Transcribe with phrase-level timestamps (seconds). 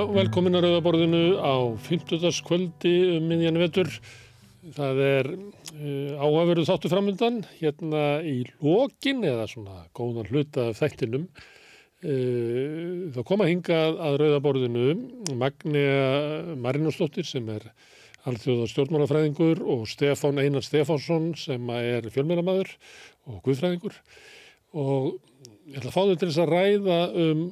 [0.00, 2.38] Já, velkomin að Rauðaborðinu á 50.
[2.46, 3.90] kvöldi um miðjan vetur.
[4.72, 11.26] Það er uh, áhafverðu þáttu framöndan hérna í lokin eða svona góðan hluta af þættinum.
[12.00, 17.68] Uh, þá koma hingað að Rauðaborðinu Magnea Marinósdóttir sem er
[18.24, 22.72] alþjóða stjórnmálafræðingur og Stefán Einar Stefánsson sem er fjölmjörnamaður
[23.28, 24.00] og guðfræðingur
[24.76, 25.12] og
[25.70, 27.44] ég ætla að fá þau til þess að ræða um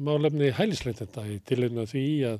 [0.00, 2.38] málefni hælisleitenda í tilhengna því að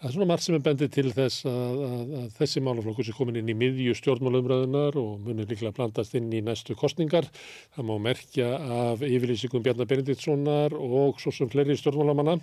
[0.00, 3.16] það er svona margt sem er bendið til þess að, að, að þessi málaflokkur sem
[3.18, 7.28] komin inn í miðju stjórnmálumröðunar og munir líklega blandast inn í næstu kostningar.
[7.76, 12.38] Það má merkja af yfirlýsingum Bjarnar Benediktssonar og svo sem fleiri stjórnmálamanna.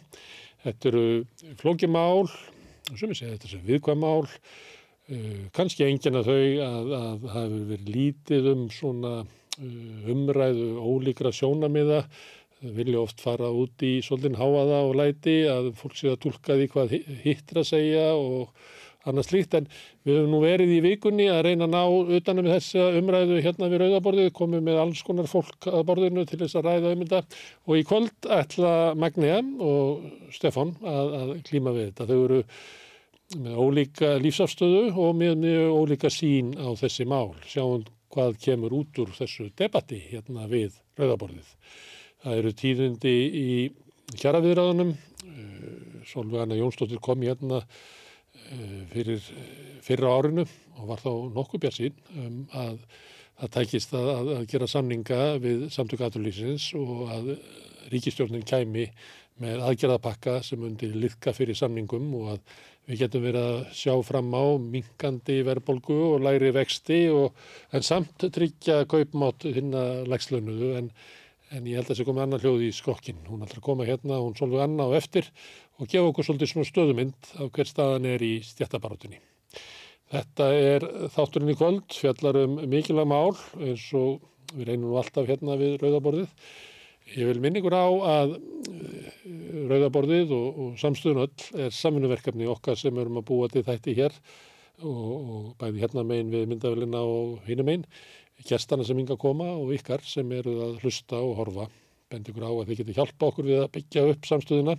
[0.67, 1.05] Þetta eru
[1.57, 2.29] flókimál,
[2.93, 7.91] sem ég segi þetta er viðkvæmál, uh, kannski enginn að þau að það hefur verið
[7.97, 12.03] lítið um svona uh, umræðu ólíkra sjónamiða
[12.61, 16.67] vilja oft fara út í svolítinn háaða og læti að fólk sé að tólka því
[16.73, 18.53] hvað hittir að segja og
[19.07, 19.67] annað slíkt en
[20.07, 23.83] við höfum nú verið í vikunni að reyna að ná utanum þessa umræðu hérna við
[23.83, 27.21] rauðaborðið, komum með alls konar fólk að borðinu til þess að ræða um þetta
[27.67, 32.09] og í kvöld ætla Magnea og Stefan að, að klíma við þetta.
[32.09, 32.41] Þau eru
[33.43, 37.35] með ólíka lífsafstöðu og með mjög ólíka sín á þessi mál.
[37.47, 41.51] Sjáum hvað kemur út úr þessu debatti hérna við rauðaborðið.
[42.23, 43.49] Það eru tíðindi í
[44.15, 44.95] kjaraviðræðunum.
[46.07, 47.61] Solveig Anna Jónsdóttir kom hérna
[48.93, 49.21] fyrir
[49.83, 50.45] fyrra árinu
[50.77, 52.77] og var þá nokkuð bjart sín um að
[53.37, 57.31] það tækist að, að, gera samninga við samtök aðurlýsins og að
[57.91, 58.87] ríkistjórnin kæmi
[59.41, 62.55] með aðgerðapakka sem undir liðka fyrir samningum og að
[62.87, 67.37] við getum verið að sjá fram á minkandi verbolgu og læri vexti og
[67.75, 70.91] en samt tryggja kaupmátt hinn að lægslaunuðu en
[71.55, 73.19] En ég held að sé komið annar hljóð í skokkin.
[73.29, 75.27] Hún ætlar að koma hérna, hún solvið annað á eftir
[75.79, 79.21] og gefa okkur svolítið svona stöðumynd af hver staðan er í stjættabarátunni.
[80.11, 83.31] Þetta er þátturinn í kvöld, fjallar um mikilvæg mál
[83.63, 84.25] eins og
[84.57, 86.35] við reynum alltaf hérna við Rauðaborðið.
[87.15, 88.33] Ég vil minna ykkur á að
[89.67, 94.15] Rauðaborðið og, og samstöðun öll er samfunnverkefni okkar sem erum að búa til þætti hér
[94.83, 97.85] og, og bæði hérna megin við myndavillina og hinum megin
[98.47, 101.69] gestana sem yngi að koma og ykkar sem eru að hlusta og horfa.
[102.11, 104.77] Bend ykkur á að þið getur hjálpa okkur við að byggja upp samstöðuna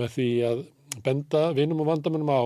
[0.00, 0.64] með því að
[1.04, 2.42] benda vinum og vandamennum á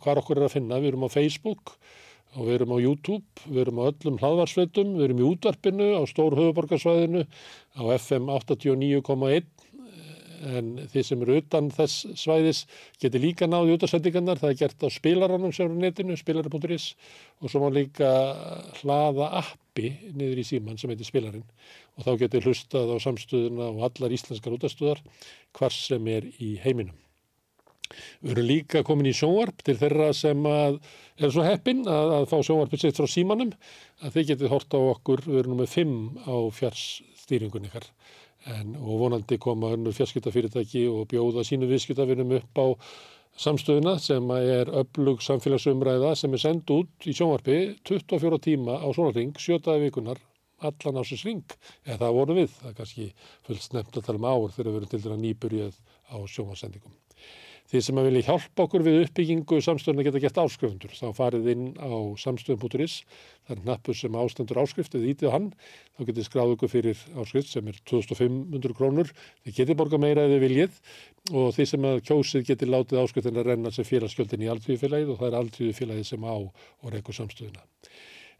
[0.00, 0.80] hvað okkur er að finna.
[0.80, 2.05] Við erum á Facebook og
[2.44, 6.36] við erum á YouTube, við erum á öllum hlaðvarsveitum, við erum í útvarpinu á stór
[6.36, 9.48] höfuborgarsvæðinu á FM 89,1
[10.44, 12.62] en þið sem eru utan þess svæðis
[13.00, 16.90] getur líka náðu útarsendingarnar, það er gert á spilaranum sem eru netinu, spilara.is
[17.40, 18.10] og svo má líka
[18.82, 21.46] hlaða appi niður í síman sem heitir spilarinn.
[21.96, 25.02] Og þá getur hlustað á samstöðuna og allar íslenskar útastöðar
[25.56, 27.05] hvar sem er í heiminum.
[28.20, 30.78] Við erum líka komin í sjónvarp til þeirra sem að
[31.16, 33.52] er svo heppin að, að fá sjónvarpið sitt frá símanum.
[34.02, 37.90] Að þeir getið hort á okkur, við erum með fimm á fjarsstýringun ykkar.
[38.46, 42.66] En, og vonandi koma önnur fjarskiptafyrirtæki og bjóða sínu viðskiptafinum upp á
[43.36, 47.58] samstöðuna sem er öflug samfélagsumræða sem er sendt út í sjónvarpi
[47.88, 50.20] 24 tíma á svona ring, sjötaði vikunar,
[50.64, 53.08] allan á sér ring, eða það voru við, það er kannski
[53.48, 56.96] fullt snemt að tala um ár þegar við erum til dæra nýburið á sjónvarsendingum.
[57.66, 60.92] Þið sem að vilja hjálpa okkur við uppbyggingu samstöðuna geta gett áskrifundur.
[60.94, 61.90] Þá farið inn á
[62.22, 62.94] samstöðun.is,
[63.48, 65.48] það er nappur sem ástendur áskrift, eða ítið hann,
[65.98, 69.10] þá getið skráð okkur fyrir áskrift sem er 2500 krónur.
[69.42, 70.78] Þið getið borga meira eða viljið
[71.34, 75.22] og þið sem að kjósið getið látið áskriftin að renna sem félagsgjöldin í aldvíðufélagið og
[75.22, 77.66] það er aldvíðufélagið sem á og reykur samstöðuna.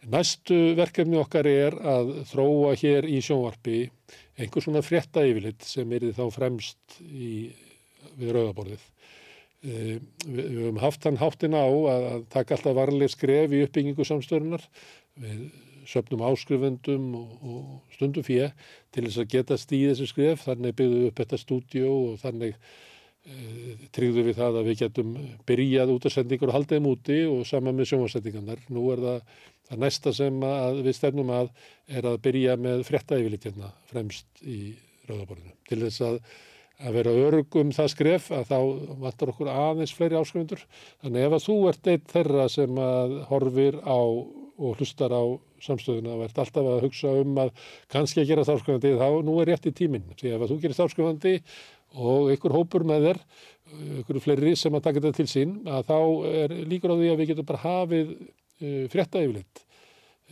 [0.06, 3.86] Næstu verkefni okkar er að þróa hér í sjónvarpi
[4.38, 7.48] einhver svona frétta yfirlitt sem er þá fremst í,
[8.14, 8.84] við rauðaborðið.
[9.66, 14.06] Við, við höfum haft hann háttina á að, að taka alltaf varlega skref í uppbyggingu
[14.06, 14.66] samstörunar.
[15.18, 15.46] Við
[15.86, 18.52] söpnum áskrifendum og, og stundum fyrir
[18.94, 20.44] til þess að geta stíð þessu skref.
[20.46, 25.12] Þannig byggðum við upp þetta stúdíu og þannig e, tryggðum við það að við getum
[25.50, 28.66] byrjað út af sendingur og haldið þeim úti og saman með sjónvarsendingarnar.
[28.74, 29.38] Nú er það,
[29.70, 30.42] það næsta sem
[30.80, 31.54] við stefnum að
[31.86, 34.60] er að byrja með frettæfilitina fremst í
[35.06, 36.20] rauðaborðinu til þess að
[36.76, 38.58] að vera örugum það skref að þá
[39.00, 40.64] vantar okkur aðeins fleiri áskrifundur.
[41.04, 44.00] Þannig ef að þú ert eitt þeirra sem að horfir á
[44.56, 45.24] og hlustar á
[45.60, 47.52] samstöðuna og ert alltaf að hugsa um að
[47.92, 50.06] kannski að gera þáskrifandi þá nú er rétt í tíminn.
[50.16, 51.34] Því ef að þú gerir þáskrifandi
[51.96, 53.22] og ykkur hópur með þér,
[54.02, 55.98] ykkur fleiri sem að taka þetta til sín, að þá
[56.42, 59.64] er líkur á því að við getum bara hafið uh, frétta yfirleitt,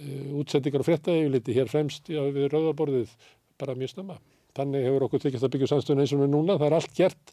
[0.00, 3.16] uh, útsendingar og frétta yfirleitti hér fremst við rauðarborðið
[3.60, 4.20] bara mjög snöma.
[4.54, 6.56] Þannig hefur okkur tekist að byggja samstöðun eins og við núna.
[6.60, 7.32] Það er allt gert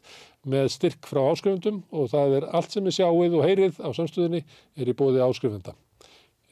[0.52, 4.42] með styrk frá áskrifundum og það er allt sem er sjáið og heyrið á samstöðunni
[4.42, 5.76] er í bóði áskrifunda.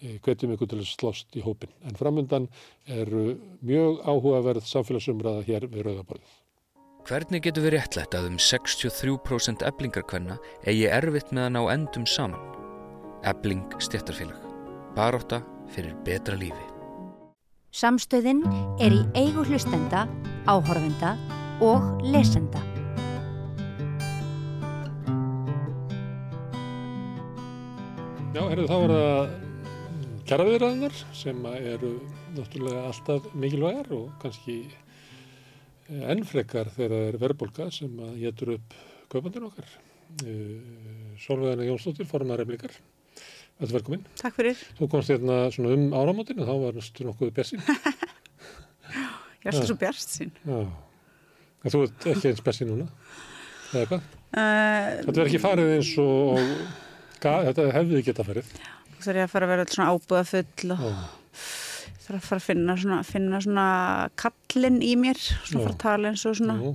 [0.00, 1.72] Hvetjum ykkur til að slóst í hópin.
[1.84, 2.46] En framöndan
[2.88, 3.34] eru
[3.66, 6.38] mjög áhugaverð samfélagsumræða hér við Rauðaborðið.
[7.10, 10.38] Hvernig getur við réttlætt að um 63% eblingarkvenna
[10.68, 12.42] eigi erfitt með að ná endum saman?
[13.26, 14.38] Ebling stjættarfélag.
[14.94, 15.42] Baróta
[15.74, 16.66] fyrir betra lífi.
[17.70, 18.40] Samstöðin
[18.82, 20.02] er í eigu hlustenda,
[20.50, 21.14] áhorfenda
[21.62, 22.58] og lesenda.
[28.34, 29.30] Já, herru, þá er það
[30.30, 31.92] kjaraviðræðinar sem eru
[32.34, 34.58] náttúrulega alltaf mikilvægar og kannski
[35.90, 38.76] ennfrekar þegar það er verðbólka sem að getur upp
[39.12, 39.72] kaupandun okkar.
[41.20, 42.74] Solveigana Jónsdóttir, formar eflikar.
[43.60, 44.06] Þetta er velkominn.
[44.18, 44.68] Takk fyrir.
[44.78, 47.66] Þú komst hérna svona um áramótinu, þá var næstu nokkuð björnsinn.
[49.40, 50.26] Ég er alltaf svo.
[50.44, 50.58] Já,
[51.64, 52.88] en þú ert ekki eins björnsinn núna,
[53.72, 54.08] eða hvað?
[54.30, 56.42] Uh, Þetta verður ekki farið eins og,
[57.20, 58.52] þetta hefði geta farið.
[58.90, 60.92] Þú þarf ég að fara að vera alltaf svona ábúða full og Já.
[62.04, 63.66] þarf að fara að finna svona, finna svona
[64.20, 65.64] kallinn í mér, svona Já.
[65.64, 66.74] fara að tala eins og svona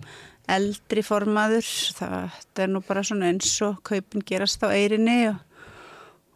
[0.56, 1.70] eldri formaður.
[2.02, 5.38] Það er nú bara svona eins og kaupin gerast á eirinni og,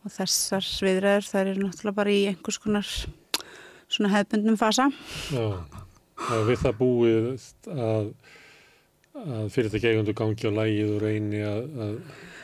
[0.06, 2.90] og þessar viðræður það er náttúrulega bara í einhvers konar
[3.90, 4.88] svona hefbundnum fasa.
[5.34, 5.46] já,
[6.50, 7.30] við það búið
[7.74, 8.10] að,
[9.24, 11.96] að fyrirtæki eigundu gangi á lægið og reyni að, að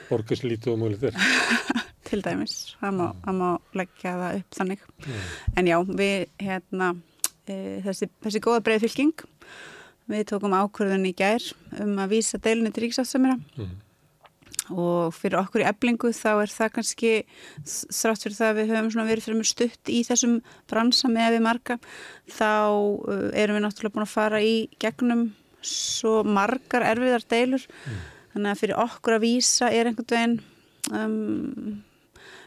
[0.09, 1.19] borga sér lítið og mjög er.
[2.09, 3.47] til dæmis, það má, það má
[3.81, 4.83] leggja það upp þannig.
[5.05, 5.15] Já.
[5.57, 6.91] En já, við hérna,
[7.47, 7.55] e,
[7.85, 9.25] þessi, þessi góða breiðfylking,
[10.13, 11.47] við tókum ákvörðun í gær
[11.81, 13.73] um að vísa deilinu til ríksafsamira Mm.
[14.73, 17.13] Og fyrir okkur í eblingu þá er það kannski
[17.65, 20.35] þrátt fyrir það að við höfum verið fyrir mjög stutt í þessum
[20.71, 21.77] bransa með við marga
[22.33, 25.27] þá uh, erum við náttúrulega búin að fara í gegnum
[25.65, 27.63] svo margar erfiðar deilur.
[28.33, 30.35] Þannig að fyrir okkur að vísa er einhvern veginn
[30.93, 31.81] um,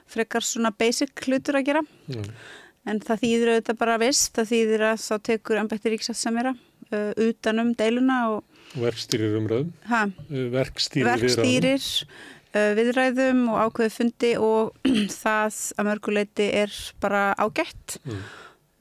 [0.08, 1.84] frekar svona basic hlutur að gera.
[2.08, 2.22] Já.
[2.88, 7.74] en það þýðir auðvitað bara vist það þýðir að þá tekur embætti ríksafsamira uh, utanum
[7.76, 11.22] deiluna og Verkstýrir umræðum, ha, verkstýrir viðræðum.
[11.22, 11.86] verkstýrir
[12.52, 14.90] uh, viðræðum og ákveði fundi og
[15.22, 17.98] það að mörguleiti er bara ágætt.
[18.04, 18.20] Mm.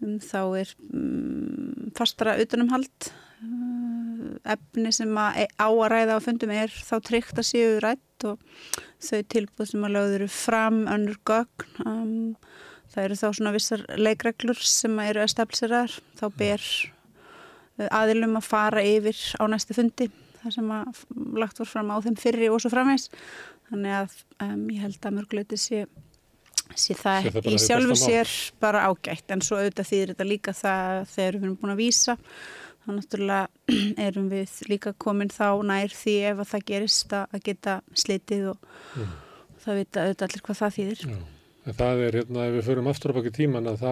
[0.04, 3.12] um, þá er um, fastara utanumhald.
[3.38, 7.78] Uh, efni sem að e- á að ræða á fundum er þá tryggt að séu
[7.84, 8.42] rætt og
[9.04, 11.68] þau tilbúð sem að lögður eru fram önnur gögn.
[11.86, 12.36] Um,
[12.94, 15.98] það eru þá svona vissar leikreglur sem að eru establiseraðar.
[16.18, 16.97] Þá ber uh,
[17.78, 20.10] aðilum að fara yfir á næstu fundi
[20.42, 21.00] þar sem að
[21.42, 23.10] lagt var fram á þeim fyrri og svo framvegs
[23.70, 24.14] þannig að
[24.46, 25.82] um, ég held að mörguleiti sé,
[26.76, 28.32] sé það Sé í sjálfu sér
[28.64, 29.28] bara ágætt.
[29.34, 32.18] En svo auðvitað þýðir þetta líka það þegar við erum búin að vísa
[32.86, 33.72] þá náttúrulega
[34.08, 38.52] erum við líka komin þá nær því ef að það gerist að að geta slitið
[38.54, 39.10] og Mm.
[39.66, 41.02] það vita auðvitað allir hvað það þýðir.
[41.12, 41.18] Já,
[41.68, 43.92] en það er hérna, ef við förum aftur á baki tíman að þá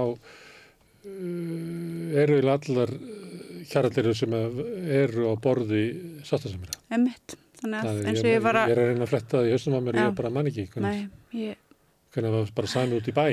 [1.06, 2.94] uh, eru allar
[3.72, 4.62] kjarallir sem að
[5.02, 5.82] eru á borði
[6.28, 6.78] sáttasemira.
[6.96, 9.38] emmitt, þannig að er- eins og ég var Ég að er að reyna að fletta
[9.38, 11.56] það í haustum á mér, ég bara man ekki hvernig, nei, ég,
[12.14, 13.28] hvernig var bara sami út í bæ.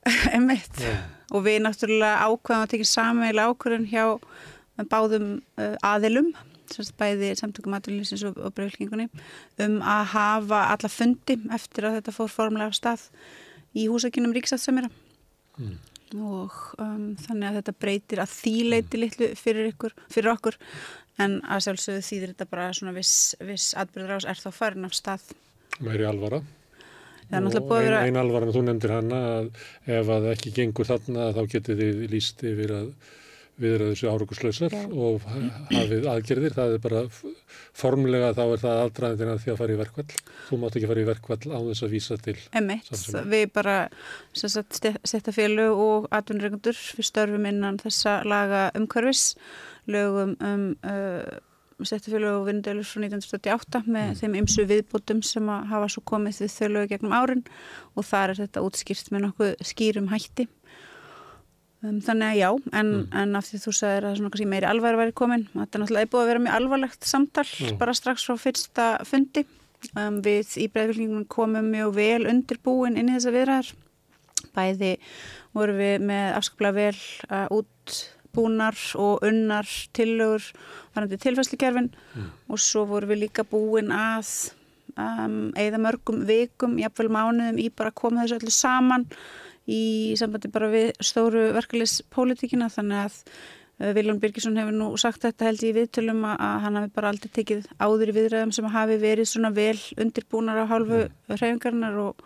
[0.36, 0.94] emmitt Já,
[1.32, 4.04] og við náttúrulega ákveðum að tekja sameiginlega ákvörðun hjá
[4.88, 5.26] báðum
[5.60, 6.30] uh, aðilum
[6.96, 9.08] bæði samtökum aðilins og, og breyflingunni
[9.60, 13.02] um að hafa alla fundi eftir að þetta fór formlega af stað
[13.74, 14.90] í húsakinnum ríksatsamira
[15.60, 15.74] Mm.
[16.18, 20.58] Og um, þannig að þetta breytir að þýleiti litlu fyrir, ykkur, fyrir okkur.
[21.20, 23.14] En að sjálfsögðu þýðir þetta bara svona viss,
[23.44, 25.28] viss atbyrður ás er þá farin af stað?
[25.84, 26.40] Meiri alvara.
[27.30, 29.50] Að ein, ein alvara en þú nefndir hana að
[30.00, 32.88] ef að ekki gengur þarna þá getið þið líst yfir að
[33.60, 34.82] viðraðu þessu áruguslausar Já.
[34.90, 37.02] og ha- hafið aðgerðir, það er bara
[37.80, 40.06] formlega þá er það aldraðin að því að fara í verkvall.
[40.48, 42.36] Þú mátt ekki fara í verkvall á þess að vísa til.
[42.60, 43.28] Emitt, Samsömun.
[43.34, 43.76] við bara
[44.34, 49.34] setja félög og atvinnureikundur við störfum innan þessa laga umhverfis
[49.90, 51.38] lögum um uh,
[51.80, 56.52] setja félög og vinnudeilur frá 1978 með þeim ymsu viðbútum sem hafa svo komið við
[56.52, 57.40] þau lögu gegnum árin
[57.96, 60.44] og þar er þetta útskýrt með nokkuð skýrum hætti
[61.84, 64.98] um, þannig að já, en, en af því þú sagðir að svona kannski meiri alvar
[65.00, 67.72] væri komin þetta er náttúrulega búið að vera mjög alvarlegt samtal Já.
[67.80, 69.46] bara strax frá fyrsta fundi.
[69.96, 73.70] Um, við í breyðvillingunum komum mjög vel undirbúin inn í þessa viðræðar
[74.52, 74.94] bæði
[75.56, 76.98] voru við með afskaplega vel
[77.30, 80.50] uh, útbúnar og unnar tillögur
[80.94, 81.90] varandi tilfæslukerfin
[82.50, 84.28] og svo voru við líka búin að
[84.96, 89.06] um, eða mörgum vikum, jafnvel mánuðum í bara að koma þessu öllu saman
[89.70, 89.84] í
[90.18, 93.18] sambandi bara við stóru verkeflispólitíkina þannig að
[93.96, 97.30] Viljón Birgisson hefur nú sagt þetta held ég í viðtölum að, hann hafi bara aldrei
[97.32, 101.14] tekið áður í viðræðum sem hafi verið svona vel undirbúnar á hálfu mm.
[101.32, 102.20] hreyfingarnar og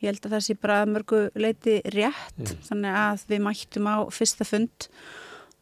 [0.00, 2.64] ég held að það sé bara mörgu leiti rétt mm.
[2.70, 4.88] þannig að við mættum á fyrsta fund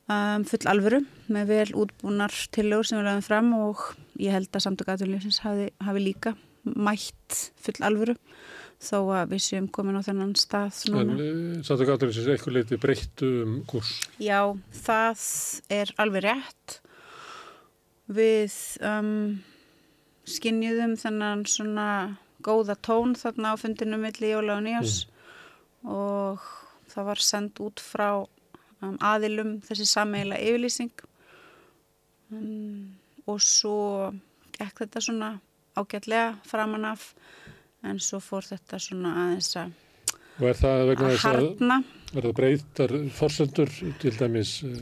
[0.06, 3.84] um, full alvöru með vel útbúnar tillögur sem við lögum fram og
[4.22, 8.14] ég held að samtök aðvunlýfsins hafi, hafi líka mætt full alvöru
[8.82, 11.14] þó að við séum komin á þennan stað núna.
[11.14, 13.94] En eh, sattu gáttur þess að eitthvað leiti breyttu um kurs?
[14.22, 14.40] Já,
[14.82, 15.26] það
[15.78, 16.78] er alveg rétt.
[18.12, 19.14] Við um,
[20.28, 21.88] skinnjuðum þennan svona
[22.42, 25.92] góða tón þarna á fundinu milli Jóla og Nýjás mm.
[25.94, 26.42] og
[26.90, 31.06] það var sendt út frá um, aðilum þessi sammeila yfirlýsing
[32.34, 32.90] um,
[33.30, 34.10] og svo
[34.58, 35.30] gekk þetta svona
[35.78, 37.12] ágætlega framan af
[37.82, 39.78] en svo fór þetta svona aðeins að
[40.40, 41.42] Og er það vegna þess að
[42.12, 44.72] er það breytar fórsendur til dæmis uh,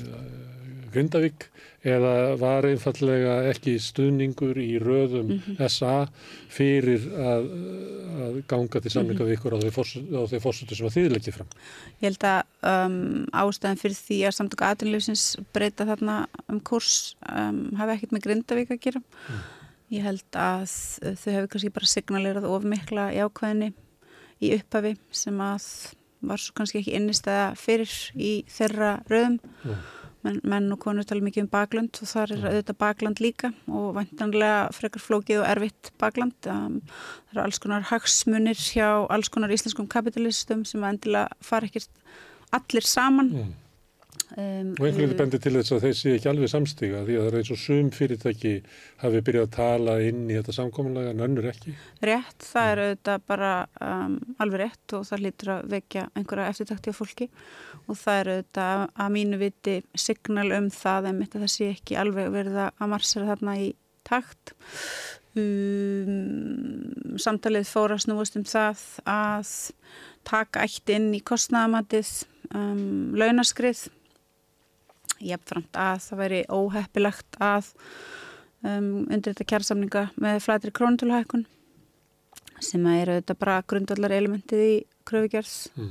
[0.91, 1.47] Grindavík
[1.87, 5.69] eða var einfallega ekki stuðningur í röðum mm -hmm.
[5.71, 6.09] SA
[6.51, 7.47] fyrir að,
[8.25, 11.55] að ganga til samlinga við ykkur á þeir fórsendur sem að þið leggja fram?
[12.01, 12.43] Ég held að
[12.73, 12.99] um,
[13.33, 18.71] ástæðan fyrir því að samtöku aðrunleifsins breyta þarna um kurs um, hafi ekkert með Grindavík
[18.77, 19.01] að gera.
[19.01, 19.41] Mm.
[19.91, 20.75] Ég held að
[21.19, 23.73] þau hefur kannski bara signalerað of mikla í ákveðinni
[24.41, 25.65] í upphafi sem að
[26.21, 29.41] var svo kannski ekki innistæða fyrir í þeirra röðum.
[29.65, 29.81] Mm.
[30.21, 33.95] Men, menn og konur tala mikið um bakland og þar er auðvitað bakland líka og
[33.97, 36.37] vantanlega frekar flókið og erfitt bakland.
[36.45, 36.83] Um,
[37.31, 41.89] það eru alls konar hagsmunir hjá alls konar íslenskum kapitalistum sem endilega fara ekkert
[42.53, 43.33] allir saman.
[43.33, 43.57] Mm.
[44.39, 47.25] Um, og einhvern veginn bendir til þess að þeir sé ekki alveg samstiga því að
[47.25, 48.53] það er eins og sum fyrirtæki
[49.03, 51.75] hafi byrjað að tala inn í þetta samkominlega en önnur ekki.
[52.07, 53.51] Rétt, það er auðvitað bara
[53.89, 57.31] um, alveg rétt og það lítur að vekja einhverja eftirtakti á fólki
[57.91, 62.01] og það er auðvitað að mínu viti signal um það en þetta það sé ekki
[62.07, 63.71] alveg verið að marsera þarna í
[64.07, 64.55] takt.
[65.39, 69.55] Um, samtalið fórast núast um það að
[70.27, 72.11] taka eitt inn í kostnæðamatið
[72.55, 73.89] um, launaskrið
[75.21, 77.71] jafnframt að það væri óheppilegt að
[78.65, 81.47] um, undir þetta kjærsamninga með flætri krónutulhækun
[82.61, 84.75] sem er auðvitað bara grundvallar elementið í
[85.09, 85.91] kröfugjörð mm.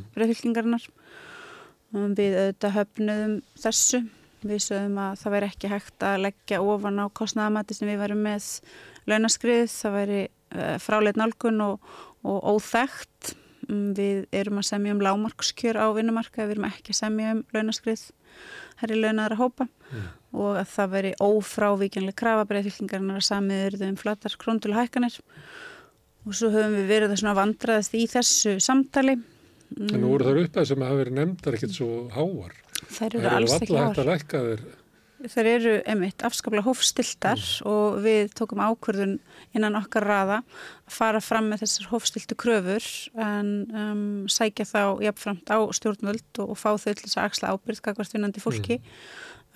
[1.96, 4.04] um, við auðvitað höfnuðum þessu.
[4.40, 8.22] Við sögum að það væri ekki hægt að leggja ofan á kostnæðamati sem við værum
[8.24, 8.46] með
[9.10, 11.90] launaskrið, það væri uh, fráleit nálgun og,
[12.24, 13.34] og óþægt
[13.98, 18.06] við erum að semja um lámarkskjör á vinnumarka, við erum ekki að semja um launaskrið
[18.82, 19.68] herri launaðar að hópa.
[19.90, 20.08] Mm.
[20.38, 25.16] og að það veri ófrávíkjanlega krafa breyðfylkingarnar að samiður um flatar króntulega hækkanir
[26.28, 29.16] og svo höfum við verið að vandraðast í þessu samtali.
[29.74, 32.54] En nú voru það uppæð sem hafa verið nefndar ekkert svo háar.
[32.86, 33.98] Það eru alls ekki háar.
[33.98, 34.70] Þeir eru
[35.20, 37.68] emitt afskaplega hófstiltar mm.
[37.68, 39.18] og við tókum ákvörðun
[39.58, 40.38] innan okkar raða
[40.88, 42.86] að fara fram með þessar hófstiltu kröfur
[43.20, 47.54] en um, sækja þá jafnframt á stjórnvöld og, og fá þau til þess að axla
[47.54, 48.90] ábyrð kakvart vinnandi fólki mm.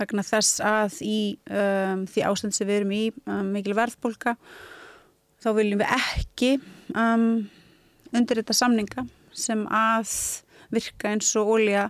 [0.02, 4.36] vegna þess að í um, því ástand sem við erum í um, mikil verðbólka
[5.44, 6.52] þá viljum við ekki
[6.96, 7.46] um,
[8.12, 10.12] undir þetta samninga sem að
[10.74, 11.88] virka eins og ólja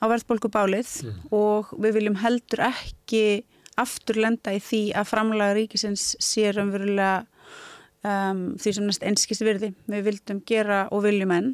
[0.00, 1.16] á verðbólkubálið mm.
[1.36, 3.24] og við viljum heldur ekki
[3.80, 7.24] afturlenda í því að framlaga ríkisins sér umverulega
[8.04, 9.72] um, því sem næst einskist virði.
[9.90, 11.50] Við vildum gera og viljum enn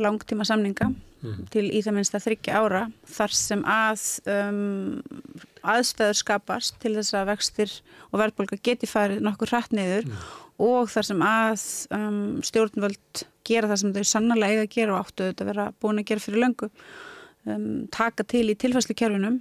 [0.00, 1.48] langtíma samninga mm.
[1.52, 2.84] til í það minnst að þryggja ára
[3.16, 5.02] þar sem að um,
[5.74, 7.74] aðstæður skapast til þess að vextir
[8.10, 10.24] og verðbólka geti farið nokkur hratt niður mm.
[10.64, 11.66] og þar sem að
[11.98, 16.02] um, stjórnvöld gera það sem þau sannlega eiga að gera og áttu að vera búin
[16.02, 16.70] að gera fyrir löngu
[17.46, 19.40] um, taka til í tilfæslukerfinum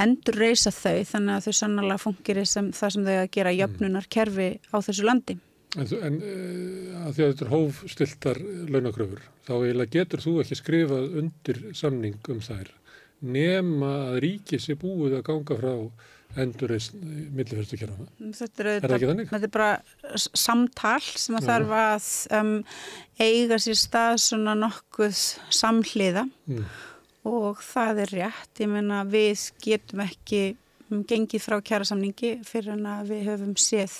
[0.00, 4.10] endur reysa þau þannig að þau sannlega fungir sem það sem þau að gera jöfnunar
[4.12, 5.38] kerfi á þessu landi.
[5.78, 8.40] En, en uh, að því að þetta er hófstiltar
[8.74, 12.72] launakröfur, þá eiginlega getur þú ekki skrifað undir samning um þær
[13.20, 15.74] nema að ríkið sé búið að ganga frá
[16.40, 18.06] endur eða millifærstukjörfana.
[18.38, 19.30] Þetta er, er þannig?
[19.32, 22.52] Þetta er bara samtal sem að þarf að um,
[23.18, 25.24] eiga sér stað svona nokkuð
[25.60, 26.70] samhliða mm
[27.28, 30.42] og það er rétt, ég menna við getum ekki
[30.90, 33.96] gengið frá kjærasamningi fyrir en að við höfum séð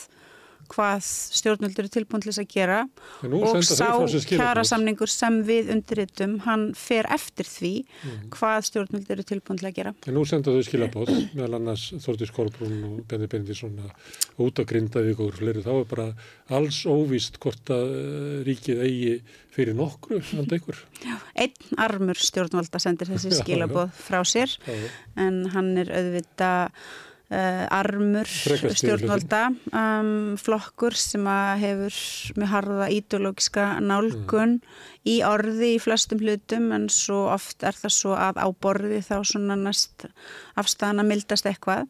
[0.70, 1.02] hvað
[1.40, 2.78] stjórnvöldur eru tilbúin til þess að gera
[3.26, 4.26] og sá skilaboð.
[4.30, 7.72] kjarasamningur sem við undirritum, hann fer eftir því
[8.36, 9.94] hvað stjórnvöldur eru tilbúin til að gera.
[10.06, 13.76] En nú senda þau skilabóð, meðal annars Þórtís Kolbrún og Benni Benedísson
[14.40, 15.64] út að grinda við og fleiri.
[15.66, 16.08] Þá er bara
[16.56, 19.14] alls óvíst hvort að eh, ríkið eigi
[19.50, 20.78] fyrir nokkru, handa ykkur.
[21.34, 23.42] Einn armur stjórnvalda sendir þessi Já, já.
[23.44, 24.80] skilaboð frá sér Já.
[25.26, 26.84] en hann er auðvitað
[27.30, 31.98] uh, armur stjórnvalda um, flokkur sem að hefur
[32.40, 34.58] með harða ídológiska nálgun
[35.08, 39.16] í orði í flestum hlutum en svo oft er það svo að á borði þá
[39.24, 40.08] svona næst
[40.60, 41.86] afstæðan að mildast eitthvað.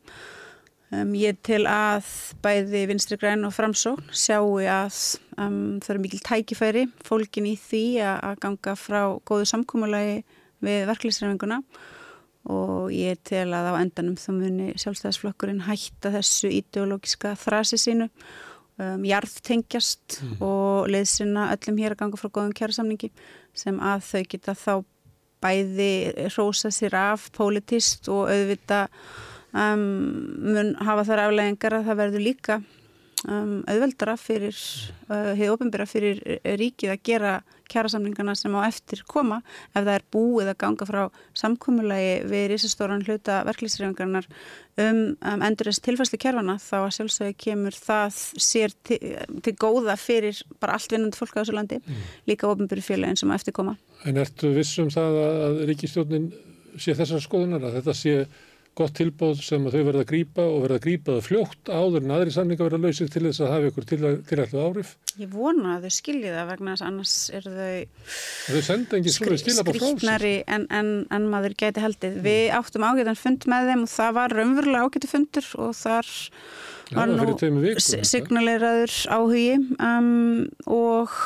[0.91, 2.07] Um, ég til að
[2.43, 4.97] bæði vinstri græn og framsókn sjáu að
[5.39, 10.21] um, það eru mikil tækifæri fólkin í því að, að ganga frá góðu samkómulagi
[10.67, 11.61] við verklýsreifinguna
[12.51, 18.11] og ég til að á endanum þá muni sjálfstæðisflokkurinn hætta þessu ideológiska þrasi sínu.
[18.81, 23.11] Um, jarðtengjast og leiðsina öllum hér að ganga frá góðum kjærasamningi
[23.53, 24.73] sem að þau geta þá
[25.45, 25.93] bæði
[26.37, 28.87] rósa sér af politist og auðvita
[29.53, 29.85] um,
[30.55, 32.59] mun hafa þar afleggingar að það verður líka
[33.29, 34.57] um, auðveldara fyrir
[35.11, 37.35] uh, hefur ofinbera fyrir ríkið að gera
[37.71, 41.01] kjærasamlingana sem á eftir koma ef það er búið að ganga frá
[41.39, 44.27] samkommulagi við risastóran hluta verklýsreifingarnar
[44.83, 49.01] um, um endur þess tilfæslu kjærfana þá að sjálfsögðu kemur það sér til,
[49.47, 51.81] til góða fyrir bara allt vinnandi fólk á þessu landi
[52.31, 53.77] líka ofinberi félagin sem á eftir koma.
[54.09, 56.31] En ertu viss um það að ríkistjórnin
[56.81, 58.15] sé þessar skoðunar að þetta sé
[58.81, 62.15] gott tilbóð sem þau verða að grípa og verða að grípa það fljótt áður en
[62.17, 63.89] aðri samninga verða lausir til þess að hafa ykkur
[64.31, 64.95] tilætlu áhrif.
[65.21, 67.75] Ég vona að þau skilji það vegna þess annars eru þau
[68.49, 68.65] þau
[69.13, 69.61] sér.
[69.61, 72.19] skrýtnari en, en, en maður gæti heldið.
[72.25, 76.13] Við áttum ágætan fund með þeim og það var raunverulega ágæti fundur og þar
[76.91, 81.17] var það nú er signaleraður áhugi um, og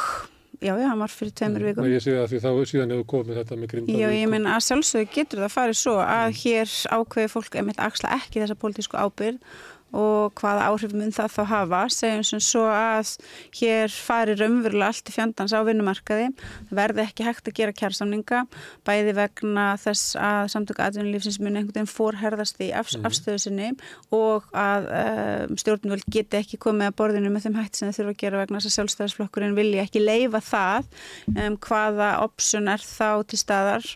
[0.65, 1.85] já, já, hann var fyrir tveimur vikum.
[1.85, 4.49] Nei, ég sé að því þá síðan hefur komið þetta með grinda Já, ég menn
[4.51, 9.01] að sjálfsögðu getur það farið svo að hér ákveði fólk einmitt axla ekki þessa pólitísku
[9.01, 9.63] ábyrð
[9.95, 11.83] og hvaða áhrif mun það þá hafa.
[11.95, 13.15] Segjum sem svo að
[13.61, 16.31] hér fari raunverulega allt í fjandans á vinnumarkaði.
[16.75, 18.45] Verði ekki hægt að gera kjærsamninga
[18.87, 23.71] bæði vegna þess að samtöku atvinnulífsins mun einhvern veginn fórherðast í af, afstöðu sinni
[24.15, 28.15] og að um, stjórnvöld geti ekki komið að borðinu með þeim hætti sem þeir þurfa
[28.15, 30.93] að gera vegna þess að sjálfstæðisflokkurinn vilja ekki leifa það.
[31.35, 33.89] Um, hvaða option er þá til staðar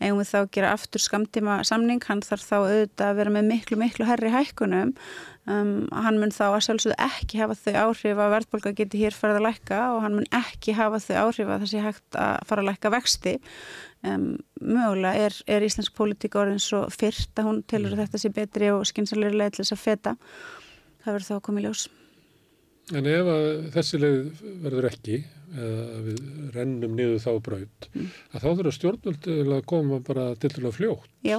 [0.00, 3.48] eigum við þá að gera aftur skamtíma samning, hann þarf þá auðvitað að vera með
[3.50, 4.92] miklu, miklu herri hækkunum.
[5.44, 9.42] Um, hann mun þá að sjálfsögðu ekki hafa þau áhrif að verðbólka geti hér farið
[9.42, 12.64] að lækka og hann mun ekki hafa þau áhrif að það sé hægt að fara
[12.64, 13.34] að lækka vexti.
[14.04, 14.24] Um,
[14.60, 18.72] mögulega er, er íslensk pólitík orðin svo fyrrt að hún telur að þetta sé betri
[18.72, 20.16] og skynsalegri leið til þess að feta.
[21.04, 21.84] Það verður þá að koma í ljós.
[22.92, 25.22] En ef að þessi leið verður ekki,
[25.54, 26.20] við
[26.54, 28.08] rennum niður þá braut, Mm.
[28.34, 31.38] að þá þurfa stjórnvöld að koma bara til til að fljótt Já,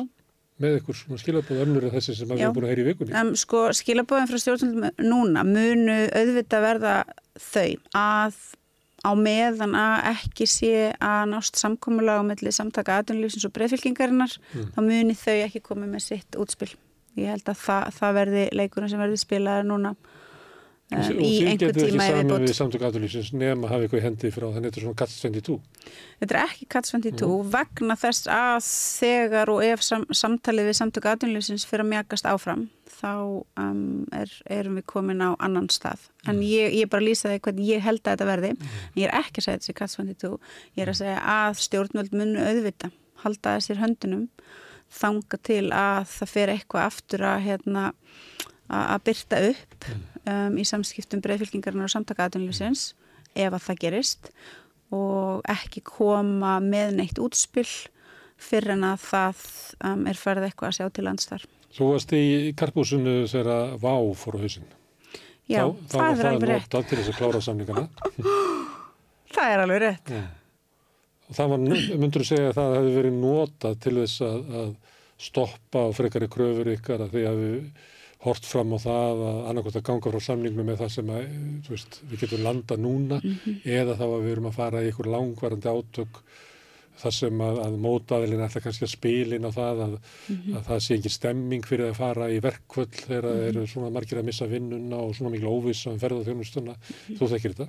[0.61, 3.15] með svona skilabóð önnur en þessi sem við erum búin að heyra í vikunni.
[3.21, 6.93] um, sko skilabóðin frá stjórnvöldum núna munu auðvitað verða
[7.35, 8.35] þau að
[9.05, 10.71] á meðan að ekki sé
[11.03, 14.31] að nást samkomulega á milli samtaka aðunlýfsins og breyfylkingarinnar
[14.73, 16.71] þá muni þau ekki komið með sitt útspil.
[17.15, 19.91] Ég held að það, það verði leikurinn sem verði spilaður núna
[20.91, 23.85] um, og í þið einhver getur ekki tíma saman við samtök aðurlýsins nema að hafa
[23.85, 25.57] eitthvað í hendi frá þannig að þetta er svona Katz 22.
[26.21, 31.07] Þetta er ekki Katz 22 vegna þess að þegar og ef sam, samtalið við samtök
[31.11, 33.13] aðunlýfsins fyrir að mjagast áfram þá
[33.59, 33.79] um,
[34.15, 36.05] er, erum við komin á annan stað.
[36.29, 38.53] En ég, ég bara lýsa því hvernig ég held að þetta verði.
[38.55, 40.37] En ég er ekki að segja þetta sé Katz 22.
[40.77, 42.91] Ég er að segja að stjórnvöld munu auðvita,
[43.25, 44.29] halda þessir höndunum
[44.95, 47.85] þanga til að það fer eitthvað aftur að hérna
[48.69, 49.87] að að byrta upp
[50.29, 52.93] um, í samskiptum breyfylkingarnar og samtaka aðunlýfsins
[53.35, 54.31] ef að það gerist
[54.95, 57.67] og ekki koma með neitt útspill
[58.37, 59.43] fyrir en að það
[59.89, 61.45] um, er ferð eitthvað að sjá til landstar.
[61.75, 64.67] Þú varst í karpúsinu þegar að Vá fór á hausinn.
[65.45, 66.65] Já, þá, þá það var er alveg rétt.
[66.65, 67.83] notað til þess að klára samningana.
[69.35, 70.11] Það er alveg rétt.
[71.25, 71.63] Og það var,
[71.99, 74.69] myndur þú segja að það hefði verið notað til þess að, að
[75.25, 77.57] stoppa og frekari kröfur ykkar að því að við
[78.25, 81.27] hort fram á það að annarkvæmt að ganga frá samningnum með það sem að,
[81.69, 83.61] veist, við getum landa núna Mhm.
[83.65, 86.21] eða þá að við erum að fara í ykkur langvarandi átök
[86.99, 89.95] þar sem að, að mótaðilin ætla kannski að spilin á það að,
[90.31, 94.21] að það sé ekki stemming fyrir að fara í verkvöld þegar það eru svona margir
[94.21, 96.75] að missa vinnuna og svona mikil óvissa um ferðarþjónustuna.
[97.19, 97.67] Þú þekkir þetta.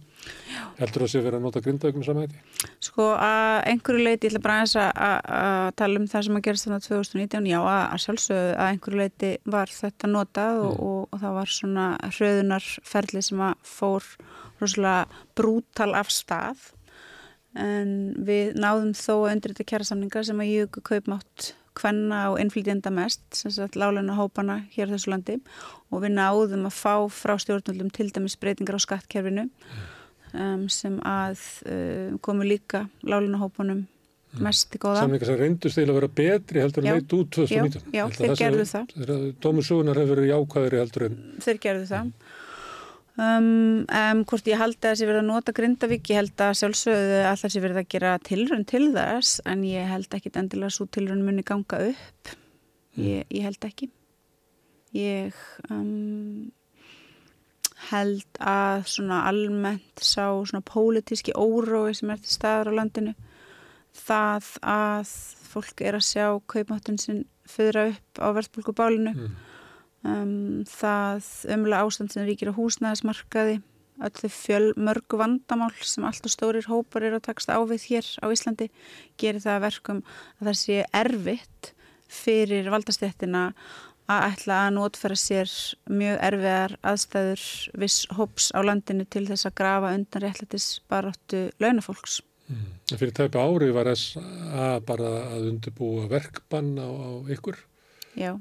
[0.81, 2.41] Heldur það sé verið að nota grindaugum samæti?
[2.87, 6.69] Sko að einhverju leiti, ég ætla bara að, að, tala um það sem að gerast
[6.69, 11.03] þannig að 2019, já að, að sjálfsögðu að einhverju leiti var þetta notað og, og,
[11.11, 14.11] og það var svona hröðunarferli sem að fór
[14.61, 16.71] rosalega brútal af stað
[17.57, 17.93] en
[18.27, 23.25] við náðum þó að undir þetta kjærasamninga sem að jöku kaupmátt hvenna og innflytjenda mest,
[23.37, 25.37] sem sagt láleina hópana hér á þessu landi
[25.91, 29.47] og við náðum að fá frá stjórnvöldum til dæmis breytingar á skattkerfinu
[30.33, 33.85] um, sem að um, komu líka láleina hópunum
[34.43, 35.05] mest í góða.
[35.05, 37.87] Samlingar sem reyndust eða að vera betri heldur en leit út 2019.
[37.95, 38.97] Já, já þeir gerðu það.
[39.45, 41.17] Dómusugunar hefur verið jákvæðri heldur en...
[41.47, 42.11] Þeir gerðu það.
[43.17, 46.59] Um, um, hvort ég held að það sé verið að nota Grindavík, ég held að
[46.59, 50.75] sjálfsögðu að það sé verið að gera tilrönd til þess en ég held ekki endilega
[50.77, 52.33] svo tilrönd muni ganga upp.
[53.01, 53.89] Ég, ég held ekki.
[54.97, 55.41] Ég
[55.73, 56.53] um,
[57.89, 63.17] held að svona almennt sá svona pólitíski órói sem er til staðar á landinu
[63.97, 65.17] það að
[65.55, 69.45] fólk er að sjá kaupmáttun sinn fyrra upp á verðbólkubálinu mm
[70.07, 73.61] um, það umlega ástand sem ríkir á húsnæðismarkaði
[74.05, 78.11] öll þau fjöl mörgu vandamál sem allt og stórir hópar eru að taksta ávið hér
[78.21, 78.69] á Íslandi
[79.21, 80.03] gerir það verkum
[80.39, 81.73] að það sé erfitt
[82.13, 83.49] fyrir valdastéttina
[84.07, 85.53] að ætla að notfæra sér
[85.91, 87.45] mjög erfiðar aðstæður
[87.83, 92.21] viss hóps á landinu til þess að grafa undan réttlættis baróttu launafólks.
[92.47, 92.69] Mm.
[92.93, 97.59] Fyrir tæpa ári var þess að bara að undirbúa verkbann á, á ykkur.
[98.15, 98.37] Já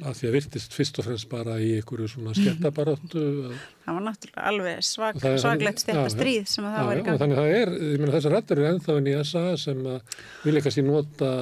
[0.00, 3.24] að því að virtist fyrst og fremst bara í einhverju svona skemmtabaráttu
[3.84, 7.48] það var náttúrulega alveg svag, svaglegt stjættastríð sem að það var í gang þannig að
[7.48, 9.82] það er, ég meina þessar rættur er ennþá inn í SA sem
[10.44, 11.32] vilja kannski nota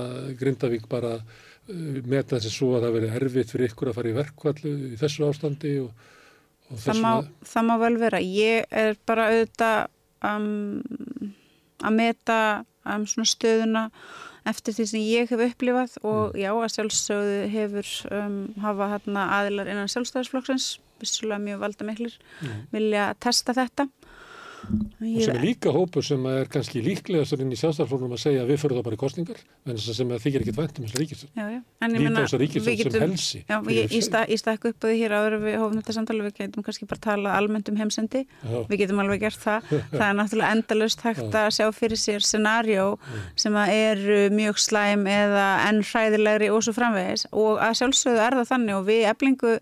[0.40, 4.16] Grindavík bara uh, meta þessi svo að það veri erfitt fyrir ykkur að fara í
[4.16, 6.06] verkvallu í þessu ástandi og,
[6.70, 7.30] og það, má, að...
[7.52, 8.22] það má vel vera.
[8.24, 9.78] Ég er bara auðvitað
[10.28, 11.34] um,
[11.84, 12.40] að meta
[12.84, 13.84] um, svona stöðuna
[14.50, 16.40] eftir því sem ég hef upplifað og mm.
[16.42, 20.68] já að sjálfsögðu hefur um, hafa hérna aðilar innan sjálfstæðisflokksins
[21.02, 22.60] vissulega mjög valda miklir mm.
[22.74, 23.88] vilja testa þetta
[24.68, 28.52] og sem er líka hópur sem er kannski líklegastur inn í sjálfstæðarflóknum að segja að
[28.52, 31.32] við fyrir það bara í kostningar en þess að sem þykir ekkit væntum þessar ríkistöld
[31.98, 35.36] líta þessar ríkistöld sem helsi já, ég, ég, sta, ég stakk upp því hér áður
[35.42, 38.58] við hófum þetta samtala, við getum kannski bara tala almennt um heimsendi, já.
[38.68, 39.68] við getum alveg gert það.
[39.98, 42.86] Það er náttúrulega endalust hægt að sjá fyrir sér scenarjó
[43.38, 44.02] sem að er
[44.34, 47.28] mjög slæm eða enn hræðilegri og svo framvegis.
[47.32, 49.54] Og að sjálfsögðu er það þannig og við eblingu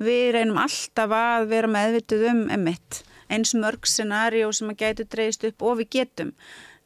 [0.00, 5.46] við reynum alltaf að vera meðvituð um emitt eins mörg scenario sem að gætu dreist
[5.48, 6.34] upp og við getum.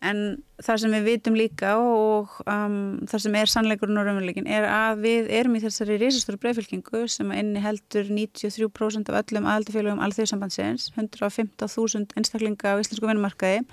[0.04, 0.18] En
[0.61, 2.74] það sem við vitum líka og um,
[3.09, 7.30] það sem er sannleikurinn og raunveruleikin er að við erum í þessari reysastóru breyfylkingu sem
[7.33, 13.64] inni heldur 93% af öllum aðaldafélagum alþjóðsambandsins, 115.000 einstaklinga á íslensku vinnumarkaði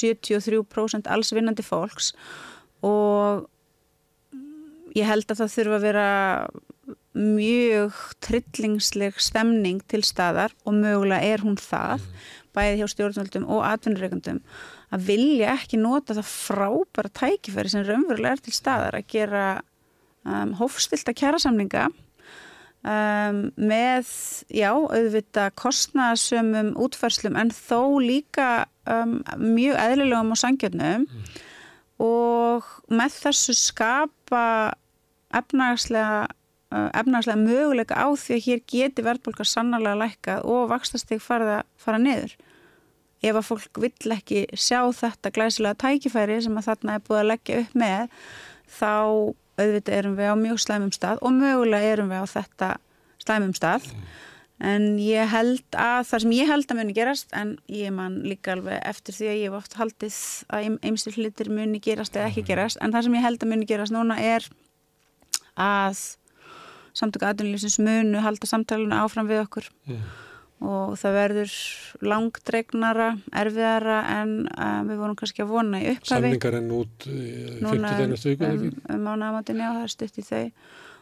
[0.00, 2.14] 73% alls vinnandi fólks.
[2.86, 3.44] Og
[4.96, 6.08] ég held að það þurfa að vera
[7.16, 12.24] mjög trillingsleg stemning til staðar og mögulega er hún það mm.
[12.56, 14.42] bæðið hjá stjórnvöldum og atvinnureikundum
[14.94, 19.46] að vilja ekki nota það frábæra tækifæri sem raunverulega er til staðar að gera
[20.26, 24.12] um, hófstilta kjærasamninga um, með,
[24.52, 31.36] já, auðvita kostnasömmum útfærslum en þó líka um, mjög eðlilegum og sangjöfnum mm.
[32.06, 34.46] og með þessu skapa
[35.34, 36.26] efnagslega
[36.74, 42.34] efnarslega möguleika á því að hér geti verðbólka sannarlega lækkað og vakstasteg fara, fara niður.
[43.22, 47.30] Ef að fólk vill ekki sjá þetta glæsilega tækifæri sem að þarna er búið að
[47.30, 48.16] leggja upp með
[48.76, 48.92] þá
[49.56, 52.70] auðvitað erum við á mjög slæmum stað og mögulega erum við á þetta
[53.24, 53.88] slæmum stað.
[54.66, 58.54] En ég held að það sem ég held að muni gerast en ég man líka
[58.54, 62.46] alveg eftir því að ég hef oft haldið að einstu hlutir muni gerast eða ekki
[62.50, 64.48] gerast en það sem ég held að muni gerast núna er
[65.60, 66.00] að
[66.96, 70.08] samtöku aðunlýsins munu halda samtalenu áfram við okkur yeah.
[70.64, 71.54] og það verður
[72.12, 73.10] langdregnara,
[73.44, 76.12] erfiðara en uh, við vorum kannski að vona í upphafi.
[76.14, 78.18] Samlingar enn út uh, 50.
[78.22, 78.50] stöku?
[78.50, 80.44] Um, um mánaðamátin, já, það er stutt í þau.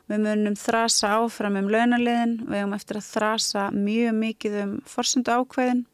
[0.05, 5.33] Við munum þrasa áfram um launaliðin, við hefum eftir að þrasa mjög mikið um forsendu
[5.33, 5.87] ákveðin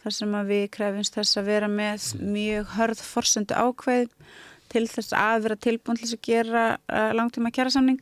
[0.00, 4.14] þar sem við krefumst þess að vera með mjög hörð forsendu ákveð
[4.70, 8.00] til þess að vera tilbúin til þess að gera uh, langtíma kjærasamning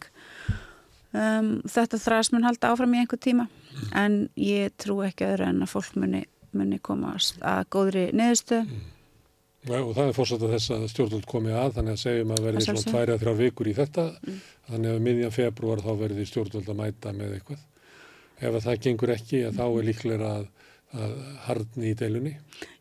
[1.13, 3.89] um, þetta þræs mun halda áfram í einhver tíma mm.
[4.03, 6.23] en ég trú ekki öðru en að fólk muni,
[6.57, 8.87] muni komast að góðri neðustu mm.
[9.67, 12.45] Ja, og það er fórsett að þess að stjórnvöld komi að, þannig að segjum að
[12.47, 14.05] verði svona tværi að þrjár vikur í þetta,
[14.69, 17.65] þannig að miðjan februar þá verði stjórnvöld að mæta með eitthvað.
[18.39, 20.47] Ef að það gengur ekki, þá er líklega að,
[20.95, 21.17] að
[21.49, 22.35] harðni í deilunni.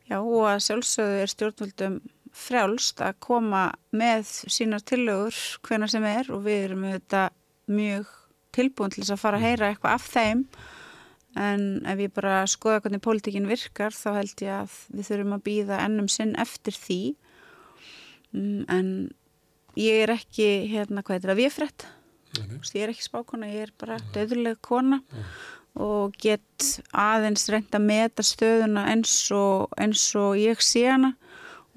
[0.07, 1.97] Já, og að sjálfsögðu er stjórnvöldum
[2.37, 3.63] frjálst að koma
[3.97, 7.33] með sínar tillögur hvenar sem er og við erum auðvitað
[7.73, 8.13] mjög
[8.57, 10.43] tilbúin til þess að fara að heyra eitthvað af þeim.
[11.37, 15.45] En ef ég bara skoða hvernig pólitíkin virkar þá held ég að við þurfum að
[15.45, 17.01] býða ennum sinn eftir því.
[18.33, 18.89] Mm, en
[19.77, 21.87] ég er ekki hérna hvað heitir það, viðfrett
[22.75, 25.01] ég er ekki spákona, ég er bara döðuleg kona
[25.77, 31.13] og get aðeins reynda að meta stöðuna eins og, eins og ég sé hana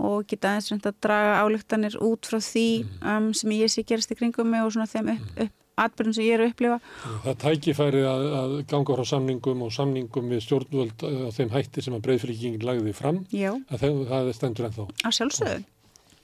[0.00, 2.68] og get aðeins reynda að draga álíktanir út frá því
[3.04, 6.26] um, sem ég sé gerast í kringum mig og svona þeim upp, upp atbyrjum sem
[6.26, 6.78] ég er að upplifa
[7.24, 11.84] Það tækifæri að, að ganga frá samningum og samningum við stjórnvöld uh, á þeim hætti
[11.86, 14.86] sem að breyðfylgingin lagði fram, já, að það, það stendur ennþá.
[15.04, 15.60] á sjálfsögðu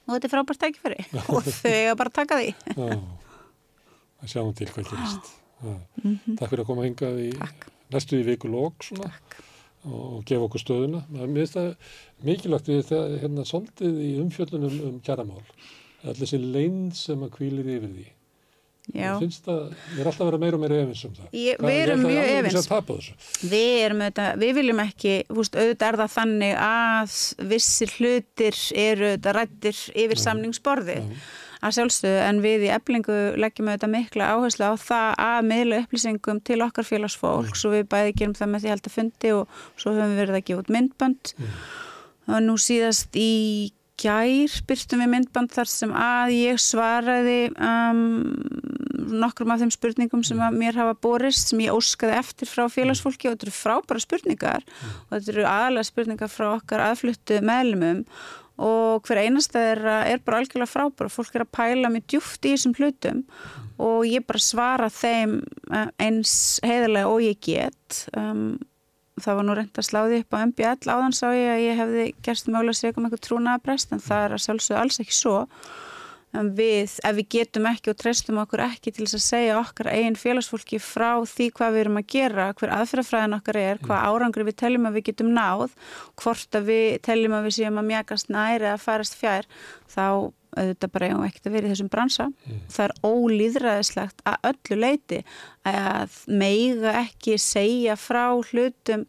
[0.06, 1.00] og þetta er frábært tækifæri
[1.34, 3.00] og þau eiga bara að taka því Já,
[4.22, 5.32] að sjáum til hvað gerist.
[5.66, 5.74] Já.
[6.36, 7.66] Takk fyrir að koma hingað í Takk.
[7.94, 9.10] næstu í viku lók svona
[9.86, 11.00] og gefa okkur stöðuna.
[11.14, 11.68] Mér finnst það
[12.26, 15.44] mikilvægt við þetta hérna svolítið í umfjöllunum um kjaramál.
[16.02, 18.06] Allir þessi leinn sem að kvílir yfir því.
[18.94, 19.62] Mér finnst það,
[19.96, 21.30] ég er alltaf að vera meira og meira efins um það.
[21.34, 22.68] Ég- við erum ég ætla mjög að efins.
[22.70, 28.60] að við erum auðvitað, við viljum ekki húst, auðvitað er það þannig að vissir hlutir
[28.86, 31.10] eru auðvitað rættir yfir samningsborðið
[31.66, 36.40] að sjálfstöðu en við í eblingu leggjum auðvitað mikla áherslu á það að miðla upplýsingum
[36.44, 39.94] til okkar félagsfólks og við bæði gerum það með því held að fundi og svo
[39.96, 41.32] höfum við verið að gefa út myndbönd.
[42.28, 48.00] Og nú síðast í gær byrstum við myndband þar sem að ég svaraði um,
[49.16, 53.28] nokkrum af þeim spurningum sem að mér hafa borist sem ég óskaði eftir frá félagsfólki.
[53.28, 58.04] Og þetta eru frábæra spurningar og þetta eru aðalega spurningar frá okkar aðfluttu meðlumum
[58.56, 62.54] og hver einasta þeirra er bara algjörlega frábæra fólk er að pæla mjög djúft í
[62.54, 63.24] þessum hlutum.
[63.76, 66.32] Og ég bara svara þeim eh, eins
[66.64, 68.06] heiðarlega og ég get.
[68.16, 68.56] Um,
[69.24, 72.06] það var nú reynd að sláði upp á MBL áðan sá ég að ég hefði
[72.26, 75.36] gerst mögulega sig um eitthvað trúnaðabrest en það er að sjálfsögðu alls ekki svo.
[76.36, 79.88] En við, ef við getum ekki og treystum okkur ekki til þess að segja okkar
[79.94, 84.44] eigin félagsfólki frá því hvað við erum að gera, hver aðferðafræðin okkar er, hvað árangri
[84.50, 85.72] við teljum að við getum náð,
[86.20, 89.48] hvort að við teljum að við séum að mjagast næri eða færast fjær,
[89.88, 90.04] þá
[90.56, 92.28] auðvitað bara eigum ekkert að vera í þessum bransa.
[92.72, 95.22] Það er ólýðræðislegt að öllu leiti
[95.66, 99.06] að meiga ekki segja frá hlutum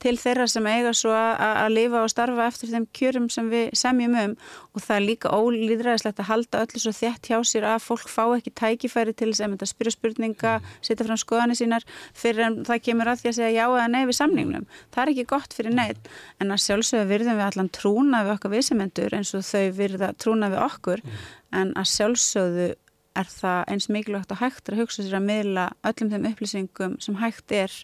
[0.00, 4.16] til þeirra sem eiga svo að, lifa og starfa eftir þeim kjörum sem við semjum
[4.22, 4.34] um.
[4.74, 8.22] Og það er líka ólýðræðislegt að halda öllu svo þétt hjá sér að fólk fá
[8.36, 11.86] ekki tækifæri til þess að spyrja spurninga, setja fram skoðanir sínar
[12.16, 14.68] fyrir en það kemur að því að segja já eða nei við samningnum.
[14.94, 18.54] Það er ekki gott fyrir neitt en að sjálfsögðu virðum við allan trúna við okkar
[18.54, 21.04] viðsemendur eins og þau virða trúna við okkur.
[21.50, 22.70] En að sjálfsögðu
[23.18, 27.18] er það eins mikilvægt og hægt að hugsa sér að miðla öllum þeim upplýsingum sem
[27.20, 27.74] hægt er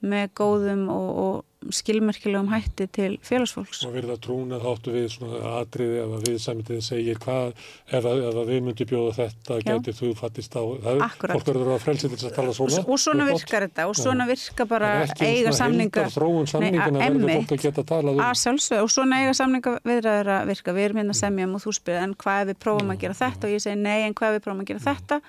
[0.00, 1.34] með góðum og, og
[1.68, 3.82] skilmerkilegum hætti til félagsfólks.
[3.84, 7.50] Og verða trúna þá áttu við svona atriði ef að við samitið segir hvað,
[7.98, 9.66] ef að, við myndum bjóða þetta, Já.
[9.68, 11.36] gætið þú fattist á, það, Akkurat.
[11.36, 12.80] fólk verður að frelsi til þess að tala svona.
[12.80, 13.44] og svona upphátt.
[13.44, 17.08] virkar þetta og svona virka bara En ekki um eiga svona samninga heildarþróun samningana Nei,
[17.10, 18.24] verður fólk að geta talað um.
[18.24, 21.56] að sjálfsög og svona eiga samninga viðræður að virka við erum hérna að semja um
[21.60, 24.14] og þú spyrir en hvað við prófum að gera þetta og ég segi nei en
[24.16, 25.20] hvað við prófum að gera þetta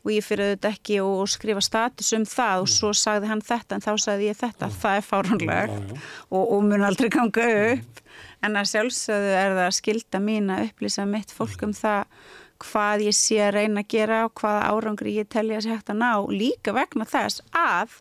[0.00, 3.42] og ég fyrir auðvitað ekki og, og skrifa status um það og svo sagði hann
[3.44, 6.04] þetta en þá sagði ég þetta, það er fáránlegt já.
[6.30, 8.04] og, og mun aldrei ganga upp.
[8.40, 13.04] En að sjálfsögðu er það að skilda mín að upplýsa mitt fólk um það hvað
[13.06, 16.00] ég sé að reyna að gera og hvaða árangri ég telja að sé hægt að
[16.00, 16.12] ná.
[16.32, 18.00] Líka vegna þess að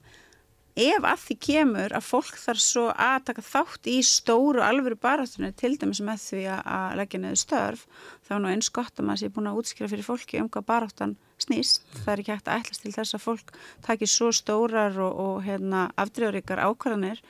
[0.85, 5.51] ef að því kemur að fólk þarf svo að taka þátt í stóru alvöru baratunni
[5.59, 7.85] til dæmis með því að- leggja neðu störf
[8.27, 11.15] þá nú eins gott að maður sé búin að útskýra fyrir fólki um hvað baráttan
[11.39, 11.81] snýst.
[12.03, 13.53] Það er ekki hægt að ætlast til þess að fólk
[13.85, 17.21] taki svo stórar og, og hérna, afdreyfaríkar ákvarðanir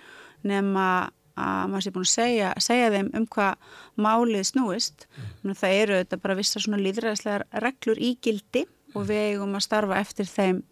[0.43, 1.09] nema
[1.39, 3.55] að maður sé búin að segja, segja þeim um hvað
[3.99, 5.07] málið snúist.
[5.43, 5.55] Mm.
[5.55, 9.99] það eru þetta bara vissar svona líðræðislegar reglur í gildi og við eigum að starfa
[10.01, 10.63] eftir þeim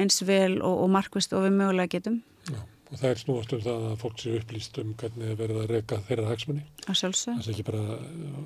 [0.00, 2.60] eins vel og, og markvist og við mögulega getum Já,
[2.90, 5.72] og það er snúast um það að fólk sé upplýst um hvernig er verið að
[5.76, 6.64] reka þeirra hagsmunni.
[6.86, 8.38] að sjálfsög Það er ekki bara uh,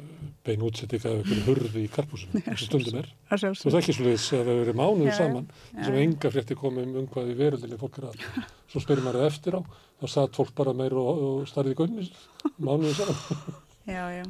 [0.44, 3.10] bein útsetting af einhverju hurði í karpúsum, eins og stundum er.
[3.30, 6.88] að sjálfsög veist ekki svolítið að það mánuður Já, saman, þess að enga frétti komið
[6.88, 8.26] um, um hvað í veröldinni fólk er að.
[8.74, 9.60] Svo spyrir maður það eftir á,
[10.02, 12.10] þá satt fólk bara meir og, og starfið í gaunis,
[12.66, 13.62] mánuður saman.
[13.86, 14.24] Já, já,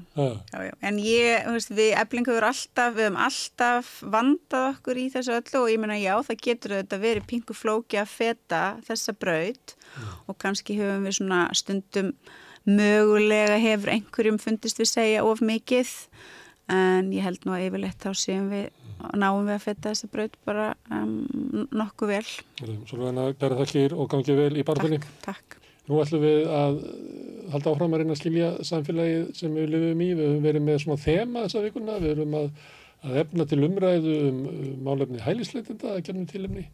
[0.52, 5.00] Já, já, en ég, þú veist, við eblingu er alltaf, við höfum alltaf vandað okkur
[5.00, 8.62] í þessu öllu og ég meina já, það getur þetta verið pingu flóki að feta
[8.86, 9.76] þessa braut
[10.26, 12.14] og kannski höfum við svona stundum
[12.64, 15.92] mögulega hefur einhverjum fundist við segja of mikið
[16.72, 18.70] en ég held nú að yfirleitt þá séum við
[19.12, 21.18] náum við að fetta þessi braut bara um,
[21.74, 22.24] nokkuð vel.
[22.88, 25.00] Svolítið að bæra þakkir og gangið vel í barðunni.
[25.04, 25.63] Takk, takk.
[25.84, 26.78] Nú ætlum við að
[27.52, 30.10] halda áfram að reyna að skilja samfélagið sem við lifum í.
[30.14, 31.96] Við höfum verið með svona þema þessa vikuna.
[32.00, 32.46] Við höfum að,
[33.04, 34.38] að efna til umræðu um
[34.86, 36.64] málefni hælisleitinda að gerðum tilumni.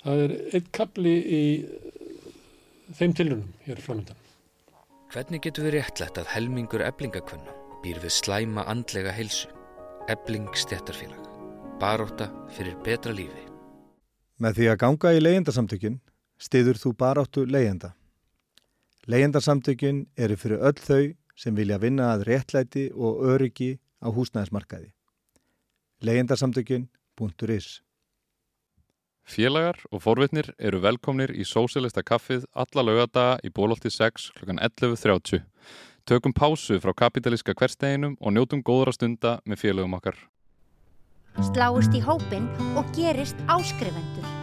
[0.00, 1.44] Það er eitt kapli í
[2.98, 4.20] þeim tilunum hér framöndan.
[5.10, 9.48] Hvernig getur við réttlætt að helmingur eblingakvönna býr við slæma andlega heilsu?
[10.10, 11.24] Ebling stjættarfélag.
[11.80, 13.46] Baróta fyrir betra lífi.
[14.40, 15.98] Með því að ganga í leyendasamtökin
[16.40, 17.94] stiður þú baróttu leyenda.
[19.10, 24.92] Leyendarsamtökin eru fyrir öll þau sem vilja vinna að réttlæti og öryggi á húsnæðismarkaði.
[26.06, 27.80] Leyendarsamtökin.is
[29.26, 34.54] Félagar og forvitnir eru velkomnir í Sósilista kaffið alla lögadaga í bólólti 6 kl.
[34.54, 35.42] 11.30.
[36.06, 40.18] Tökum pásu frá kapitalíska hversteginum og njótum góðra stunda með félagum okkar.
[41.50, 42.46] Sláist í hópin
[42.78, 44.39] og gerist áskrifendur.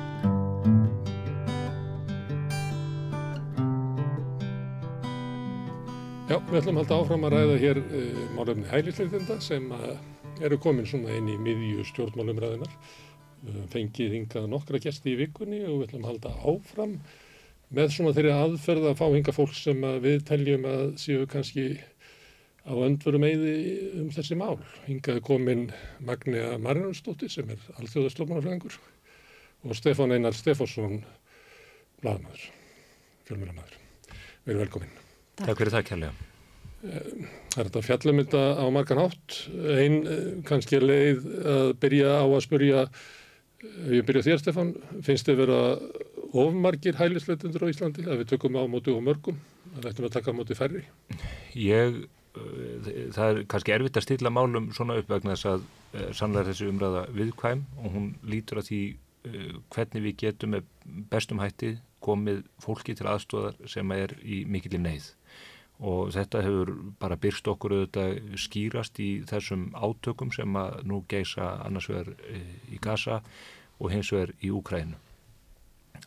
[6.28, 9.94] Já, við ætlum að halda áfram að ræða hér uh, málefni hælisleitinda sem uh,
[10.44, 12.74] eru komin svona inn í miðju stjórnmálumræðinar.
[13.48, 16.98] Uh, fengið hingað nokkra gæsti í vikunni og við ætlum að halda áfram
[17.80, 21.66] með svona þeirri aðferð að fá hinga fólk sem við teljum að séu kannski
[22.68, 23.56] á öndveru meiði
[24.04, 24.60] um þessi mál.
[24.84, 25.66] Hingaði komin
[26.04, 28.76] Magnea Marinarsdóttir sem er alþjóðarslófmannafræðingur
[29.64, 31.06] og Stefán Einar Stefánsson,
[32.04, 32.50] bladamæður,
[33.32, 33.84] fjölmjölamæður.
[34.44, 35.07] Verið velkominn.
[35.38, 36.28] Takk fyrir það kærlega.
[36.82, 39.38] Það er þetta fjallumynda á margan hátt.
[39.78, 39.98] Einn
[40.48, 41.24] kannski leið
[41.54, 42.84] að byrja á að spurja,
[43.92, 45.62] ég byrja þér Stefan, finnst þið vera
[46.38, 49.40] ofmargir hælisleitundur á Íslandi að við tökum á móti og mörgum,
[49.78, 50.84] að ættum að taka á móti færri?
[51.58, 52.00] Ég,
[53.16, 57.06] það er kannski erfitt að stilla málum svona upp vegna þess að sannlega þessi umræða
[57.18, 58.82] viðkvæm og hún lítur að því
[59.74, 60.68] hvernig við getum með
[61.12, 65.10] bestum hætti komið fólki til aðstóðar sem er í mikillir neyð
[65.78, 71.52] og þetta hefur bara byrst okkur auðvitað skýrast í þessum átökum sem að nú geisa
[71.66, 72.14] annars vegar
[72.74, 73.22] í Gaza
[73.78, 74.98] og hins vegar í Úkrænu.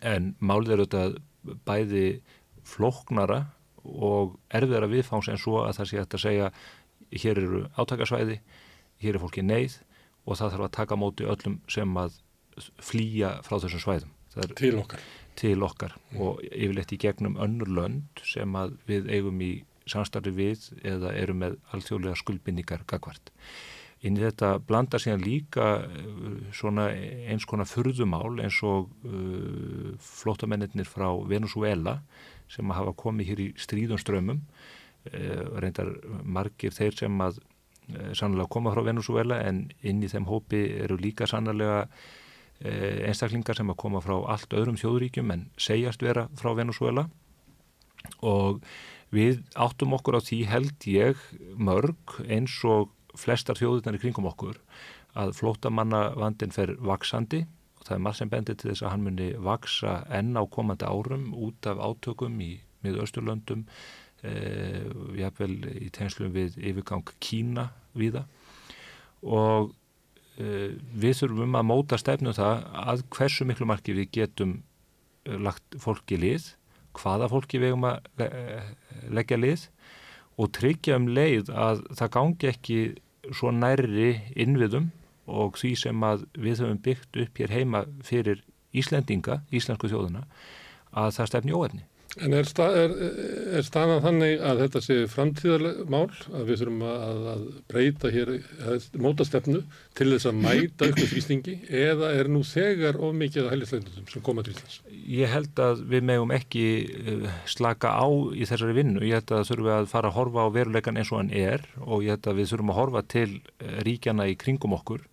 [0.02, 1.16] En málið er auðvitað
[1.68, 2.04] bæði
[2.66, 3.44] floknara
[3.84, 6.50] og erfiðara viðfáns en svo að það sé að segja
[7.10, 8.40] hér eru átakasvæði,
[9.02, 9.78] hér er fólki neyð
[10.26, 12.18] og það þarf að taka móti öllum sem að
[12.82, 14.14] flýja frá þessum svæðum.
[14.58, 15.02] Til okkar.
[15.40, 18.56] Til okkar og yfirleitt í gegnum önnur lönd sem
[18.88, 19.52] við eigum í
[19.88, 23.32] samstarfi við eða eru með alþjóðlega skuldbindningar gagvart.
[24.00, 25.66] Inn í þetta blanda síðan líka
[26.56, 26.86] svona
[27.28, 31.98] eins konar furðumál eins og uh, flótamennir frá Venezuela
[32.50, 34.40] sem hafa komið hér í stríðum strömmum,
[35.12, 35.92] uh, reyndar
[36.24, 40.96] margir þeir sem að uh, sannlega koma frá Venezuela en inn í þeim hópi eru
[41.00, 41.84] líka sannlega
[42.60, 47.06] einstaklingar sem að koma frá allt öðrum þjóðuríkjum en segjast vera frá Venezuela
[48.20, 48.60] og
[49.14, 51.22] við áttum okkur á því held ég
[51.58, 54.60] mörg eins og flestar þjóðunar í kringum okkur
[55.18, 57.42] að flótamanna vandin fer vaksandi
[57.80, 60.86] og það er maður sem bendir til þess að hann muni vaksa enn á komandi
[60.86, 62.52] árum út af átökum í
[62.84, 63.64] miðausturlöndum
[64.22, 64.86] eh,
[65.18, 68.26] jáfnvel í tegnslum við yfirgang Kína viða
[69.26, 69.74] og
[70.40, 74.54] við þurfum að móta stefnum það að hversu miklu marki við getum
[75.24, 76.46] lagt fólki lið,
[76.96, 79.66] hvaða fólki við hefum að leggja lið
[80.40, 82.78] og tryggja um leið að það gangi ekki
[83.36, 84.88] svo nærri innviðum
[85.30, 90.20] og því sem að við höfum byggt upp hér heima fyrir Íslendinga, íslensku þjóðuna,
[90.94, 91.84] að það stefni óefni.
[92.18, 92.92] En er, stað, er,
[93.60, 98.32] er staðan þannig að þetta sé framtíðarmál, að við þurfum að, að breyta hér,
[98.66, 99.60] að móta stefnu
[99.98, 104.24] til þess að mæta ykkur þrýstingi eða er nú þegar of mikið að hælisleitundum sem
[104.26, 104.80] koma til Íslands?
[104.90, 106.66] Ég held að við megum ekki
[107.54, 109.06] slaka á í þessari vinnu.
[109.06, 111.62] Ég held að þurfum við að fara að horfa á veruleikan eins og hann er
[111.86, 113.30] og ég held að við þurfum að horfa til
[113.86, 115.06] ríkjana í kringum okkur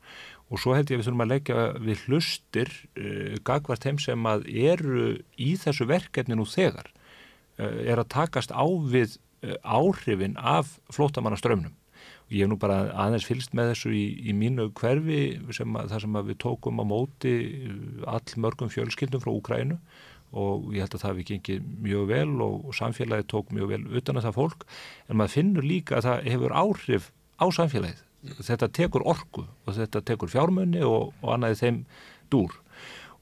[0.47, 4.29] og svo held ég að við þurfum að leggja við hlustir uh, gagvart þeim sem
[4.29, 6.91] að eru í þessu verkefni nú þegar
[7.59, 11.75] uh, er að takast á við uh, áhrifin af flótamannaströmmnum
[12.27, 15.21] og ég hef nú bara aðeins fylst með þessu í, í mínu hverfi
[15.55, 17.33] sem að, þar sem við tókum á móti
[18.07, 19.79] all mörgum fjölskyldum frá Úkrænu
[20.35, 23.83] og ég held að það við gengið mjög vel og, og samfélagið tók mjög vel
[23.95, 24.65] utan að það fólk.
[25.07, 28.03] En maður finnur líka að það hefur áhrif á samfélagið
[28.35, 31.83] þetta tekur orku og þetta tekur fjármunni og, og annaði þeim
[32.33, 32.55] dúr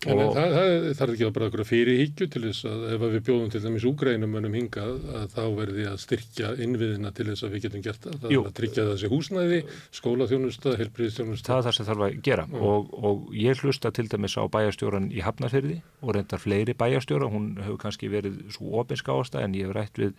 [0.06, 3.14] En Og- það, það þarf ekki að bara einhverja fyrirhyggju til þess að ef að
[3.16, 7.56] við bjóðum til dæmis úgreinumönnum hingað að þá verði að styrkja innviðina til þess að
[7.56, 8.18] við getum gert það.
[8.22, 9.60] Það er að tryggja þessi húsnæði,
[10.00, 11.48] skólaþjónusta, helbriðistjónusta.
[11.50, 12.46] það er það sem þarf að gera.
[12.54, 17.50] Og, og ég hlusta til dæmis á bæjarstjóran í Hafnarfyrði og reyndar fleiri bæjarstjóra, hún
[17.64, 20.14] hefur kannski verið svo opinskáasta en ég hef rætt við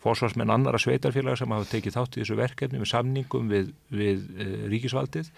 [0.00, 4.24] fórsvarsmenn annara sveitarfélaga sem hafa tekið þátt í þessu verkefni með samningum við, við
[4.72, 5.28] ríkisvaldið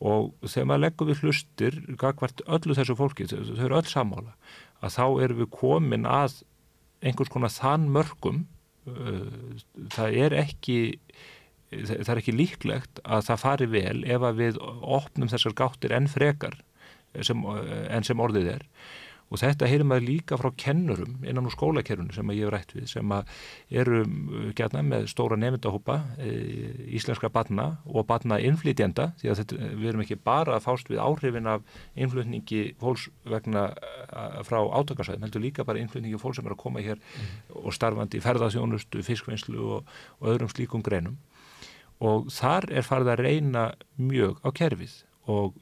[0.00, 4.34] og þegar maður leggur við hlustir gagvart öllu þessu fólki, þau, þau eru öll sammála
[4.84, 6.42] að þá erum við komin að
[7.06, 8.44] einhvers konar þann mörgum
[8.90, 9.56] uh,
[9.94, 10.78] það er ekki
[11.72, 16.06] það er ekki líklegt að það fari vel ef að við opnum þessar gáttir enn
[16.10, 16.60] frekar
[17.24, 18.66] sem, enn sem orðið er
[19.26, 22.86] og þetta heyrir maður líka frá kennurum innan úr skólakerfunu sem ég hef rætt við
[22.92, 23.14] sem
[23.82, 24.02] eru
[24.58, 26.30] gætna með stóra nefndahópa e,
[26.94, 31.02] íslenskra batna og batna innflytjenda því að þetta, við erum ekki bara að fást við
[31.02, 31.66] áhrifin af
[31.98, 36.84] innflutningi fólks vegna a, frá átakasvæðum, heldur líka bara innflutningi fólks sem er að koma
[36.84, 37.02] hér
[37.50, 41.18] og starfandi í ferðaþjónustu, fiskvinnslu og, og öðrum slíkum greinum.
[42.04, 45.54] Og þar er farið að reyna mjög á kerfið og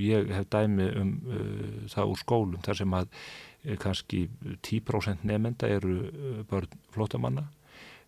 [0.00, 4.24] ég hef dæmi um uh, það úr skólum þar sem að uh, kannski
[4.66, 7.46] 10% nefnda eru uh, börn flótamanna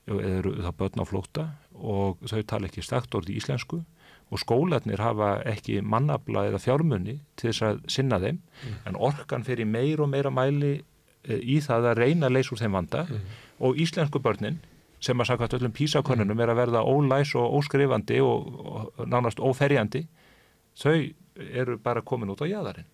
[0.06, 3.82] eða eru það börn á flóta og þau tala ekki stakt orði íslensku
[4.26, 8.40] og skólanir hafa ekki mannabla eða fjármunni til þess að sinna þeim.
[8.86, 12.62] En orkan fyrir meir og meira mæli uh, í það að reyna að leysa úr
[12.64, 13.06] þeim vanda.
[13.62, 14.58] Og íslensku börnin
[15.02, 20.06] sem að sakast öllum písakönnunum er að verða ólæs og óskrifandi og nánast óferjandi
[20.76, 20.96] þau
[21.62, 22.90] eru bara komin út á jæðarinn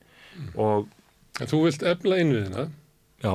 [0.56, 0.88] og
[1.40, 2.66] En þú vilt efla innviðina,
[3.24, 3.32] já,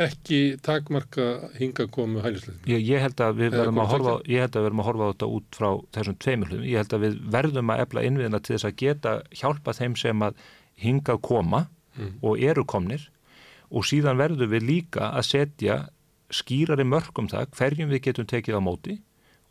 [0.00, 2.62] ekki takmarka hinga komu hælisleitin.
[2.72, 5.58] ég, ég held að við verðum að horfa held að verðum að horfa þetta út
[5.58, 8.76] frá þessum tveimur hlutum, ég held að við verðum að efla innviðina til þess að
[8.80, 10.40] geta hjálpa þeim sem að
[10.86, 11.66] hinga koma
[12.22, 13.10] og eru komnir.
[13.74, 15.76] Og síðan verðum við líka að setja
[16.32, 18.96] skýrari mörgum það hverjum við getum tekið á móti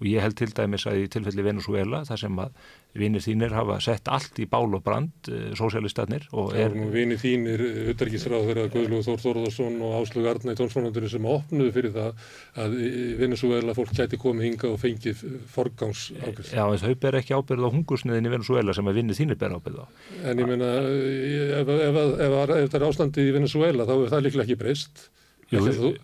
[0.04, 2.66] og ég held til dæmis að í tilfelli Venezuela þar sem að
[3.00, 6.76] vinnir þínir hafa sett allt í bál og brand, uh, sósialistarnir og Það er, er
[6.78, 11.72] nú vini þínir, utarkisráð þeirra Guðlúð Þór Þórðarsson og Áslug Arna í tónsfónandurinn sem opnuðu
[11.74, 12.28] fyrir það
[12.66, 12.78] að
[13.24, 15.24] Venezuela fólk gæti komið hinga og fengið
[15.56, 16.54] forgangs ákveð.
[16.54, 19.58] já, en þau ber ekki ábyrð á hungursniðin í Venezuela sem að vinnir þínir ber
[19.58, 19.86] ábyrð á.
[20.28, 24.26] En ég meina, ef, ef, ef, ef, það er ástandið í Venezuela þá er það
[24.28, 25.08] líklega ekki breyst.
[25.54, 25.62] E- e-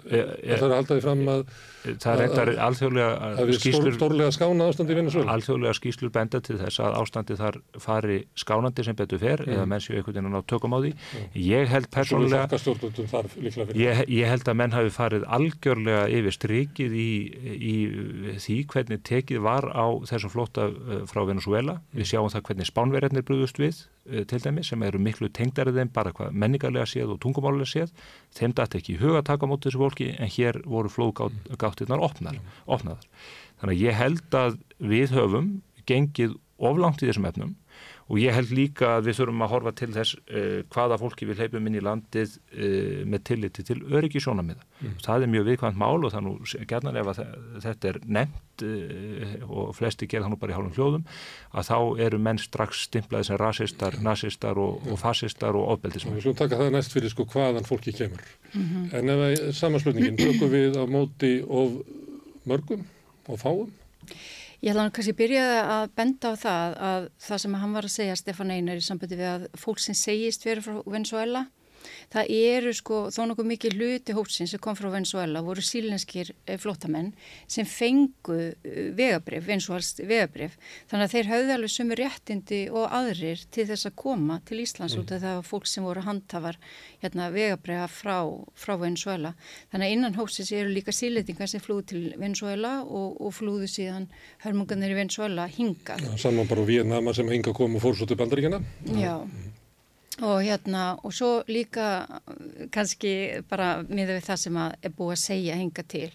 [0.09, 1.43] Það er að halda því fram að,
[1.79, 5.35] Það er reyndar alþjóðlega skýslur, stórlega skána ástandið í Venezuela.
[5.35, 9.83] alþjóðlega skýslur benda til þess að ástandi þar fari skánandi sem betur fer eða menn
[9.83, 10.91] séu einhvern veginn að ná tökum á því.
[11.39, 12.49] Ég held persónulega.
[13.79, 17.11] Ég, ég held að menn hafi farið algjörlega yfir strikið í,
[17.55, 17.75] í
[18.43, 21.79] því hvernig tekið var á þessum flóta uh, frá Venezuela.
[21.95, 25.93] Við sjáum það hvernig spánverjarnir brúðust við uh, til dæmi sem eru miklu tengdarið þeim
[25.95, 27.95] bara hvað menningarlega séð og tungumálega séð.
[28.35, 30.91] Þeim dætti ekki huga að taka á móti þessu fólki en hér voru
[31.69, 33.05] flóðgáttirnar opnar, opnaðar.
[33.59, 35.49] Þannig að ég held að við höfum
[35.89, 37.55] gengið oflangt í þessum efnum
[38.09, 41.43] og ég held líka að við þurfum að horfa til þess uh, hvaða fólki við
[41.43, 44.65] hleypum inn í landið uh, með tilliti til öryggisjónamiða.
[44.79, 44.95] Mm.
[45.05, 46.33] Það er mjög viðkvæmt mál og það nú
[46.71, 47.21] gerðan ef
[47.65, 51.05] þetta er nefnt uh, og flesti gerð það nú bara í hálfum hljóðum
[51.53, 56.17] að þá eru menn strax stimplaði sem rasistar, nazistar og, og fasistar og ofbeldismenn.
[56.17, 58.25] Við slúum taka það næst fyrir sko hvaðan fólki kemur.
[58.57, 61.77] En ef að samanslutningin tökum við á móti of
[62.49, 62.87] mörgum
[63.29, 63.69] og fáum.
[64.59, 67.93] Ég ætla hann kannski byrjaði að benda á það að það sem hann var að
[67.93, 71.45] segja Stefán Einar í sambandi við að fólk sem segist verið frá Venezuela
[72.13, 76.31] það eru sko þó nokkuð mikið hluti hópsins sem kom frá Venezuela voru sílenskir
[76.61, 77.11] flótamenn
[77.47, 78.37] sem fengu
[78.97, 80.57] vegabrif, Venezuelst vegabrif
[80.89, 84.97] þannig að þeir höfðu alveg sömu réttindi og aðrir til þess að koma til Íslands
[84.99, 86.59] út af það var fólk sem voru handhafar
[87.03, 88.17] hérna, vegabrifa frá,
[88.57, 89.35] frá Venezuela
[89.71, 94.09] þannig að innan hópsins eru líka síleitingar sem flúðu til Venezuela og, og flúðu síðan
[94.43, 96.03] hörmungarnir í Venezuela hingað.
[96.19, 98.61] Saman bara Vietnama sem hinga kom og fór svo til bandaríkjana.
[98.97, 99.15] Já,
[100.21, 102.05] og hérna, og svo líka
[102.75, 106.09] kannski bara miða við það sem að er búið að segja hinga til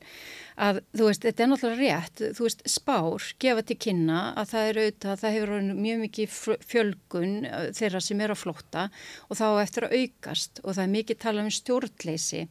[0.61, 4.69] að þú veist, þetta er náttúrulega rétt, þú veist, spár gefa til kynna að það
[4.69, 6.37] er auðvitað, það hefur mjög mikið
[6.71, 8.85] fjölgun uh, þeirra sem er á flótta
[9.29, 10.63] og þá eftir að aukast.
[10.63, 12.45] Og það er mikið talað um stjórnleysi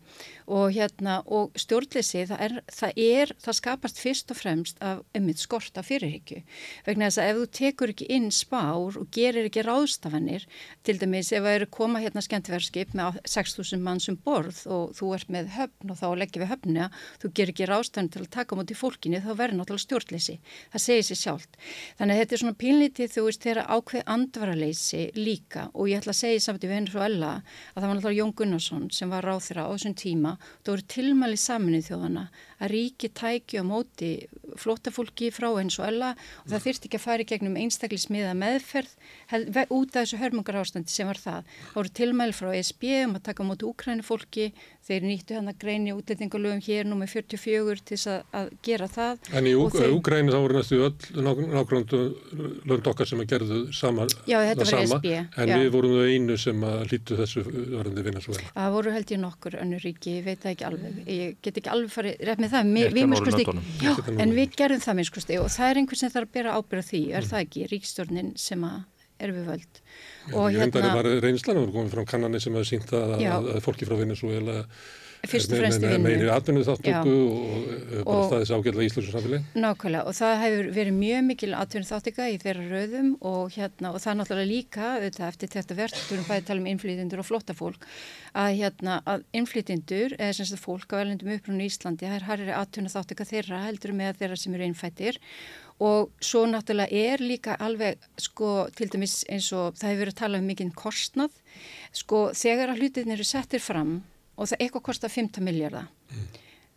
[0.47, 5.41] og hérna, og stjórnleysi það er, það er, það skapast fyrst og fremst af einmitt
[5.41, 6.43] skorta fyrirhyggju
[6.87, 10.47] vegna þess að ef þú tekur ekki inn spár og gerir ekki ráðstafanir
[10.83, 15.11] til dæmis ef það eru koma hérna skemmtverðskip með 6.000 mann sem borð og þú
[15.17, 16.89] ert með höfn og þá leggir við höfnina,
[17.21, 20.37] þú gerir ekki ráðstafanir til að taka mútið fólkinni þá verður náttúrulega stjórnleysi.
[20.73, 21.59] Það segir sér sjálft.
[21.99, 26.13] Þannig að þetta er svona pínlítið þú veist þeirra ákveð andvaraleysi líka og ég ætla
[26.15, 29.67] að segja samt í Venezuela að það var náttúrulega Jón Gunnarsson sem var ráð þeirra
[29.67, 30.32] á þessum tíma.
[30.63, 32.25] Það voru tilmæli saminnið þjóðana
[32.63, 34.11] að ríki tæki á móti
[34.59, 38.93] flótafólki frá Venezuela og það þyrtti ekki að fara í gegnum einstaklismiða meðferð
[39.31, 41.49] held, út af þessu hörmungar ástandi sem var það.
[41.71, 44.51] Það voru tilmæli frá ESB um að taka á móti úkrænufólki
[44.83, 49.29] þeir nýttu hann að greini útendingalögum hér nú með 44 til að, að gera það.
[49.31, 52.01] En í Úgræni þá voru næstu öll nákvæmdu
[52.67, 54.07] lönd okkar sem að gerðu sama.
[54.27, 55.13] Já, þetta var sama, SB.
[55.39, 55.55] En já.
[55.61, 58.43] við vorum þau einu sem að lítu þessu varandi vinna svo vel.
[58.51, 60.99] Það voru held ég nokkur önnur ríki, ég veit það ekki alveg.
[61.07, 62.71] Ég get ekki alveg farið það.
[62.77, 63.45] Mi, við miskusti,
[63.83, 63.93] já,
[64.23, 67.03] en við gerum það miskusti og það er einhver sem þarf að bera ábyrða því,
[67.11, 67.29] er mm.
[67.31, 68.81] það ekki, ríkstjórnin sem að
[69.23, 69.79] er við völd.
[70.27, 73.87] Já, ég hérna, reynslan og komið frá kannanir sem hefur sínt að, að, að fólki
[73.87, 74.63] frá Venezuela
[75.29, 76.03] fyrst og fremst í vinnu.
[76.03, 77.67] Meiri atvinnuð þáttöku og,
[78.03, 79.59] og bara staðis ágjörlega í Íslands samfélagi.
[79.63, 84.03] Nákvæmlega og það hefur verið mjög mikil atvinnuð þáttöka í þeirra rauðum og, hérna, og
[84.03, 87.23] það er náttúrulega líka auðvitað eftir þetta verðt, þú erum bæðið að tala um innflytjendur
[87.23, 87.89] og flotta fólk,
[88.33, 92.27] að, hérna, að innflytjendur, eða sem sagt fólk á velendum upprunni í Íslandi, það er
[92.27, 95.21] harri atvinnuð þáttöka þeirra heldur með þeirra sem eru innfættir
[95.83, 100.19] og svo náttúrulega er líka alveg sko til dæmis eins og það hefur verið að
[100.21, 101.39] tala um mikinn kostnað
[101.95, 104.01] sko þegar að hlutin eru settir fram
[104.35, 106.23] og það eitthvað kostar 15 miljardar mm.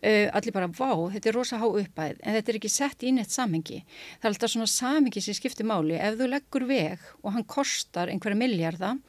[0.09, 3.13] uh, allir bara, vá, þetta er rosa há uppæð en þetta er ekki sett í
[3.15, 3.83] neitt samhengi.
[4.17, 5.97] Það er alltaf svona samhengi sem skiptir máli.
[5.97, 8.99] Ef þú leggur veg og hann kostar einhverja miljardar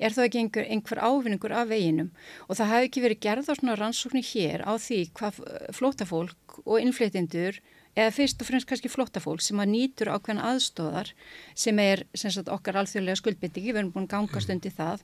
[0.00, 2.08] er þá ekki einhver, einhver ávinningur af veginum?
[2.48, 5.44] Og það hefði ekki verið gerð á svona rannsóknir hér á því hvað
[5.76, 7.60] flótafólk og innflytjendur
[7.98, 11.12] eða fyrst og fremst kannski flótafólk sem að nýtur ákveðan aðstóðar
[11.58, 15.02] sem er sem sagt, okkar alþjóðlega skuldbyttingi, við erum búin gangast undir það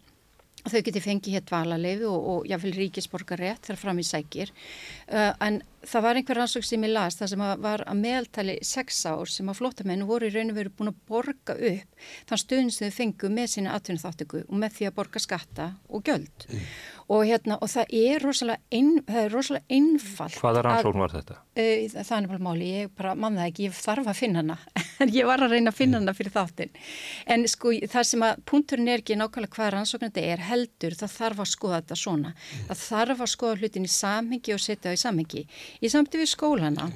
[0.73, 4.53] þau geti fengið hér dvalarleifi og, og jáfnveil ríkisborgar rétt þar fram í sækir.
[5.07, 5.61] Uh, en
[5.91, 9.30] það var einhver rannsók sem ég las það sem að var að meðaltali sex ár
[9.30, 12.91] sem að flottamenn voru í raun og veru búin að borga upp þann stuðin sem
[12.91, 16.66] þau fengu með sína atvinnum þáttöku og með því að borga skatta og göld mm.
[17.07, 21.39] og, hérna, og það er rosalega, ein, það er rosalega einfalt Hvaða rannsókn var þetta?
[21.57, 24.59] Uh, það er bara máli, ég bara mann það ekki, ég þarf að finna hana.
[24.97, 26.70] En ég var að reyna að finna hana fyrir þáttin
[27.28, 31.12] en sko það sem að punkturinn er ekki nákvæmlega hvað rannsókn þetta er heldur, það
[31.12, 32.32] þarf að skoða þetta svona.
[32.32, 32.62] Mm.
[32.70, 35.43] það þarf að skoða hlutin í samhengi og setja það í samhengi
[35.81, 36.91] í samti við skólana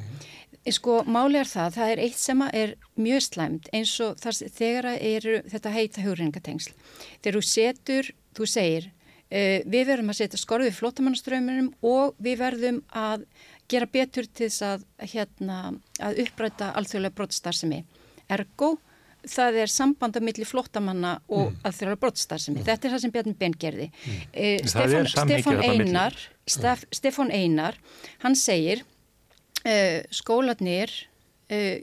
[0.68, 4.88] sko máli er það, það er eitt sem er mjög slæmt eins og þar, þegar
[4.96, 6.74] eru þetta heita hugringatengsl
[7.22, 12.82] þegar þú setur, þú segir uh, við verðum að setja skorðið flottamannaströmmunum og við verðum
[12.92, 13.24] að
[13.70, 15.58] gera betur til þess að, hérna,
[16.02, 17.84] að uppræta alþjóðlega brottstarfsemi
[18.30, 18.74] ergo
[19.28, 21.62] það er sambanda millir flottamanna og mm.
[21.68, 22.60] alþjóðlega brottstarfsemi.
[22.60, 22.66] Mm.
[22.68, 23.88] Þetta er það sem Bjarni Ben gerði.
[23.90, 24.20] Mm.
[24.32, 27.76] Eh, Stefan, Stefan Einar Stef, Stefan Einar
[28.24, 30.92] hann segir uh, skólanir
[31.52, 31.76] uh,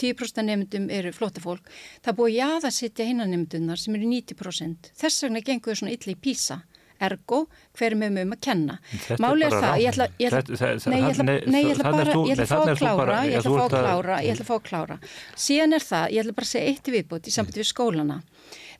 [0.00, 1.68] 10% nefndum eru flottafólk
[2.04, 5.94] það búið jáða að setja hinnan nefndunar sem eru 90% þess vegna gengur þau svona
[5.94, 6.62] illa í písa
[7.04, 7.40] ergo
[7.78, 8.76] hverjum við mögum að kenna?
[9.22, 10.06] Máli er það, ég ætla,
[11.84, 14.54] bara, að fá að klára ég ætla að fá að klára, ég ætla að fá
[14.56, 14.98] að klára.
[15.46, 18.20] Síðan er það, ég ætla bara að segja eitt viðbútt í sambandi við skólana.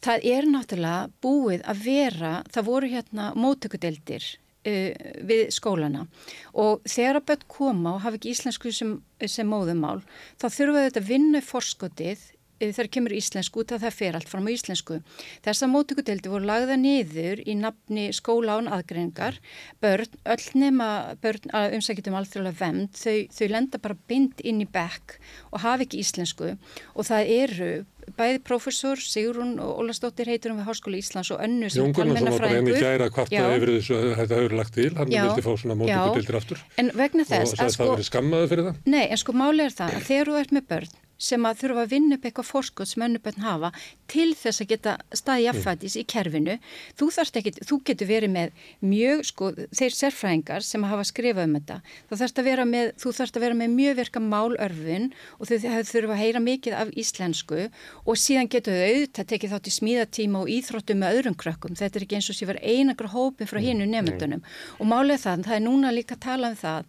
[0.05, 4.91] Það er náttúrulega búið að vera það voru hérna mótökudeldir uh,
[5.31, 6.07] við skólana.
[6.53, 10.01] Og þegar að börn koma og hafa ekki íslensku sem, sem móðumál
[10.41, 14.49] þá þurfa þetta að vinna forskotið þegar kemur íslensku út að það fer allt fram
[14.49, 15.01] á íslensku.
[15.45, 19.41] Þessar mótökudeldi voru lagða niður í nafni skóla án aðgreiningar.
[19.83, 20.91] Börn, öll nema
[21.25, 25.19] börn umsækjum alþjóðlega vemd, þau, þau lenda bara bind inn í bekk
[25.53, 26.55] og hafa ekki íslensku
[26.95, 27.73] og það eru
[28.19, 32.35] bæði professor Sigrun og Ólastóttir heitur um við Háskóla Íslands og önnu sem talmenna fræðingur.
[32.35, 35.15] Jón Gunnarsson var bara einu gæra kvarta yfir þessu að þetta hefur lagt til, hann
[35.15, 36.61] vildi fá svona mótökudeldir aftur.
[36.81, 37.87] En vegna þess að sko...
[37.87, 38.83] Og það verið skammaði fyrir það?
[38.95, 41.85] Nei, en sko málið er það að þegar þú ert með börn sem að þurfa
[41.85, 43.71] að vinna upp eitthvað fórskot sem önnubönn hafa
[44.11, 46.01] til þess að geta staði affætis mm.
[46.01, 46.57] í kerfinu
[46.99, 48.49] þú ekki, þú getur verið með
[48.85, 49.45] mjög, sko,
[49.75, 51.77] þeir sérfræðingar sem hafa skrifað um þetta,
[52.11, 55.07] þú þarfst að vera með þú þarfst að vera með mjög verka málörfin
[55.39, 55.59] og þau
[55.91, 57.61] þurfa að heyra mikið af íslensku
[58.05, 61.97] og síðan getur þau auðvitað tekið þátt í smíðatíma og íþróttum með öðrum krökkum, þetta
[61.99, 63.87] er ekki eins og sé verið einagra hópin frá mm.
[63.95, 64.43] nefndunum
[64.79, 66.83] og málið það, það er núna líka að tala um það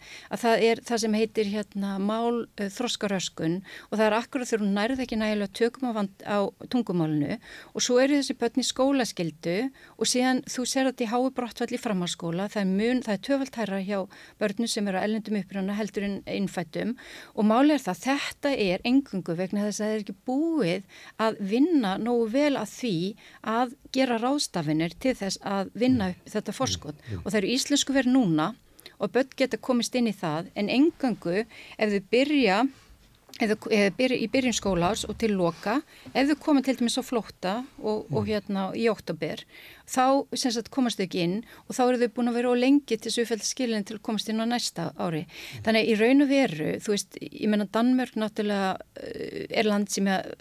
[4.32, 6.38] þegar hún nærði ekki nægilega tökum á, á
[6.71, 7.38] tungumálunu
[7.73, 9.57] og svo eru þessi börn í skólaskildu
[9.97, 13.23] og síðan þú ser að þetta í hái brottvalli framhalskóla, það er mun, það er
[13.30, 13.99] töfald hæra hjá
[14.41, 16.95] börnum sem eru að ellendum uppröna heldur en innfættum
[17.36, 21.39] og málið er það, þetta er engungu vegna þess að það er ekki búið að
[21.51, 22.97] vinna nógu vel að því
[23.55, 27.03] að gera rástafinir til þess að vinna upp þetta forskot.
[27.23, 28.53] Og það eru íslensku verið núna
[28.99, 30.51] og börn geta komist inn í það.
[30.55, 32.63] En engöngu ef þau byrja
[33.44, 33.58] eða
[33.98, 35.80] byrja í byrjun skólaás og til loka,
[36.14, 39.44] ef þau koma til dæmis á flótta og, og hérna í oktober,
[39.92, 41.36] þá sagt, komast þau ekki inn
[41.68, 44.06] og þá eru þau búin að vera á lengi til þessu uppfælda skilin til að
[44.08, 45.26] komast inn á næsta ári.
[45.68, 48.72] Þannig í raun og veru, þú veist, ég menna Danmörk náttúrulega
[49.04, 50.32] eh, er land sem að,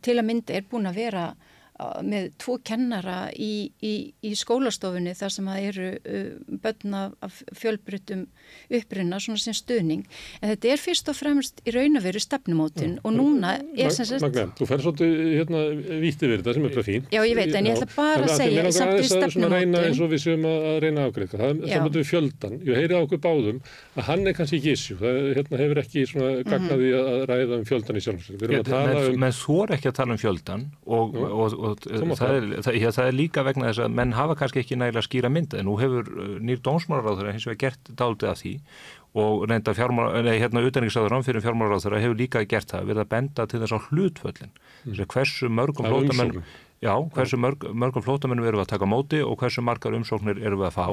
[0.00, 1.30] til að mynda er búin að vera
[2.06, 3.94] með tvo kennara í, í,
[4.26, 5.88] í skólastofunni þar sem það eru
[6.62, 8.26] börna af fjölbryttum
[8.80, 10.04] uppruna svona sem stuðning.
[10.40, 14.06] En þetta er fyrst og fremst í raun og veru stefnumótin og núna er sem
[14.08, 15.60] sagt Magna, þú fær svolítið hérna
[16.02, 18.34] víti við þetta sem er bara fín Já ég veit en ég ætla bara að
[18.38, 21.98] segja í samt við stefnumótin eins og við séum að reyna ágreika það er samt
[22.00, 23.58] við fjöldan, ég heyri á okkur báðum
[23.96, 24.96] að hann er kannski ekki issue.
[25.00, 27.00] Það hérna, hefur ekki svona gagnaði mhm.
[27.10, 28.48] að ræða um fjöldan í sjálfsvegar
[31.72, 34.38] að og, og það er, það, já, það er líka vegna þess að menn hafa
[34.40, 38.32] kannski ekki nægilega skýra mynda en nú hefur uh, nýr dónsmálaráður hins vegar gert dáltið
[38.32, 38.54] af því
[39.20, 39.74] og reynda
[40.22, 43.78] nei hérna utanrikssáður ánfyrir fjármálaráður hefur líka gert það verið að benda til þess á
[43.88, 44.52] hlutföllin.
[44.84, 45.06] Mm.
[45.10, 46.44] hversu mörgum flótamenn
[46.80, 50.62] já, hversu mörg, mörgum flótamenn við erum að taka móti og hversu margar umsóknir erum
[50.62, 50.86] við að fá.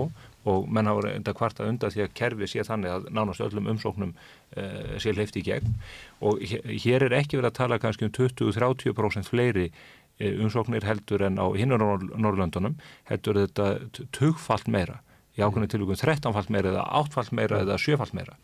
[0.48, 4.16] Og menn hafa reynda kvarta undan því að kerfi sé þannig að nánast öllum umsóknum
[4.16, 5.78] uh, sé leifti í gegn.
[6.20, 11.38] Og hér er ekki verið að tala kannski um 20-30% fleiri Eh, umsóknir heldur en
[11.38, 11.84] á hinnur
[12.18, 12.78] Norrlöndunum
[13.10, 13.68] heldur þetta
[14.16, 15.02] tugfalt meira
[15.38, 18.38] í ákveðinu tilvíkum 13-falt meira eða 8-falt meira eða 7-falt meira.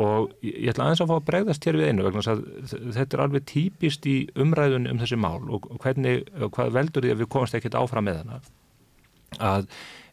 [0.00, 2.44] Og ég ætla aðeins að fá að bregðast hér við einu vegna að
[2.96, 6.22] þetta er alveg típist í umræðun um þessi mál og hvernig,
[6.54, 8.38] hvað veldur því að við komast ekkert áfram með hana
[9.42, 9.68] að,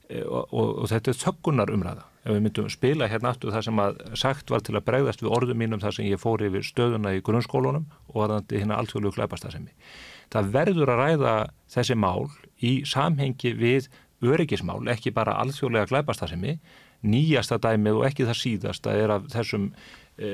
[0.09, 3.65] eh, og, og, og þetta er þöggunar umræða ef við myndum spila hérna aftur það
[3.69, 6.65] sem að sagt var til að bregðast við orðum mínum þar sem ég fór yfir
[6.67, 11.33] stöðuna í grunnskólunum og varðandi hérna alltfjóðlu glæpastasemi það verður að ræða
[11.73, 12.29] þessi mál
[12.61, 13.89] í samhengi við
[14.25, 16.59] öryggismál, ekki bara alþjóðlega glæpastasemi,
[17.07, 19.69] nýjasta dæmið og ekki það síðasta er af þessum
[20.19, 20.31] e,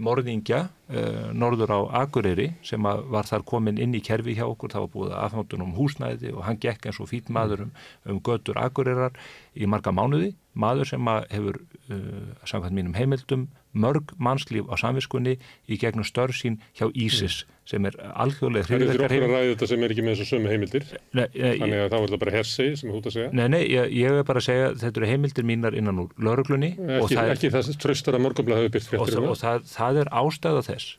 [0.00, 1.02] morðingja e,
[1.36, 5.12] norður á Akureyri sem var þar komin inn í kerfi hjá okkur, það var búið
[5.12, 7.74] að afhæmtun um húsnæði og hann gekk eins og fít maður um,
[8.08, 9.12] um götur Akureyrar
[9.52, 12.00] í marga mánuði, maður sem hefur, e,
[12.48, 15.36] samkvæmt mínum heimildum, mörg mannslíf á samviskunni
[15.68, 17.55] í gegnum störf sín hjá Ísis mm.
[17.66, 20.28] Sem er alþjóðlega Það eru þér okkur að ræða þetta sem er ekki með þessu
[20.30, 20.84] sömu heimildir
[21.18, 23.46] nei, ég, þannig að þá er þetta bara hersi sem þú út að segja Nei,
[23.56, 27.18] nei, ég, ég er bara að segja þetta eru heimildir mínar innan úr lauruglunni Ekki,
[27.18, 30.64] það ekki þess tröstar að morgunblæð hafi byrst fréttir Og, og það, það er ástæða
[30.70, 30.94] þess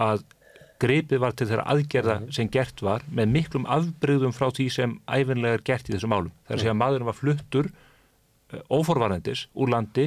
[0.00, 0.26] að
[0.80, 2.32] greipið var til þeirra aðgerða mm.
[2.36, 6.32] sem gert var með miklum afbreyðum frá því sem æfinlega er gert í þessum málum.
[6.46, 10.06] Það er að segja að maðurinn var fluttur uh, óforvarendis úr landi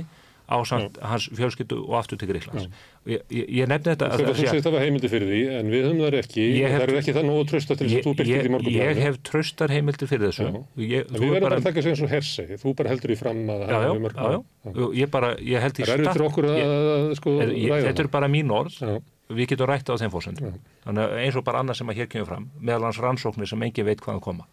[0.54, 1.06] á samt mm.
[1.10, 2.68] hans fjölskyttu og aftur til Gríklands.
[3.10, 4.10] Ég, ég, ég nefndi þetta.
[4.14, 6.94] Þú segist að það var heimildi fyrir því, en við höfum það ekki, það er
[7.00, 8.84] ekki það nógu trösta til þess að þú byrkir í morgunblæðinu.
[8.94, 10.46] Ég hef tröstar heimildi fyrir þessu.
[10.80, 13.42] Ég, við verðum bara að taka sér eins og hersi, þú bara heldur í fram
[13.50, 14.14] að það hefur.
[14.14, 14.30] Já,
[14.70, 15.92] já, ég bara, ég held í stað...
[15.92, 17.82] Það er eftir okkur að sko ræða.
[17.90, 18.80] Þetta er bara mín orð,
[19.34, 20.58] við getum rætt á þeim fórsöndum.
[20.86, 23.88] Þannig eins og bara annað sem að hér kemur fram, meðal hans rannsóknir sem engin
[23.88, 24.48] veit hvaðan koma.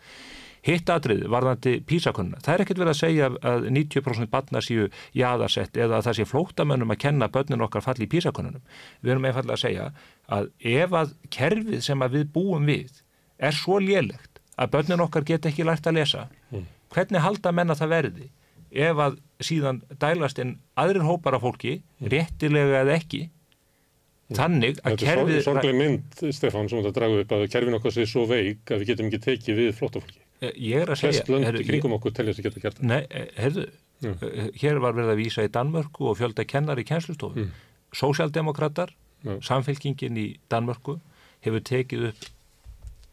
[0.66, 5.78] Hitt aðrið varðandi písakunna, það er ekkert verið að segja að 90% batna séu jáðarsett
[5.80, 8.60] eða að það sé flótamönnum að kenna börnin okkar falli í písakunnunum.
[9.00, 9.86] Við erum einfallega að segja
[10.28, 13.00] að ef að kerfið sem að við búum við
[13.40, 16.68] er svo lélegt að börnin okkar get ekki lært að lesa, mm.
[16.92, 18.30] hvernig halda menna það verði?
[18.70, 22.10] Ef að síðan dælast inn aðrir hópar af fólki, mm.
[22.12, 23.36] réttilega eða ekki, mm.
[24.36, 25.32] Þannig að kerfið...
[25.32, 28.70] Þetta er sorglega mynd, Stefán, sem þetta dragu upp að kerfin okkar sé svo veik
[28.70, 30.19] að við getum ekki tekið við flottafólki.
[30.40, 31.20] Eh, ég er að segja...
[31.20, 32.88] Flest lönd í kringum okkur telja þess að geta gert það.
[32.90, 33.66] Nei, eh, heyrðu,
[34.02, 34.28] mm.
[34.62, 37.48] hér var verið að vísa í Danmörku og fjölda kennar í kjænslustofun.
[37.48, 37.66] Mm.
[38.00, 38.94] Sósjaldemokrater,
[39.26, 39.40] mm.
[39.46, 40.96] samfélkingin í Danmörku
[41.44, 42.30] hefur tekið upp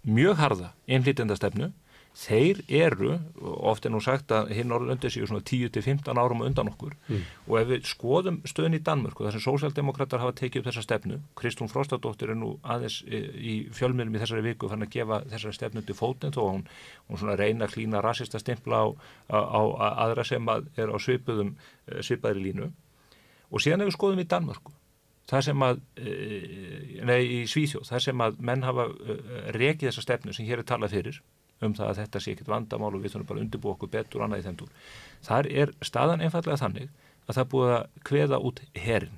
[0.08, 1.72] mjög harða einflýtendastefnu
[2.18, 3.12] þeir eru,
[3.70, 7.28] oft er nú sagt að hinn Norrlöndi séu svona 10-15 árum undan okkur mm.
[7.46, 11.20] og ef við skoðum stöðin í Danmörku, þar sem sósjaldemokrater hafa tekið upp þessa stefnu,
[11.38, 15.86] Kristún Frostadóttir er nú aðeins í fjölmiðlum í þessari viku fann að gefa þessari stefnu
[15.86, 16.66] til fótinn þó hún,
[17.06, 18.88] hún svona reyna klína rasista stimpla á,
[19.30, 19.62] á, á
[20.08, 22.72] aðra sem að er á svipuðum eh, svipaðri línu
[23.54, 24.74] og síðan ef við skoðum í Danmörku
[25.30, 28.90] það sem að, eh, nei í Svíþjóð, það sem að menn hafa
[29.54, 31.26] rekið þessa stefnu sem hér er talað fyrir
[31.62, 34.26] um það að þetta sé ekkit vandamál og við þurfum bara að undirbúa okkur betur
[34.26, 34.74] annað í þeim túr.
[35.28, 36.92] Þar er staðan einfallega þannig
[37.28, 39.18] að það búið að kveða út herin.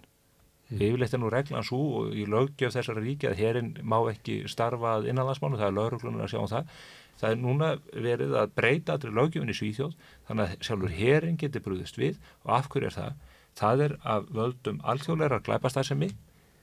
[0.69, 0.81] Mm.
[0.85, 5.09] Yfirleitt er nú reglan svo og í löggjöf þessara ríki að herin má ekki starfað
[5.09, 6.73] innanlandsmánu, það er lögurklunum að sjá um það.
[7.19, 9.95] Það er núna verið að breyta allri löggjöfin í Svíþjóð
[10.29, 13.17] þannig að sjálfur herin getur brúðist við og af hverju er það?
[13.59, 16.13] Það er að völdum alþjóðleira glæpastarðsemi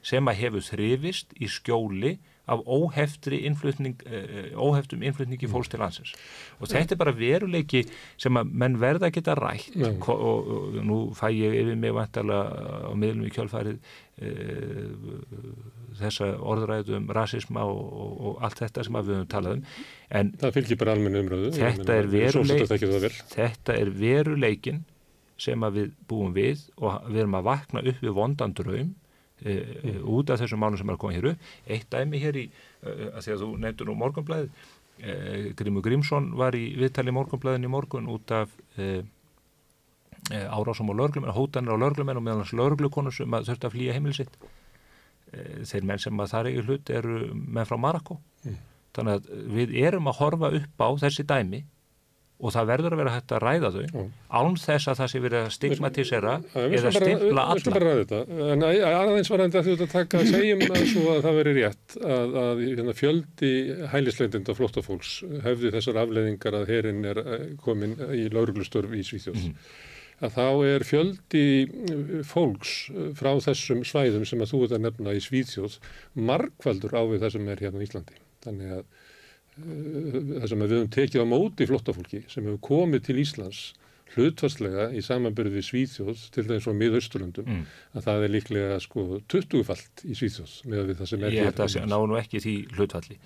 [0.06, 2.14] sem að hefur þrifist í skjóli
[2.46, 6.14] af óheftri innflutning, uh, óheftum innflutningi fólks til landsins
[6.60, 7.84] og þetta er bara veruleiki
[8.16, 9.90] sem að menn verða að geta rætt Já.
[9.90, 13.78] og, og, og nú fæ ég yfir mig vantarlega á miðlum í kjölfarið
[14.22, 14.90] uh,
[16.00, 19.64] þessa orðræðu um rasisma og, og, allt þetta sem við höfum talað um
[20.20, 21.52] en Það fylgir bara almennu umröðu.
[21.56, 23.16] Þetta er veruleik.
[23.32, 24.84] Þetta er veruleikin
[25.40, 28.54] sem að við búum við og við erum að vakna upp við vondan
[29.42, 31.38] draum e, e, út af þessum málum sem er að koma hér upp.
[31.66, 32.46] Eitt dæmi hér í,
[32.82, 34.50] e, að því að þú nefndur nú morgunblæðið
[35.00, 38.54] e, Grímur Grímsson var í viðtali morgunblæðin í morgun út af
[40.26, 43.92] árásum og lörglumenn hótanir á lörglumenn og meðan hans lörglukonu sem að þurfti að flýja
[43.94, 44.32] heimil sitt.
[45.30, 48.18] E, þeir menn sem að það er ekki hlut eru menn frá Marako
[48.96, 51.64] þannig að við erum að horfa upp á þessi dæmi
[52.36, 54.02] og það verður að vera hægt að ræða þau Já.
[54.36, 58.02] án þess að það sé verið að stigmatisera eða stimpla við- Við alla bara ræða
[58.02, 58.20] þetta.
[58.52, 60.76] En að- aðeins var enda því að taka að segjum að
[61.16, 63.52] að það veri rétt að, að hérna, fjöldi
[63.94, 65.14] hælisleitenda flóttafólks
[65.48, 69.40] hefði þessar afleiðingar að herin er eh, komin í lauruglustörf í Svíþjóð.
[69.40, 69.56] Mhm.
[70.26, 74.84] Að þá er fjöldi eh, fólks eh, frá þessum svæðum sem að þú ert að
[74.90, 75.78] nefna í Svíþjóð
[76.20, 78.16] margfaldur á við það sem er hérna í Íslandi.
[78.44, 78.84] Þannig að
[79.56, 83.64] það sem við höfum tekið á móti flottafólki sem hefur komið til Íslands
[84.16, 87.64] hlutvarslega í samanbyrði við Svíþjóð til þess að miðausturlöndum Mm.
[87.98, 91.60] að það er líklega sko 20-falt í Svíþjóð með við það sem er ég held
[91.60, 91.88] að hér.
[91.90, 93.16] ná nú ekki því hlutfalli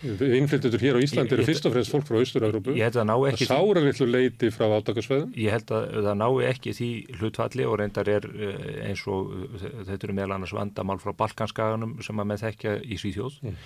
[0.40, 3.14] Innflytjendur hér á Íslandi eru fyrst og fremst fólk frá Austur-Európu ég held að ná
[3.20, 6.90] að ekki því, sára litlu leiti frá átakasveðum ég held að það ná ekki því
[7.20, 11.98] hlutfalli og reyndar er eh, eins og eh, þetta eru meðal annars vandamál frá Balkanskaganum
[12.02, 13.56] sem að með þekkja í Svíþjóð Mm.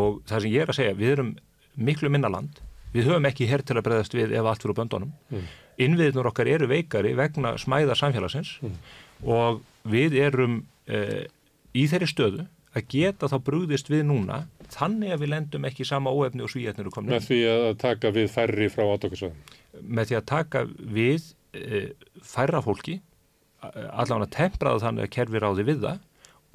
[0.00, 1.34] og það sem ég er að segja, við erum
[1.80, 2.60] miklu minna land,
[2.94, 5.44] við höfum ekki hér til að breyðast við ef allt fyrir böndunum Mm.
[5.80, 8.74] innviðnur okkar eru veikari vegna smæða samfélagsins Mm.
[9.24, 10.58] og við erum
[10.88, 11.22] uh,
[11.74, 16.10] í þeirri stöðu að geta þá brúðist við núna þannig að við lendum ekki sama
[16.14, 19.40] óefni og svíjarnir eru komin með því að taka við færri frá átakasveðum.
[19.82, 20.64] með því að taka
[20.98, 21.22] við
[21.56, 21.88] uh,
[22.22, 23.00] færra fólki
[23.92, 25.98] allan að tempraða þannig að kerfi ráði við það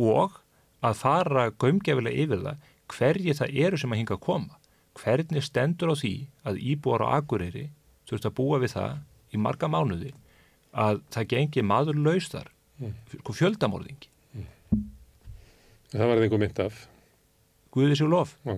[0.01, 0.39] og
[0.85, 2.63] að fara gaumgefilega yfir það
[2.95, 4.57] hverji það eru sem að hinga að koma
[4.99, 6.13] hvernig stendur á því
[6.47, 7.69] að íbúar á Akureyri
[8.09, 8.97] þurft að búa við það
[9.35, 10.11] í marga mánuði
[10.75, 12.51] að það gengi maður laus þar
[13.21, 14.09] sko fjöldamorðingi.
[15.95, 16.79] Það var einhver mynd af.
[17.75, 18.35] Guði sér lof.
[18.43, 18.57] Já.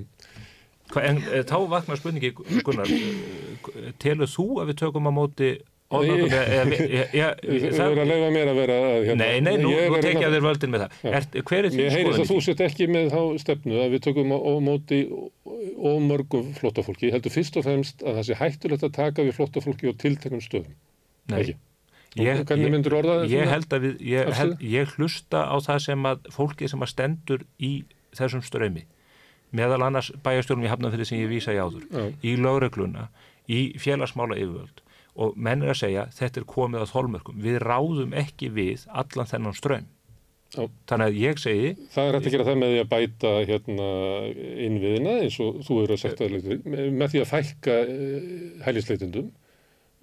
[0.88, 2.32] Hva, en e, þá vaknar spurningi
[2.66, 5.50] Gunnar, e, telur þú að við tökum á móti
[5.88, 6.18] Nei.
[6.28, 6.80] eða, eða,
[7.16, 10.00] eða, Þú verður að leifa mér að vera að, hérna, Nei, nei, nú, Ég nú
[10.04, 10.96] tekja þér völdin með það.
[11.08, 12.44] Er, hver er þín Ég heyrist að þú því?
[12.48, 14.98] sett ekki með þá stefnu að við tökum á, móti
[15.78, 17.08] ómörgu flottafólki.
[17.08, 20.44] Ég heldur fyrst og fremst að það sé hættulegt að taka við flottafólki og tilteknum
[20.44, 20.76] stöðum.
[21.32, 21.40] Nei,
[22.18, 23.32] ég, Og hvernig myndir orða það?
[23.32, 26.92] ég held að við, ég, held, ég hlusta á það sem að fólki sem að
[26.94, 27.72] stendur í
[28.18, 28.84] þessum strömi,
[29.56, 32.08] meðal annars bæjarstjórnum í Hafnarfyrði sem ég vísa í áður, Já.
[32.26, 33.08] í lögregluna,
[33.48, 34.82] í félagsmála yfirvöld
[35.18, 39.30] og menn er að segja þetta er komið að þólmörkum, við ráðum ekki við allan
[39.32, 39.88] þennan ström.
[40.56, 40.64] Já.
[40.88, 43.88] Þannig að ég segi, Það er hægt að gera það með því að bæta hérna,
[44.68, 48.32] innviðina eins og þú eru að að með, með því að fækka uh,
[48.64, 49.28] hælisleitundum.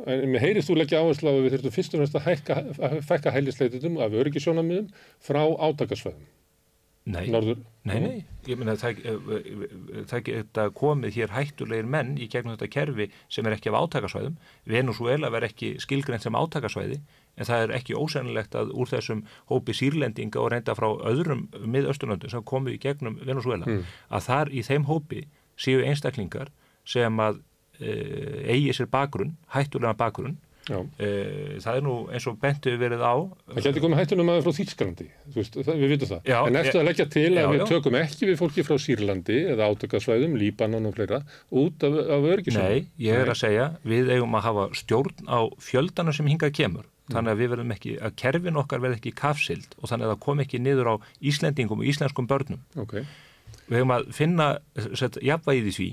[0.04, 3.32] En mér heyrist þú leggja áherslu á að við þurfum fyrst og fremst að, fækka
[3.32, 4.90] hælisleitundum af öryggisjónamiðum
[5.22, 6.26] frá átakasvæðum.
[7.04, 7.58] Nei, Norður.
[7.84, 12.70] Nei, nei, ég meina það, eh, það geta komið hér hættulegir menn í gegnum þetta
[12.72, 14.38] kerfi sem er ekki af átakasvæðum.
[14.64, 17.00] Venezuela verð ekki skilgreint sem átakasvæði
[17.36, 22.30] en það er ekki ósennilegt að úr þessum hópi sírlendinga og reynda frá öðrum miðausturlöndum
[22.30, 23.82] sem komu í gegnum Venezuela Mm.
[24.10, 25.26] að þar í þeim hópi
[25.58, 26.48] séu einstaklingar
[26.84, 27.40] sem að
[27.80, 27.90] e,
[28.54, 30.38] eigi sér bakgrunn, hættulega bakgrunn
[30.68, 33.14] það er nú eins og bentu verið á
[33.52, 34.56] Það getur komið hættunum aðeins frá
[35.66, 36.22] það, við vitum það.
[36.30, 37.66] Já, en eftir að leggja til að Já, við já.
[37.72, 41.20] tökum ekki við fólki frá Sýrlandi eða átakasvæðum, Líbanon og fleira,
[41.52, 42.72] út af, af öryggisjónum.
[42.72, 46.88] Nei, ég er að segja, við eigum að hafa stjórn á fjöldana sem hingað kemur.
[47.12, 50.22] Þannig að við verðum ekki, að kerfin okkar verð ekki kafsild og þannig að það
[50.24, 52.62] kom ekki niður á Íslendingum og íslenskum börnum.
[52.80, 53.02] Ok,
[53.64, 54.46] Við eigum að finna
[54.98, 55.88] set, jafnvægið í því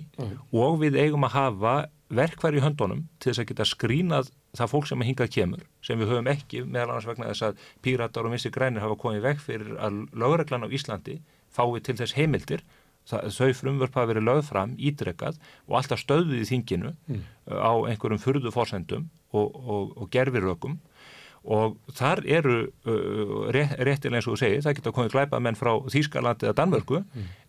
[0.60, 1.76] og við eigum að hafa
[2.12, 6.12] verkværi í höndunum til þess að geta skrínað það fólk sem hingað kemur, sem við
[6.12, 9.74] höfum ekki meðal annars vegna þess að píratar og vinstri grænir hafa komið veg fyrir
[9.80, 11.20] að lögreglan á Íslandi
[11.52, 12.64] fái til þess heimildir
[13.08, 17.24] það, þau frumvörp hafa verið lögð fram, ítrekkað og alltaf stöðuð í þinginu Mm.
[17.52, 20.78] á einhverjum furðu forsendum og, og, og gerfirökum
[21.44, 25.58] og þar eru uh, rétt, réttilega eins og þú segir, það geta komið glæpað menn
[25.58, 27.00] frá Þýskalandi eða Danmörku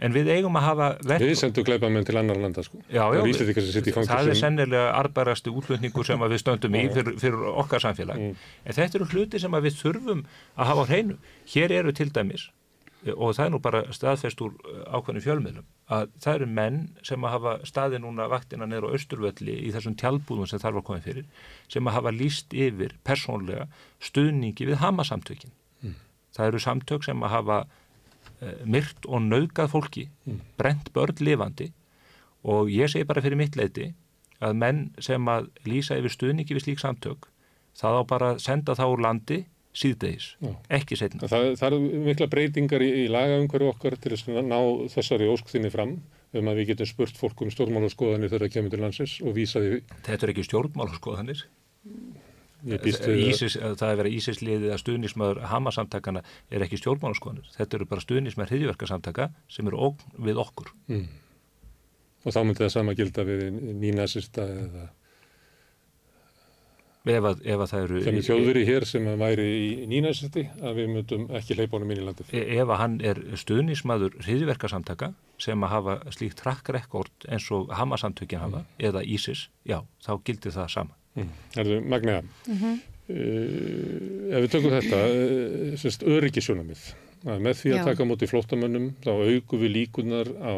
[0.01, 1.27] en við eigum að hafa verk...
[1.29, 2.81] við sendum gleipamenn til annar landa, sko.
[2.89, 3.21] Já, já,
[4.09, 8.35] það er sennilega arbarasti útlutningur sem að við stöndum í fyrir, fyrir okkar samfélag Mm.
[8.69, 10.25] en þetta eru hluti sem að við þurfum
[10.57, 11.17] að hafa á hreinu
[11.55, 12.49] hér eru til dæmis
[13.03, 14.53] og það er nú bara staðfest úr
[14.87, 19.57] ákveðinu fjölmiðlum að það eru menn sem að hafa staði núna vaktina neður á Östurvölli
[19.67, 23.67] í þessum tjálbúðum sem þarf að koma fyrir sem að hafa líst yfir persónlega
[24.03, 25.55] stuðningi við hamasamtökin.
[25.83, 25.97] Mm.
[26.37, 30.39] Það eru samtök sem að hafa uh, myrt og naugað fólki, mm.
[30.63, 31.73] brent börn lifandi
[32.47, 33.91] og ég segi bara fyrir mitt leiti
[34.43, 37.29] að menn sem að lýsa yfir stuðningi við slík samtök
[37.79, 39.43] það á bara að senda þá úr landi
[39.73, 40.51] síðdeis, Já.
[40.79, 41.29] ekki setna.
[41.31, 44.59] Það, það er mikla breytingar í, í lagaumhverju okkar til að ná
[44.93, 45.97] þessari óskþinni fram
[46.37, 49.63] um að við getum spurt fólk um stjórnmálaskoðanir þegar það kemur til landsins og vísa
[49.65, 49.81] því.
[50.05, 51.43] Þetta er ekki stjórnmálaskoðanir.
[52.63, 57.49] Ísis, það er verið Ísisliðið að stuðnismæður Hamasamtakana er ekki stjórnmálaskoðanir.
[57.57, 59.93] Þetta eru bara stuðnismæður hriðjverkarsamtaka sem eru
[60.23, 60.71] við okkur.
[60.93, 61.09] Mm.
[62.23, 63.49] Og þá myndi það sama gilda við
[63.83, 64.87] nýnasista eða
[67.03, 68.01] Ef að, ef að það eru...
[68.05, 71.99] Sem er þjóðveri hér sem væri í nýnæsiti að við myndum ekki leipa honum inn
[71.99, 72.31] í landið.
[72.31, 75.09] E, ef að hann er stuðnismadur hriðverkarsamtaka
[75.43, 78.71] sem að hafa slíkt trakkrekord eins og Hamasamtökin hafa mm.
[78.87, 80.97] eða ISIS, já, þá gildir það sama.
[81.19, 81.35] Mm.
[81.57, 82.23] Það er magniða.
[82.23, 82.79] Mm -hmm.
[83.17, 86.89] uh, ef við tökum þetta, uh, semst öryggisjónamið,
[87.27, 87.85] að með því að já.
[87.91, 90.55] taka mútið flótamönnum, þá augum við líkunar á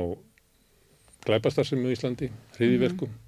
[1.24, 3.09] glæpastarsum í Íslandi, hriðverkum.
[3.09, 3.24] -hmm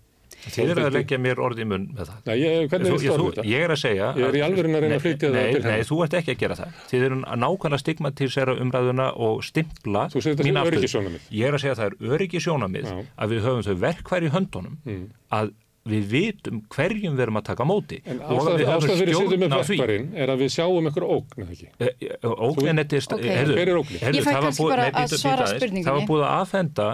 [0.46, 2.20] Þið er að leggja mér orði í munn með það.
[2.28, 3.44] Nei, ég, hvernig er það þetta?
[3.50, 4.10] Ég er að segja...
[4.16, 5.74] Ég er í alverðin að reyna að flytja það til henni.
[5.74, 6.80] Nei, þú ert ekki að gera það.
[6.92, 11.28] Þið eru að nákvæmlega stigmatísera umræðuna og stimpla Þú segir þetta er öryggisjónamið.
[11.34, 15.06] Ég er að segja að það er öryggisjónamið að við höfum þau verkværi höndunum mm.
[15.36, 15.54] að
[15.86, 18.00] við vitum hverjum við erum að taka móti.
[18.10, 21.68] En ástæð fyrir sýtum með verkværin er að við sjáum einhver ógn, eða ekki?
[21.78, 23.52] Eh, eh, ógnin þetta er...
[23.54, 24.18] Er?
[24.18, 25.86] Ég fæ kannski bara að svara spurninginni.
[25.86, 26.88] Það var búið að aðfenda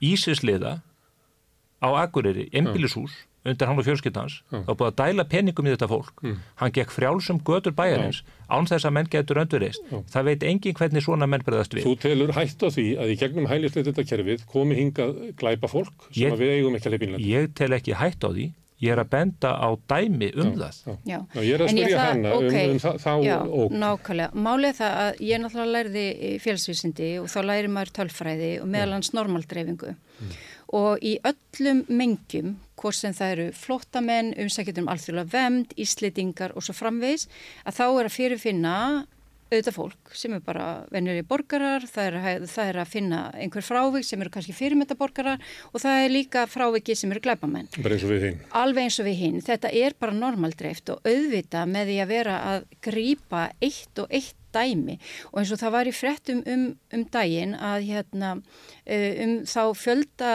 [0.00, 0.78] Ísisliða
[1.80, 4.66] á Akureyri, einbílishús undir hann og fjölskyldans mm.
[4.66, 6.12] þá búið að dæla peningum í þetta fólk.
[6.24, 6.36] Mm.
[6.60, 8.38] hann gekk frjálsum götur bæjarins mm.
[8.52, 11.88] án þess að menn getur öndurist það veit engin hvernig svona menn breyðast við.
[11.88, 15.10] Þú telur hætt á því að í gegnum hælislega þetta kerfið komi hinga
[15.40, 18.50] glæpa fólk sem ég, við eigum ekki að leipinlega Ég tel ekki hætt á því.
[18.80, 20.76] Ég er að benda á dæmi um já, það.
[21.04, 21.16] Já.
[21.36, 21.40] Já.
[21.44, 22.62] Ég er að spyrja hana um- okay.
[22.64, 23.10] um, um það, þá
[23.60, 26.04] og Nákvæmlega, málið það að ég náttúrulega lærði
[26.40, 29.92] félagsvísindi og þá læri maður tölfræði og meðalans normaldreifingu.
[29.92, 30.32] Mm
[30.76, 36.64] og í öllum mengjum, hvort sem það eru flottamenn, umsækjum um alþjóðlega vemd, íslitingar og
[36.64, 37.26] svo framvegs,
[37.66, 38.76] að þá er að fyrirfinna
[39.50, 44.06] auðvitað fólk sem er bara venjari borgarar, það er, það er að finna einhver frávik
[44.06, 45.42] sem eru kannski fyrirmyndaborgarar
[45.72, 47.70] og það er líka fráviki sem eru glæpamenn.
[47.80, 48.44] Bara eins og við hinn.
[48.60, 49.40] Alveg eins og við hinn.
[49.46, 54.36] Þetta er bara normaldreift og auðvita með því að vera að grýpa eitt og eitt
[54.54, 54.96] dæmi
[55.30, 56.64] og eins og það var í frettum um,
[56.94, 60.32] um daginn að hérna, uh, um þá fjölda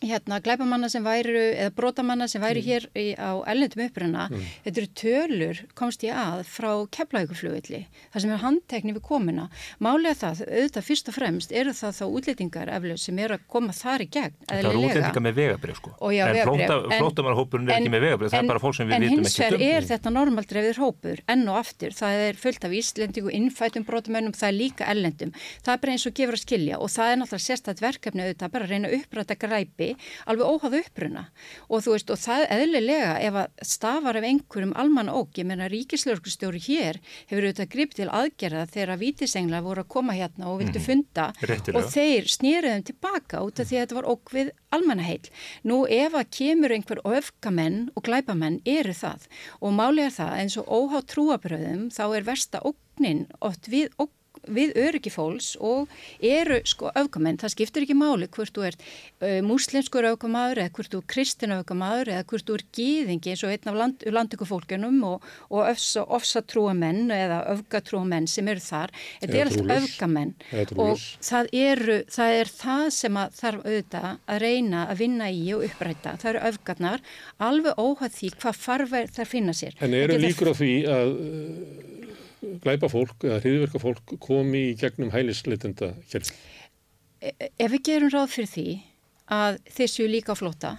[0.00, 2.66] hérna glæpamanna sem væru eða brotamanna sem væru mm.
[2.66, 4.44] hér í, á ellendum uppruna, mm.
[4.64, 7.82] þetta eru tölur komst ég að frá keflauguflugilli
[8.12, 9.48] það sem er handtekni við komuna
[9.82, 13.72] málega það, auðvitað fyrst og fremst eru það þá útlýtingar eflug sem eru að koma
[13.76, 14.60] þar í gegn, eðlilega.
[14.60, 16.36] Það eru útlýtingar með vegabrið sko, já, en
[16.96, 19.38] flótamarhópurinn er ekki með vegabrið, það er bara fólk sem við vitum ekki En hins
[19.40, 24.34] vegar er þetta normaldrefður hópur enn og aftur, það er fullt af íslendingu innfætum brotamönnum,
[24.36, 24.48] það
[29.90, 31.24] græpi alveg óhafðu uppruna
[31.68, 35.68] og þú veist og það eðlilega ef að stafar af einhverjum almanna óg, ég menna
[35.70, 40.60] ríkislörgustjóri hér hefur auðvitað grip til aðgerða þegar að vítisengla voru að koma hérna og
[40.62, 40.86] vildu mhm.
[40.86, 41.78] funda Réttilega.
[41.78, 45.30] og þeir snýriðum tilbaka út af því að þetta var óg við almannaheil.
[45.66, 49.26] Nú ef að kemur einhver öfgamenn og glæpamenn eru það
[49.60, 54.12] og málega það eins og óhá trúabröðum þá er versta ógnin oft við óg
[54.48, 55.90] við öryggi fólks og
[56.24, 60.94] eru sko öfgamenn, það skiptir ekki máli hvort þú ert uh, muslimskur öfgamaður eða hvort
[60.94, 65.00] þú er kristin öfgamaður eða hvort þú er gíðingi eins og einn af land, landingufólkunum
[65.10, 70.34] og, og ofsa, ofsa trúamenn eða öfgatrúamenn sem eru þar, þetta er allt öfgamenn.
[70.80, 75.44] Og það, eru, það er það sem að þarf auðvitað að reyna að vinna í
[75.56, 77.06] og uppræta, það eru öfgarnar
[77.50, 79.78] alveg óhæð því hvað farverð þar finna sér.
[79.84, 81.14] En eru líkur á því að
[82.64, 86.30] glæpa fólk eða hriðverka fólk komi í gegnum hælisleitenda kjörn?
[87.20, 88.68] E, ef við gerum ráð fyrir því
[89.30, 90.76] að þessu líka flota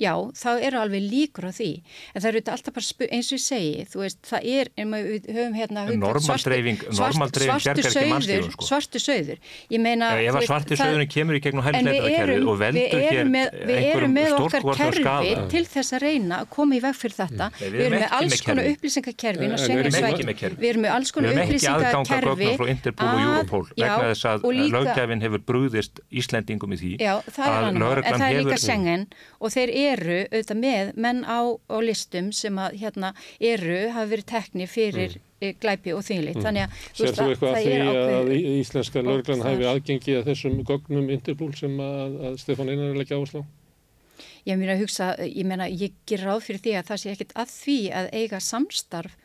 [0.00, 1.70] já, þá eru alveg líkur á því.
[2.14, 4.94] En það eru þetta alltaf bara eins og ég segi þú veist, það er, en
[4.94, 8.66] við höfum hérna normaldreifing, normaldreifing svartu söður, sko.
[8.68, 9.38] svartu söður
[9.72, 13.30] ég meina, ja, ef að svartu söðurinn kemur í gegnum hælisleitakerfið og veldur hér
[13.70, 17.50] við erum með okkar kerfi til þess að reyna að koma í veg fyrir þetta.
[17.60, 19.50] Við erum með alls konar upplýsingakerfi
[20.60, 22.52] við erum með alls konar upplýsingakerfi.
[22.60, 27.50] frá Interpol og Europol vegna þess að löggefin hefur brúðist Íslendingum í því já, það
[27.50, 29.06] er annað, en það er líka sengen
[29.40, 34.28] og þeir eru auðvitað með menn á, á listum sem að hérna eru, hafa verið
[34.32, 35.24] tekni fyrir mm.
[35.40, 36.40] e, glæpi og þýnlitt.
[36.40, 36.46] Mm.
[36.48, 39.50] Þannig að Sér þú eitthvað að því er að íslenska lögreglan þar.
[39.50, 43.44] hafi aðgengi að þessum gögnum Interpol sem að, að Stefán Einar er leggja áherslu á?
[44.48, 47.34] Ég meina að hugsa, ég meina, ég ger ráð fyrir því að það sé ekkit
[47.40, 49.16] að því að eiga samstarf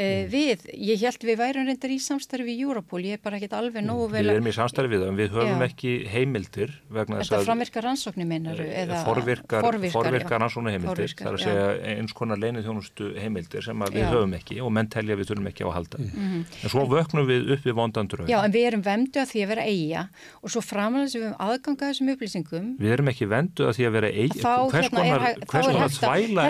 [0.00, 3.54] uh, við, ég held við værum reyndar í samstarfi við Europol, ég er bara ekkit
[3.58, 5.68] alveg nógu vel Við að, erum í samstarfi við það, en við höfum Já.
[5.68, 10.42] ekki heimildir vegna þess þetta að framvirkar rannsóknir meinaru, eða forvirkar, forvirkar já.
[10.44, 11.46] rannsóna heimildir, Forvirkar, það er að já.
[11.48, 14.10] segja eins konar leinið þjónustu heimildir sem að við Já.
[14.14, 15.96] höfum ekki og menn telja við þurfum ekki á að halda.
[16.04, 16.38] Mhm.
[16.64, 19.48] En svo vöknum við upp við vondandur Já, en við erum vemdu að því að
[19.54, 20.02] vera eiga
[20.42, 23.84] og svo framlega sem við höfum aðganga þessum upplýsingum Við erum ekki vendu að því
[23.88, 25.20] að vera eig, þá hvers hérna er,
[25.50, 26.42] konar, þvæla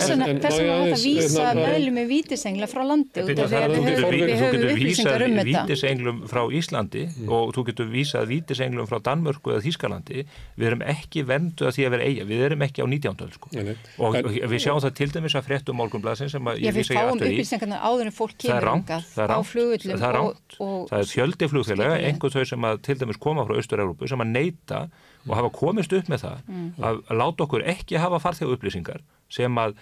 [3.35, 8.89] þú við getur, við vísað um þetta vítisenglum frá Íslandi og þú getur vísað vítisenglum
[8.91, 10.24] frá Danmörku eða Þískalandi
[10.59, 13.24] við erum ekki vendu að því að vera eiga við erum ekki á 19.
[13.24, 13.53] öld sko.
[13.99, 16.95] Og En- við sjáum það til dæmis að fréttum morgunblæsin sem að ég við vísa
[16.95, 19.30] ég fáum aftur í upplýsingarna áður en fólk það er kemur ránt, hingað það er
[19.30, 22.07] á ránt, flugullum það er og, ránt, það er fjöldi flugfélaga, skipulagi.
[22.11, 24.80] einhver þau sem að til dæmis koma frá Austur-Európu sem að neyta
[25.28, 26.72] og hafa komist upp með það Mm.
[26.84, 29.00] að láta okkur ekki hafa farþjóð upplýsingar
[29.34, 29.74] sem að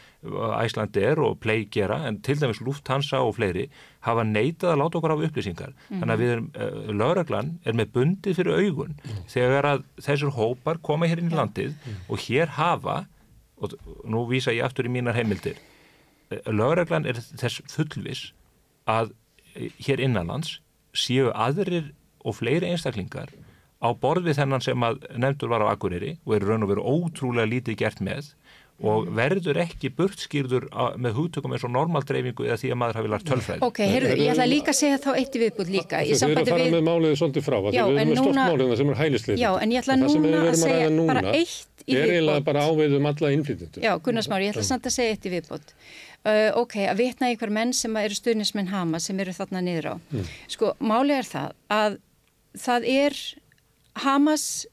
[0.63, 3.67] Æslandir og Play gera en til dæmis Lufthansa og fleiri
[4.07, 5.73] hafa neitað að láta okkur hafa upplýsingar.
[5.91, 8.95] Þannig að við erum, uh, lögreglan er með bundið fyrir augun
[9.29, 11.75] þegar að þessur hópar koma hér inn í landið
[12.09, 13.07] og hér hafa
[13.63, 13.75] og
[14.05, 15.59] nú vísa ég aftur í mínar heimildir
[16.49, 18.31] lögreglan er þess fullvis
[18.89, 19.13] að
[19.55, 20.61] eh, hér innanlands
[20.97, 21.91] séu aðrir
[22.25, 23.29] og fleiri einstaklingar
[23.83, 26.83] á borð við þennan sem að nefndur var á Akureyri og er raun og veru
[26.87, 28.33] ótrúlega lítið gert með
[28.83, 30.65] og verður ekki burtskýrður
[30.99, 33.61] með hugtökum eins og normaldreifingu eða því að maður hafi lagt tölfræði.
[33.63, 36.17] Ok, heyrðu, ég ætla líka að segja þá eitt í viðbúð líka í Þau eru
[36.17, 38.19] að sambandi fara við með málið svolítið frá, af því Já, við en erum með
[38.19, 39.39] stort núna- málið sem er hælisleið.
[39.43, 43.07] Já, en ég ætla núna að segja bara eitt í Er eiginlega bara ávið um
[43.13, 43.83] alla innflytjendur.
[43.87, 45.75] Já, Gunnar Smári, ég ætla samt að segja eitt í viðbót.
[46.23, 49.89] Uh, ok, að vitna í einhver menn sem eru stuðnismenn Hama sem eru þarna niður
[49.91, 49.95] á.
[50.51, 51.97] Sko, málið er það að
[52.63, 53.19] það er
[54.01, 54.67] Hamas,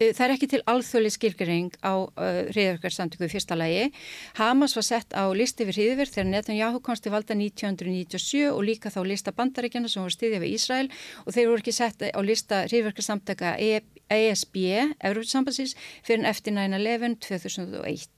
[0.00, 3.92] uh, það er ekki til alþjóðli skilgering á uh, hriðverkarsamtöku fyrsta lagi.
[4.40, 8.92] Hamas var sett á listi við hriðverk þegar Netanyahu komst til valda 1997 og líka
[8.94, 10.90] þá lista bandaríkjana sem voru stiðja við Ísrael
[11.24, 13.80] og þeir voru ekki sett á lista hriðverkarsamtöka e
[14.10, 14.56] ESB,
[15.04, 15.74] Európsambansins,
[16.06, 18.08] fyrir en eftir 9-11 2001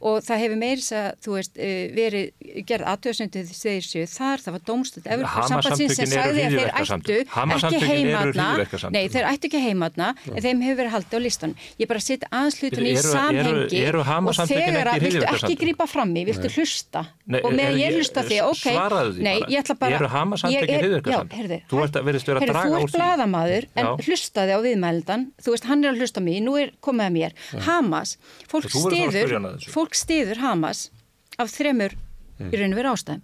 [0.00, 4.56] og það hefur meirins að, þú veist, uh, verið gerð aðtöðsöndið þeir séu þar, það
[4.56, 8.92] var dómstöld Európsambansins sem eru sagði að þeir ættu ekki eru hryðjuverkasamtök.
[8.94, 11.54] nei, þeir ættu ekki heimatna, en þeim hefur verið haldið á listan.
[11.80, 15.56] Ég bara setja aðeins hlutin í Eru- eru- samhengi eru og þegar að viltu ekki
[15.64, 17.04] grípa fram í, viltu hlusta?
[17.26, 18.66] Nei, og er- ég hlusta því, ok,
[19.24, 20.08] nei, ég ætla bara Eru
[20.54, 21.02] ég er-?
[21.04, 22.98] Já, heyrðu, Þú ert að- virðist vera að draga þú úr ert því.
[23.00, 26.70] blaðamaður en hlustaði á viðmældan þú veist, hann er að hlusta á mig, nú er
[26.84, 27.32] komið að mér.
[27.66, 28.16] Hamas,
[28.50, 30.90] fólk stiður fólk stiður Hamas
[31.38, 31.96] af þremur
[32.34, 32.48] Mm.
[32.50, 33.20] í raun og veru ástæðum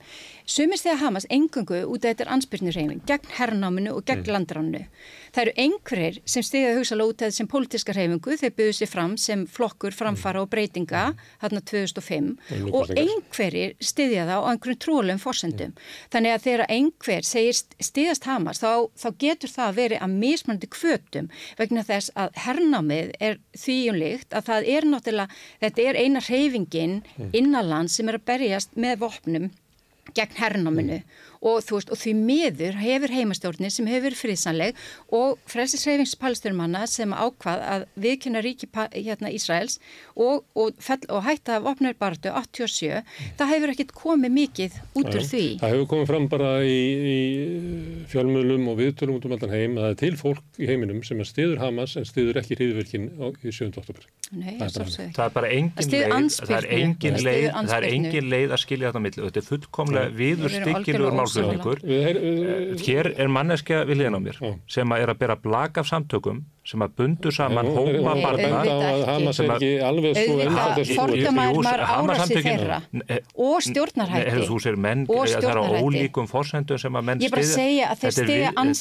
[0.50, 4.32] sumir þegar Hamas engungu út af þetta er ansbyrnirheiming gegn herrnáminu og gegn Mm.
[4.34, 4.80] landránu
[5.32, 6.42] það eru einhverjir sem
[6.76, 10.50] hugsalega út af þetta sem pólitíska reyfingu þeir buðu sér fram sem flokkur framfara og
[10.50, 12.36] breytinga þarna 2005
[12.66, 15.72] Og og einhverjir stiðja það á einhverjum trúlegum forsendum.
[16.10, 21.30] Þannig að þegar einhver segir stiðast Hamas þá, þá getur það verið að mismunandi kvötum
[21.58, 27.96] vegna þess að hernámið er þvíjunlíkt að það er náttúrulega, þetta er eina reyfingin innanlands
[27.98, 29.50] sem er að berjast með vopnum
[30.14, 31.00] gegn hernáminu
[31.40, 34.80] og þú veist og því miður hefur heimastjórnir sem hefur verið friðsanleg
[35.16, 39.78] og frelsisreifings palesturmanna sem ákvað að viðkynna ríki hérna Ísraels
[40.14, 43.00] og, og, fell, og hætta vopnur bartu 87,
[43.38, 45.44] það hefur ekkit komið mikið út úr því.
[45.62, 46.80] Það hefur komið fram bara í,
[47.14, 47.18] í
[48.12, 51.24] fjölmjölum og viðtölum út um allan heim að það er til fólk í heiminum sem
[51.24, 53.08] stiður Hamas en stiður ekki hriðverkin
[53.40, 53.70] í 7.
[53.80, 54.08] oktober.
[54.30, 57.86] Nei, Það er bara Það er bara engin leið, það er engin leið, það er
[57.88, 62.80] engin leið að skilja þetta á milli og þetta er fullkomlega viður Við erum við,
[62.86, 64.50] Hér er manneskja við hliðin á mér Já.
[64.68, 68.22] sem að er að bera blag af samtökum sem að bundu saman er- hópa er
[68.22, 68.58] barna.
[69.08, 70.34] Hamas er ekki alveg svo
[71.00, 74.30] Auðvitað Hamas-samtökin- Og stjórnarhætti.
[75.08, 75.84] Og það er á stjórnarhætti.
[75.84, 77.54] ólíkum forsendum sem að menn Ég er bara að styðja.
[77.54, 78.28] segja að þeir Þetta er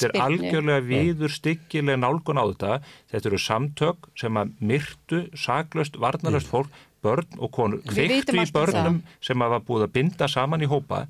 [0.06, 2.82] er algjörlega viður styggileg nálgun á þetta.
[3.12, 6.68] Þetta eru samtök sem að myrtu, saklaust, varnalöst fólk,
[7.02, 7.80] börn og konur.
[7.88, 11.08] Vitum í um börnum sem að var búið að binda saman í hópa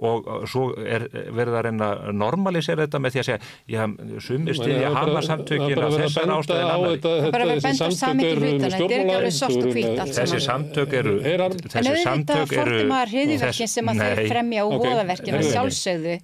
[0.00, 1.04] og svo er
[1.36, 3.40] verið að reyna að normalisera þetta með því að segja
[3.74, 3.82] já,
[4.24, 7.00] sumir styðja Hamas-samtökin af þessar ástæðin annar.
[7.04, 10.02] Það er bara að benda á samhengi hlutana, þetta er ekki alveg svart og hvítt
[10.04, 10.46] allt Þessi saman.
[10.48, 15.40] samtök eru En þessi auðvitað samtök eru fordæmaðar hriðiverkin sem að þeir fremja og voðaverkin
[15.40, 16.16] að sjálfsögðu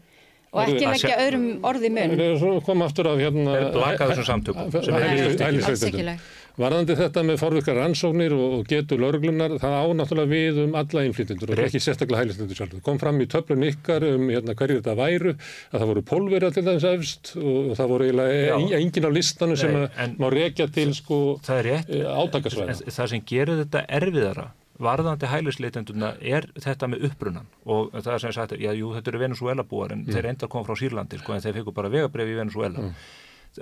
[0.56, 2.12] og ekki leggja öðrum orði í mun.
[2.16, 3.56] Við koma aftur af hérna...
[3.58, 9.00] Er blakað þessum samtökum sem Nei, eru Hælis- Varðandi þetta með forvirkar rannsóknir og, getur
[9.02, 12.78] lauruglunar, það á náttúrulega við um alla innflytjendur og ekki sérstaklega hælislendur sjálf.
[12.86, 15.34] kom fram í töflun ykkar um hérna, hverju þetta væru,
[15.72, 18.54] að það voru pólverja til þess efst og, það voru eiginlega Já.
[18.56, 22.78] ein- engin á listanum sem Nei, má rekja til sko er rétt, átakasvæða.
[22.88, 24.46] Það sem gerir þetta erfiðara
[24.80, 29.18] varðandi hælisleitenduna er þetta með upprunan og það sem ég sagt, já, jú, þetta eru
[29.22, 32.36] Venezuela búar en þeir enda koma frá Sýrlandi, sko, en þeir fengur bara vegabref í
[32.36, 32.90] Venezuela.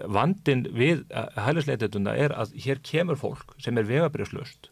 [0.06, 1.04] Vandin við
[1.38, 4.70] hælisleitenduna er að hér kemur fólk sem er vegabrefslöst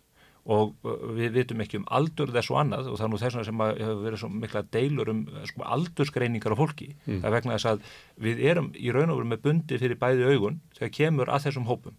[0.51, 3.37] og uh, við vitum ekki um aldur þess og annað og það er nú þess
[3.37, 6.89] vegna sem að hefur verið svo mikla deilur um uh, sko, aldursgreiningar á fólki.
[7.07, 7.85] Það er vegna þess að
[8.27, 11.69] við erum í raun og veru með bundi fyrir bæði augun þegar kemur að þessum
[11.71, 11.99] hópum.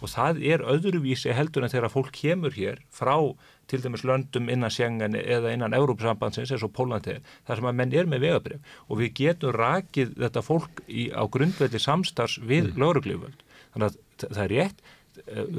[0.00, 3.16] Og það er öðruvísi heldur en þegar fólk kemur hér frá
[3.68, 7.96] til dæmis löndum innan Schengen eða innan Európa-sambandsins eins og Pólandi þar sem að menn
[7.96, 12.78] er með vegabrif og við getum rakið þetta fólk í, á grundvelli samstars við mm.
[12.80, 13.44] lögregliföld.
[13.74, 14.86] Þannig að þa- það er rétt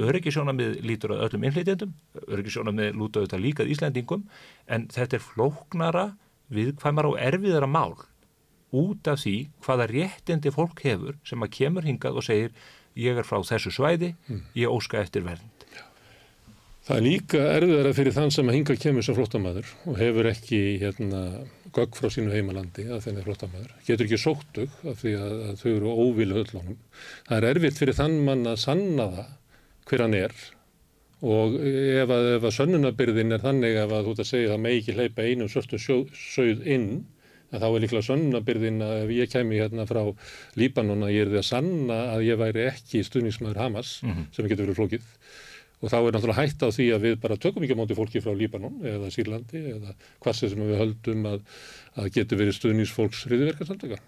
[0.08, 1.90] öryggisjónamið lítur að öllum innflytjendum,
[2.32, 4.22] öryggisjónamið lúta auðvitað líkað Íslendingum,
[4.66, 6.04] en þetta er flóknara,
[6.54, 7.98] viðkvæmara og erfiðara mál
[8.70, 9.36] út af því
[9.66, 12.52] hvaða réttindi fólk hefur sem að kemur hingað og segir
[12.98, 14.14] ég er frá þessu svæði,
[14.54, 15.49] ég óska eftir vernd.
[16.86, 20.60] Það er líka erfiðara fyrir þann sem að hinga kemur sem flóttamaður og hefur ekki
[20.80, 21.20] hérna,
[21.76, 23.74] gögg frá sínu heimalandi að þenni flóttamaður.
[23.86, 26.78] Getur ekki sóttug af því að, að þau eru óvilu öllunum.
[27.28, 29.28] Það er erfitt fyrir þann mann að sanna það
[29.90, 30.34] hver hann er
[31.20, 34.76] og ef að, ef að sönnunabyrðin er þannig að þú ert að segja það með
[34.78, 36.86] ekki hleypa einum svörtum sjó- sauð inn
[37.50, 40.00] að þá er líklega sönnunabyrðin að ef ég kemi hérna frá
[40.56, 43.92] Líbanon að ég er því að sanna að ég væri ekki stuðningsmaður Hamas
[44.32, 45.10] sem getur verið flókið
[45.80, 48.20] og þá er náttúrulega hægt á því að við bara tökum ekki á móti fólki
[48.24, 51.38] frá Líbanon eða Sýrlandi eða hvað sem við höldum að,
[51.96, 54.00] að getur verið stuðningsfólks hriðiverkarsamtöka.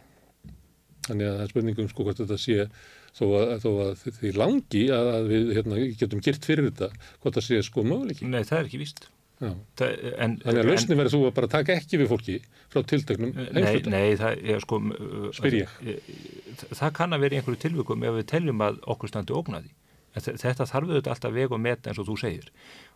[1.08, 2.58] Þannig að það er spurningum sko hvort þetta sé
[3.16, 6.92] þó að, þó að því langi að, að við hérna, getum girt fyrir þetta
[7.24, 8.28] hvort það sé sko möguleiki.
[8.30, 9.08] Nei, það er ekki víst.
[9.42, 12.34] Það, en, Þannig að lausnin verður þú að bara taka ekki við fólki
[12.70, 13.90] frá tilteknum Nei, heimsluta.
[13.90, 14.78] nei, það er sko
[15.34, 15.72] Spyr ég.
[16.60, 19.72] það- Það kann að vera einhverju tilvikum ef við teljum að okkur standi ógnaði
[20.14, 22.48] þetta þarf auðvitað alltaf veg og met eins og þú segir.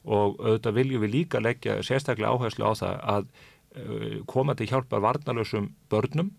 [0.04, 5.04] Og auðvitað viljum við líka leggja sérstaklega áherslu á það að uh, koma til hjálpar
[5.04, 6.34] varnalösum börnum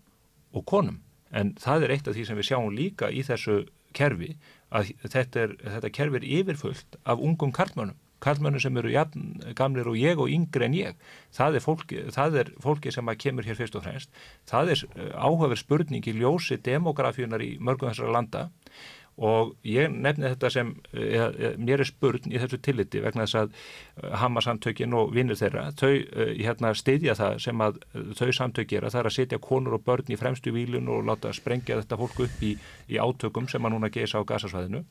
[0.54, 1.00] og konum.
[1.30, 3.64] En það er eitt af því sem við sjáum líka í þessu
[3.96, 4.34] kerfi
[4.74, 7.98] að þetta, er, þetta kerfi er yfirfullt af ungum karlmönnum.
[8.18, 11.02] Karlmönnum sem eru jafn, gamlir og ég og yngri en ég.
[11.34, 14.10] Það er fólki, það er fólki sem kemur hér fyrst og fremst.
[14.50, 14.82] Það er
[15.14, 18.48] áhafur spurning í ljósi demografíunar í mörgum þessara landa
[19.18, 23.40] og ég nefni þetta sem eða, eða, mér er spurn í þessu tilliti vegna þess
[23.42, 25.92] að eh, Hamas-samtökin og vinnur þeirra, þau
[26.38, 27.80] hérna styðja það sem að
[28.18, 31.34] þau samtök gera, það er að setja konur og börn í fremstu výlun og láta
[31.34, 32.54] sprengja þetta fólk upp í,
[32.88, 34.84] í átökum sem að núna geisa á gasasvæðinu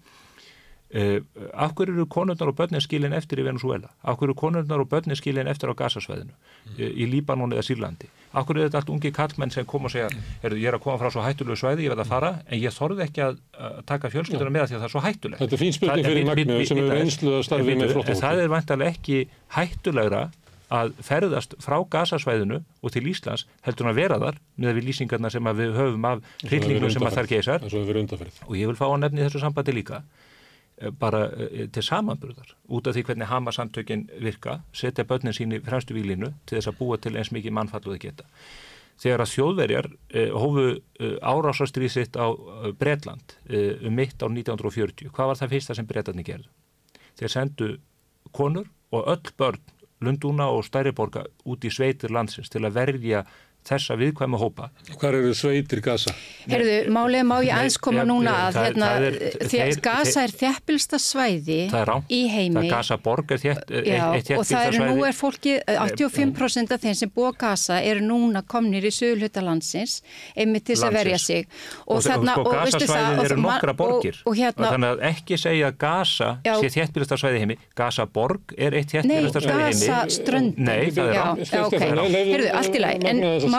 [0.88, 1.20] Uh,
[1.52, 3.90] af hverju eru konurnar og börnin skilin eftir í Venezuela?
[4.08, 6.78] Af hverju eru konurnar og börnin skilin eftir á gasasvæðinu mm.
[6.80, 8.08] í Líbanon eða Sýrlandi?
[8.32, 10.08] Af hverju eru þetta allt ungi kallmenn sem kom og segja
[10.46, 12.72] heyrðu, ég er að koma frá svo hættulegu svæði, ég verð að fara en ég
[12.72, 15.44] þorði ekki að, að taka fjölskylduna með því að það er svo hættulegt.
[15.44, 17.18] Þetta er fín spurning fyrir bíddu, Magnu bíddu, sem bíddu hefur aðeins.
[17.18, 19.20] einslu að starfi með En það er vantarlega ekki
[19.58, 20.24] hættulegra
[20.74, 25.32] að ferðast frá gasasvæðinu og til Íslands heldur en að vera þar með við lýsingarna
[25.32, 29.00] sem við höfum af hryllingum sem að þar geisar eins og ég vil fá að
[29.06, 30.28] nefni þessu sambandi líka eh,
[31.00, 35.96] bara eh, til samanburðar út af því hvernig Hamas-samtökin virka setja börnin sín í fremstu
[35.98, 38.28] výlinu til þess að búa til eins mikið mannfall og þau geta
[39.02, 44.28] þegar að þjóðverjar eh, hófu eh, árásastrið sitt á eh, Bretland eh, um mitt á
[44.30, 46.54] 1940 hvað var það fyrsta sem Bretarnir gerðu?
[47.18, 47.72] Þeir sendu
[48.36, 49.62] konur og öll börn
[50.02, 53.24] Lundúna og Stæriborga út í sveitir landsins til að verja
[53.68, 54.70] þessa viðkvæma hópa.
[55.00, 56.14] Hvar eru sveitir gasa?
[56.48, 59.18] Herðu, málið má ég Nei, aðeins koma ja, núna að hérna, það er-
[60.24, 62.56] er þjæppilsta svæði er í heimi.
[62.56, 64.46] það er Gazaborg er þétt, Já, eitt, eitt og
[64.88, 68.92] nú er fólki, Eh, 85% af þeim sem búa á Gaza eru núna komnir í
[68.94, 70.02] sögulhuta landsins
[70.36, 71.48] einmitt til þess að verja sig.
[71.88, 75.72] Og, þarna- sko, Gazasvæðið og eru nokkra borgir og, og hérna, þannig að ekki segja
[75.72, 76.54] að Gaza Já.
[76.62, 77.58] sé þéttbílasta svæði í heimi.
[77.76, 79.88] Gazaborg er eitt nei, þéttbílasta svæði í heimi.
[79.88, 81.18] Gaza strönd Nei, það er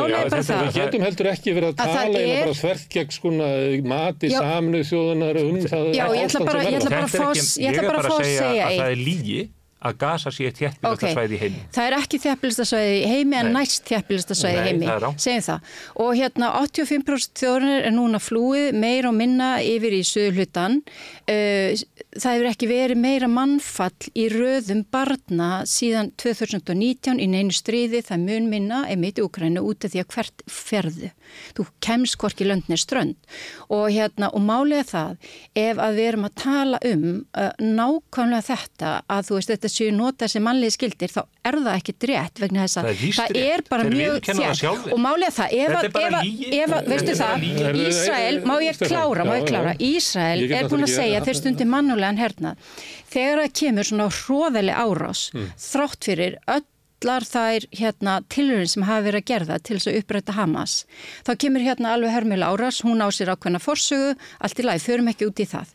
[0.05, 3.11] er bara Við það getum heldur ekki verið að Að tala einu bara þvert gegn
[3.19, 3.49] skona
[3.93, 4.39] mati Já.
[4.39, 6.91] saminuð þjóðunar um það Já, ég ætla bara- sem ég ætla verður.
[6.91, 8.55] bara að Þetta er fá- ekki- ég ætla er bara að fá að segja að
[8.59, 8.91] það eitt.
[8.91, 9.41] er lígi
[9.79, 11.13] að Gaza sé þjættbílasta Ok.
[11.15, 11.61] svæði í heimi.
[11.75, 13.55] Það er ekki þjæppilistasvæði í heimi en Nei.
[13.61, 13.85] næst
[14.59, 15.61] Nei, heimi, er segjum það.
[16.03, 20.83] Og hérna 85% þjóðunar er núna flúið meira og minna yfir í söðlutan.
[21.29, 28.25] Það hefur ekki verið meira mannfall í röðum barna síðan 2019 í neinu stríði, það
[28.25, 31.11] mun minna einmitt í Ukrænu út af því að hvert ferðu.
[31.55, 33.17] Þú kemst hvorki löndni strönd.
[33.69, 35.17] Og hérna, og er það,
[35.55, 37.05] ef að við erum að tala um
[37.37, 41.75] uh, nákvæmlega þetta, að þú veist, þetta séu nota sem mannlegi skildir, þá er það
[41.79, 42.89] ekki rétt vegna þess að
[43.19, 44.31] Það er er bara Þeir mjög
[44.61, 44.93] sjálfir.
[44.95, 47.47] Og málið er það, ef Þetta að, veistu Þetta það.
[47.89, 49.75] Ísrael, má ég klára, má ég klára.
[49.79, 52.57] Ísrael er búin að segja þeir stundi mannulegan hernað.
[53.13, 55.51] Þegar það kemur svona hróðali árás, Mm.
[55.61, 60.33] þrátt fyrir öllar þær hérna, tilurinn sem hafa verið að gerða til þess að upprætta
[60.35, 60.85] Hamas,
[61.25, 65.09] þá kemur hérna alveg hörmulega árás, hún á sér ákveðna forsögu, allt í lagi, förum
[65.13, 65.67] ekki út í það.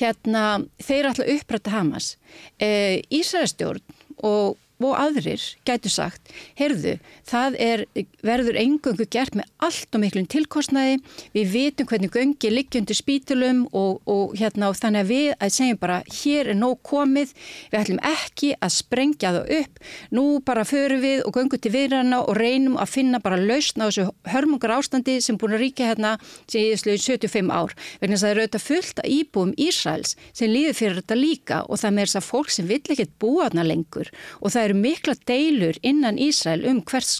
[0.00, 0.44] Hérna,
[0.82, 2.12] þeir ætla að upprætta Hamas.
[2.60, 3.82] E, Ísraelstjórn
[4.28, 6.96] og og aðrir gætu sagt, heyrðu,
[7.26, 7.84] það er,
[8.24, 11.00] verður engöngu gert með allt og miklum tilkostnaði,
[11.34, 15.54] við vitum hvernig göngi liggja undir spítulum og, og hérna og þannig að við að
[15.56, 17.34] segjum bara, hér er nóg komið,
[17.72, 19.82] við ætlum ekki að sprengja það upp,
[20.14, 23.90] nú bara förum við og göngum til viðræna og reynum að finna bara lausn á
[23.90, 26.14] þessu hörmungar ástandi sem búin að ríkja hérna
[26.46, 30.78] síðustlega 75 ár, vegna þess að það eru auðvitað fullt að íbúum Ísraels sem líður
[30.78, 34.10] fyrir þetta líka og það með þess að fólk sem vill ekkert búa þarna lengur.
[34.42, 37.18] Og það eru mikla deilur innan Ísrael um hvers,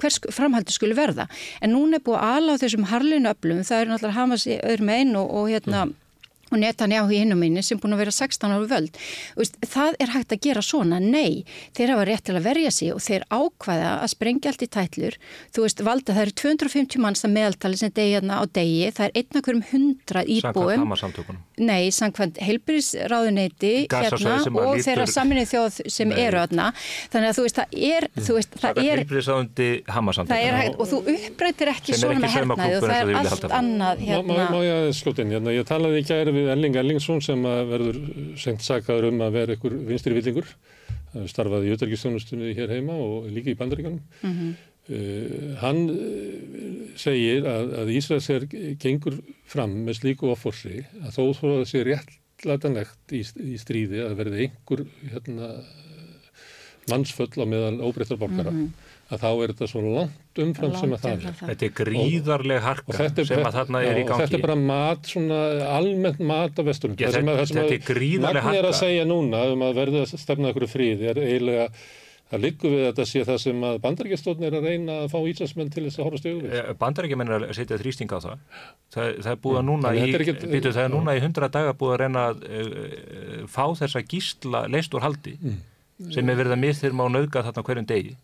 [0.00, 1.28] hvers framhaldi skulle verða.
[1.62, 4.92] En núna er búið að ala á þessum harlinu öflum, það eru náttúrulega Hamas öðrum
[4.94, 5.88] einn og, og hérna
[6.52, 8.96] og Netanyahu í hinnum minni sem búin að vera 16 ára völd.
[9.38, 11.44] Veist, það er hægt að gera svona, nei,
[11.76, 15.18] þeir hafa rétt til að verja sig og þeir ákvæða að sprengja allt í tætlur.
[15.54, 19.04] Þú veist, valda það eru 250 manns að meðaltali sem degi hérna á degi, það
[19.08, 20.82] er einn okkur um 100 Samkvæmt íbúum.
[20.84, 21.42] Hamas-samtökunum.
[21.58, 26.20] Nei, samkvæmt heilbyrðisráðuneyti Gaza-svæði hérna og lítur- þeirra saminni þjóð sem Nei.
[26.26, 26.66] eru þarna.
[27.12, 30.58] Þannig að þú veist, það er, þú veist, það er, er Hamas-samtökunum.
[30.58, 32.78] hægt og þú uppbreytir ekki er svona með hernaði
[36.38, 38.00] við Elling Ellingsson sem verður
[38.40, 40.48] sengt sakaður um að vera einhver vinstri villingur,
[41.28, 44.02] starfaði í auðverkistjónustunni hér heima og líka í bandaríkanum.
[44.22, 44.56] Mhm.
[44.88, 48.46] Uh, hann uh, segir að, að Ísraels er
[48.80, 54.00] gengur fram með slíku offorsi að þó þó að það sé réttlætanlegt í, í stríði
[54.06, 55.50] að verði einhver hérna,
[56.88, 58.54] mannsföll á meðal óbreyttar borgara
[59.08, 61.36] að þá er þetta svo langt umfram sem að það er.
[61.48, 64.26] Þetta er gríðarleg Og harka þetta er, sem að þarna er í já, og þetta
[64.28, 64.38] gangi.
[64.38, 65.38] er bara mat, svona
[65.78, 66.96] almennt mat af vestunum.
[67.00, 68.82] Já, Það sem að- þetta- það sem að þetta er gríðarleg Magni er að harka.
[68.84, 71.68] segja núna um að verða að stefna ykkur fríð er eiginlega,
[72.28, 75.18] það liggur við að þetta sé það sem að bandaríkjastóðin er að reyna að fá
[75.32, 76.76] íslandsmenn til þess að horfa stjóðu við.
[76.78, 78.38] Bandarækjumenn er að setja þrýsting á það.
[78.92, 81.20] Það, það er búið að núna í, þetta er ekkert- býtu, það er núna í
[81.24, 85.38] hundra daga búið að reyna að uh, fá þessa gísla leist úr haldi
[86.14, 88.14] sem er verið að mithirma og nauðga þarna hverjum degi.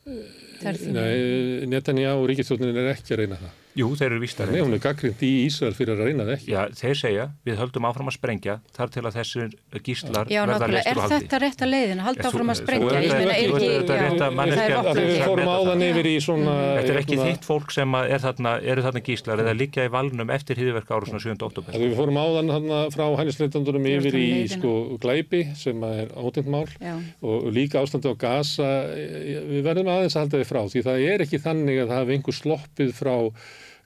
[0.65, 3.61] Því Nei, Netanyahu og ríkistjóðin er ekki að reyna það.
[3.75, 4.65] Jú, þeir eru víst að Nei, reyna.
[4.69, 6.51] hún er gaggrind í Ísrael fyrir að reyna það ekki.
[6.53, 9.55] Já, þeir segja, við höldum áfram að sprengja þar til að þessir
[9.89, 11.17] gíslar Já, verða nákvæmlega, leistur er úr haldi.
[11.25, 13.01] þetta rétt að leiðin að halda áfram að sprengja?
[13.03, 16.07] Ég meina, er ekki, þetta er rétt að já, manneskja- er við fórum áðan yfir
[16.07, 16.55] í svona...
[16.79, 19.93] Þetta er ekki þitt fólk sem að er þarna, eru þarna gíslar eða liggja í
[19.97, 21.35] valnum eftir hýðverk ára svona 7.
[21.35, 21.75] Af oktober.
[21.83, 22.55] við fórum áðan
[22.95, 26.95] frá hælisleitandurum yfir í sko, glæpi sem er átengt mál Já.
[27.27, 31.27] og líka ástandi á gasa við verðum aðeins að halda því frá því það er
[31.27, 33.17] ekki þannig að það hafi einhver sloppið frá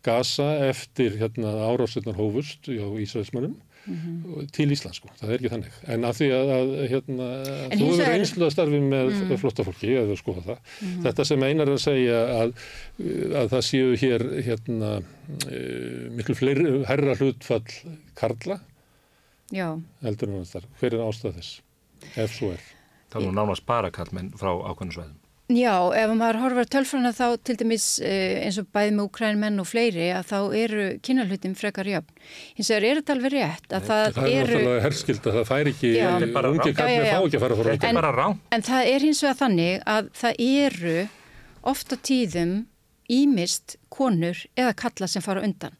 [0.06, 3.56] gasa eftir hérna, árásetnar hófust á Ísraelsmannum
[3.88, 4.48] Mhm.
[4.52, 7.28] til Íslands sko, það er ekki þannig en að því að, að hérna,
[7.72, 9.36] þú hefur reynslu að starfi með mm.
[9.40, 10.72] flottafólki eða skoða það,
[11.06, 12.52] þetta sem einar er að segja að,
[13.40, 17.62] að það séu hér hérna uh, miklu fleiri, herra hlutfall
[18.18, 18.58] karla
[19.54, 20.66] Já, heldur en þar.
[20.76, 21.52] Hver er ástæð þess?
[22.20, 22.64] Ef svo er.
[23.08, 25.16] Það er nú nánast bara kallmenn frá ákveðnum svæðum.
[25.48, 29.62] Já, ef maður horfar á tölfræna þá til dæmis eh, eins og bæði með úkrænmenn
[29.62, 32.18] og fleiri að þá eru kynarhlutin frekar jöfn.
[32.58, 34.82] Hins vegar er þetta alveg rétt að það, Það er eru, náttúrulega
[35.38, 35.92] það fær ekki,
[36.28, 36.76] er bara ungi rangt.
[36.82, 37.16] kallið Já, já, já.
[37.16, 37.96] fá ekki að fara Þetta er En-
[38.58, 40.98] en það er hins vegar þannig að það eru
[41.72, 42.52] ofta tíðum
[43.08, 45.74] ímist konur eða kalla sem fara undan.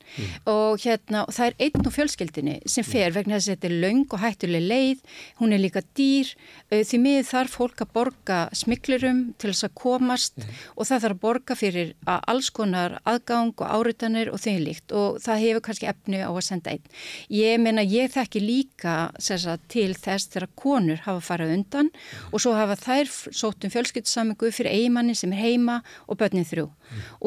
[0.48, 4.04] Og hérna það er einn og fjölskyldinni sem fer vegna þess að þetta er löng
[4.08, 5.02] og hættuleg leið,
[5.40, 9.76] hún er líka dýr uh, því miður þarf fólk að borga smiklurum til þess að
[9.82, 10.38] komast
[10.74, 14.94] og það þarf að borga fyrir að alls konar aðgang og áritanir og því líkt
[14.96, 16.84] og það hefur kannski efni á að senda einn.
[17.32, 21.90] Ég meina ég þekki líka sessa, til þess þegar konur hafa farið undan
[22.32, 26.68] og svo hafa þær sótt um fjölskyldsamingu fyrir eigimannin sem er heima og börnin þrjú.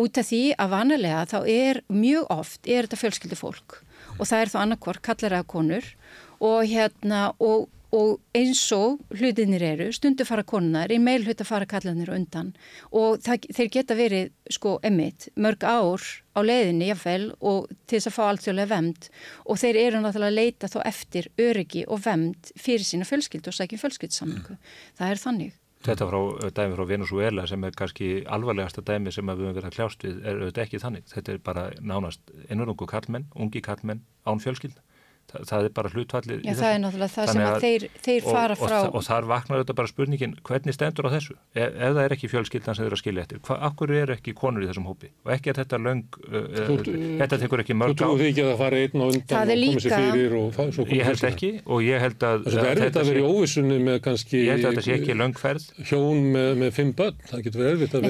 [0.02, 3.82] Út af því að vanalega þá er mjög oft er þetta fjölskyldu fólk
[4.18, 5.94] og það er þá annarkvort kallar eða konur
[6.42, 11.50] og hérna og og eins og hlutinir eru, stundu fara konunar, í meil hlut að
[11.50, 12.54] fara kallanir undan
[12.96, 18.12] og það, þeir geta verið sko emitt mörg ár á leiðinni jáfnvel og til þess
[18.12, 19.10] að fá alltjóðlega vemd
[19.44, 23.58] og þeir eru náttúrulega að leita þó eftir öryggi og vemd fyrir sína fjölskyld og
[23.60, 24.56] sækjum fjölskyldsamlingu.
[24.56, 24.78] Mm.
[25.02, 25.58] Það er þannig.
[25.82, 26.20] Þetta frá
[26.60, 30.20] dæmi frá Venezuela sem er kannski alvarlegasta dæmi sem við höfum verið að kljást við
[30.22, 31.08] er auðvitað ekki þannig.
[31.10, 34.84] Þetta er bara nánast ennurungu kallmenn, ungi kallmenn án fjölskylda
[35.32, 38.22] það, það er bara hlutvallir Já, það er náttúrulega það sem að, að þeir, þeir
[38.22, 38.78] og, fara frá.
[38.78, 42.04] og, og, og þar vaknar þetta bara spurningin hvernig stendur á þessu, ef, ef það
[42.04, 44.68] er ekki fjölskyldan sem þeir eru að skilja eftir, hvað, akkur er ekki konur í
[44.70, 45.08] þessum hópi?
[45.26, 46.74] Og ekki að þetta löng uh, þú,
[47.22, 49.46] þetta tekur ekki mörg á Þú trúið ekki að það fari einn og undan og
[49.52, 52.62] komið sér fyrir og fá, svo komið Ég held ekki og ég held að Það
[52.62, 55.64] er erfitt að vera í óvissunni með kannski Ég held að þetta sé ekki löngferð
[55.92, 58.02] Hjón með, með fimm börn, það getur verið erfitt að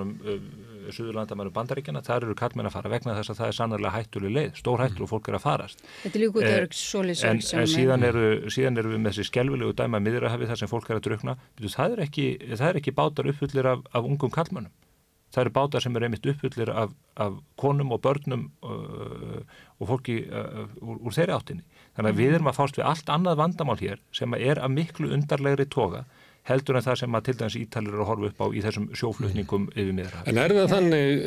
[0.00, 0.59] vera
[0.96, 4.50] Suðurlandamæru bandaríkjana, þar eru kallmenn að fara vegna þess að það er sannarlega hættuleg leið,
[4.60, 5.84] stór hættul og fólk er að farast.
[6.02, 9.30] Þetta er líka út af svolítið En, en síðan, eru, síðan eru við með þessi
[9.30, 12.96] skelvilegu dæma miðrahafi þar sem fólk er að drukna, það er ekki, það er ekki
[13.00, 14.74] bátar uppfullir af, af ungum kallmennum.
[15.30, 19.42] Það eru bátar sem eru einmitt uppfullir af, af konum og börnum uh,
[19.78, 21.84] og fólki uh, úr, úr þeirri áttinni.
[21.94, 25.12] Þannig að við erum að fást við allt annað vandamál hér sem er að miklu
[25.14, 26.02] undarlegri toga
[26.48, 28.88] heldur en það sem að til dæmis ítalir eru að horfa upp á í þessum
[28.96, 29.74] sjóflutningum mm.
[29.74, 30.22] yfir miðra.
[30.30, 31.26] En er það þannig,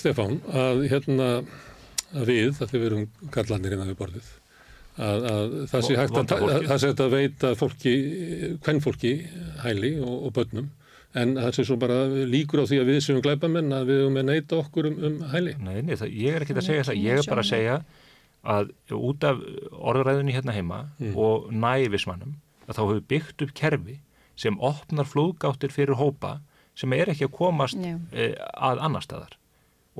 [0.00, 1.30] Stefán, að hérna
[2.10, 4.28] að við, að þið verum kallanir innan við borðið,
[4.98, 7.94] að, að það sé hægt að, að, það sé að veita fólki,
[8.66, 9.14] hvern fólki
[9.64, 10.68] hæli og, og börnum,
[11.20, 14.18] en það sé svo bara líkur á því að við séum glæbamenn að við erum
[14.18, 15.56] með neyta okkur um, um hæli.
[15.62, 17.80] Nei, nei, það, ég er ekki að segja það, ég er bara að segja
[18.50, 19.40] að út af
[19.90, 21.16] orðræðunni hérna heima mm.
[21.18, 23.96] og nævismannum að þá hefur byggt upp kerfi
[24.40, 26.38] sem opnar flúðgáttir fyrir hópa
[26.78, 29.36] sem er ekki að komast e, að annar staðar.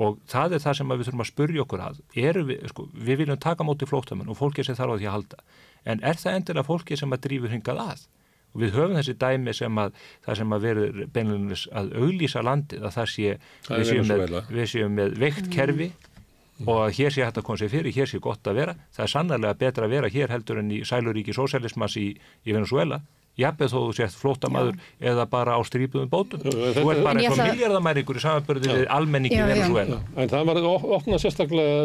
[0.01, 1.99] Og það er það sem við þurfum að spurja okkur að.
[2.15, 5.43] Við, sko, við viljum taka móti flóttamun og fólki sem þarf á því að halda.
[5.85, 8.07] En er það endilega fólki sem að drífur hingað að?
[8.51, 12.87] Og við höfum þessi dæmi sem að það sem að verður beinleginis að auglýsa landið
[12.87, 13.35] að það sé
[13.67, 15.53] það við, séum með, við séum með veikt mm.
[15.55, 16.65] kerfi mm.
[16.65, 18.75] og að hér sé hægt að koma sér fyrir, hér sé gott að vera.
[18.97, 23.03] Það er sannarlega betra að vera hér heldur en í sæluríki sósælismas í, í Venezuela
[23.41, 24.79] jafnveg þó þú sést flótamaður
[25.13, 29.41] eða bara á strípuðum bótum þú ert bara eins og miljardamæringur í samanbörði við almenningi
[29.51, 30.63] Venezuela en það var
[30.99, 31.81] opnað sérstaklega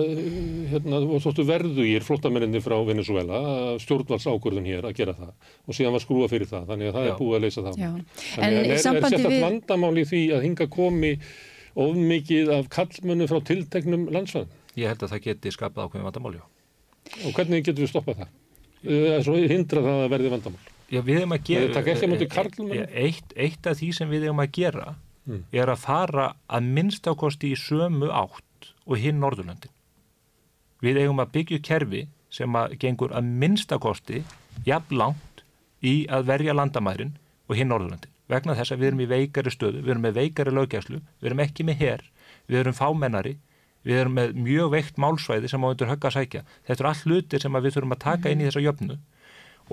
[0.72, 1.02] hérna,
[1.45, 3.41] verðu í flótamærinni frá Venezuela
[3.82, 5.34] stjórnvalds ákvörðun hér að gera það.
[5.65, 7.11] Og síðan var skrúa fyrir það þannig að það já.
[7.11, 7.90] er búið að leysa það já.
[8.38, 9.44] en er, er sérstaklega við...
[9.45, 11.11] vandamál í því að hinga komi
[11.86, 14.61] ofmikið af kallmönu frá tilteknum landsvæðum?
[14.80, 16.38] Ég held að það geti skapað ákveðin vandamál
[17.26, 18.32] og hvernig getur við stoppað það?
[19.52, 23.80] hindra það að verði vandamál Já, við hefum að gera e, e, eitt, eitt af
[23.80, 24.91] því sem við hefum að gera
[25.26, 25.40] mm.
[25.56, 29.74] er að fara að minnstakosti í sömu átt og hinn Norðurlöndin.
[30.86, 32.03] Við hefum að byggja kerfi
[32.34, 34.22] sem að gengur að minnstakosti
[34.68, 35.45] jafn langt
[35.82, 37.16] í að verja landamærin
[37.49, 38.14] og hinn Norðurlöndin.
[38.30, 41.44] Vegna þess að við erum í veikari stöðu við erum með veikari lögjæslu, við erum
[41.45, 42.06] ekki með herr
[42.45, 43.36] við erum fámennari
[43.86, 46.41] við erum með mjög veikt málsvæði sem á undir högg að sækja.
[46.66, 48.98] Þetta er all hlutir sem við þurfum að taka inn í þessa jöfnu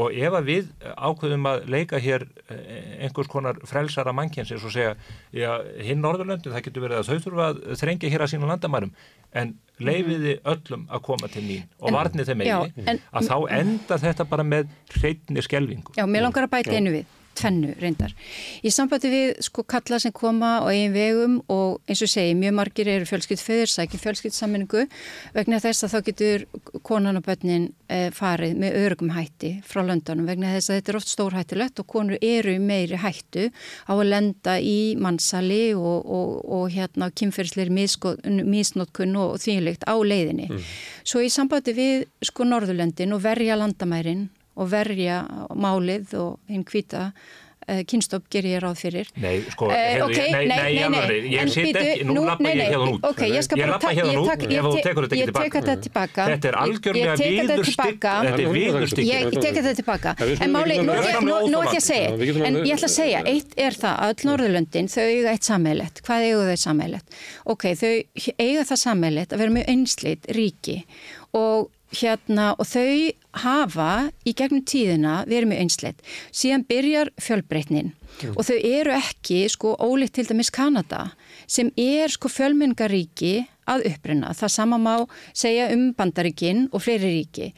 [0.01, 4.95] og ef að við ákveðum að leika hér eh, einhvers konar frelsara mannkjensins og segja,
[5.37, 5.51] já,
[5.85, 8.93] hinn Norðurlöndin það getur verið að þau þurfa að þrengja hér að sína landamærum,
[9.37, 14.29] en leifiði öllum að koma til mín og varni þeim eigi, að þá enda þetta
[14.33, 15.97] bara með hreitni skelvingu.
[15.99, 18.13] Já, mér langar að bæta einu við tvennu reyndar.
[18.63, 22.57] Í sambandi við sko kalla sem koma á eigin vegum og eins og segi mjög
[22.59, 24.85] margir eru fjölskyld föður, sækir fjölskyld sammenningu
[25.37, 26.45] vegna þess að þá getur
[26.87, 31.01] konan og bönnin e, farið með örgum hætti frá löndunum vegna þess að þetta er
[31.01, 33.49] oft stór hættilegt og konur eru meiri hættu
[33.89, 40.51] á að lenda í mannsali og, og, og hérna kynferðsleir mísnótkunn og þvílikt á leiðinni.
[40.53, 40.71] Mm.
[41.03, 45.23] Svo í sambandi við sko Norðurlöndin og verja landamærin og verja
[45.55, 47.11] málið og hinn hvita
[47.69, 49.11] uh, kynstopp ger ég ráð fyrir.
[49.23, 52.63] Nei, sko, uh, hefur, okay, nei, nei, nei, nei ég sitt ekki, nú lappa ég
[52.67, 53.07] hérna út.
[53.13, 57.17] Okay, ég, ég lappa hérna út ef þú tekur þetta ekki tilbaka þetta er algjörlega
[57.23, 62.15] viðurstygg þetta er viðurstygg ég tek þetta tilbaka en máli, nú er ég að segja.
[62.49, 66.03] En ég ætla að segja, eitt er það að öll Norðurlöndin, þau eiga eitt sammeilett
[66.07, 67.21] hvað eiga þau sammeilett?
[67.53, 67.93] Ok, þau
[68.39, 70.83] eiga það sammeilett að vera mjög einsleitt ríki.
[71.39, 73.13] Og hérna og þau
[73.43, 73.93] hafa
[74.29, 76.03] í gegnum tíðina verið mjög einsleitt.
[76.35, 78.35] Síðan byrjar fjölbreytnin mm.
[78.35, 81.07] og þau eru ekki sko ólíkt til dæmis Kanada
[81.47, 83.35] sem er sko fjölmengaríki
[83.71, 84.33] að upprinna.
[84.37, 84.95] Það sama má
[85.31, 87.53] segja um bandaríkin og fleiri ríki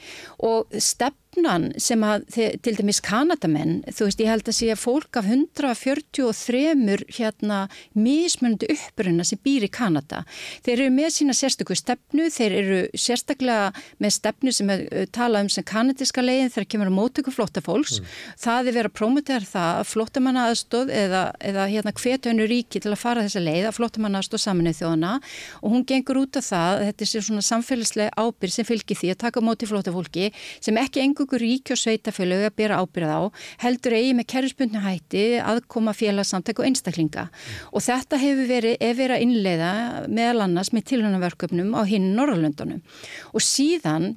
[0.44, 2.24] og stepp stefnan sem að
[2.62, 8.69] til dæmis Kanadamenn, þú veist ég held að sé að fólk af 143 hérna mismunandi
[8.70, 10.24] uppruna sem býr í Kanada.
[10.65, 14.70] Þeir eru með sína sérstöku stefnu, þeir eru sérstaklega með stefnu sem
[15.12, 18.01] talað um sem kanadiska legin þegar kemur á mótöku flóttafólks.
[18.01, 18.15] Mm.
[18.44, 22.93] Það er verið að promotera það að flóttamanna aðstóð eða, eða hérna hvetönnu ríki til
[22.93, 25.15] að fara þessa leið að flóttamanna aðstóð saminuð þjóðana
[25.61, 29.20] og hún gengur út af það, þetta er svona samfélagslega ábyrg sem fylgir því að
[29.24, 30.31] taka móti flóttafólki
[30.62, 33.20] sem ekki engungur ríki og sveitafélög að bera ábyrð á,
[33.64, 37.28] heldur eigi með kerfspunni hætti aðkoma félagsamtæk og einstaklinga.
[37.72, 39.72] Og þetta hefur verið, ef verið að innleiða
[40.09, 42.82] meðal annars með tilhörnaverköpnum á hinn Norrlöndunum.
[43.32, 44.14] Og síðan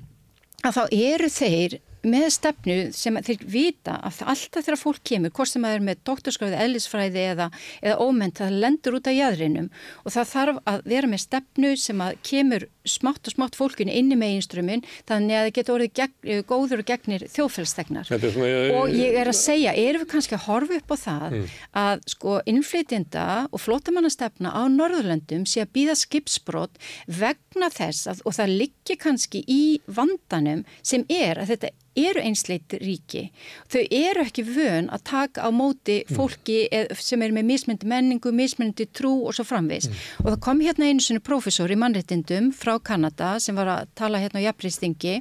[0.66, 5.52] að þá eru þeir með stefnu sem þeir vita að alltaf þegar fólk kemur, hvort
[5.52, 7.48] sem það er með doktorskráði, ellisfræði eða,
[7.82, 9.70] eða óment, það lendur út af jæðrinum
[10.04, 14.18] og það þarf að vera með stefnu sem að kemur smátt og smátt fólkinu inni
[14.20, 19.18] með einströmmin þannig að það getur orðið gegn, eh, góður og gegnir þjóðfélstegnar og ég
[19.22, 21.56] er að segja, erum við kannski að horfa upp á það mm.
[21.84, 28.38] að sko innflytjenda og flótamannastefna á Norðurlöndum sé að býða skipsbrott vegna þess að, og
[28.38, 33.28] það liggi kannski í vandanum sem er að þetta eru einsleit ríki.
[33.72, 36.18] Þau eru ekki vön að taka á móti mm.
[36.18, 37.00] fólki mm.
[37.02, 39.90] sem er með mismyndi menningu, mismyndi trú og svo framvegs.
[39.90, 40.04] Mm.
[40.24, 44.22] Og það kom hérna einu svona profesor í mannrettindum frá Kanada sem var að tala
[44.22, 45.20] hérna á jafnreistingi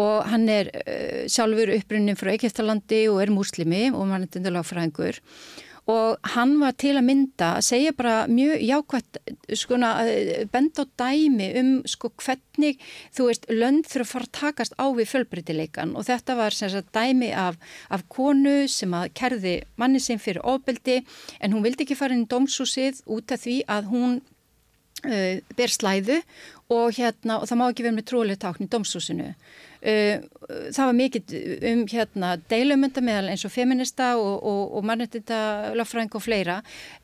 [0.00, 4.64] og hann er uh, sjálfur upprunnin frá Eikeftalandi og er muslimi og mannrettindulega
[5.90, 9.18] og hann var til að mynda að segja bara mjög jákvæmt
[9.58, 10.10] sko að
[10.52, 12.80] benda á dæmi um sko hvernig
[13.16, 16.72] þú veist lönd þurfa að fara að takast á við fölbreytileikan og þetta var sem
[16.72, 17.56] sagt dæmi af,
[17.88, 21.00] af konu sem að kerði manni sem fyrir ofbeldi
[21.40, 25.74] en hún vildi ekki fara inn í domsúsið út af því að hún uh, ber
[25.74, 26.20] slæðu
[26.70, 29.34] og hérna og það má ekki vera með tróðlega tákn í domsúsinu
[29.80, 30.20] Uh,
[30.76, 31.30] það var mikið
[31.70, 35.38] um hérna deilumönda meðal eins og feminista og, og, og mannetita
[35.72, 36.56] lagfræðing og fleira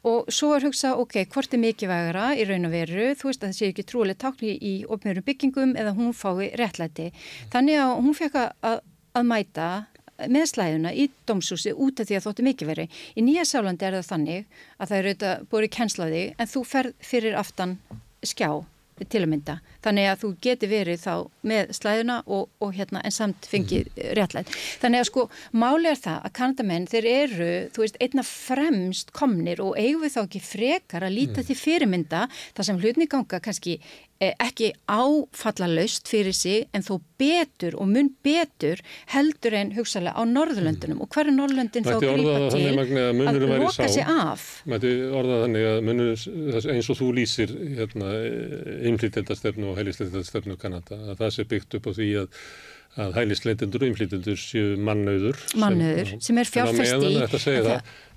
[0.05, 3.41] og svo er hugsað, ok, hvort er mikið vegara í raun og veru, þú veist
[3.41, 7.09] að það sé ekki trúlega tákni í ofnjörum byggingum eða hún fái réttlæti.
[7.57, 8.79] Þannig að hún fekk að,
[9.17, 9.73] að mæta
[10.29, 12.89] með slæðuna í domsúsi út af því að þóttu mikið veri.
[13.17, 16.97] Í Nýja Sálandi er það þannig að það eru auðvitað búið kennslaði en þú ferð
[17.09, 17.79] fyrir aftan
[18.21, 18.51] skjá
[19.05, 19.57] til að mynda.
[19.85, 21.15] Þannig að þú geti verið þá
[21.47, 24.01] með slæðuna og, og hérna en samt fengið mm.
[24.19, 24.53] réttlætt.
[24.83, 29.63] Þannig að sko máli er það að kanadamenn þeir eru, þú veist, einna fremst komnir
[29.65, 31.49] og eigum við þá ekki frekar að líta mm.
[31.51, 33.79] til fyrirmynda þar sem hlutni ganga kannski
[34.21, 38.81] ekki áfalla laust fyrir sig en þó betur og mun betur
[39.13, 41.03] heldur en hugsalega á Norðurlöndunum.
[41.05, 44.47] Og hver er Norðurlöndin þá grípa til að, að loka sig af?
[44.69, 46.25] Mætti orða þannig að munur,
[46.77, 48.15] eins og þú lýsir hérna,
[48.93, 52.41] innflýtildastefnu og heilisleitildastefnu Kanada að það sé byggt upp á því að
[52.97, 57.11] að hælisleitendur og innflýtendur séu mannauður mannauður sem, sem er fjárfæst í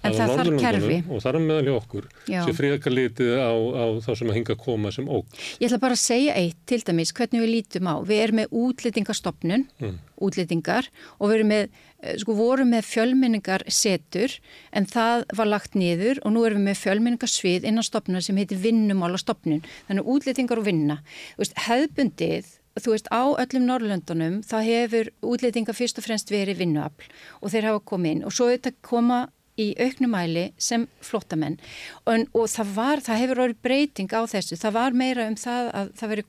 [0.03, 0.97] en það þarf kerfi.
[1.09, 2.39] og þar meðal hjá okkur Já.
[2.45, 5.81] sem fríðakar litið á, á þá sem að hinga að koma sem óg Ég ætla
[5.81, 7.95] bara að segja eitt til dæmis hvernig við lítum á.
[8.07, 9.97] Við erum með útlýtingastofnun mm.
[10.23, 14.37] útlýtingar og við erum með eh, sko vorum með fjölmenningar setur
[14.71, 18.61] en það var lagt niður og nú erum við með fjölmenningarsvið innan stopnuna sem heitir
[18.63, 21.01] vinnumála stopnun þannig útlýtingar og vinna.
[21.39, 27.09] Veist, hefðbundið þú veist, á öllum Norrlöndunum það hefur útlýtinga fyrst og fremst verið vinnuafl
[27.41, 28.23] og þeir hafa komið inn.
[28.27, 29.25] Og svo þetta koma
[29.59, 31.59] í auknumæli sem flottamenn
[32.05, 35.69] og, og það var, það hefur orðið breyting á þessu, það var meira um það
[35.75, 36.25] að það veri,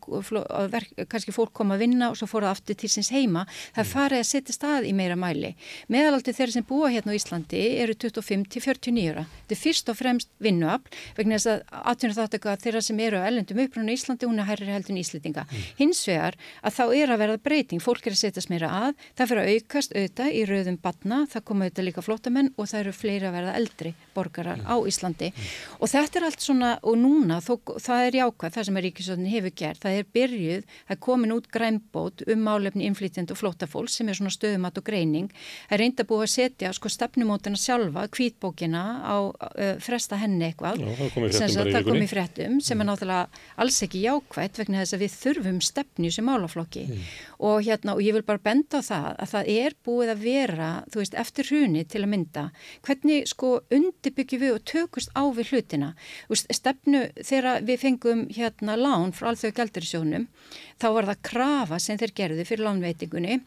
[0.61, 3.44] að verk, kannski fólk kom að vinna og svo fór það aftur til síns heima.
[3.74, 3.90] Það mm.
[3.90, 5.52] farið að setja stað í meira mæli.
[5.93, 9.24] Meðalaldi þeirri sem búa hérna á Íslandi eru 25 til 49 ára.
[9.40, 13.20] Þetta er fyrst og fremst vinnuafl vegna þess að atvinnur þátt að þeirra sem eru
[13.20, 15.66] á ellendum upprönu í Íslandi, hún er hærri heldun Íslandinga mm.
[15.81, 17.85] hins vegar að þá er að verða breyting.
[17.85, 21.47] Fólk er að setjast meira að, það fyrir að aukast auðvitað í rauðum batna, það
[21.51, 24.67] koma auðvitað líka flottamenn og það eru fleiri fleiri að verða eldri borgarar mm.
[24.67, 25.29] á Íslandi
[25.79, 29.55] og þetta er allt svona og núna þó, það er jákvæð það sem Ríkisvöldin hefur
[29.61, 34.11] gert, það er byrjuð það er komin út grænbót um málefni inflytjand og flótafólk sem
[34.11, 35.31] er svona stöðumat og greining,
[35.69, 40.81] það er reynda búið að setja sko stefnumótina sjálfa, kvítbókina á uh, fresta henni eitthvað
[40.81, 42.85] Já, það kom í fréttum sem mm.
[42.85, 47.09] er náttúrulega alls ekki jákvæð vegna þess að við þurfum stefni sem málaflokki mm.
[47.49, 50.71] og hérna og ég vil bara benda á það að það er búið að vera,
[50.91, 52.45] þú veist, eftir hruni til að mynda,
[52.87, 55.95] hvernig hvernig sko undirbyggjum við og tökust á við hlutina.
[56.31, 60.28] Stefnu þegar við fengum hérna lán frá alþjóðu gældurisjónum
[60.78, 63.41] þá var það krafa sem þeir gerði fyrir lánveitingunni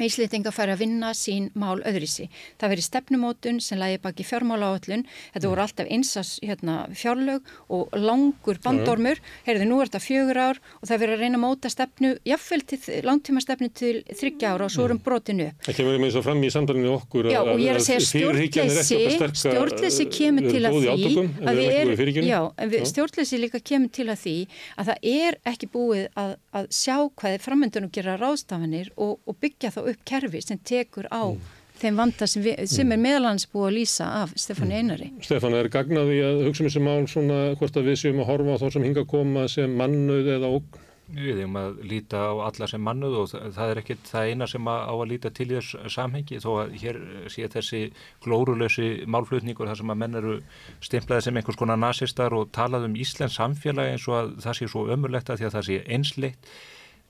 [0.00, 2.28] Íslitinga fær að vinna sín mál öðrisi.
[2.60, 5.04] Það veri stefnumótun sem lægi baki fjármála áallun.
[5.34, 9.20] Þetta voru alltaf einsas hérna, fjárlög og langur bandormur.
[9.44, 12.62] Herðu, nú er þetta fjögur ár og það veri að reyna að móta stefnu, jáfnvel
[12.72, 15.60] til langtíma stefnu til þryggja ára og svo erum brotinu upp.
[15.68, 19.00] Það kemur með svo fram í samtalinu okkur já, er að segja stjórnleysi,
[19.42, 24.20] stjórnleysi kemur til að því að við erum, já, við, stjórnleysi líka kemur til að
[24.24, 24.36] því
[24.76, 29.72] að það er ekki búið að, að sjá hvað framöndunum gera ráðstafanir og, og byggja
[29.74, 31.50] þá upp kerfi sem tekur á mm.
[31.82, 35.10] þeim vanda sem, við, sem er meðalans búið að lýsa af Stefáni Einari.
[35.24, 38.56] Stefán, er gagnaði að hugsa um þessi mál svona hvort að við séum að horfa
[38.56, 40.80] á þá sem hinga að koma sem mannuð eða okk?
[41.12, 44.68] Við hefum að líta á alla sem mannuð og það er ekkert það eina sem
[44.70, 46.98] á að líta til í þess samhengi þó að hér
[47.34, 47.80] sé þessi
[48.24, 50.36] glórulösi málflutningur þar sem að menn eru
[50.80, 54.70] stimplaði sem einhvers konar nazistar og talað um Íslands samfélagi eins og að það sé
[54.72, 56.54] svo ömurlegt að því að það sé einsleitt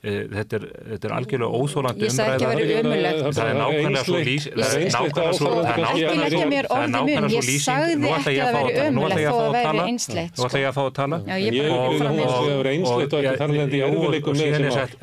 [0.03, 2.47] þetta er, þetta er algjörlega óþólandi umræða.
[3.37, 8.03] það er nákvæmlega svo lýs það er nákvæmlega svo það er nákvæmlega svo lýsing.
[8.03, 8.91] Nú ætla ég að fá að tala.
[8.91, 9.21] nú ætla
[10.59, 11.17] ég að fá að tala.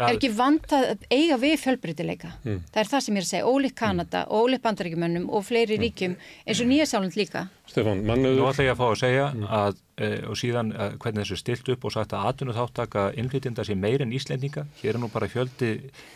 [0.04, 2.60] er ekki vant að eiga við fjölbrytileika hmm.
[2.74, 3.46] það er það sem ég er að segja.
[3.50, 8.74] Ólík Kanada, ólík bandaríkjumönnum og fleiri ríkjum eins og Nýjasáland líka Stefán, nú ætla ég
[8.74, 12.14] að fá að segja að Eh, og síðan eh, hvernig þessu stilt upp og sagt
[12.16, 14.64] að atvinnu þáttaka innflytjenda sé meir en Íslendinga.
[14.80, 15.74] Hér er nú bara fjöldi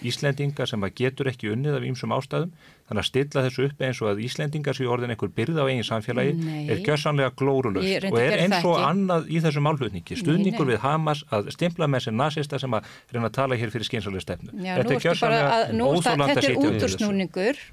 [0.08, 2.54] Íslendinga sem að getur ekki unnið af ýmsum ástæðum
[2.94, 5.88] þannig að stilla þessu upp eins og að Íslendingar séu orðin einhver byrð á eigin
[5.88, 6.70] samfélagi Nei.
[6.70, 10.18] er gjössanlega glórulust og er eins og annað í þessu málflutningi.
[10.22, 10.74] Stuðningur Nei.
[10.76, 12.82] við Hamas að stimpla með sem nazista sem að
[13.14, 14.50] reyna að tala hér fyrir skynsalega stefnu.
[14.62, 16.98] Já, þetta er gjössanlega óþólanda sitja um þessu.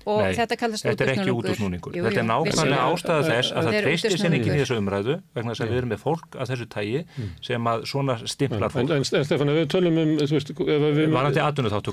[0.07, 1.93] og Nei, þetta kallast þetta er ekki útúrsnúningur.
[2.01, 5.65] þetta er nákvæmlega ástæða þess að það treystir sér ekki í þessu umræðu vegna þess
[5.65, 7.31] að við erum með fólk að þessu tægi mm.
[7.45, 8.95] sem að svona stimplar fólk.
[8.95, 10.11] En Stefán, ef við tölum um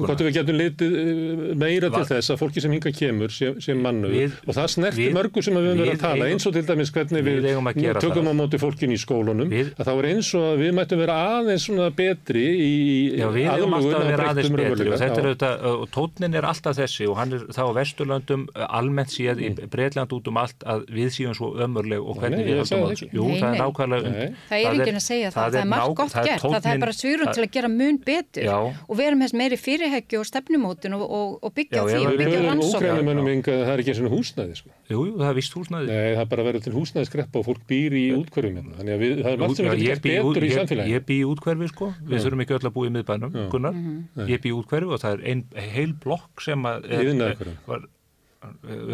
[0.07, 3.81] hvort við getum litið eh, meira til þess að fólki sem hinga kemur sem, sem
[3.81, 4.11] mannu
[4.48, 7.26] og það snerti mörgu sem við höfum verið að tala eins og til dæmis hvernig
[7.26, 10.64] við, við tökum á móti fólkin í skólunum við, að þá er eins og að
[10.64, 12.73] við mættum vera aðeins svona betri í
[13.23, 18.48] aðlugun á breyttum raunveruleika og tótnin er alltaf þessi og hann er þá á Vesturlöndum
[18.68, 19.72] almennt séð í mm.
[19.73, 23.27] Breitland út um allt að við séum svo ömurleg og hvernig við höfum þessu Jú,
[23.38, 26.45] það er nákvæmlega Það er enginn að segja það, það er margt gott gert.
[26.45, 28.49] Það er bara svírum til að gera mun betur.
[28.88, 33.56] Og vera með meiri fyrirhækju og stefnumótun og byggja á því og byggja rannsókn menninga
[33.57, 34.72] það er ekki svona húsnæði sko.
[34.90, 35.88] Jú, jú, það er vist húsnæði.
[35.91, 38.78] Nei, það er bara verið til húsnæðisgreppa og fólk býr í útkverfum hérna.
[38.80, 41.18] þannig að við, það er margt sem við getum gert betur í samfélagi Ég bý
[41.18, 43.84] í útkverfi sko, við þurfum ekki öll að búa í miðbænum, Gunnar.
[44.32, 45.45] Ég bý í útkverfi og það er ein
[45.76, 46.90] heil blokk sem að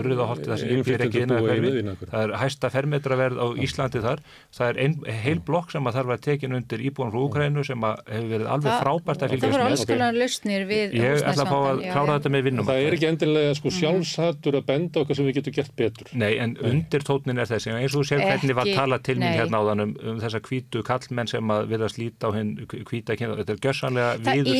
[0.01, 1.71] urriðaholti það sem fyrir ekki innakverfi
[2.03, 4.19] það er hæsta fermetraverð á Íslandi þar.
[4.53, 4.93] Það er ein,
[5.23, 8.47] heil blokk sem að þarf að tekin undir íbúan frá Ukrænu sem að hefur verið
[8.55, 11.59] alveg frábært að fylgjast með það voru alls konar lausnir við ég ætla að fá
[11.71, 13.77] að klára þetta með vinnum það er ekki endilega sko mhm.
[13.79, 16.07] sjálfshattur að benda okkar sem við getum gert betur.
[16.23, 17.69] Nei en undir tótnin er þessi.
[17.73, 20.79] Eins og sér hvernig var talað til mín hérna á þann um, um þessa kvítu
[20.85, 24.53] kallmenn sem að vilja slíta á hinn kvíta kynna þetta er gössanlega viður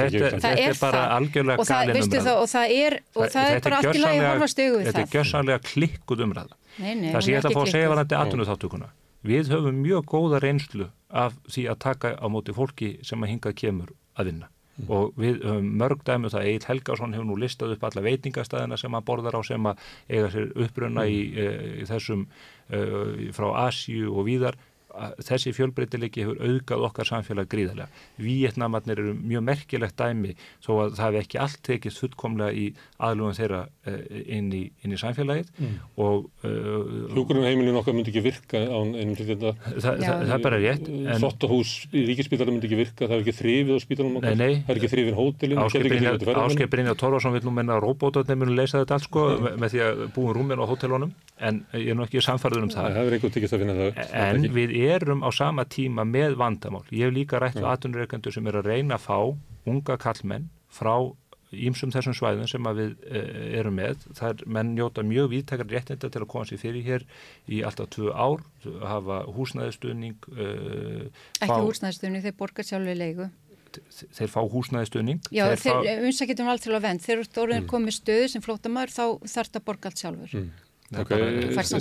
[0.00, 2.34] þetta, er bara algjörlega galin umræða.
[2.34, 4.90] og það er, og það er bara allt í lagi að horfa stögu við það
[4.90, 6.60] þetta er gjörsanlega klikkuð umræða.
[6.74, 8.90] Það sem ég ætla að fá að segja var þetta aðtunum þáttökuna
[9.24, 13.56] við höfum mjög góða reynslu af því að taka á móti fólki sem að hingað
[13.62, 14.50] kemur að vinna.
[14.74, 14.88] Mm.
[14.90, 16.46] og við höfum mörg dæmi það.
[16.50, 20.30] Egil Helgarsson hefur nú listað upp alla veitingastæðina sem að borðar á sem að eiga
[20.32, 21.12] sér upprunna mm.
[21.14, 21.44] í, e,
[21.78, 22.80] í þessum e,
[23.36, 24.58] frá Asju og víðar
[25.24, 27.88] þessi fjölbreytilegi hefur auðgað okkar samfélag gríðarlega.
[28.20, 30.34] Víetnamarnir eru mjög merkilegt dæmi
[30.64, 32.66] þó að það hefur ekki allt tekist fullkomlega í
[33.04, 35.74] aðlugan þeirra uh, inn, í, inn í samfélagið mm.
[36.02, 40.34] og uh, eh, Hjúgrunarheimilin okkar myndi ekki virka án einum til þetta Þa, það, það
[40.36, 40.90] er bara rétt
[41.24, 44.62] Þottahús í ríkisspítalum myndi ekki virka það er ekki þrifið á spítalum okkar nei, nei.
[44.64, 45.62] það er ekki þrifið hótelin
[46.44, 49.60] Áskei Brynja Tórvarsson vil nú menna að robótarnir munu leysa þetta allt sko mm.
[49.62, 51.14] með því að búin rúmin á hótelunum
[51.44, 53.04] en ég er nú ekki samfarður um það, það
[54.14, 56.84] en við erum á sama tíma með vandamál.
[56.90, 59.18] Ég hef líka rætt við aðtunreikendur sem er að reyna að fá
[59.70, 60.94] unga kallmenn frá
[61.54, 63.22] ímsum þessum svæðum sem við e,
[63.60, 64.02] erum með.
[64.18, 67.06] Það er menn njóta mjög viðtakar réttinda til að koma sér fyrir hér
[67.46, 68.42] í alltaf tvö ár,
[68.82, 70.18] hafa húsnæðistunning.
[70.34, 70.48] E,
[71.40, 73.30] Ekki húsnæðistunning, þeir borgar sjálfur leiku
[74.14, 77.68] þeir fá húsnæðistunning Já, þeir umsækjum allt til að vend þeir eru mm.
[77.70, 80.50] komið stöðu sem flótamæður þá þarf það að borga allt sjálfur mm.
[81.02, 81.48] Okay.
[81.54, 81.78] Þetta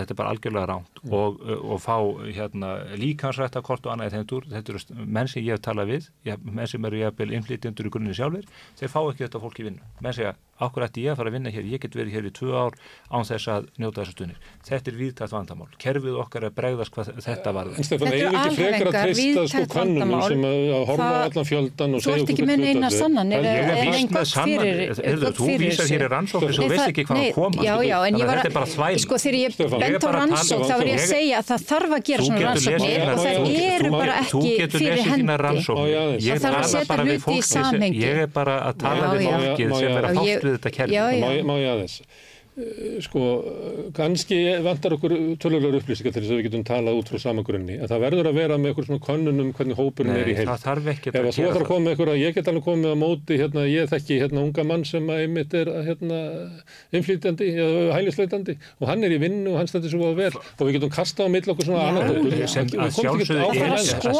[0.00, 1.12] er bara algjörlega ránt mm.
[1.16, 5.64] og, og fá hérna, líkansrætt að kort og annað þetta eru menn sem ég hef
[5.64, 6.08] talað við
[6.44, 8.48] menn sem eru jæfnvel innflytjendur í grunni sjálfur
[8.80, 11.34] þeir fá ekki þetta fólk í vinnu menn segja Akkur ætti ég að fara að
[11.34, 12.74] vinna hér, ég get verið hér í tvö ár
[13.10, 14.36] án þess að njóta þessu stunir.
[14.68, 15.66] Þetta er viðtætt vandamál.
[15.82, 17.66] Kerfið okkar er bregðast hvað þetta var.
[17.74, 20.28] En Stefán, Þetta að treysta sko víðtækt kannunum vandamál.
[20.30, 22.90] sem að, að horfa á Það- allan fjöldan og Þú segja ert ekki með neina
[22.94, 26.88] sannanir Ég Er er víst með sannan, þú vísar hér í rannsóknir sem þú veist
[26.94, 27.58] ekki hvað að koma.
[27.64, 28.98] Já, já, en ég að var þetta er bara þvæl.
[29.04, 31.34] Sko, þegar ég er bent á bara að tala- rannsók, þá var ég að segja
[31.34, 33.34] að það þarf að gera svona rannsóknir og það
[33.74, 35.26] eru bara ekki fyrir hendi.
[36.24, 38.00] Það þarf að setja hluti í samhengi.
[38.04, 40.14] Ég er bara að tala við fólkið sem er að
[40.48, 40.96] við þetta kerfi.
[40.96, 41.20] Já, já.
[41.24, 41.98] Má ég, má ég aðeins?
[42.54, 43.20] Eh, Sko,
[43.96, 45.10] kannski vantar okkur
[45.42, 47.80] tölulegur upplýsingar til þess að við getum talað út frá samagrunni.
[47.82, 50.50] En það verður að vera með eitthvað svona könnunum hvernig hópurinn er í Nei, heild.
[50.52, 52.94] það þarf ekki Ef að þú ætlar að koma með eitthvað, ég get alveg komið
[52.94, 56.18] á móti, hérna, ég þekki hérna unga mann sem að einmitt er hérna
[56.94, 58.54] innflýtjandi eða hælisleitandi.
[58.78, 60.30] Og hann er í vinnu og hann stendur svo vel.
[60.30, 61.90] Og við getum kastað á mill okkur svona
[62.94, 63.50] sjálfsögðu Það.
[63.50, 64.14] Þarf er- að það.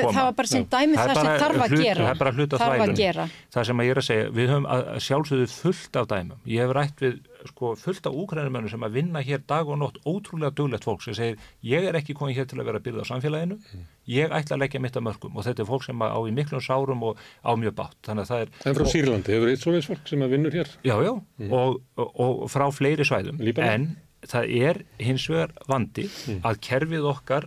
[0.00, 2.32] sjálfsögðu var bara sem dæmi Það það sem þarf að hlut- gera Það er bara
[2.38, 3.00] hlut af þarf að þvælunni.
[3.04, 4.68] gera Það sem að ég er að segja, við höfum
[5.06, 6.38] sjálfsögðu fullt af dæmum.
[6.46, 7.18] Ég hef rætt við
[7.50, 11.14] sko, fullt af úkrænumönnum sem að vinna hér dag og nótt ótrúlega duglegt fólk sem
[11.16, 13.56] segir ég er ekki komin hér til að vera byrða á samfélaginu
[14.10, 16.60] ég ætla að leggja mitt að mörgum og þetta er fólk sem á í miklum
[16.60, 17.96] sárum og á mjög bátt.
[18.04, 20.68] Þannig að það er En frá Sýrlandi, hefur eitt svoleiðis fólk sem að vinnur hér?
[20.84, 21.12] Já, já,
[21.50, 23.70] og, og, og frá fleiri svæðum Líbanon?
[23.72, 23.96] en
[24.28, 26.04] það er hins vegar vandi
[26.44, 27.46] að kerfið okkar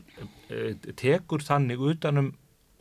[0.50, 2.32] e, tekur þannig utanum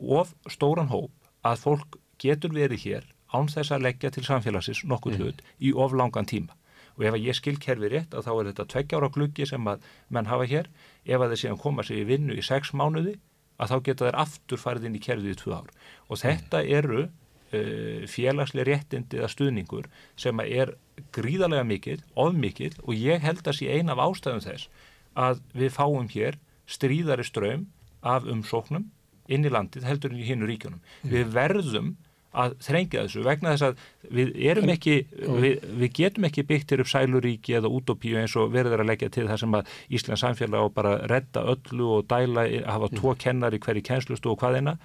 [0.03, 1.11] of stóran hóp
[1.45, 5.95] að fólk getur verið hér án þess að leggja til samfélagsins nokkuð hlut í of
[5.97, 6.53] langan tíma.
[6.93, 9.87] Og ef að ég skil kerfið rétt að þá er þetta tveggjára gluggi sem að
[10.13, 10.69] menn hafa hér.
[11.05, 13.15] Ef að þeir séðan koma sér í vinnu í sex mánuði
[13.57, 15.73] að þá geta þeir aftur farið inn í kerfið í tvö ár.
[16.09, 19.89] Og þetta eru uh, félagslega réttindi eða stuðningur
[20.21, 20.73] sem að er
[21.15, 24.69] gríðarlega mikil, ofmikil og ég held að sé ein af ástæðum þess
[25.17, 26.37] að við fáum hér
[26.69, 27.67] stríðari ströym
[28.05, 28.91] af umsóknum
[29.27, 30.81] inn í landið heldur en í hinnu ríkjunum.
[31.07, 31.93] Við verðum
[32.33, 33.81] að þrengja þessu vegna þess að
[34.17, 38.49] við erum ekki, við, við getum ekki byggt hér upp sæluríki eða útópíu eins og
[38.55, 42.47] verður að leggja til það sem að Íslands samfélag og bara redda öllu og dæla,
[42.65, 44.79] hafa tvo kennar í hverju kennslustu og hvaðina.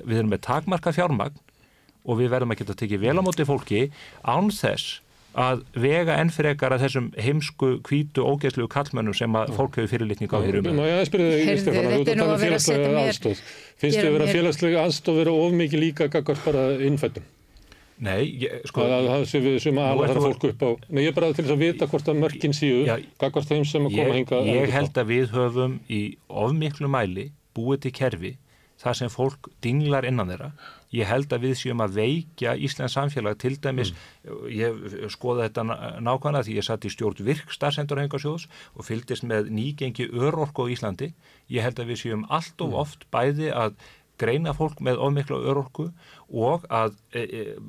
[0.00, 1.36] Við erum með takmarka fjármagn
[2.04, 3.86] og við verðum að geta tekið vel á móti fólki
[4.24, 5.00] án þess
[5.34, 10.30] að vega enn frekar að þessum heimsku, hvítu, ógeðslu kallmönnum sem að fólk hefur fyrirlitning
[10.30, 10.68] á hér um.
[10.78, 12.44] Má ég aðeins spyrja þig, Stefán, að þú þetta er ert að tala um að
[12.44, 13.40] vera að félagslega mér- aðstóð.
[13.82, 17.26] Finnst þið vera mér- félagslega aðstóð vera of mikið líka gagvart bara innfættum?
[18.04, 20.70] Nei, ég, sko, Að það sé við sem ert þarf fólk upp á.
[20.90, 23.64] Nei, ég er bara til þess að vita hvort að mörkin séu Já, gagvart þeim
[23.70, 24.48] sem að koma ég, hingað.
[24.50, 28.32] ég held að við höfum í ofmiklu mæli búið til kerfi
[28.84, 30.50] þar sem fólk dinglar innan þeirra.
[30.94, 33.38] Ég held að við séum að veikja Íslands samfélag.
[33.42, 33.90] Til dæmis
[34.52, 38.46] ég skoða þetta ná- nákvæmlega því ég satt í stjórn virk starfsendurhengasjóðs
[38.76, 41.12] og fylgdist með nýgengi örorku á Íslandi.
[41.50, 43.74] Ég held að við séum allt of oft bæði að
[44.20, 45.88] greina fólk með ofmikla örorku
[46.30, 47.22] og að e,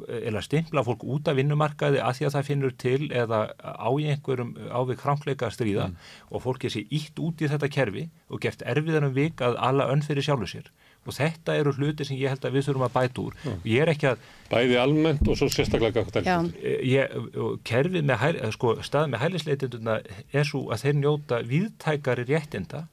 [0.07, 4.53] e, stimpla fólk út af vinnumarkaði að því að það finnur til eða á einhverjum
[4.69, 5.87] ávik krankleika að stríða
[6.29, 9.89] og fólki sé ítt út í þetta kerfi og gert erfiðar um vik að alla
[9.93, 10.69] önn fyrir sjálfu sér
[11.05, 13.37] og þetta eru hluti sem ég held að við þurfum að bæta úr.
[13.51, 16.03] Og ég er ekki að Bæði almennt og svo sérstaklega
[16.61, 21.39] e, ég, og kerfið með hæl, sko, stað með hælisleitinduna er svo að þeir njóta
[21.49, 22.83] viðtækari réttinda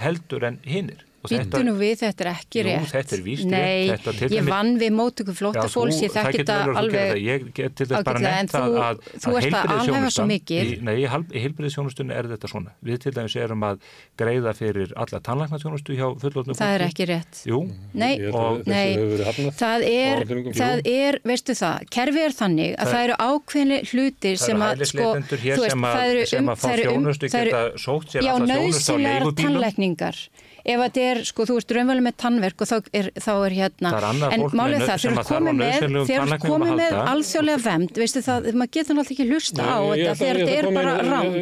[0.00, 2.88] heldur en hinnir Býttu nú við, þetta er ekki Jú, rétt.
[2.92, 3.50] þetta er víst rétt.
[3.52, 7.76] Nei, Þetta til ég vann við mótöku flóta fólks, ég þekki þetta alveg Ég get
[7.78, 10.62] til þess bara ágætlega, en þú- að, þú ert að alhæfa svo mikið.
[10.72, 11.06] Í, nei, í
[11.44, 12.70] heilbriðisjónustunni er þetta svona.
[12.82, 13.78] Við til dæmis erum að
[14.18, 17.42] greiða fyrir alla tannlæknatjónustu hjá fullotnum Það er ekki rétt.
[17.46, 17.60] Jú,
[17.94, 19.54] Nei, held að og- nei, hefur verið hafnað.
[19.62, 20.24] það er,
[20.58, 24.84] það er, veistu það, kerfi er þannig að Það- eru ákveðni hlutir það sem að,
[24.86, 27.78] sko, þú veist, sem að, það eru um, það eru um, þjónustu það eru, geta
[27.78, 29.34] sótt sér já, leigubílum.
[29.42, 30.16] tannlækningar.
[30.62, 33.90] Ef þetta er, sko, þú ert raunveruleg með tannverk og þá er, þá er hérna,
[33.98, 34.04] er
[34.36, 35.72] en málið það, þeir eru komið með,
[36.06, 40.14] þeir eru komið með alþjóðlega vemd, veistu það, maður getur náttúrulega ekki hlusta á þetta
[40.22, 41.34] þegar ég þetta er bara rámt.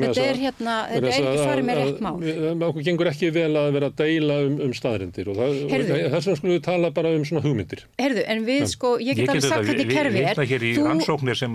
[0.00, 2.16] Þetta er hérna, þetta er ekki farið með rétt mál.
[2.70, 6.54] Okkur gengur ekki vel að vera að deila um, um staðrindir og þess vegna skulum
[6.54, 7.80] við tala bara um svona hugmyndir.
[8.00, 10.36] Herðu, en við sko, ég get alveg sagt hvernig við- kerfi við er.
[10.36, 11.52] vitna hér í rannsóknir sem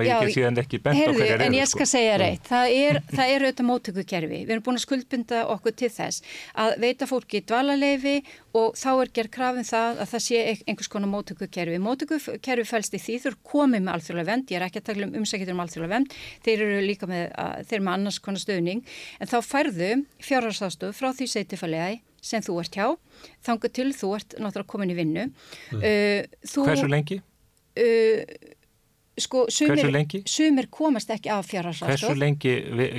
[6.56, 8.16] að eru, veita fólki dvalarleifi
[8.56, 11.82] og þá er gerð krafin það að það sé einhvers konar móttökukerfi.
[11.84, 15.16] Móttökukerfi fælst í því þurr komið með alþjóðlega vend, ég er ekki að tala um
[15.22, 16.18] umsækjadur um alþjóðlega vend,
[16.48, 17.24] þeir eru líka með,
[17.68, 18.84] þeir eru með annars konar stöðning,
[19.20, 19.92] en þá færðu
[20.24, 22.88] fjárhagsástöð frá því seitifalegi sem þú ert hjá,
[23.46, 25.26] þangu til þú ert náttúrulega komin í vinnu.
[25.76, 27.20] Uh, þú, Hversu lengi?
[27.78, 28.22] uh,
[29.18, 30.22] sko, Hversu sumir, lengi?
[30.28, 32.18] sumir komast ekki af Hversu fjárhagsraðstof.
[32.20, 32.54] lengi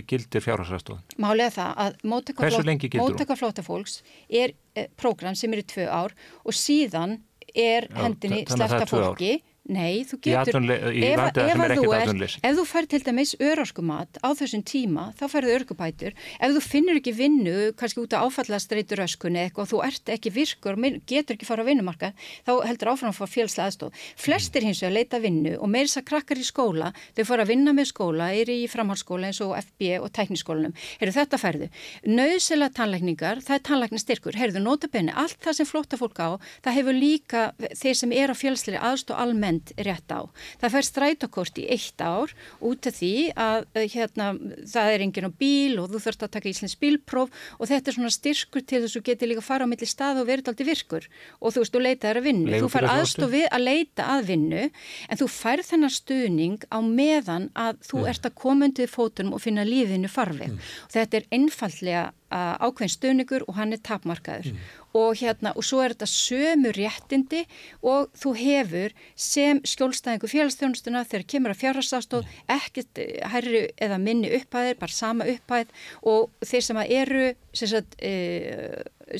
[0.08, 1.02] gildir fjárhagsraðstofan?
[1.18, 1.98] Málega það að
[2.40, 6.14] Hversu móttaka flótafólks er eh, prógram sem er í tvö ár
[6.44, 7.18] og síðan
[7.54, 9.20] er Já, hendinni slepta tvö ár.
[9.66, 10.60] Nei, þú getur...
[10.62, 12.38] ef, ef er þú atvinnuleysi.
[12.46, 16.14] Ef þú fær til dæmis örorkumat á þessum tíma, þá færðu örkupætur.
[16.38, 20.78] Ef þú finnur ekki vinnu, kannski út af áfallastreitur öskunni eitthvað, þú ert ekki virkur,
[20.78, 22.14] minn- getur ekki fara á vinnumarkað,
[22.46, 24.04] þá heldur áfram að fá fjölslega aðstóð.
[24.14, 27.74] Flestir hins vegar leita vinnu og meirins að krakkar í skóla, þau fara að vinna
[27.74, 30.76] með skóla, er í framhaldsskóla eins og FB og tekniskólanum.
[31.00, 31.70] Heyrðu þetta færðu.
[32.06, 34.38] Nauðsela tannlækningar, það er tannlæknistyrkur.
[34.38, 36.30] Heyrðu notabenni, allt það sem flotta fólk á,
[36.62, 37.44] það hefur líka
[37.74, 39.20] þeir sem er á fjölslega aðstóð
[39.56, 40.20] almennt rétt á.
[40.60, 45.28] Það fær strætókort í eitt ár út af því að eh, hérna, það er enginn
[45.28, 48.82] á bíl og þú þurft að taka íslensk bílpróf og þetta er svona styrkur til
[48.82, 51.08] þess að þú getur líka að fara á milli stað og verið aldrei virkur
[51.40, 52.46] og þú veist, þú leita þær að vinnu.
[52.46, 53.00] Þú fær Leigubílaþjónustu?
[53.00, 54.64] aðstof við að leita að vinnu
[55.08, 59.42] en þú fær þennan stuðning á meðan að þú ert að koma undir fótunum og
[59.44, 60.56] finna lífinu farveg.
[60.86, 64.56] Og þetta er einfallega ákveðin stuðningur og hann er tapmarkaður.
[64.96, 67.42] Og, hérna, og svo er þetta sömu réttindi
[67.84, 74.30] og þú hefur sem skjólstæðingu félagsþjónustuna þegar kemur að fjárhastastóð ekkert eh, hærri eða minni
[74.38, 75.74] upphæðir, bara sama upphæð
[76.08, 77.26] og þeir sem að eru
[77.62, 78.12] e,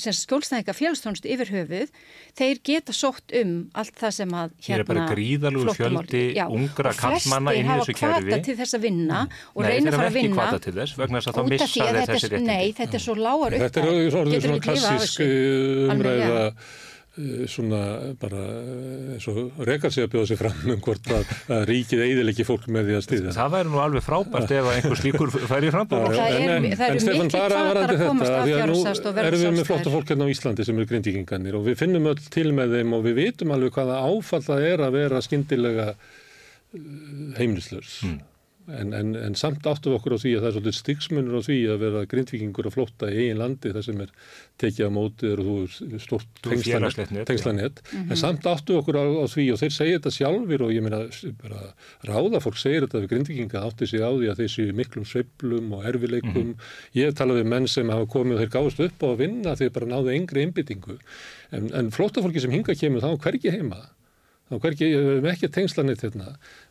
[0.02, 1.90] sagt, skjólstæðinga félagsþjónustu yfir höfuð,
[2.36, 6.44] þeir geta sótt um allt það sem að Hér er bara gríðalugur flóttamál- fjöldi Já,
[6.50, 8.30] ungra og karlmanna inn í þessu flestir hafa kerfi.
[8.32, 9.20] kvata til þess að vinna
[9.54, 11.30] og Nei, reyna þeir að fara hafa að ekki vinna hvata til þess, vegna þess
[11.30, 12.46] að þá missa þeir þessi réttindi.
[12.46, 15.26] nei, þetta er svo lágar upphæð Þetta er orðið svona, ekki þessu.
[15.26, 16.52] eh, umræða eh,
[17.48, 17.78] svona
[18.20, 22.02] bara eh, eins og rekar sig að bjóða sig fram um hvort að, að ríkið
[22.04, 23.32] eiðilegi fólk með því að stýða.
[23.38, 25.32] Það væri nú alveg frábært ef að einhver slíkur.
[25.46, 28.76] Það er- en, það eru bara hvatar varandi að komast þetta, að því að nú
[28.76, 31.66] fjárhagsaðstoð og verða erum við með flotta fólk hérna á Íslandi sem eru grindvíkingarnir og
[31.70, 34.96] við finnum öll til með þeim og við vitum alveg hvaða áfall það er að
[35.00, 35.88] vera skyndilega
[37.40, 38.00] heimlislaus.
[38.66, 41.42] En, en, en samt áttum við okkur á því að það er svolítið styggsmunur á
[41.46, 44.12] því að vera grindvíkingur að flótta í eigin landi þar sem er
[44.58, 45.54] tekið á mótið og þú
[45.86, 47.82] er stort Þú er félagslegt net, tengslanett.
[48.00, 50.86] En samt áttum við okkur á, á því og þeir segja þetta sjálfur og ég
[50.86, 51.02] meina
[51.44, 51.62] bara
[52.10, 55.06] ráða fólk segir þetta við grindvíkinga átti sig á því að þeir séu í miklum
[55.06, 56.54] sveiflum og erfileikum.
[56.98, 59.54] Ég hef talað við menn sem hafa komið og þeir gáðist upp á að vinna
[59.60, 60.98] þegar bara náðu yngri einbyttingu.
[61.54, 63.84] En, en flóttafólki sem hinga kemur þá er hvergi heima
[64.46, 66.26] þá hvergi, við höfum ekki tengslanit hérna,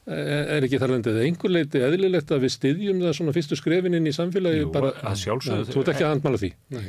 [0.08, 3.98] er er ekki þar lendið einhver leiti eðlilegt að við styðjum það svona fyrstu skrefin
[3.98, 5.66] inn í samfélagi Jú, bara, að sjálfsögðu.
[5.66, 6.86] Nei, þú ert ekki að handmála því Nei,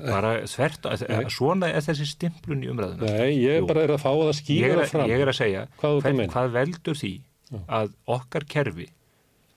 [0.00, 3.12] Bara þvert, að- svona er þessi stimplun í umræðuna.
[3.18, 3.66] Nei ég Jú.
[3.68, 6.32] bara er að fá það skýra fram ég er að segja, Hvað meina?
[6.32, 7.12] hvað veldur því
[7.68, 8.88] að okkar kerfi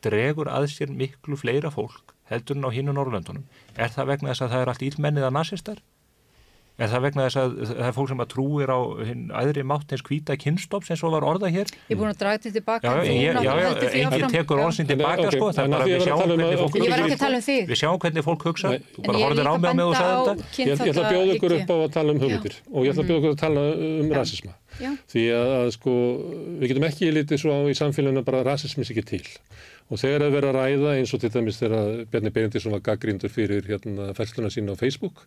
[0.04, 3.44] dregur að sér miklu fleira fólk heldur en á hínu Norrlöndunum?
[3.80, 5.80] Er það vegna þess að það er allt ílmennið að nasistar?
[6.78, 9.94] Er það vegna þess að það er fólk sem að trúir á hinn æðri mátt
[9.96, 11.72] eins hvíta kynstops eins og var orða hér?
[11.90, 14.66] Ég er búin að draga þetta tilbaka Já, þú já, já, því enginn tekur Já.
[14.68, 16.62] orðsinn tilbaka ok, sko, er að bara því við að sjáum tala um hvernig að
[16.62, 17.58] fólk okkur- Ég var ekki hugsa að um.
[17.72, 20.22] Við sjáum hvernig fólk hugsa, þú bara horfir á mig á mig og benda sagði
[20.28, 20.46] þetta.
[20.54, 23.02] Ég, ég ætla að bjóða ykkur upp á að tala um hugmyndir og ég ætla
[23.02, 24.52] að bjóða ykkur að tala um rasisma.
[24.82, 24.92] Já.
[25.10, 25.96] Því að, að sko,
[26.62, 29.26] við getum ekki litið svo á í samfélaginu að bara rasismi sé ekki til.
[29.88, 33.32] Og þegar það verður að ræða eins og til dæmis þegar Bjarni Beinindisson var gaggríndur
[33.32, 35.22] fyrir hérna fæsluna sína á Facebook,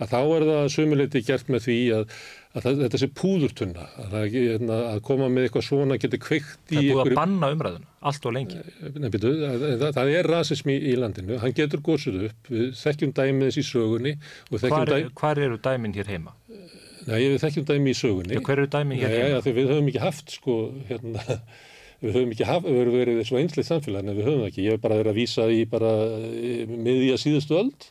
[0.00, 2.14] að þá er það sumuleiti gert með því að,
[2.56, 6.56] að það, þetta sé púðurtunna, að, það, hérna, að koma með eitthvað svona getur kveikt
[6.72, 8.62] Það í er búið að einhverju- banna umræðuna, allt og lengi.
[8.96, 13.14] Nei, byrju, það, það, það er rasismi í landinu, hann getur góðsud upp, við þekkjum
[13.20, 14.16] dæmið þess í sögunni
[14.56, 16.32] Hvar, dæmið, hvar eru dæmin hér heima?
[17.06, 18.36] Nei, við þekkjum dæmið í sögunni.
[18.36, 19.32] Já, hver eru dæmin hér Nei, heima?
[19.36, 20.56] ja, því við höfum ekki haft sko,
[20.90, 21.24] hérna,
[22.04, 24.64] við höfum ekki haft, við höfum verið svo einslið samfélag, en við höfum ekki.
[24.66, 27.88] Ég hef bara verið að vísa í bara eh, miðja síðustu öld.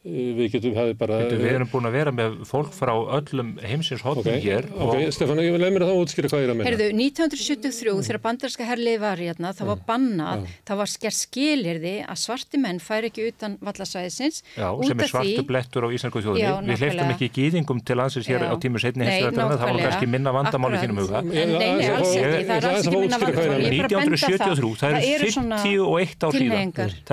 [0.00, 1.16] Eh, Við getum hafið bara...
[1.28, 5.36] Við erum búin að vera með fólk frá öllum heimsins hóttum Ok, hér ok, Stefán,
[5.44, 6.70] ég vil leið mér að þá útskýra hvað ég er að menna.
[6.70, 12.16] Heyrðu, 1973 þegar bandarska herliði var hérna, það var bannað, það var sker skilirði að
[12.22, 16.24] svarti menn færi ekki utan vallasvæðisins Já, út sem er svartu því- blettur á Íslandku
[16.24, 16.64] þjóðinni.
[16.72, 18.48] Við hleyftum ekki gýðingum til landsins hér Já.
[18.48, 21.20] á tímu setni heimsverðarna, það var kannski minna vandamáli þínum huga.
[21.28, 22.64] Nei, alls ekki, það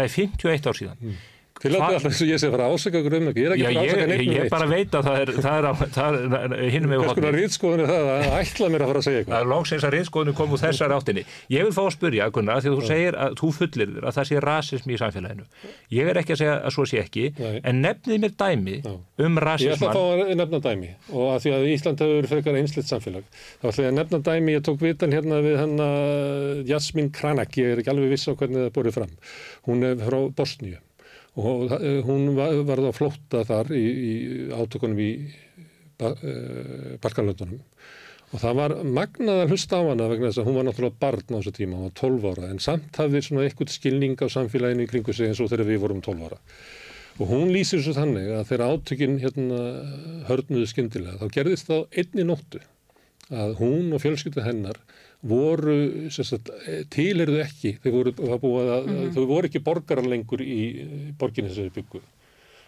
[0.07, 1.27] er
[1.57, 1.57] ég- alls ég- ekki minna ég- ég- vandamál.
[1.57, 1.57] Ég bara að benda það.
[1.57, 1.57] 1973, það eru svona 51 ár síðan.
[1.57, 1.57] tilhneigingar.
[1.57, 1.57] Það 51 ár síðan.
[1.57, 3.37] Þið látið alltaf eins og ég sé að fara að ásaka ykkur um ekki.
[3.37, 4.49] Ég er ekki að fara að ég, ásaka neitt ég, um ég neitt.
[4.53, 5.63] bara veit að það er, það er,
[5.97, 6.21] það er
[6.69, 7.37] hinnum með Hvers konar hóttum.
[7.37, 9.41] rýtskoðun er það að ætla mér að fara að segja Það eitthvað?
[9.41, 11.23] er loksins að reyðskoðinu kom úr þessari áttinni.
[11.49, 14.13] Ég vil fá að spyrja, Gunnar, því að þú segir að þú fullir þér að
[14.17, 15.43] það sé rasismi í samfélaginu.
[15.97, 17.57] Ég er ekki að segja að svo sé ekki, Nei.
[17.63, 18.93] en nefnið mér dæmi Já.
[19.25, 19.77] um Ég rasisman.
[19.81, 19.93] hefur.
[19.97, 20.37] Þá ætla ég
[30.77, 30.86] að
[31.37, 34.13] og það- hún var, varð á flótta þar í, í
[34.57, 35.11] átökunum í
[36.01, 37.61] uh, Balkanlöndunum
[38.35, 41.29] Og það var magnað að hlusta á hana vegna þess að hún var náttúrulega barn
[41.31, 44.83] á þessu tíma, hún var 12 ára, en samt hafði svona eitthvað skilning á samfélaginu
[44.83, 46.39] í kringu sig eins og þegar við vorum 12 ára.
[47.23, 49.61] Og hún lýsir svo þannig að þegar átökinn hérna
[50.27, 52.61] hörnuðu skyndilega, þá gerðist það á einni nóttu
[53.31, 54.81] að hún og fjölskyldu hennar
[55.25, 55.77] voru,
[56.13, 56.51] sagt,
[56.93, 59.07] tilherðu ekki, þau voru, að, mm.
[59.15, 60.61] þau voru ekki borgarar lengur í
[61.17, 62.13] borginni sem þau bygguðu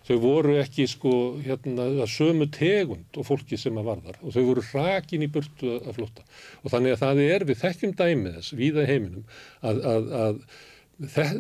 [0.08, 1.12] þau voru ekki sko
[1.44, 5.76] hérna að sömu tegund og fólki sem að varðar og þau voru rakin í burtu
[5.78, 6.26] að flotta
[6.64, 9.26] og þannig að það er við þekkjum dæmið þess víða í heiminum
[9.62, 10.42] að, að, að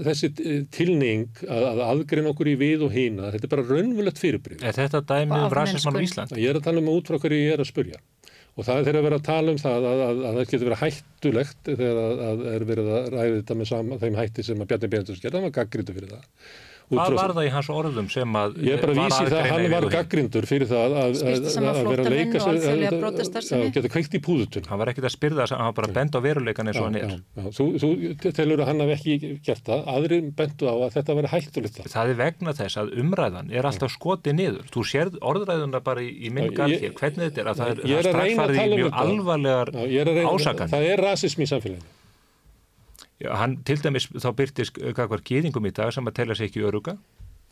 [0.05, 0.29] þessi
[0.71, 4.77] tilning að, að aðgreina okkur í við og hýna þetta er bara raunvöldett fyrirbrið Er
[4.77, 6.37] þetta dæmið um rasismann á Ísland?
[6.39, 7.99] Ég er að tala um út frá hverju ég er að spurja
[8.59, 11.69] og það er þeirra að vera að tala um það að það getur verið hættulegt
[11.69, 15.15] þegar að er verið að ræði þetta með sama, þeim hætti sem að Bjarni Bjarni
[15.15, 16.25] gerði, það var gaggrindu fyrir það
[16.89, 19.49] Hvað var það í hans orðum sem að Ég er bara að vísi það að
[19.53, 21.43] hann var gaggrindur fyrir það að, að
[21.89, 22.41] vera að leika
[23.59, 24.69] að geta kveikt í púðutun.
[24.69, 26.87] Hann var ekkit að spyrða þess að hann var bara bend á veruleikan eins og
[26.87, 27.13] hann er.
[27.59, 29.85] Þú, þú telur að hann hef ekki gert það.
[29.93, 33.93] Aðrir bendu á að þetta veri hættulegt Það er vegna þess að umræðan er alltaf
[33.93, 34.65] skotið niður.
[34.73, 38.09] Þú sér orðræðuna bara í, í minn garð hér hvernig þetta er að það er,
[38.09, 39.73] straffærið í mjög alvarlegar
[40.33, 41.95] ásakan Það er rasism í samfélaginu
[43.19, 46.49] Já, hann til dæmis þá byrtist hvað var gýðingum í dag sem að telja sig
[46.49, 46.95] ekki öruga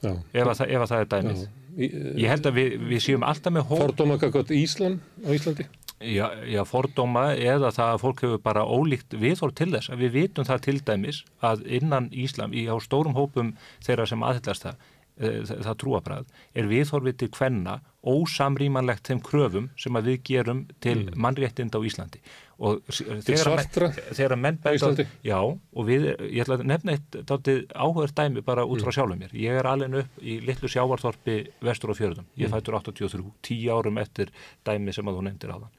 [0.02, 1.42] ef að, ef að það er dæmið.
[1.78, 1.90] Í,
[2.24, 5.68] ég held að við, við séum alltaf með hóp Fordóma kakot Ísland á Íslandi?
[5.98, 9.90] Já, já, fordóma eða það að fólk hefur bara ólíkt viðhór til þess.
[9.90, 14.26] Að við vitum það til dæmis að innan Íslam í á stórum hópum þeirra sem
[14.26, 14.78] aðhyllast það
[15.18, 21.00] Eh, það trúabræð, er viðhorfið til hvenna ósamrýmanlegt þeim kröfum sem að við gerum til
[21.00, 21.16] mm.
[21.18, 22.22] mannréttinda á Íslandi
[22.58, 28.14] og þegar að menn bæta já og við, ég ætla að nefna eitt dáltið áhugaður
[28.18, 28.98] dæmi bara út frá mm.
[28.98, 29.36] sjálfum mér.
[29.38, 32.56] Ég er alveg upp í litlu sjávarþorpi vestur á fjörðum, ég mm.
[32.56, 34.34] fættur 83 tíu árum eftir
[34.66, 35.74] dæmi sem að þú nefndir á þann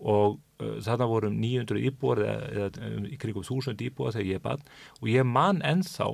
[0.00, 4.40] og uh, þarna vorum 900 íbúar eða, eða um, í krigum 1000 íbúar þegar ég
[4.40, 4.62] er bann
[5.00, 6.08] og ég man ennþá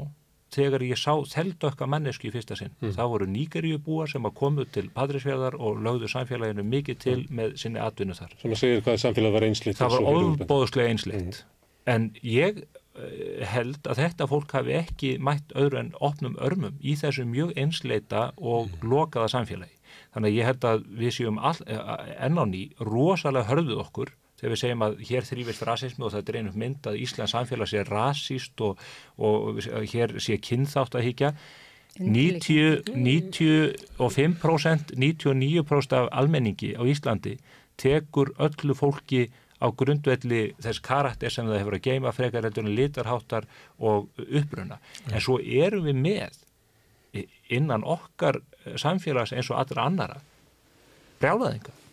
[0.55, 2.73] þegar ég sá þeldökka mannesku í fyrsta sinn.
[2.81, 2.95] Mm.
[2.97, 7.37] Það voru nýgerjubúar sem að komu til Padrisfjörðar og lögðu samfélaginu mikið til mm.
[7.39, 8.35] með sinni atvinnu þar.
[8.43, 9.79] Að segja hvað samfélag var einslitt.
[9.81, 11.41] Það var óbóðslega einslitt.
[11.43, 11.55] Mm.
[11.87, 16.97] En ég eh, held að þetta fólk hafi ekki mætt öðru en opnum örmum í
[16.99, 18.87] þessu mjög einsleita og mm.
[18.91, 19.75] lokaða samfélagi.
[20.15, 21.83] Þannig að ég held að við séum eh,
[22.27, 26.33] enn á ný rosalega hörðuð okkur þegar við segjum að hér þrýfist rasismi og það
[26.33, 28.83] er einum mynd að Íslands samfélag sé rasist og,
[29.17, 31.33] og hér sé kynþátt að higgja
[31.97, 37.39] 90, 95% 99% af almenningi á Íslandi
[37.81, 42.77] tekur öllu fólki á grundvelli þess karakter sem það hefur að geima frekar heldur en
[42.77, 43.49] litarháttar
[43.81, 44.77] og uppruna.
[45.09, 46.33] En svo erum við með
[47.49, 48.43] innan okkar
[48.77, 50.21] samfélags eins og allra annara
[51.23, 51.86] brjálaðinga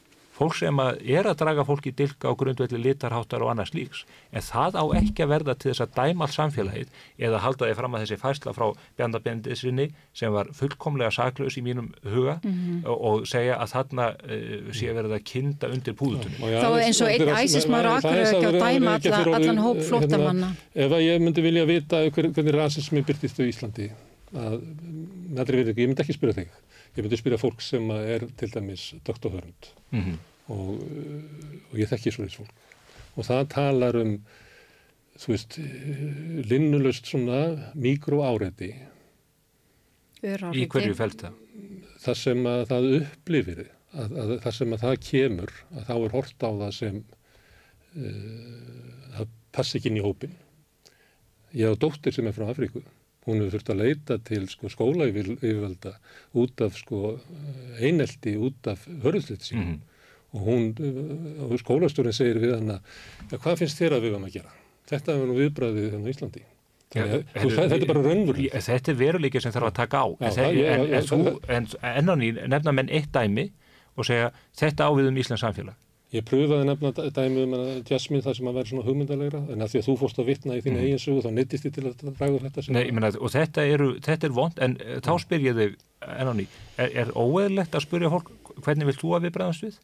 [0.43, 4.43] fólk sem að er að draga fólki dilka á grundvelli litarháttar og annars líks en
[4.43, 7.95] það á ekki að verða til þess að dæma alls samfélagið eða halda þið fram
[7.95, 8.65] að þessi fæsla frá
[8.99, 12.79] Bjandabendisrinni sem var fullkomlega saklaus í mínum huga mm -hmm.
[12.85, 16.37] og, og segja að þarna uh, sé verið að kinda undir púðutunni.
[16.39, 20.55] Þá eins og einn æsismar akkur ekki að dæma alla, allan hóp hérna, flottamanna.
[20.75, 23.89] Ef að ég myndi vilja vita hvernig rasismi byrtist á Íslandi
[24.33, 24.59] að,
[25.37, 26.53] ég myndi ekki spyrja þig
[26.93, 30.17] Ég myndi spyrja fólk sem er til dæmis doktorhörund mm -hmm.
[30.51, 30.79] Og,
[31.71, 32.55] og ég þekki svona fólk.
[33.13, 34.15] Og það talar um
[35.21, 35.59] þú veist
[36.49, 38.71] linnulust svona mikroáreiti
[40.23, 41.39] Í hverju felt það?
[41.99, 43.61] Það sem að það upplifir
[43.91, 48.89] að, að það sem að það kemur að þá er hort á það sem uh,
[49.17, 50.35] það passi ekki inn í hópin
[51.53, 52.81] Ég hafa dóttir sem er frá Afríku.
[53.27, 55.91] Hún hefur þurft að leita til sko, skóla yfirvalda
[56.41, 57.19] út af sko,
[57.77, 59.92] einelti, út af hörðslit sín mm -hmm.
[60.33, 60.71] Og hún,
[61.45, 62.81] og skólastjórin segir við hann að
[63.31, 64.57] ja, hvað finnst þér að við varum að gera?
[64.89, 66.43] Þetta er nú viðbræðið þannig í Íslandi.
[66.93, 68.59] Ja, er, þetta er bara raunvurlega.
[68.67, 70.07] Þetta er veruleikið sem þarf að taka á.
[70.13, 71.21] En, það, en, en, en, þú,
[71.55, 73.47] en enn á ný nefna menn eitt dæmi
[73.97, 74.29] og segja
[74.59, 75.79] þetta ávið um Íslands samfélag.
[76.13, 77.55] Ég pröfaði nefna dæmi um
[77.89, 80.57] Jasmine það sem að vera svona hugmyndalegra en að því að þú fórst að vitna
[80.59, 80.83] í þín mm.
[80.83, 83.87] eigin sögu þá neytist þið til að draga þetta Nei, ég menna, og þetta, eru,
[84.05, 85.01] þetta er vond en mm.
[85.07, 85.73] þá spyr ég þig
[86.13, 86.45] enn á ný
[86.77, 88.29] er, er óeðlegt að spyrja fólk
[88.59, 89.81] hvernig vilt þú að við bregðast við?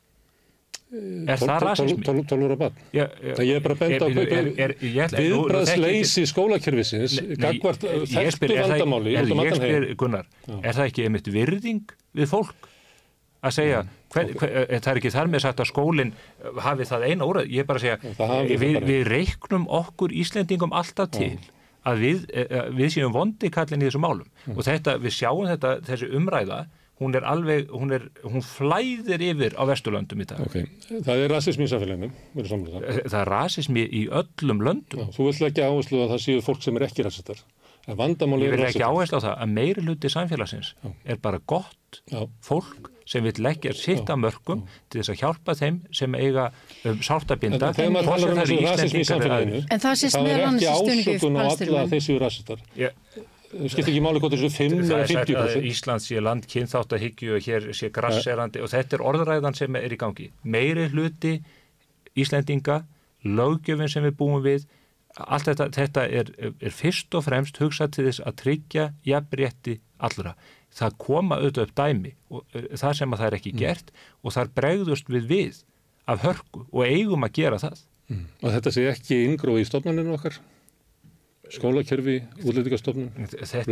[0.89, 2.01] Er það rasismi?
[2.25, 9.29] Tólur að bann Ég er bara bent á viðbræðsleysi skólakerfisins gagvart þekktu vandamáli Ég
[9.59, 10.25] spyr, Gunnar,
[10.63, 11.85] er það ekki einmitt virðing
[12.17, 12.57] við fólk
[13.39, 16.17] að segja, hver, hver, eh, það er ekki þar með sagt að skólinn eh,
[16.65, 17.97] hafi það eina úr, ég er bara að segja
[18.49, 21.31] við, við reiknum okkur Íslendingum alltaf til
[21.87, 24.27] að við, eh, við séum vondi kallin í þessu málum.
[24.43, 24.57] Mm.
[24.57, 26.59] og þetta, við sjáum þetta, þessi umræða
[26.99, 30.41] hún er alveg, hún, er, hún flæðir yfir á Vesturlöndum í dag.
[30.43, 30.57] Ok,
[31.07, 32.99] það er rasismi í samfélaginu, verður samlega það.
[33.13, 35.05] Það er rasismi í öllum löndum.
[35.05, 37.45] Já, þú vill ekki áherslu að það séu fólk sem er ekki rasistar.
[37.89, 40.89] En Ég vil ekki áherslu á það að meiri hluti samfélagsins Já.
[41.09, 42.27] er bara gott Já.
[42.45, 44.13] fólk sem vil leggja sitt Já.
[44.13, 44.61] að mörgum
[44.91, 46.51] til þess að hjálpa þeim sem eiga
[46.83, 47.71] um, sártabinda.
[47.71, 50.47] En þegar maður talar um þessu rasismi í samfélaginu, En það sést það meðal er
[50.51, 52.61] annars ekki í stuðningi ásökun á alla séu rasistar.
[52.77, 52.93] Ég,
[53.49, 56.21] Það skiptir ekki máli hvort þessu 5 það eða er sagt 50 að Ísland sé
[56.21, 60.27] land kynþáttahyggju og hér sé grasserandi og þetta er orðræðan sem er í gangi.
[60.43, 61.39] Meiri hluti
[62.19, 62.83] Íslendinga,
[63.23, 64.65] löggjöfin sem við búum við,
[65.17, 70.35] allt þetta, þetta er, er fyrst og fremst hugsað til þess að tryggja jafnrétti allra.
[70.75, 74.35] Það koma auðvitað upp dæmi og uh, það sem að það er ekki gert og
[74.35, 75.63] þar bregðust við við
[76.09, 77.81] af hörku og eigum að gera það.
[78.41, 80.39] Og þetta sé ekki yngrói í stofnaninu okkar,
[81.53, 83.07] skólakerfi, útlýtingastofnun.
[83.31, 83.67] Þetta,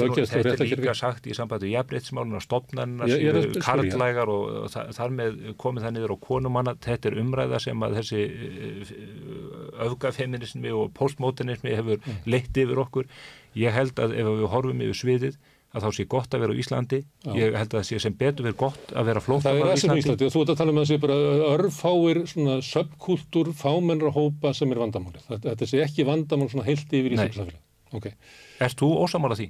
[0.66, 1.70] er líka sagt í sambandi
[3.06, 3.64] að séu spyrja.
[3.68, 7.86] karlægar og, og þa þar með komið það niður á konumanna þetta er umræða sem
[7.88, 8.24] að þessi
[9.88, 12.18] öfgafeminismi og postmodernismi hefur Mm.
[12.30, 13.06] leitt yfir okkur
[13.58, 15.38] ég held að ef við horfum yfir sviðið
[15.76, 17.32] að þá sé gott að vera á Íslandi Já.
[17.36, 19.78] ég held að það sé sem betur verið gott að vera Það flóttamæður er á
[19.78, 21.18] Íslandi Íslandi þú ert að tala um að það sé bara
[21.58, 25.20] örfáir svona subkultúr, fámennra hópa sem er vandamáli.
[25.28, 27.28] Þetta, sé ekki vandamál svona heilt yfir í Nei.
[27.91, 27.97] Samfélagi.
[27.97, 28.05] Ok,
[28.68, 29.49] Ert þú ósamála því?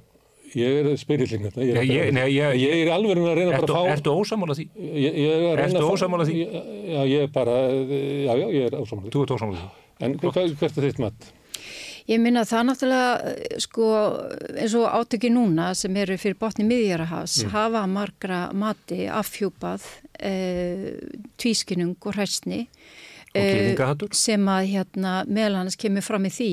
[0.56, 1.60] ég er spyrillin þetta.
[1.60, 3.92] Ég, er Ég- ég- nei, ég- ég er alveg að reyna Ertu, bara að fá...
[3.92, 4.68] ertu ósamála því?
[4.78, 6.36] Ég, ég er að reyna Ertu að fá- ósammála því?
[6.88, 9.12] Já, ég er bara, já, já, ég er ósamála því.
[9.12, 9.68] Þú ert ósamála því?
[10.00, 11.28] En hvað, hvert er þitt mat?
[12.08, 13.86] Ég minna það náttúrulega eh, sko
[14.56, 19.84] eins og átöki núna sem eru fyrir botni miðjarahas hafa margra mati afhjúpað
[20.16, 20.32] e,
[21.36, 22.62] tvískinung og hræstni
[23.34, 24.12] Gyðingahatur?
[24.16, 26.50] sem að hérna meðal hans kemur fram í því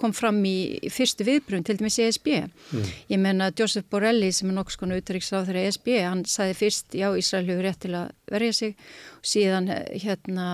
[0.00, 4.78] kom fram í fyrstu viðbrun til dæmis ESB ég menna Joseph Borrelli sem er nokks
[4.80, 8.76] konar utryggsráð þeirra ESB hann sagði fyrst já Ísrael hefur rétt til að verja sig
[9.24, 10.48] síðan hérna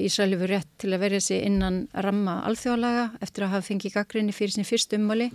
[0.00, 4.36] Ísrael hefur rétt til að verja sig innan ramma alþjóðalaga eftir að hafa fengið gaggrinni
[4.36, 5.30] fyrir sin fyrst ummali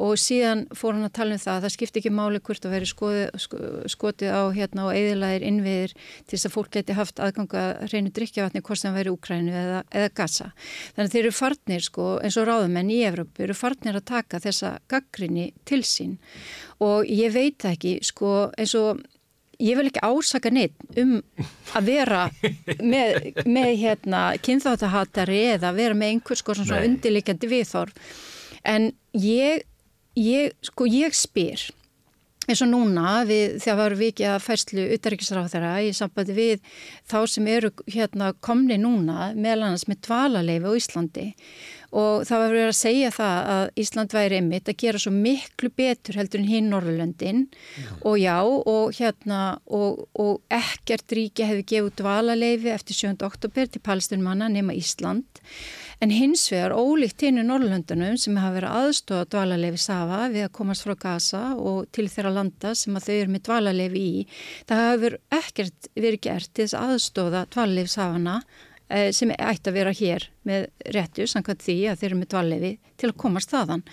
[0.00, 2.74] og síðan fór hann að tala um það að það skipti ekki máli hvort að
[2.76, 3.60] veri skoði, sko,
[3.92, 8.12] skotið á hérna og eðilæðir innviðir til þess að fólk geti haft aðgang að reynu
[8.16, 10.50] drikjavatni hvort sem veri Úkrænu eða, eða Gaza.
[10.96, 14.42] Þannig að þeir eru farnir sko eins og ráðumenn í Evrópu eru farnir að taka
[14.42, 16.16] þessa gaggrinni til sín
[16.82, 19.02] og ég veit ekki sko eins og
[19.62, 21.18] ég vil ekki ásaka neitt um
[21.76, 22.22] að vera
[22.80, 26.88] með, með hérna kynþáttahatari eða vera með einhvers sko svona Nei.
[26.90, 28.18] undirleikjandi viðþorf
[28.68, 29.62] en ég,
[30.18, 31.70] ég sko ég spyr
[32.50, 36.80] eins og núna við, þegar varum vikið að færslu utaríkisráð þeirra í sambandi við
[37.10, 41.28] þá sem eru hérna komni núna meðal annars með dvalaleifi á Íslandi.
[41.92, 45.68] Og það var verið að segja það að Ísland væri einmitt að gera svo miklu
[45.76, 47.42] betur heldur en hinn Norðurlöndin.
[48.00, 53.18] Og já og hérna og, og ekkert ríki hefði gefið dvalaleifi eftir 7.
[53.28, 55.42] oktober til palestinmanna nema Ísland
[56.02, 60.54] En hins vegar ólíkt hinn í Norrlöndunum sem hafa verið aðstofa dvalarleifi Safa við að
[60.56, 64.24] komast frá Gaza og til þeirra landa sem að þau eru með dvalarleifi í,
[64.66, 68.34] það hafa ekkert verið gert til þess aðstofa dvalarleifi Safana
[68.88, 70.66] eh, sem ætti að vera hér með
[70.98, 73.86] réttu samkvæmt því að þeir eru með dvalarleifi til að komast þaðan.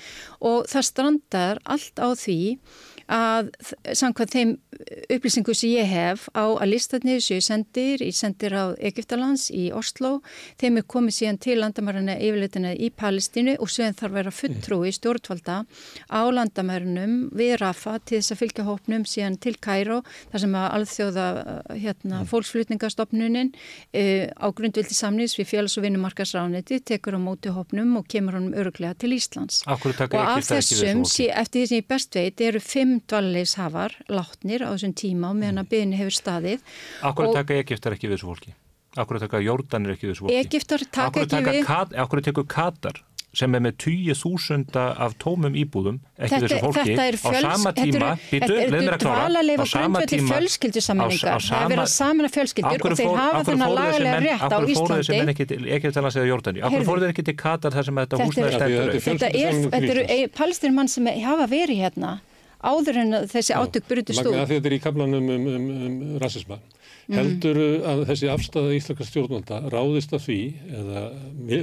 [0.50, 2.40] Og það strandar allt á því
[3.10, 3.50] að
[3.98, 4.52] samkvæmt þeim
[5.10, 10.20] upplýsingu sem ég hef á að listatnið séu sendir í sendir á Egyptalands í Oslo,
[10.62, 14.94] þeim er komið síðan til landamærarna yfirleitina í Palestínu og síðan þarf að vera fulltrúi
[14.94, 15.58] stjórnvalda
[16.14, 20.00] á landamærunum við Rafa til þess að fylgja hópnum síðan til Kæró
[20.30, 21.28] þar sem að alþjóða
[21.74, 28.08] hérna, fólksflutningastofnunin uh, á grundvildi samnýs við félags- og vinnumarkasrániti tekur á móti hópnum og
[28.12, 29.64] kemur honum öruglega til Íslands.
[29.66, 34.70] Taka Og af þessum, eftir því sem ég best veit, eru fimm dvalleifshafar látnir á
[34.74, 36.60] þessum tíma og meðan að byðinni hefur staðið.
[37.02, 38.56] Akkur Og- taka Egyptar ekki við þessu fólki?
[38.98, 40.40] Akkur taka Jórdanir ekki við þessu fólki?
[40.44, 42.00] Egyptar taka ekki taka við...
[42.04, 47.14] Akkur tekur Katar sem er með 20.000 af tómum íbúðum ekki þessu fólki á
[47.46, 51.44] sama tíma þetta er, þetta er dvalarleif á grundvelli fjölskyldusammenningar.
[51.46, 54.96] Það er verið að samina fjölskyldur og þeir hafa þennan lagalega rétt á Akkur fóruð
[54.98, 55.36] þessi menn Íslandi.
[55.36, 56.64] ekki til Egyptalans eða Jórdaníu?
[56.70, 59.54] Akkur fóruð þeir ekki til Katar þar sem þetta er- stendur Þetta er er,
[59.94, 60.34] eru Íslands.
[60.42, 62.16] palestinmann sem hafa verið hérna
[62.60, 64.50] áður en þessi átök brutist Magna út.
[64.50, 66.60] því þetta er í kaplanum um, um, um rasisma.
[67.10, 67.58] Heldur
[67.90, 70.40] að þessi afstæða íslenska stjórnvalda ráðist af því
[70.78, 71.04] eða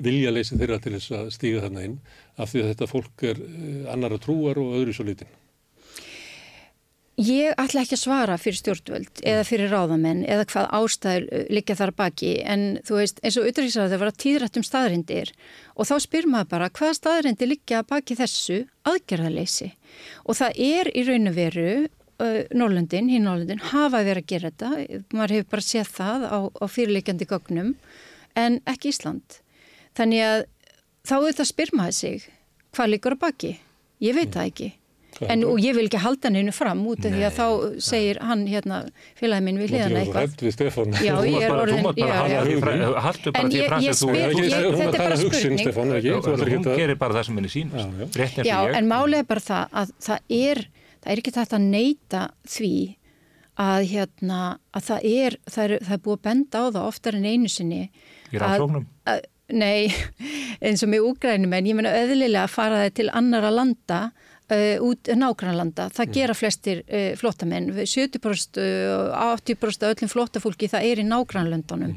[0.03, 1.99] vilja leysi þeirra til þess að stíga þarna inn
[2.35, 5.31] af því að þetta fólk er eh, annara trúar og öðru svo litin.
[7.17, 11.77] Ég ætla ekki að svara fyrir stjórnvöld eða fyrir ráðamenn eða hvað ástæður uh, liggja
[11.79, 15.33] þar að baki en þú veist eins og utryggisræður það var að tíðrætt um staðrindir
[15.73, 18.59] og þá spyr maður bara hvaða staðrindir liggja að baki þessu
[18.93, 19.71] aðgerðarleysi
[20.29, 21.71] og það er í raun og veru
[22.21, 26.39] uh, Norrlöndin, hinn Norrlöndin, hafa verið að gera þetta, maður hefur bara séð það á,
[26.53, 27.75] á fyrirleikjandi gögnum,
[28.37, 29.41] en ekki Ísland.
[29.97, 30.41] Þannig að
[31.09, 32.27] þá er það spyrmaði sig,
[32.77, 33.55] hvað líkur á baki?
[34.05, 34.75] Ég veit það ekki.
[35.33, 37.47] En, og ég vil ekki halda hennu fram út af því að þá
[37.87, 38.81] segir hann hérna
[39.17, 40.35] félagin minn við hliðana eitthvað.
[40.37, 40.93] Þú ert Stefán.
[41.01, 42.83] Já, ég er orðin Þú mátt bara halda því fram.
[43.07, 45.17] Haldu bara En því ég- fram ég sem þú spyr- ég- þetta er bara bara
[45.17, 46.67] hugsun, spurning.
[46.67, 50.19] Hún gerir bara það sem henni sínast Já, en málið er bara það að það
[50.29, 50.63] er,
[51.03, 52.73] það er ekki þetta að neyta því
[53.57, 54.41] að hérna,
[54.77, 57.91] að það er, það er, það búið að benda á það oftar en einu sinni
[58.33, 58.87] Í rannsóknum?
[59.57, 59.87] Nei,
[60.67, 64.01] eins og með úgrænum en ég meina öðlilega að fara það til annara landa
[64.51, 65.89] uh, út nágrannlanda.
[65.89, 65.95] Mm.
[65.97, 67.71] Það gera flestir uh, flottamenn.
[67.77, 71.97] 70% og 80% af öllum flottafólki það er í nágrannlöndunum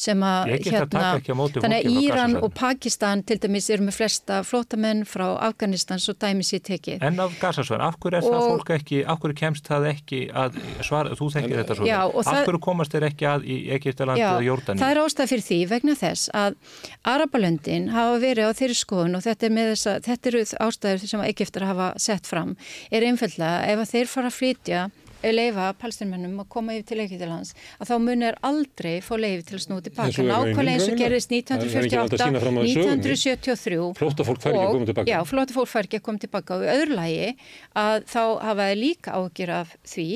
[0.00, 5.04] sem að Ég móti þannig að Íran og Pakistan til dæmis eru með flesta flottamenn
[5.08, 7.02] frá Afganistan svo dæmi sér tekið.
[7.04, 10.20] En af gasasvæðin, af hverju er það Og- fólk ekki, af hverju kemst það ekki
[10.32, 13.56] að svara, þú þekkir þetta svo, Já, af það- hverju komast þeir ekki að í
[13.76, 14.80] Egiptalandi eða Jórdaní?
[14.80, 16.54] það er ástæð fyrir því vegna þess að
[17.04, 21.20] Arabalöndin hafa verið á þeirri skoðun og þetta, er með þessa, þetta eru ástæður sem
[21.24, 22.56] Egiptar hafa sett fram
[22.90, 24.88] er einfallega ef að þeir fara að flytja
[25.28, 29.64] leifa palstinmennum að koma yfir til Egyptalands að þá munir aldrei fá leifi til að
[29.66, 30.24] snúa tilbaka.
[30.30, 33.12] Nákvæmlega eins og er að 1948, sýna fram á í sögunni.
[33.12, 35.12] 1973 Flóttafólk fær ekki að koma tilbaka.
[35.12, 37.32] Já, flóttafólk fær ekki að koma tilbaka og öðru lagi
[37.84, 40.08] að þá hafa þeir líka ágjur af því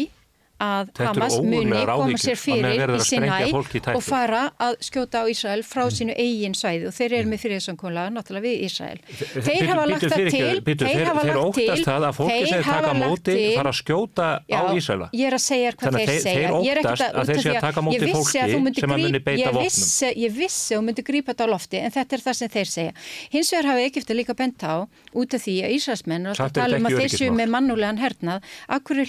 [0.65, 5.85] að Hamas muni koma sér fyrir í Sinai og fara að skjóta á Ísrael frá
[5.93, 8.99] sínu eigin svæði og þeir eru með friðarsamkóla náttúrulega við Ísrael.
[9.35, 13.79] Þeir hafa lagt það til, þeir óttast það að fólki sem taka móti fara að
[13.81, 15.09] skjóta á Já, Ísraela.
[15.15, 16.35] Ég er að segja hvað þeir segja.
[16.35, 18.39] þeir óttast að þeir því að taka móti fólki
[18.81, 20.13] sem að muni beita vopnum.
[20.25, 22.69] Ég vissi að þú myndir grípa þetta á lofti en þetta er það sem þeir
[22.75, 22.93] segja.
[23.35, 24.75] Hins vegar hafa Egipta líka bent á
[25.15, 28.45] út af því að Ísraelsmenn að tala um að þeir séu með mannulegan hernað.
[28.75, 29.03] Akkur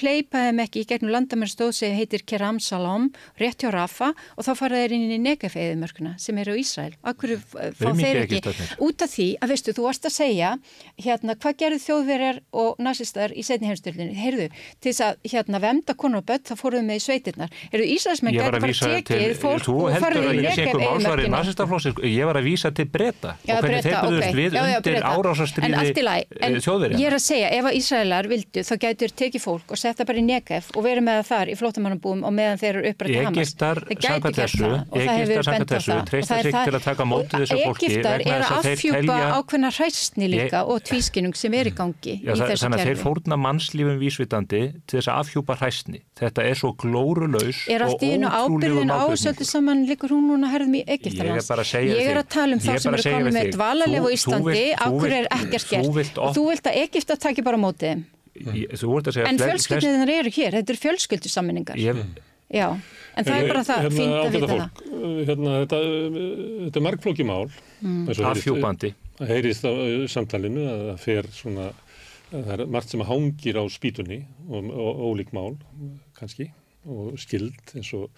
[1.45, 4.45] hleypa þeim ekki í gegnum landamenn stóð sem heitir Keram Salam, rétt hjá Rafa og
[4.45, 6.93] þá fara þeir inn í Negev eðimörkuna sem eru á Ísrael.
[7.03, 8.75] Akkur fá þeir ekki Egyptarnir.
[8.79, 10.57] út af því að veistu, þú varst að segja
[10.97, 14.49] hérna, hvað gerðu þjóðverjar og nazistar í setni heimstöldinni, heyrðu
[14.81, 18.35] til þess að hérna vemda konur og börn það fóruðu með í sveitirnar, heyrðu Ísraelsmenn
[18.35, 18.73] gæti bara
[19.09, 23.97] tekið fólk og farið í nasistaflósi, ég var að vísa til breyta og hvernig þeir
[24.05, 24.37] byrðust ok.
[24.39, 26.99] við undir árásastriði allt í lagi, en þjóðverja.
[27.01, 30.21] Ég er að segja, ef að Ísraelar vildu þá gætur tekið fólk og setja bara
[30.21, 33.53] í Negev og verið með þar í flótamannabúum og meðan þeir eru upprætt Hamas.
[33.55, 34.69] Þeir gætu samkvæmt gert þessu,
[35.55, 38.35] bent á þessu treysta sig til að taka á móti og þessu fólki Egyptar vegna
[38.35, 42.13] eru að að afhjúpa telja- ákveðna hræstni líka Ég- og tvískinung sem er í gangi
[42.23, 43.03] Já, í þessu þannig að þeir kerfi.
[43.05, 45.99] fórna mannslífum vísvitandi til þess að afhjúpa hræstni.
[46.15, 49.23] Þetta er svo glórulaus og í ótrúlegu ábyrðin á málflutningur.
[49.25, 50.83] söldu saman líkur hún núna herðum í
[51.59, 53.51] að segja Ég er að tala um þá sem að eru við með
[54.05, 55.85] Þú- þú Íslandi, ákveður er ekkert gert
[56.35, 58.05] þú vilt að Egypta taki bara á móti þeim.
[58.35, 61.77] Ég- Þú ert að segja En fjölskyldunar eru hér, þetta eru fjölskyldusammenningar.
[61.79, 62.01] Ég,
[62.53, 62.67] Já,
[63.17, 64.59] en það er bara það, fínt að vita það.
[64.69, 64.81] fólk,
[65.27, 65.79] hérna, þetta,
[66.67, 67.47] þetta er margflóki mál
[67.81, 68.07] Mm.
[68.29, 68.91] afhjúpandi.
[69.17, 69.71] Það heyrist á
[70.11, 71.65] samtalinu að það fer svona,
[72.31, 75.57] að það er margt sem hangir á spýtunni og, og ólík mál
[76.19, 76.51] kannski
[76.85, 78.09] og skild eins og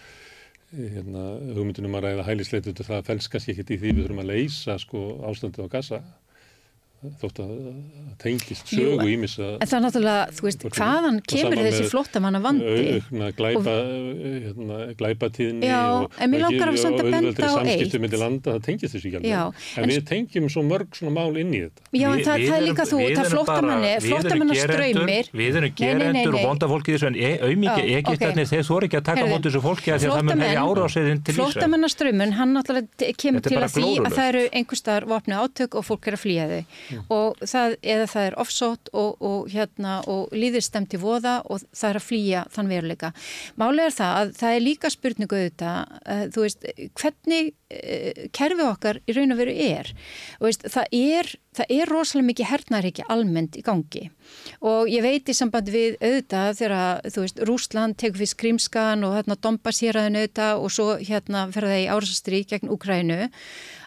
[0.76, 1.24] eh, hérna,
[1.56, 5.06] hugmyndunum að ræða hælisleitundu það felst kannski ekkert í því við þurfum að leysa sko,
[5.30, 6.02] ástandið á gassa
[7.22, 11.18] þótt að að tengist sögu ímis að En það er náttúrulega, þú veist, Og hvaðan
[11.22, 12.66] og kemur þessi með flottamanna vandi?
[12.98, 13.76] aukna glæpa,
[14.18, 16.18] hérna, glæpatíðni Já, og, að
[16.98, 18.02] að benda auðveldri á samskipti eitt.
[18.02, 19.54] myndi landa, það tengist þessu ekki alveg Já, en,
[19.84, 22.58] en- við tengjum svo mörg svona mál inn í þetta Já, en það, við það
[22.58, 25.26] er líka þú, það erum flottamanni, flottamanna ströymir.
[25.38, 28.52] Við erum gerendur og vonda fólki þessu en auðmikið Já, Egyptarnir ok.
[28.52, 31.22] þeir þóri ekki að taka móti þessu fólki af því að það mun hefði árásirinn
[36.98, 41.02] til til og það, eða það er offsótt og, og, hérna, og líður stemt í
[41.02, 43.12] voða og það er að flýja þann veruleika.
[43.60, 46.70] Málið er það að það er líka spurningu auðvitað, uh, þú veist,
[47.02, 49.94] hvernig uh, kerfi okkar í raun og veru er.
[50.44, 54.04] Veist, það er það er rosalega mikið hernaríki almennt í gangi
[54.62, 59.16] og ég veit í sambandi við auðvitað þegar þú veist Rúsland tekur fyrst Krímskan og
[59.18, 63.22] hérna Dombas hér aðeins auðvitað og svo hérna fer það í árasastri gegn Úkrænu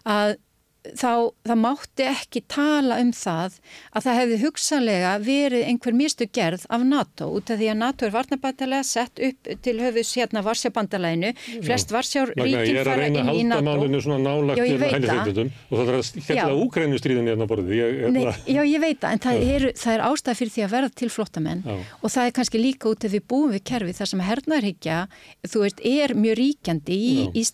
[0.09, 0.39] að
[0.81, 3.57] þá það mátti ekki tala um það
[3.93, 8.07] að það hefði hugsanlega verið einhver mistök gerð af NATO út af því að NATO
[8.07, 11.35] er varnabatalega sett upp til höfus hérna Varsjabandalæinu
[11.67, 13.67] flest Varsjár Magna, ég ríkin er að fara reyna inn að í halda NATO.
[13.69, 16.57] málinu svona nálagt Já, ég hælisleitundum og það er að skella Já.
[16.65, 17.73] úkrænustríðin hérna borðið.
[17.77, 20.63] Ég, Nei, hérna, já, ég veit það, en það er, það er ástæð fyrir því
[20.65, 21.63] að verða til flottamenn
[22.01, 24.99] og það er kannski líka út af við búum við kerfi þar sem hernaðarhyggja,
[25.45, 27.45] þú veist, er mjög ríkjandi í, í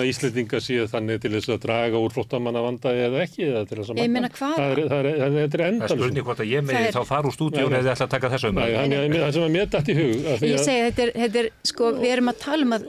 [0.00, 3.42] það að vegna Íslendinga séu þannig til þess að draga úr flóttamanna vanda eða ekki
[3.50, 5.50] eða til þess að Ég meina, hvað- það er, það er, það er, það er
[5.50, 7.92] Það er endan spurning hvort að ég Það megi er- þá fara úr stúdíun eða
[7.94, 8.76] ætla að taka þessa Nei, umræðu.
[8.80, 11.02] hann, ég, það sem að mér dætt í hug að því Ég að, segi, þetta
[11.04, 12.82] er, þetta er, sko, við erum að tala um að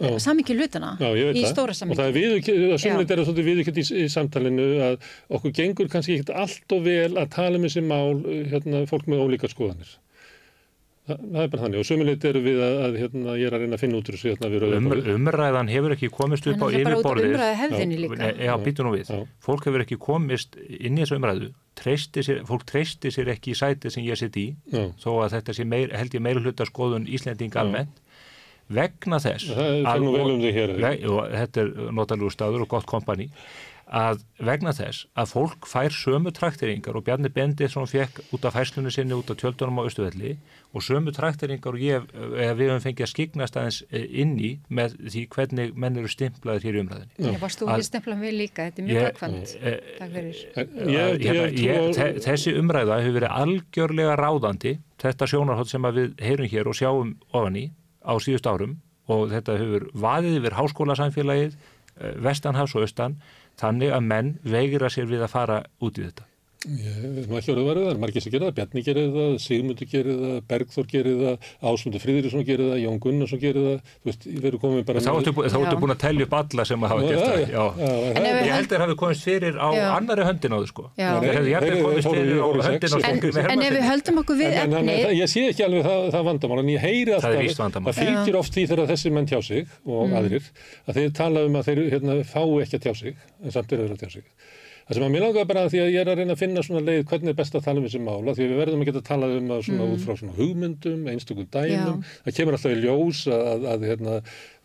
[1.21, 1.51] ég veit í það.
[1.51, 2.81] stóra Og það er viðurkjönd, að Já.
[2.85, 4.95] sumnit er það svolítið viðurkjönd í, í samtalinu að
[5.31, 8.21] okkur gengur kannski ekkert allt og vel að tala um þessi mál,
[8.51, 9.91] hérna, fólk með ólíka skoðanir.
[11.01, 13.63] Þa, það er bara þannig og sumnit eru við að, að hérna, ég er að
[13.63, 16.65] reyna að finna út úr þessu hérna við Um, umræðan hefur ekki komist upp á
[16.69, 17.95] það er bara út af yfirborðið.
[18.03, 18.19] líka.
[18.21, 19.09] Nei, Já, býtu nú við.
[19.09, 19.23] Já.
[19.47, 21.49] Fólk hefur ekki komist inn í þessu umræðu.
[21.81, 24.83] Treysti sér, fólk treysti sér ekki í sætið sem ég sitt í, Já.
[25.01, 27.97] þó að þetta sé meir, held ég meira hluta skoðun Íslending almennt,
[28.69, 29.49] vegna þess.
[29.57, 30.75] Það að- nú vel um þig hér.
[31.33, 33.31] Þetta er notalúr staður og gott kompani
[33.91, 38.91] að vegna þess að fólk fær sömu trakteringar og Bjarni Benditsson fekk út af fæslunni
[38.95, 40.37] sinni út af tjöldunum á Östuvelli
[40.71, 44.51] og sömu trakteringar og ég, eh, við höfum fengið að skiknast aðeins eh, inn í
[44.71, 47.17] með því hvernig menn eru stimplaðir hér í umræðinni.
[47.33, 49.55] Ég varst þú Að- ekki stempla mig líka, þetta er mjög gagkvæmt.
[49.59, 50.39] eh, Takk fyrir.
[50.55, 54.73] Ég, Að, ég, hérna, þessi umræða hefur verið algjörlega ráðandi
[55.03, 57.67] þetta sjónarhótt sem að við heyrum hér og sjáum ofan í
[58.07, 58.77] á síðust árum
[59.11, 61.55] og þetta hefur vaðið yfir háskólasamfélagið
[62.23, 63.15] vestanhafs og austan
[63.59, 66.30] þannig að menn veigira sér við að fara út í þetta.
[66.61, 69.87] Ég nú ekki að það verið það, margir sem gerir það, Bjarni gerir það, Sigmundur
[69.89, 71.35] gerir það, Bergþór gerir það,
[71.71, 75.01] Ásmundur Friðriksson gerir það, Jón Gunnarsson gerir það, þú veist, við erum komin bara...
[75.01, 75.33] Þá ertu,
[75.81, 77.41] búin að telja upp alla sem hafa Já, gert það.
[77.41, 77.65] já, Já.
[77.81, 79.85] það- Ég held að það hafi komist fyrir á Já.
[79.97, 80.83] annari höndin á þau sko.
[81.01, 81.09] Já.
[81.17, 83.85] Þeir hefðu jafnvel Þeir- komist þeir fóru- fyrir á höndin á með en ef við
[83.89, 87.25] höldum okkur við efni, ég sé ekki alveg það, það vandamál, en ég heyri alltaf,
[87.25, 87.41] Það
[87.89, 88.37] það fylgir
[94.81, 94.87] Mm.
[94.91, 96.63] Það sem að mér langar bara að því að ég er að reyna að finna
[96.65, 99.01] svona leið hvernig er best að tala um þessi mála því við verðum að geta
[99.01, 102.81] að tala um það svona út frá svona hugmyndum, einstökum dæmum það kemur alltaf í
[102.81, 104.15] ljós að, að, að hérna,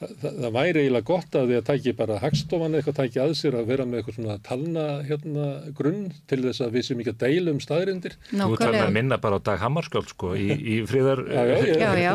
[0.00, 3.58] það, það væri eiginlega gott að því að tæki bara hagstofan eitthvað tæki að sér
[3.60, 5.46] að vera með eitthvað svona talna hérna,
[5.78, 6.02] grunn
[6.32, 8.16] til þess að við sem ekki að deila um staðrindir
[8.50, 11.92] Þú þarf að minna bara á Dag Hammarskjöld sko í, í fríðar Já, já, Já,
[12.02, 12.10] já.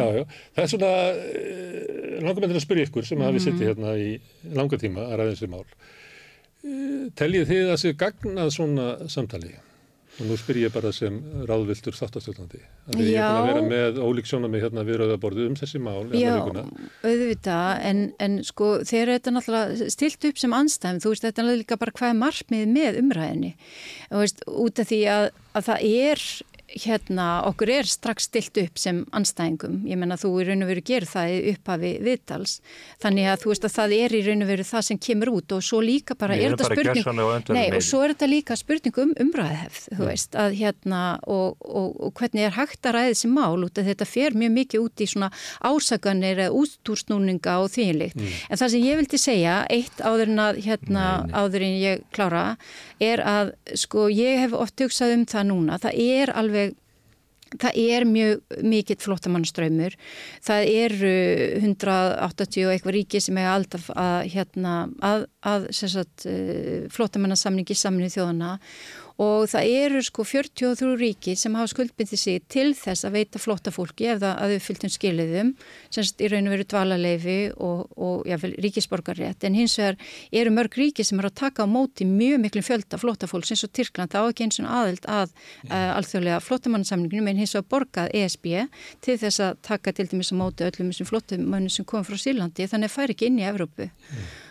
[0.00, 0.24] Já, já.
[0.56, 0.90] Það er svona,
[1.46, 4.08] uh, langar með til að spyrja ykkur sem hafi sittið hérna í
[4.56, 5.64] langa tíma að ræða þessi mál.
[7.16, 9.54] Teljið þið að sér gagnað svona samtali?
[10.16, 12.62] Og nú spyr ég bara sem ráðviltur þáttastjórnandi.
[12.88, 16.06] Að ég er búin að vera með ólík sjónami hérna við rauðaborðu um þessi mál.
[16.16, 21.44] Já, auðvitað, en, en sko þegar þetta náttúrulega stilt upp sem anstæðum, þú veist þetta
[21.44, 23.52] er líka bara hvað er markmið með umræðinni,
[24.08, 26.26] þú veist, út af því að, að það er
[26.66, 30.82] hérna, okkur er strax stilt upp sem anstæðingum, ég menna þú í raun og veru
[30.86, 32.56] gerir það upphafi viðtals.
[33.02, 35.54] Þannig að þú veist að það er í raun og veru það sem kemur út
[35.56, 38.56] og svo líka bara Við er þetta spurning öndverðum Nei, og svo er þetta líka
[38.58, 43.14] spurning um umræðhefð, þú veist, að hérna og, og, og hvernig er hægt að ræða
[43.14, 45.30] þessi mál út að þetta fer mjög mikið út í svona
[45.70, 48.18] ásaganir eða útúrsnúninga og þýnlikt.
[48.50, 52.44] En það sem ég vildi segja, eitt áður en að hérna áður en ég klára,
[53.02, 56.55] er að sko ég hef oft hugsað um það núna, það er alveg
[57.54, 59.94] Það er mjög mikill flottamannaströymur.
[60.44, 61.12] Það eru
[61.60, 66.26] 180 og eitthvað ríki sem er alltaf að, hérna, að, að sagt,
[66.96, 68.56] flottamannarsamningi samnið þjóðana
[69.22, 73.72] og það eru sko 43 ríki sem hafa skuldbindið sig til þess að veita flotta
[73.72, 75.52] fólki ef það að þau fylgtum skiliðum,
[75.94, 79.96] semst í raun og veru dvalarleifi og, og jáfnvel ríkisborgarrétt, en hins vegar
[80.42, 83.64] eru mörg ríki sem eru að taka á móti mjög miklum fjölda flotta fólks eins
[83.64, 85.32] og Tyrkland, þá ekki eins og aðild að
[85.70, 88.50] uh, alþjóðlega flottamannsamningunum en hins vegar borgað ESB
[89.04, 92.68] til þess að taka til dæmis á móti öllum þessum flottamannum sem kom frá Sýrlandi,
[92.68, 93.88] þannig að fær ekki inn í Evrópu.
[93.88, 94.45] Uh,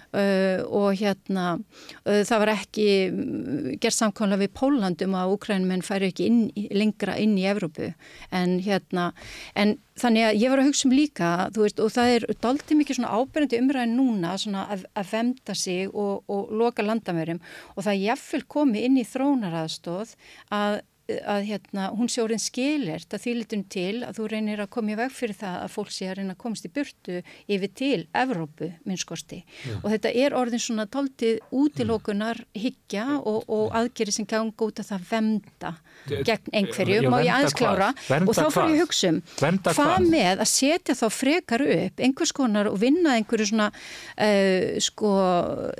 [0.69, 6.29] og hérna uh, það var ekki um, gert samkvæmlega við Pólandum að Úkrænumenn færi ekki
[6.29, 6.39] inn,
[6.75, 7.91] lengra inn í Evrópu.
[8.35, 9.11] En hérna
[9.55, 12.99] en þannig að ég var að hugsa um líka veist, og það er daldið mikið
[12.99, 17.39] svona ábyrjandi umræðin núna svona að, að vemda sig og, og loka landamörum
[17.75, 20.17] og það er jafnvel komið inn í þrónaraðstóð
[20.55, 24.93] að að hérna, hún sé orðin skilert að þýlitum til að þú reynir að koma
[24.95, 27.99] í veg fyrir það að fólk sé að reyna að komast í burtu yfir til
[28.17, 29.75] Evrópu minnskosti Já.
[29.83, 34.89] og þetta er orðin svona tóltið útilókunar higgja og, og aðgeri sem ganga út að
[34.89, 35.73] það vemda
[36.05, 37.61] gegn einhverju, Já, má ég vernda aðeins hvað?
[37.61, 40.09] klára Vernda og þá fyrir ég að hugsa um Vernda hvað hvað?
[40.15, 45.13] með að setja þá frekar upp einhvers konar og vinna einhverju svona uh, sko,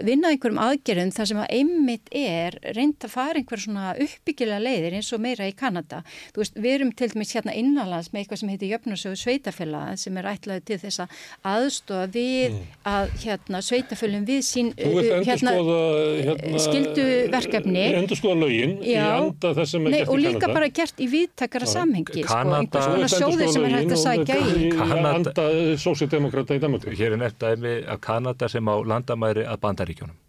[0.06, 4.98] vinna einhverjum aðgerðum þar sem að einmitt er reynd að fara einhverjum svona uppbyggilega leiðir
[5.00, 6.02] eins og meira í Kanada.
[6.36, 10.20] Þú veist, við erum til dæmis hérna innanlands með eitthvað sem heitir Jöfnarsögu sveitafélag sem
[10.20, 11.22] er ætlaði til þess að
[11.52, 12.74] aðstofa við mm.
[12.92, 17.86] að hérna sveitafélagum við sín hérna, hérna, skildu verkefni.
[18.02, 20.18] Endur skoða lögin Já, í anda þess sem er nei, gert í Kanada.
[20.18, 24.04] Og líka bara gert í viðtakara samhengi, sko, einhvers konar sjóði sem er hægt að
[24.04, 24.70] sækja í.
[25.16, 25.48] Anda
[25.82, 26.94] sósíaldemokrata í Danmarku.
[26.96, 30.22] Hér er nefnt aðeins að Kanada sem á landamæri að bandaríkjónum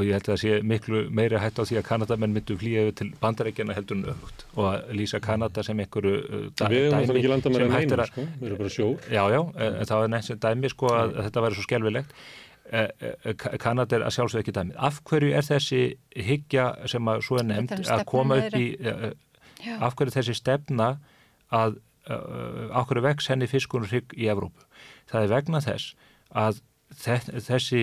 [0.00, 2.84] og ég held að það sé miklu meiri hætt á því að Kanadamenn myndu flýja
[2.96, 4.44] til bandarækjana heldur en öfugt.
[4.56, 8.06] Og að lýsa Kanada sem einhverju uh, dæmi Við erum ekki landa með það neina,
[8.08, 9.08] sko, við erum bara sjór.
[9.12, 12.16] Já, já, en það var nefnst sem dæmi sko að, að þetta væri svo skjálfilegt
[12.70, 13.36] eh, eh,
[13.66, 15.82] Kanada er að sjálfsög ekki dæmi Af hverju er þessi
[16.30, 18.66] higgja sem að svo er nefnd að koma upp í
[19.76, 20.94] af hverju þessi stefna
[21.52, 24.64] að af hverju vex henni fiskunur higg í Evrópu?
[25.10, 25.92] Það er vegna þess
[26.32, 26.62] að
[26.96, 27.82] þessi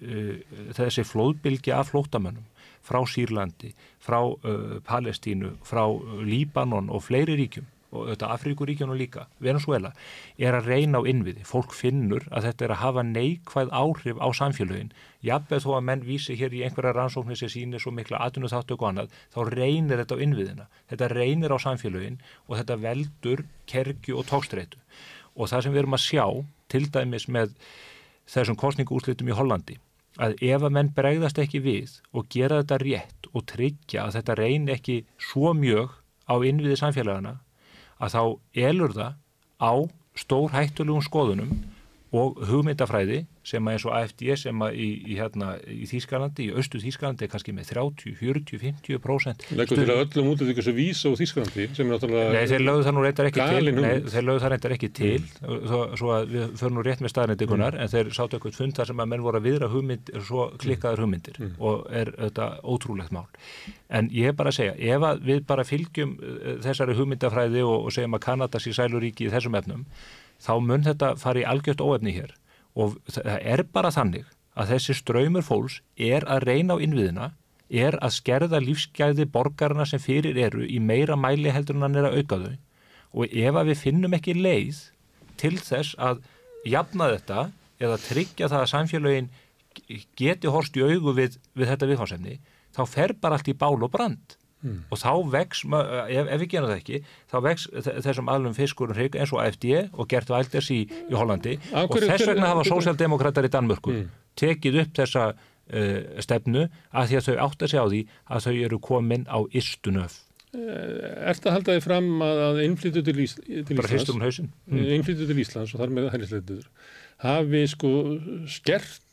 [0.00, 2.46] þessi flóðbylgi af flótamönnum
[2.88, 9.22] frá Sýrlandi, frá uh, Palestínu, frá uh, Líbanon og fleiri ríkjum og þetta Afríkuríkjunum líka,
[9.40, 9.94] Venezuela
[10.36, 11.40] er að reyna á innviði.
[11.48, 14.90] Fólk finnur að þetta er að hafa neikvæð áhrif á samfélögin.
[15.24, 18.76] Jafnveg þó að menn vísi hér í einhverja rannsóknir sem sýnir svo mikla atvinnu þáttu
[18.76, 20.68] og annað, þá reynir þetta á innviðina.
[20.92, 24.84] Þetta reynir á samfélögin og þetta veldur kerkju og tókstreitu.
[25.40, 26.26] Og það sem við erum að sjá,
[26.68, 27.56] til dæmis með
[28.28, 29.80] þessum kostninguúslitum í Hollandi,
[30.18, 34.36] að ef að menn bregðast ekki við og gera þetta rétt og tryggja að þetta
[34.40, 34.98] reyn ekki
[35.30, 35.94] svo mjög
[36.26, 37.38] á innviði samfélagana
[38.02, 38.22] að þá
[38.68, 39.16] elur það
[39.62, 39.72] á
[40.18, 41.52] stór hættulegum skoðunum
[42.14, 46.56] og hugmyndafræði sem að eins og AFD sem að í, í, hérna, í Þýskalandi, í
[46.58, 50.56] austu Þýskalandi er kannski með 30, 40, 50% Leggur til að öllum út af því
[50.58, 53.72] þessu vísa og Þýskalandi sem er náttúrulega Nei, þeir lögðu það nú reyndar ekki til.
[53.78, 55.10] Nei, þeir lögðu það reyndar ekki til.
[55.18, 55.64] Mm.
[55.72, 57.82] þó, svo að við förum nú rétt með staðnendikunar mm.
[57.82, 61.04] en þeir sáttu eitthvað fund þar sem að menn voru að viðra hugmynd, svo klikkaður
[61.04, 61.56] hugmyndir mm.
[61.58, 63.26] og er þetta ótrúlegt mál.
[63.88, 66.16] En ég er bara að segja, ef við bara fylgjum
[66.64, 69.86] þessari hugmyndafræði og, og segjum að Kanada sé sæluríki í þessum efnum
[70.42, 72.34] þá mun þetta fara í algjört óefni hér
[72.78, 74.28] og það er bara þannig
[74.58, 77.28] að þessi ströymur fólks er að reyna á innviðina,
[77.68, 82.08] er að skerða lífsgæði borgarna sem fyrir eru í meira mæli heldur en hann er
[82.08, 82.54] að auka þau.
[83.18, 84.80] Og ef að við finnum ekki leið
[85.40, 86.22] til þess að
[86.68, 87.44] jafna þetta
[87.78, 89.30] eða tryggja það að samfélagin
[90.18, 92.38] geti horst í augu við, við þetta viðfársefni,
[92.74, 94.78] þá fer bara allt í bál og brand Mm.
[94.90, 96.98] og þá vex, ef, ef við genum það ekki
[97.30, 97.66] þá vex
[98.02, 102.50] þessum aðlum hrygg eins og AFD og gert vælders í, í Hollandi og þess vegna
[102.50, 104.08] hafa sósjaldemokrater í Danmörku mm.
[104.34, 108.48] tekið upp þessa uh, stefnu að því að þau átt að segja á því að
[108.48, 110.18] þau eru komin á istunöf
[110.56, 113.34] Er þetta að halda þið fram að innflyttu til, Ís,
[113.68, 114.86] til Íslands mm.
[114.96, 116.64] innflyttu til Íslands og þar með hælisleitur
[117.24, 117.92] hafi sko
[118.48, 119.04] skert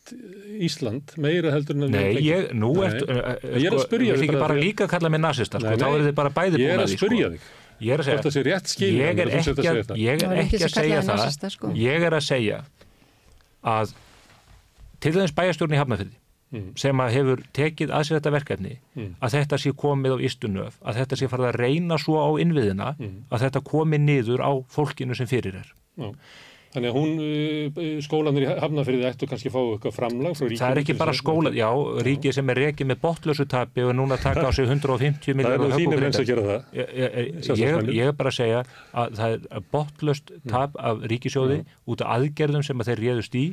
[0.62, 4.34] Ísland meira heldur en Nei, ég, nú ert uh, ég er að sko, spyrja þig
[4.38, 6.66] bara líka að kalla mig nazista sko, þá er þið bara bæði búin að því
[6.66, 7.48] Ég er að spyrja þig.
[7.86, 9.56] Ég er að segja ég er ekki
[9.92, 11.50] að, ég er ekki að segja það.
[11.58, 11.72] sko.
[11.76, 12.60] ég er að segja
[13.66, 13.96] að
[15.04, 16.16] til þess bæjastjórn í Hafnafjörði
[16.54, 16.72] mm.
[16.80, 19.14] sem að hefur tekið að sér þetta verkefni mm.
[19.20, 22.92] að þetta sé komið á ístunöf að þetta sé farið að reyna svo á innviðina
[22.98, 23.16] mm.
[23.30, 26.12] að þetta komi niður á fólkinu sem fyrir er Já
[26.76, 30.60] Þannig að hún, uh, skólanir í Hafnafriði ættu kannski að fá eitthvað framlag frá ríkið.
[30.60, 31.68] Það er ekki bara skóla, já,
[32.04, 35.38] ríkið sem er reikið með botlösu tapi og er núna að taka á sig 150
[35.40, 35.72] miljónar höfbúkringar.
[35.72, 36.66] Það er þínum eins að gera það.
[36.76, 38.60] Ég, ég, er bara að segja
[38.92, 41.80] að það er botlöst tap af ríkisjóði mm.
[41.96, 43.46] út af aðgerðum sem að þeir réðust í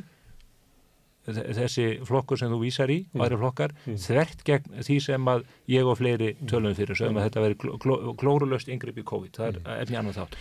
[1.23, 3.99] þessi flokkur sem þú vísar í og aðri flokkar, mm.
[4.03, 7.97] þvert gegn því sem að ég og fleiri tölum fyrir sem að þetta veri kló,
[8.19, 10.35] klórulöst yngripp í COVID, það er efni annan þátt.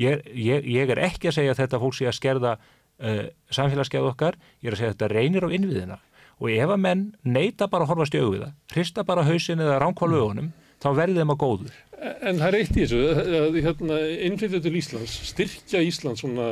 [0.00, 4.10] Ég, ég, ég er ekki að segja að þetta fólk sé að skerða uh, samfélagsgeð
[4.10, 5.98] okkar, ég er að segja að þetta reynir á innviðina.
[6.36, 9.78] Og ef að menn neyta bara að horfa stjögu við það, hrista bara hausin eða
[9.80, 10.50] ránkválu ögunum,
[10.84, 11.78] þá verður þeim að góður.
[11.96, 12.98] En það er eitt í þessu
[13.40, 16.50] að hérna, innflytja til Íslands styrkja Íslands svona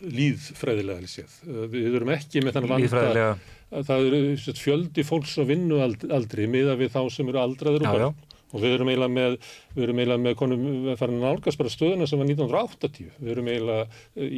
[0.00, 1.36] líðfræðilega séð.
[1.72, 3.28] Við erum ekki með þannig vanda
[3.70, 7.94] að það eru fjöldi fólks á vinnu aldri miða við þá sem eru aldraður og
[7.94, 8.18] börn.
[8.50, 9.36] og við erum eiginlega með,
[9.76, 10.64] við erum eiginlega með konum
[10.98, 13.84] farin nálgast bara stöðuna sem var 1980 við erum eiginlega,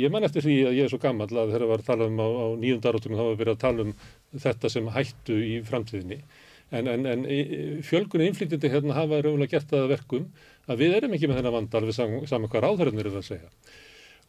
[0.02, 2.08] ég man eftir því að ég er svo gammal að þegar það var að tala
[2.10, 3.94] um á, á nýjum daróttum þá var við að tala um
[4.44, 6.18] þetta sem hættu í framtíðinni.
[6.72, 7.24] En, en, en
[7.84, 10.28] fjölgunni innflytjandi hérna hafa raunlega gert það verkum
[10.72, 13.50] að við erum ekki með þennan vandal við saman hvað ráðhörðin eru það að segja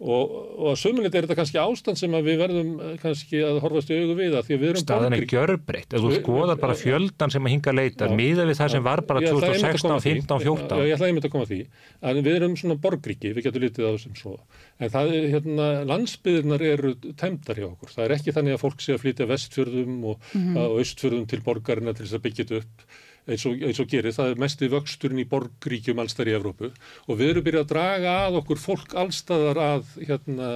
[0.04, 3.92] og, og að sömulit er þetta kannski ástand sem við verðum eh, kannski að horfast
[3.94, 6.76] í augu við að því að við erum staðan er gjörbreytt, ef þú skoðar bara
[6.80, 10.90] fjöldan sem að hinga leitar, miða við það sem var bara 2016, 15, 14 Já,
[10.90, 11.62] ég ætlaði með að koma að því,
[12.10, 14.36] að við erum svona borgríki, við getum litið á þessum svo.
[14.80, 18.84] En það er, hérna, landsbyðirnar eru temdar hjá okkur, það er ekki þannig að fólk
[18.84, 20.62] sé að flytja vestfjörðum og, mm -hmm.
[20.64, 24.16] og austfjörðum til borgarina til þess að byggja þetta upp eins og, eins og gerir,
[24.16, 28.16] það er mesti vöxturinn í borgríkjum allstar í Evrópu og við erum byrjað að draga
[28.26, 30.52] að okkur fólk allstaðar að hérna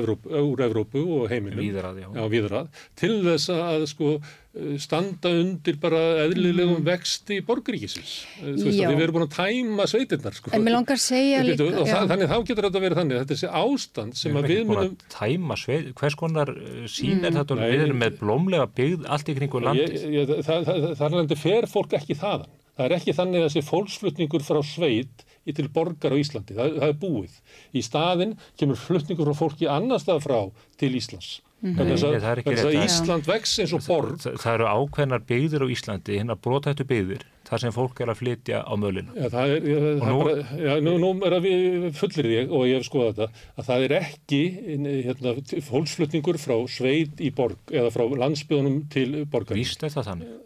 [0.00, 1.62] Evrópu, úr Evrópu og heiminum.
[1.62, 2.08] Víðrað, já.
[2.14, 2.70] Já, víðrað.
[2.98, 4.12] Til þess að sko
[4.82, 8.14] standa undir bara eðlilegum vexti borgríkisins.
[8.40, 10.36] Þú veist að við erum búin að tæma sveitirnar.
[10.38, 10.52] Sko.
[10.56, 11.94] En mér langar að segja Við líka, og já.
[11.94, 14.48] það, þannig þá getur þetta verið þannig, þetta er þessi ástand sem Við að erum
[14.48, 17.68] við ekki búin munum að tæma sveið, hvers konar uh, sín er þetta og Nei.
[17.68, 21.98] við erum með blómlega byggð allt í kringu það, það, það, þar alveg fer fólk
[21.98, 22.54] ekki þaðan.
[22.78, 26.54] Það er ekki þannig að þessi fólksflutningur frá sveit í til borgar á Íslandi.
[26.54, 27.36] Það, það er búið.
[27.74, 30.38] Í staðin kemur flutningur frá fólki annar stað frá
[30.78, 31.38] til Íslands.
[31.58, 31.74] Mhm.
[31.74, 34.12] Nei, að, er Ísland vex eins og borg.
[34.22, 38.20] Það, það eru ákveðnar byggðir á Íslandi, hérna brotættu byggðir, þar sem fólk er að
[38.20, 39.10] flytja á mölinu.
[39.18, 42.62] Já, það er, ég, nú- bara, já, nú, nú er að við fullir ég og
[42.70, 43.28] ég hef skoðað þetta
[43.58, 44.40] að það er ekki
[45.08, 45.34] hérna,
[45.66, 49.58] fólksflutningur frá sveit í borg eða frá landsbyðunum til borgar.
[49.58, 50.36] Víst er það þannig.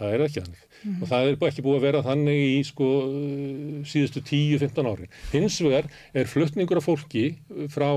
[0.00, 0.62] Það er ekki þannig.
[1.00, 2.88] Og það er ekki búið að vera þannig í sko,
[3.88, 5.12] síðustu 10-15 árin.
[5.32, 5.86] Hins vegar
[6.16, 7.26] er flutningur af fólki
[7.72, 7.88] frá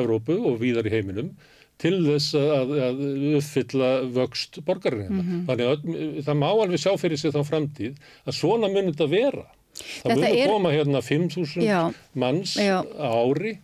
[0.00, 1.30] Evrópu og víðar í heiminum
[1.78, 3.02] til þess að, að
[3.38, 5.22] uppfylla vöxt borgarina.
[5.46, 5.86] Þannig að
[6.26, 7.96] það má alveg sjá fyrir sig þá framtíð
[8.26, 9.46] að svona munir þetta vera.
[9.78, 11.80] Það Þetta munir er- koma hérna 5.000 Já.
[12.18, 12.82] manns Já.
[12.82, 13.58] á ári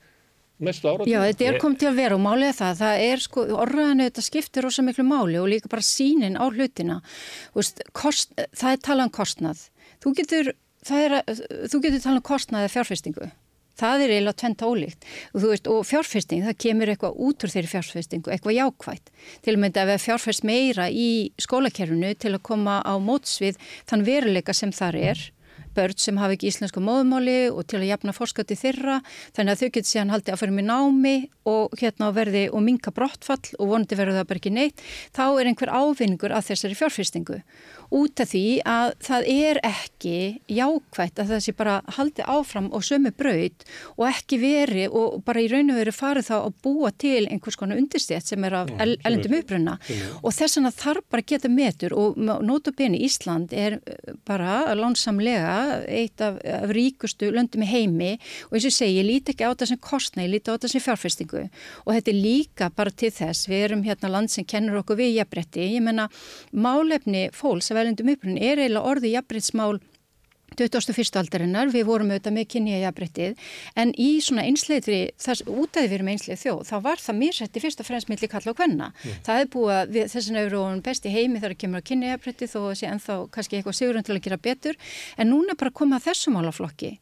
[0.64, 1.04] næstu ára.
[1.10, 4.06] Já, þetta er komið til að vera og málið er það, það er sko, orðræðinu
[4.06, 7.00] þetta skiptir rosa miklu máli og líka bara sínin á hlutina.
[7.58, 9.64] Veist, kost, það er talað um kostnað.
[10.04, 10.52] Þú getur,
[10.86, 11.16] það er,
[11.72, 13.30] þú getur talað um kostnað eða fjárfestingu.
[13.80, 15.06] Það er eiginlega tvent ólíkt.
[15.34, 19.14] Og, veist, og fjárfesting, það kemur eitthvað út úr þeirri fjárfestingu, eitthvað jákvætt.
[19.44, 21.08] Til og með að við fjárfest meira í
[21.42, 23.58] skólakerfinu til að koma á mótsvið
[23.90, 25.24] þann veruleika sem þar er
[25.74, 29.00] börn sem hafa ekki íslensku móðumáli og til að jafna fórskati þeirra
[29.34, 31.14] þannig að þau getur síðan haldið að fyrir með námi
[31.50, 34.84] og hérna verði og minka brottfall og vonandi verður það bara ekki neitt
[35.16, 37.40] þá er einhver ávinningur að þessari fjárfestingu
[37.94, 40.16] út af því að það er ekki
[40.50, 43.64] jákvætt að það sé bara haldið áfram og sömu braut
[43.94, 47.58] og ekki veri og bara í raun og veru farið þá að búa til einhvers
[47.60, 49.76] konar undirstjætt sem er af el elendum uppruna.
[50.22, 55.84] Og þess vegna þarf bara að geta metur og notabene Ísland er eh, bara lánsamlega
[55.86, 58.12] eitt af, af ríkustu löndum í heimi
[58.48, 60.72] og eins og segi, ég líti ekki á þetta sem kostna, ég líti á þetta
[60.72, 61.44] sem fjárfestingu.
[61.84, 65.18] Og þetta er líka bara til þess, við erum hérna land sem kennur okkur við
[65.18, 66.08] jafnbretti, ég menna
[66.52, 69.78] málefni fólks af elendum uppruna er eiginlega orðið jafnbrettsmál
[70.58, 71.18] 21.
[71.20, 73.44] aldarinnar, við vorum auðvitað með kynja jafnbrettið,
[73.80, 77.38] en í svona einsleitri, út af því við erum einsleið þjóð, þá var það mér
[77.38, 78.90] setti fyrst og fremst milli kalla og kvenna.
[79.26, 81.88] Það er búið að við, þess vegna eru hún best í heimi þegar kemur að
[81.90, 84.80] kynja jafnbrettið þó að sé ennþá kannski eitthvað sigurinn til að gera betur,
[85.18, 86.94] en núna bara koma að þessu málaflokki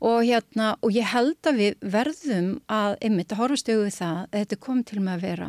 [0.00, 4.20] og hérna, og ég held að við verðum að, einmitt, að horfa stögu við það
[4.20, 5.48] að þetta komið til með að vera.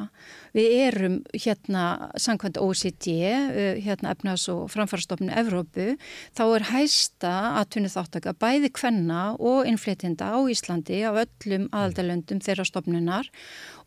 [0.52, 1.84] Við erum hérna,
[2.20, 5.88] samkvæmt OECD, uh, hérna efnas og framfarastofnun Evrópu,
[6.36, 12.66] þá er hæsta atvinni þáttaka bæði kvenna og innflytjenda á Íslandi af öllum aðaldalöndum þeirra
[12.68, 13.30] stofnunar.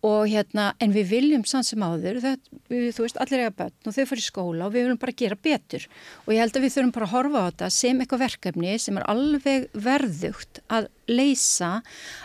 [0.05, 3.89] Og hérna, en við viljum sann sem áður, það, við, þú veist, allir eiga börn
[3.89, 5.87] og þau fyrir skóla og við viljum bara gera betur.
[6.27, 9.01] Og ég held að við þurfum bara að horfa á þetta sem eitthvað verkefni sem
[9.01, 11.71] er alveg verðugt að leysa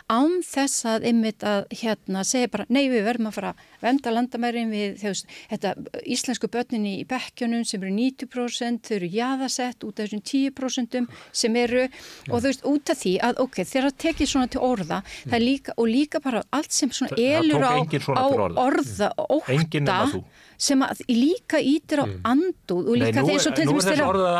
[0.09, 4.13] án þess að einmitt að hérna segja bara, nei við verðum að fara að venda
[4.13, 5.73] landamærin við, veist, þetta
[6.03, 10.99] íslensku börninni í bekkjunum sem eru 90% þau eru jaðasett út af þessum 10%
[11.43, 14.63] sem eru og þú veist, út af því að ok, þegar það tekið svona til
[14.65, 18.67] orða, það er líka og líka bara allt sem svona elur á, á orða.
[18.67, 20.23] orða ótta þú.
[20.59, 24.07] Sem að líka ítir á andúð og Nei, líka þeir svo til dæmis er þeirra-
[24.29, 24.37] að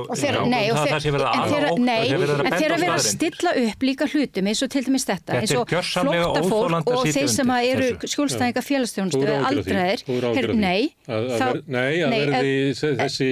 [0.00, 0.16] og
[0.70, 0.96] og það, það
[1.30, 2.50] að en þeirra, það verið að
[2.90, 7.28] að stilla upp líka hlutum eins og til dæmis þetta, eins og að og þeir
[7.30, 8.62] sem undir eru skjólstæðinga
[9.30, 9.46] því.
[9.50, 10.02] aldraðir,
[10.50, 10.58] því.
[10.58, 13.28] nei, Að- að Nei, að nei, verði se- þessi,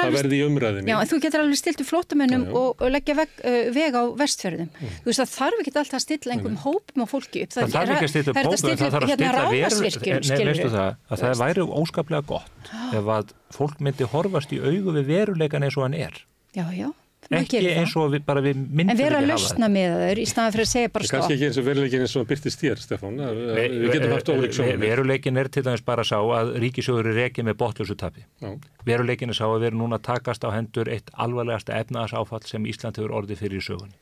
[0.00, 0.88] að alveg- verði í umræðinni.
[0.88, 3.28] Já, en þú getur alveg stilt upp flótamönnum og, og leggja veg,
[3.74, 4.68] veg á vestfjörðum.
[4.80, 7.52] Þú veist, það þarf ekki alltaf að stilla einhverjum hópum á fólki upp.
[7.52, 11.40] Það þarf ekki að stilla það hópum, að það þarf að hérna stilla skilur það,
[11.40, 15.82] að væri óskaplega gott ef að fólk myndi horfast í augu við veruleikan eins og
[15.88, 16.20] hann er.
[16.54, 16.92] Já, já,
[17.32, 20.24] Ekki eins og við, bara við myndum En vera að ekki lausna með þau í
[20.28, 21.14] staðan fyrir að segja bara stopp.
[21.22, 23.14] Kannski ekki eins og veruleikin eins og byrtist þér, Stefán.
[23.16, 24.84] að- að Við getum haft ólík sjónarmið.
[24.84, 28.24] Veruleikin er til dæmis bara sá að ríkisjóður er rekið með.
[28.44, 28.50] Já.
[28.84, 32.62] Veruleikin er sá að við erum núna að takast á hendur eitt alvarlegasta efnaðasáfall sem
[32.66, 33.96] Ísland hefur orðið fyrir í sögunni.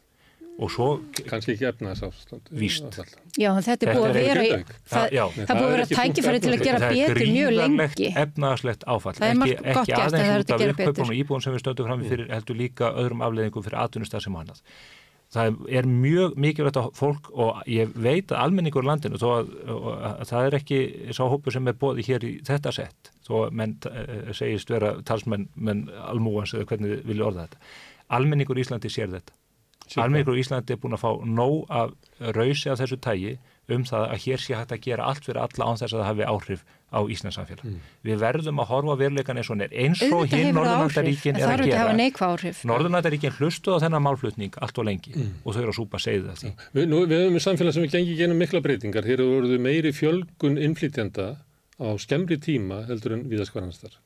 [0.61, 0.87] Og svo,
[1.27, 2.51] Kannski ekki efna þess ástand.
[2.53, 2.99] Víst.
[3.41, 4.73] Já, þetta er búið að vera, Grindavík.
[4.93, 5.23] það, Já.
[5.33, 7.49] það er Það búið að er vera tækifæri til að gera það er betur mjög
[7.53, 8.11] gríðarlegt lengi.
[8.23, 9.15] efnaðaslegt áfall.
[9.17, 11.05] Það er Ekki, margt gott ekki það er aðeins út að af betur.
[11.09, 14.61] og íbúin sem við stöndum fram fyrir heldur líka öðrum afleðingum fyrir atvinnustað sem annað.
[15.33, 19.47] það er mjög mikilvægt að fólk og ég veit að almenningur í landinu þó að,
[20.21, 20.81] að það er ekki
[21.17, 25.49] sá hópu sem er bóði hér í þetta sett þó menn uh, segist vera talsmenn
[25.57, 27.57] menn almúans eða hvernig vilja orða þetta
[28.13, 29.33] almenningur í Íslandi sér þetta
[30.01, 31.91] almenningur í Íslandi er búin að fá nóg af
[32.37, 33.35] rausi af þessu tægi
[33.73, 36.09] um það að hér sé hægt að gera allt fyrir alla án þess að það
[36.11, 36.63] hafi áhrif
[36.93, 37.63] á Íslands samfélag.
[37.65, 37.77] Mm.
[38.05, 40.67] Við verðum að horfa á veruleikan eins og hann er eins og hinn en er
[40.67, 41.93] það að eru að hafa gera.
[41.97, 42.59] neikva áhrif.
[42.69, 45.31] Norðurlandaríkin hlustuð á þennan málflutning allt og lengi Mm.
[45.47, 46.53] og þau eru að súpa segið það því.
[46.75, 49.05] Við, nú, við höfum í samfélag sem við gengið genum mikla breytingar.
[49.09, 51.27] Hér eru voruð meiri fjölgun innflytjanda
[51.81, 53.97] á skemmri tíma heldur en viðaskvarnastar.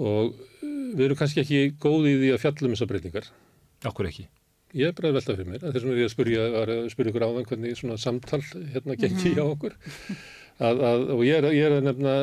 [0.00, 0.66] Og uh,
[0.96, 3.30] við erum kannski ekki góði í því að fjallum þessar breytingar.
[3.86, 4.26] Okkur ekki.
[4.70, 5.62] Ég er bara að velta fyrir mér.
[5.74, 8.42] Þessum er ég að spyrja, að spyrja ykkur áðan hvernig svona samtal
[8.74, 9.74] hérna gengi hjá okkur.
[10.60, 12.14] Að, að, og ég er, ég er að nefna...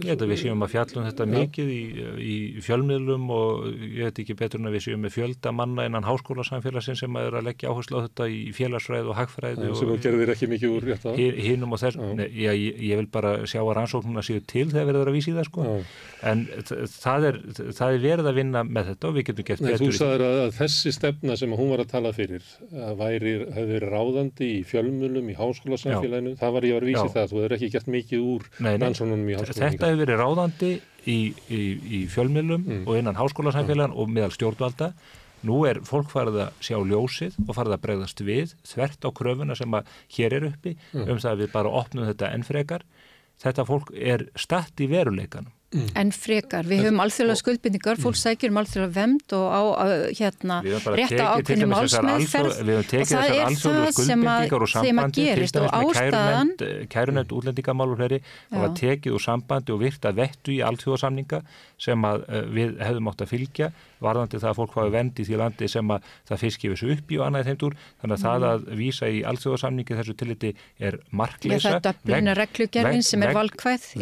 [0.00, 1.32] Ég held að við séum að fjallum þetta Já.
[1.34, 1.80] mikið í,
[2.24, 6.06] í fjölmiðlum og ég veit ekki betur en að við séum með fjölda manna innan
[6.08, 10.32] háskólasamfélagsins sem er að leggja áherslu á þetta í félagsfræði og hagfræði sem þú gerðir
[10.32, 11.12] ekki mikið úr rétt á.
[11.18, 12.00] hi- hinum og þess.
[12.00, 15.36] Nei, ég, ég, ég vil bara sjá að rannsóknuna séu til þegar verður að vísi
[15.36, 15.60] það sko.
[15.68, 15.76] Já.
[16.24, 16.46] En
[16.88, 17.36] það er,
[17.76, 20.56] það er verið að vinna með þetta og við getum þú betur sagðir að, að
[20.56, 22.40] þessi stefna sem hún var að tala fyrir
[22.72, 23.34] að væri,
[27.74, 28.46] fjölmjölum, gert mikið úr
[28.86, 29.90] rannsóknunum í Þetta háskólasamfélaginu.
[29.90, 30.70] hefur verið ráðandi
[31.06, 31.18] í,
[31.50, 32.82] í, í fjölmiðlum Mm.
[32.88, 34.92] og innan háskólasamfélagan og meðal stjórnvalda.
[35.44, 39.54] Nú er fólk farið að sjá ljósið og farið að bregðast við þvert á kröfuna
[39.56, 39.84] sem að
[40.16, 41.10] hér er uppi Mm.
[41.10, 42.82] um það að við bara opnum þetta enn frekar.
[43.42, 45.52] Þetta fólk er statt í veruleikanum.
[45.74, 49.62] En frekar, við höfum alþjóðlega skuldbindingar, fólk sækir um alþjóðlega vemd og á
[50.14, 52.50] hérna Við höfum bara rétt á tekið til ákveðinu málsmeðferð.
[52.54, 52.54] og
[53.10, 54.42] það er það sem að
[54.74, 58.62] þeim að gerist og ástæðan kærunefnd, kærunefnd útlendingamál og fleiri, það Já.
[58.64, 61.38] var tekið úr sambandi og virt að vettu í alþjóðasamninga
[61.84, 63.70] sem að uh, við hefðum átt að fylgja
[64.04, 67.06] varðandi það að fólk fái vend í því landi sem að það gefur svo upp
[67.10, 70.50] í og annað í þeim dúr, þannig að það að vísa í alþjóðasamningi þessu tilliti
[70.78, 71.80] er það markleisa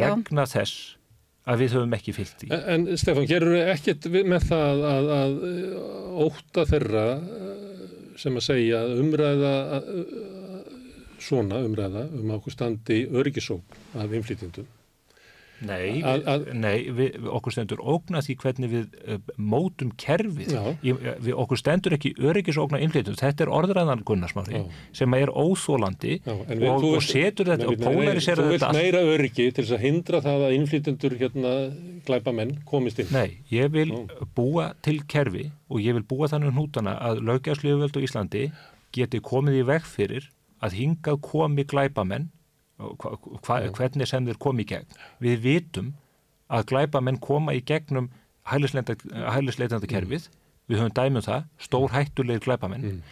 [0.03, 1.02] vegna þess
[1.49, 2.51] að við höfum ekki fyllt í.
[2.55, 7.81] En, en Stefán, gerur þau ekkert með það að, að, að óta þeirra eh,
[8.23, 10.13] sem að segja að umræða að, að,
[11.23, 14.69] svona umræða um okkur standi öryggisók af innflytjendum?
[15.63, 20.53] Nei, Að- nei við, okkur stendur ógna því hvernig við uh, mótum kerfið.
[20.83, 23.15] Í, við, okkur stendur ekki öryggisógna innflytjum.
[23.21, 24.65] Þetta er orðræðan Gunnarsmári
[24.97, 28.65] sem er óþólandi Já, en við- og, og setur þetta Nei, og pólariserar Þú vilt
[28.67, 31.55] þetta meira öryggi til þess að hindra það að innflytjendur hérna
[32.09, 33.13] glæpa menn komist inn.
[33.15, 34.27] Nei, ég vil Já.
[34.35, 38.45] búa til kerfi og ég vil búa þannig um hnútana að löggjafslífuvöld á Íslandi
[38.93, 40.27] geti komið í veg fyrir
[40.63, 42.42] að hingað komi glæpamenn og
[42.99, 44.87] hva, hva, hvernig sem þeir komi í gegn.
[45.21, 45.93] Við vitum
[46.51, 48.11] að glæpamenn koma í gegnum
[48.47, 50.29] hælisleitandi kerfið,
[50.71, 53.03] við höfum dæmið það, stór hættulegir glæpamenn Mm.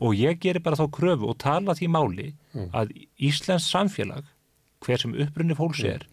[0.00, 2.70] og ég gerir bara þá kröfu og tala því máli Mm.
[2.72, 4.24] að Íslands samfélag,
[4.80, 6.06] hver sem upprunni fólks er,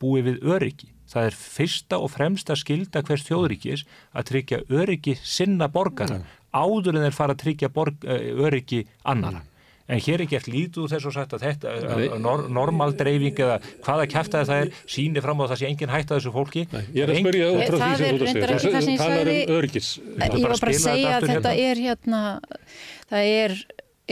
[0.00, 0.88] búi við öryggi.
[1.08, 3.84] Það er fyrsta og fremsta skilda hvers þjóðríkis
[4.14, 6.22] að tryggja öryggi sinna borgara
[6.54, 9.42] áður en þeir fara að tryggja borg, eh, öryggi annara.
[9.90, 13.56] En hér er gert lítið úr þess og sagt að þetta nor, normal dreifing eða
[13.82, 16.62] hvaða kæftæði það er síni fram á að það sé engin hætt að þessu fólki.
[16.70, 18.60] Nei, ég er að spyrja út frá Það því sem er þú ert að reyndar
[18.60, 18.78] segja.
[18.78, 19.88] ekki það talar um öryggis.
[19.98, 21.54] Ég var bara að segja að þetta hérna.
[21.66, 22.22] er hérna,
[23.10, 23.56] það er,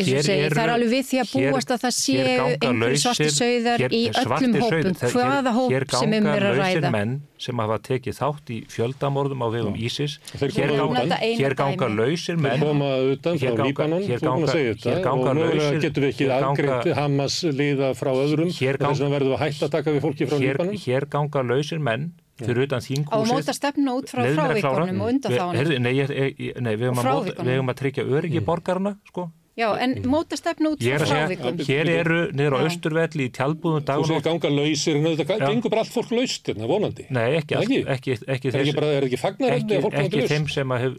[0.06, 2.56] segi, eru- það er alveg við því að hér- búast að það hér séu ganga
[2.68, 6.24] einhverju svarti lausir- sauðar hér- í svartir öllum hópum, hvaða hér- hóp hér sem um
[6.24, 6.90] ganga er að lausir ræða.
[6.92, 10.18] menn sem hafa tekið þátt í fjöldamorðum á vegum ISIS.
[10.38, 12.60] Þeir hér ganga, hér ganga lausir Þeir menn.
[12.60, 15.02] koma utan Hér frá ganga- Líbanon, hér þú er búin að ganga- segja hér þetta
[15.02, 18.74] ganga og mögulega lausir- getum við ekki hér ganga- afgreitt Hamas liða frá öðrum Hér
[18.74, 20.74] þess ganga- vegna verðum við að hætta að taka við fólki frá hér, Líbanon.
[20.84, 25.00] hér ganga lausir menn fyrir utan Á að þinghúsið móta stefnu út frá að frávíkonum
[25.02, 26.08] og undan Við- þá heyrðu, Nei, ég,
[26.38, 29.30] ég, nei við höfum að, við höfum að tryggja öryggi borgarna sko.
[29.58, 31.56] Já, en móta stefnu út er frá frávíkum.
[31.66, 32.66] hér eru niður á Já.
[32.70, 35.48] Östurvelli í tjálbúðum Þú dagun segir og ganga lausir, en þetta Já.
[35.50, 37.06] gengur bara allt fólk laust hérna, vonandi.
[37.10, 37.80] Nei, ekki, allt, Ekki?
[37.96, 40.46] ekki, ekki, ekki, Er ekki, bara, er ekki fagnar ekki, að fólk ekki gangi þeim
[40.46, 40.54] laust?
[40.54, 40.94] sem að hef,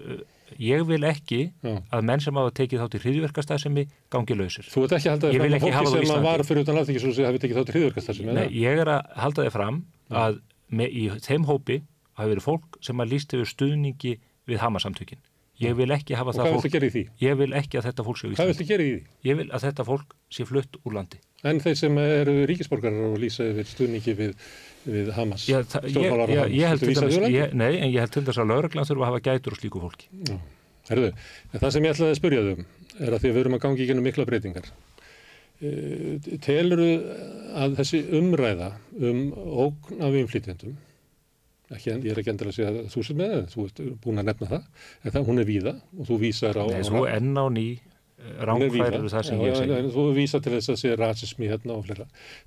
[0.59, 1.73] ég vil ekki Já.
[1.95, 4.67] að menn sem hafa tekið þátt í hriðverkastæðsemi gangi lausir.
[4.67, 6.81] Þú ert ekki að halda vil fram ekki að það fólki sem var fyrir utan
[6.83, 9.79] alþingi svo sem hafi tekið þátt í hriðverkastar Nei, ég er að halda þið fram
[10.11, 10.41] að
[10.83, 11.79] í þeim hópi
[12.19, 14.17] hafi verið fólk sem að líst yfir stuðningi
[14.49, 15.21] við Hamasamtökin.
[15.59, 17.01] Ég vil ekki hafa Og það hvað fólk, viltu gera í því?
[17.21, 18.51] ég vil ekki að þetta fólk sé á Hvað Íslandi.
[18.53, 19.01] viltu gera í því?
[19.29, 21.19] Ég vil að þetta fólk sé flutt úr landi.
[21.49, 24.33] En þeir sem eru ríkisborgarar og lýsa yfir stuðningi við,
[24.87, 27.37] við Hamas, Já, stjórnmálarar ég, Hamas, viltu vísa því úr landi?
[27.39, 29.83] ég, nei, en ég held til þess að lauruglan þurfa að hafa gætur og slíku
[29.83, 30.09] fólki.
[30.89, 31.11] Herðu,
[31.53, 32.65] en það sem ég ætlaði að spyrja þau um
[32.99, 34.69] er að því að við erum að gangi í gennum mikla breytingar.
[36.43, 36.81] Telur
[37.59, 38.69] að þessi umræða
[39.09, 40.77] um ógn af innflytjendum,
[41.75, 44.21] ekki, ég er ekki endilega að segja að þú sem með það, þú ert búin
[44.21, 44.67] að nefna það,
[45.03, 46.65] en það, hún er víða og þú vísar á...
[46.69, 47.67] Nei, svo enn á ný
[48.39, 49.79] ránkværir það sem ég segi.
[49.93, 52.05] Þú vísa til þess að sé rasismi hérna og flera.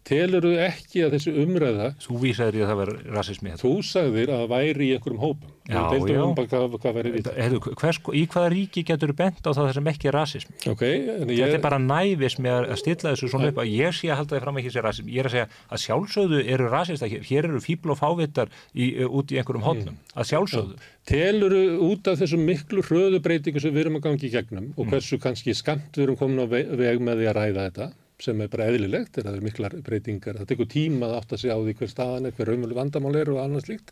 [0.08, 1.88] Telur þú ekki að þessi umræða...
[2.02, 3.62] Þú vísaður í að það verður rasismi hérna.
[3.62, 5.50] Þú sagðir að það væri í einhverjum hópum.
[5.62, 6.18] Já, já.
[6.18, 6.96] Um hvað, hvað
[7.38, 10.56] Heru, hvers, í hvaða ríki getur bent á það sem ekki er rasismi?
[10.72, 11.36] Okay, ég...
[11.38, 14.36] Þetta er bara nævis með að stilla þessu svona upp að ég sé að halda
[14.36, 15.14] þið fram ekki sé rasismi.
[15.14, 17.22] Ég er að segja að sjálfsögðu eru rasista hér.
[17.28, 19.94] Hér eru fíbl og fávittar í, út í einhverjum hótnum.
[19.94, 20.10] Mm.
[20.18, 20.82] Að sjálfsögðu.
[21.08, 24.92] Telur út af þessum miklu hröðubreitingu sem við erum að gangi í gegnum og mm.
[24.92, 27.88] hversu kannski skamt við erum komin á veg með því að ræða þetta
[28.22, 31.38] sem er bara eðlilegt, er að það er miklar breytingar, það tekur tíma að átta
[31.42, 33.90] sig á því hver staðan er, hver raunvölu vandamál er og annað slíkt.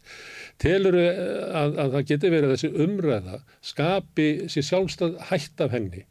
[0.62, 3.40] Telur að, að það geti verið þessi umræða
[3.72, 6.04] skapi sér sjálfstað hætt af henni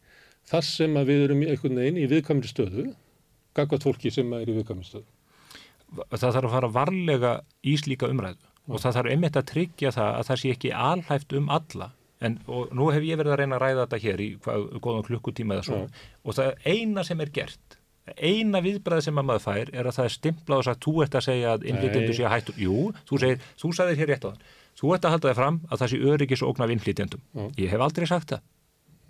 [0.50, 2.86] þar sem að við erum í einhvern veginn í viðkvæmri stöðu,
[3.56, 5.08] gagvat fólki sem er í viðkvæmri stöðu.
[6.12, 10.12] Það þarf að fara varlega í slíka umræðu og það þarf einmitt að tryggja það
[10.18, 11.90] að það sé ekki alhæft um alla.
[12.20, 12.36] En
[12.76, 15.66] nú hef ég verið að reyna að ræða þetta hér í hvað, góðan klukkutíma eða
[15.70, 16.08] svona ja.
[16.20, 17.78] og það eina sem er gert
[18.18, 21.16] eina viðbræð sem að maður fær er að það er stimplað og sagt, þú ert
[21.16, 22.78] að segja að innflytjendur sé að hættu, jú,
[23.08, 24.48] þú segir, þú sagðir hér rétt á þann,
[24.80, 27.46] þú ert að halda þig fram að það sé öryggis og ógnaf innflytjendum, ja.
[27.60, 28.48] ég hef aldrei sagt það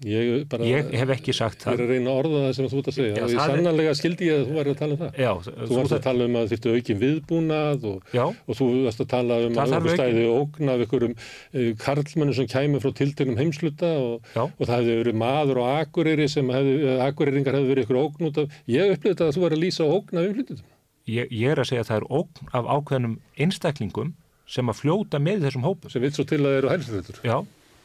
[0.01, 1.74] Ég, bara, ég hef ekki sagt það.
[1.74, 3.10] Ég er að reyna að orða það sem þú ert að segja.
[3.12, 5.18] Já, og ég sannanlega skildi ég að þú væri að tala um það.
[5.20, 9.10] Já, þú varst að tala um að þýttu aukin viðbúnað og, og þú varst að
[9.12, 13.93] tala um að þú stæði ógn af einhverjum uh, karlmennu sem kæmi frá tiltegnum heimsluta
[14.06, 18.31] og, og það hefði verið maður og akureyri sem hefði, akureyringar hefði verið einhverju ógn
[18.31, 18.59] út af.
[18.72, 20.64] Ég upplýði þetta að þú væri að lýsa ógn af umflytjum.
[21.10, 24.16] Ég, ég er að segja að það er ógn af ákveðnum einstaklingum
[24.51, 25.93] sem að fljóta með þessum hópum.
[25.93, 27.20] Sem vil svo til að það eru hælsleitur.
[27.27, 27.36] Já,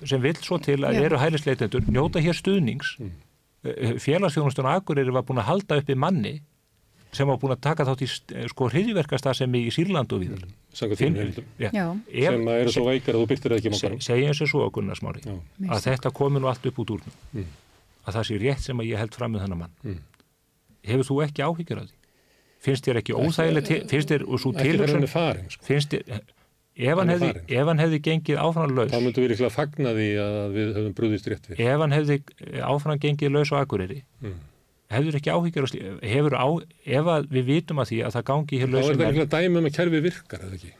[0.03, 1.05] sem vil svo til að Já.
[1.07, 3.13] eru hælisleitendur njóta hér stuðnings mm.
[3.65, 6.35] Eh, félagsfjónustun og Akureyri var búin að halda upp í manni
[7.15, 10.43] sem var búin að taka þátt í eh, sko hriðiverkastað sem í Sýrland og viður
[10.43, 10.51] mm.
[10.77, 14.61] sem að eru svo veikar að þú byrtir það ekki se, segja eins og svo
[14.67, 15.25] að Gunnarsmári
[15.65, 17.49] að þetta komi nú allt upp út úr mm.
[18.05, 19.99] að það sé rétt sem að ég held fram með þennan mann mm.
[20.91, 22.01] hefur þú ekki áhyggjur af því
[22.65, 25.65] finnst þér ekki óþægilegt finnst þér og svo tilhörsun sko.
[25.65, 26.21] finnst þér
[26.75, 30.07] Ef hann, hefði, ef hann hefði gengið áfram laus þá myndum við líklega fagna því
[30.19, 31.59] að við höfum brúðist rétt við.
[31.63, 32.17] Ef hann hefði
[32.67, 34.33] áfram gengið laus á akureyri mm.
[34.91, 35.69] hefur ekki áhyggjur
[36.03, 36.47] hefur á,
[36.99, 39.61] ef við vitum að því að það gangi hér laus þá er það líklega dæmi
[39.61, 40.71] um að kerfið virkar eða ekki?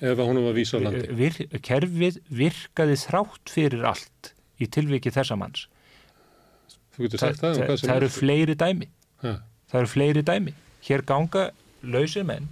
[0.00, 1.02] Ef hann var að vísa á landi.
[1.18, 1.36] Vir,
[1.68, 5.66] kerfið virkaði þrátt fyrir allt í tilviki þessa manns.
[6.96, 8.88] Þa, það, það, það eru fleiri dæmi.
[9.20, 9.34] Ha.
[9.68, 10.56] það eru fleiri dæmi.
[10.88, 11.50] Hér ganga
[11.84, 12.48] lausir menn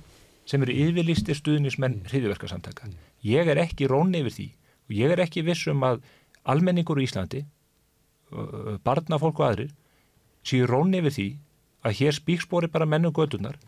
[0.48, 2.88] sem eru yfirlistir stuðnismenn hriðiverkarsamtaka.
[3.24, 4.48] Ég er ekki rónni yfir því
[4.88, 6.00] og ég er ekki vissum að
[6.48, 7.42] almenningur í Íslandi,
[8.84, 9.74] barnafólk og aðrir,
[10.44, 11.28] séu rónni yfir því
[11.84, 13.58] að hér spíkspori bara mennum gödunar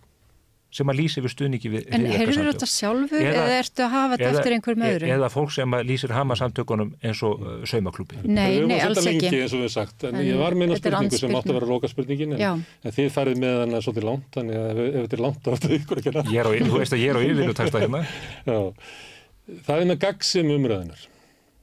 [0.70, 4.18] sem að lýsa yfir stuðningi við En heyrður þetta sjálfur eða, eða ertu að hafa
[4.20, 5.10] þetta eftir einhverjum öðru?
[5.16, 9.32] Eða fólk sem að lýsir hama samtökunum eins og uh, saumaklúpi Nei, nei, alls ekki.
[9.34, 12.36] lengi, sagt, En, en ég var með eina spurningu sem átti að vera loka spurningin
[12.38, 15.52] en, en þið færið með hana svolítið langt þannig að ef, ef þetta er langt
[15.54, 16.34] áttu ykkur ekki að
[16.70, 18.04] Þú veist að ég er á yfirvinnu taksta hérna
[19.66, 21.08] Það er með gagsim umræðinar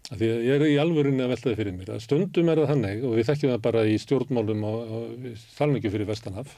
[0.07, 1.89] Því að ég er í alvörunni að veltaði fyrir mér.
[1.97, 5.25] Að stundum er það þannig og við þekkjum það bara í stjórnmálum og, og
[5.57, 6.53] þalningi fyrir Vestanhaf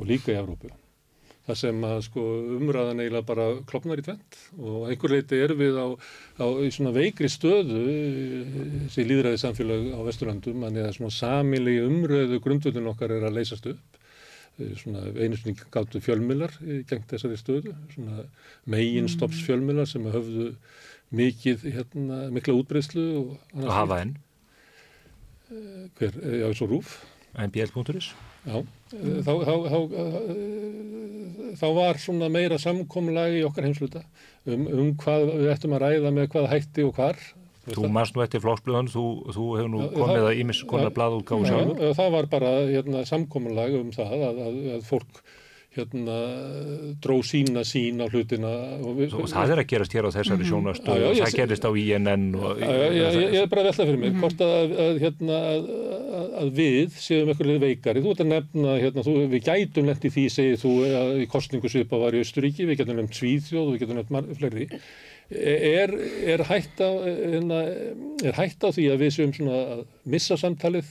[0.00, 0.72] og líka í Evrópu
[1.46, 2.24] það sem að sko,
[2.58, 5.86] umræðan eiginlega bara klopnar í tvent og einhver leiti er við á,
[6.38, 7.80] á svona veikri stöðu
[8.92, 13.66] sem líðræði samfélag á Vesturlandum en eða svona samili umröðu grundvöldun okkar er að leysast
[13.72, 14.00] upp.
[14.78, 18.26] Svona einu svona gáttu fjölmilar gengt þessari stöðu svona
[18.70, 20.52] meginstopps fjölmilar sem höfðu
[21.12, 24.18] mikið hérna, mikla útbreyslu og, og hafa enn.
[25.98, 27.00] Hver, já, svo rúf
[27.34, 28.12] mbl.is
[28.42, 28.56] Já,
[29.22, 29.78] þá, þá, þá,
[31.60, 34.02] þá var svona meira samkomlag í okkar heimsluta
[34.48, 37.20] um, um hvað við ættum að ræða með hvað hætti og hvar.
[37.62, 39.04] Þú mannst nú eftir flóksblöðun, þú,
[39.36, 41.94] þú hefur nú komið að ímis konar bladútgáðu sjálfur.
[42.00, 45.22] Það var bara hérna, samkomlag um það að, að, að fólk
[45.72, 46.16] hérna,
[47.02, 48.50] dró sína sín á hlutina.
[48.98, 50.48] Við, og það er að gerast hér á þessari mhm.
[50.50, 52.26] sjónastu og það gerist á INN.
[52.36, 54.22] Og, já, já, ég, ég er bara að velta fyrir mig, mm -hmm.
[54.22, 55.38] hvort að, að, hérna,
[56.42, 58.02] að við séum eitthvað veikari.
[58.04, 60.74] Þú ert að nefna, hérna, þú, við gætum nefnt í því, segið þú,
[61.24, 64.68] í kostningu svipa var í Östuríki, við getum nefnt Svíðjóð, við getum nefnt fleiri.
[65.32, 65.88] Er,
[66.28, 67.62] er, hætt á, hérna,
[68.20, 70.90] er hætt á því að við séum svona að missa samtalið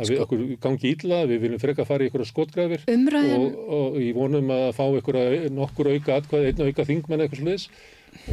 [0.00, 4.02] að við sko, okkur gangi ítla, við viljum freka fara í ykkur skotgræfir og, og
[4.02, 5.22] í vonum að fá ykkur
[5.54, 7.70] nokkur auka atkvæð, einn auka þingmenn eitthvað sluðis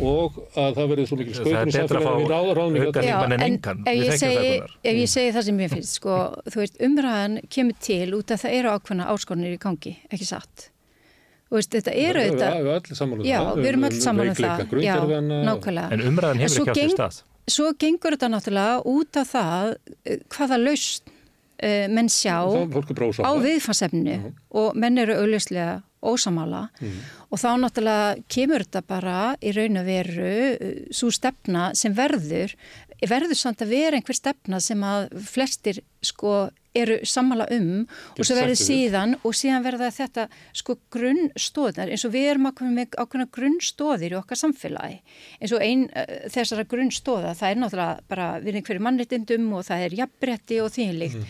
[0.02, 3.84] og að það verður svo mikil skaupin samfélagin við ráðar ráðum auka þingmenn en engan.
[3.88, 4.56] ef ég, segi,
[4.92, 6.16] ef ég segi það sem ég finnst sko,
[6.52, 10.70] þú veist, umræðan kemur til út af það eru ákveðna áskornir í gangi ekki satt?
[11.54, 14.64] Veist, þetta eru þetta um já, við erum öll saman um það.
[14.84, 15.92] Já, nákvæmlega.
[15.96, 17.20] En umræðan hefur ekki átt í stað.
[17.48, 19.72] svo gengur þetta náttúrulega út af það
[20.04, 21.14] eh, hvaða lausn
[21.58, 23.34] menn sjá á ósála.
[23.42, 24.18] viðfansefnu
[24.62, 26.68] og menn eru augljóslega ósamála
[27.32, 30.34] og þá náttúrulega kemur þetta bara í raun og veru
[30.94, 32.54] svo stefna sem verður
[33.10, 36.48] verður samt að vera einhver stefna sem að flestir sko
[36.82, 38.68] eru sammála um og svo verður sættir við.
[38.68, 40.28] síðan og síðan verða þetta
[40.62, 45.00] sko grunnstóðnar eins og við erum ákveðin með ákveðina grunnstóðir í okkar samfélagi.
[45.42, 49.88] Eins og einn uh, þessara grunnstóða það er náttúrulega bara við einhverju mannréttindum og það
[49.88, 51.24] er jafnbretti og þínlíkt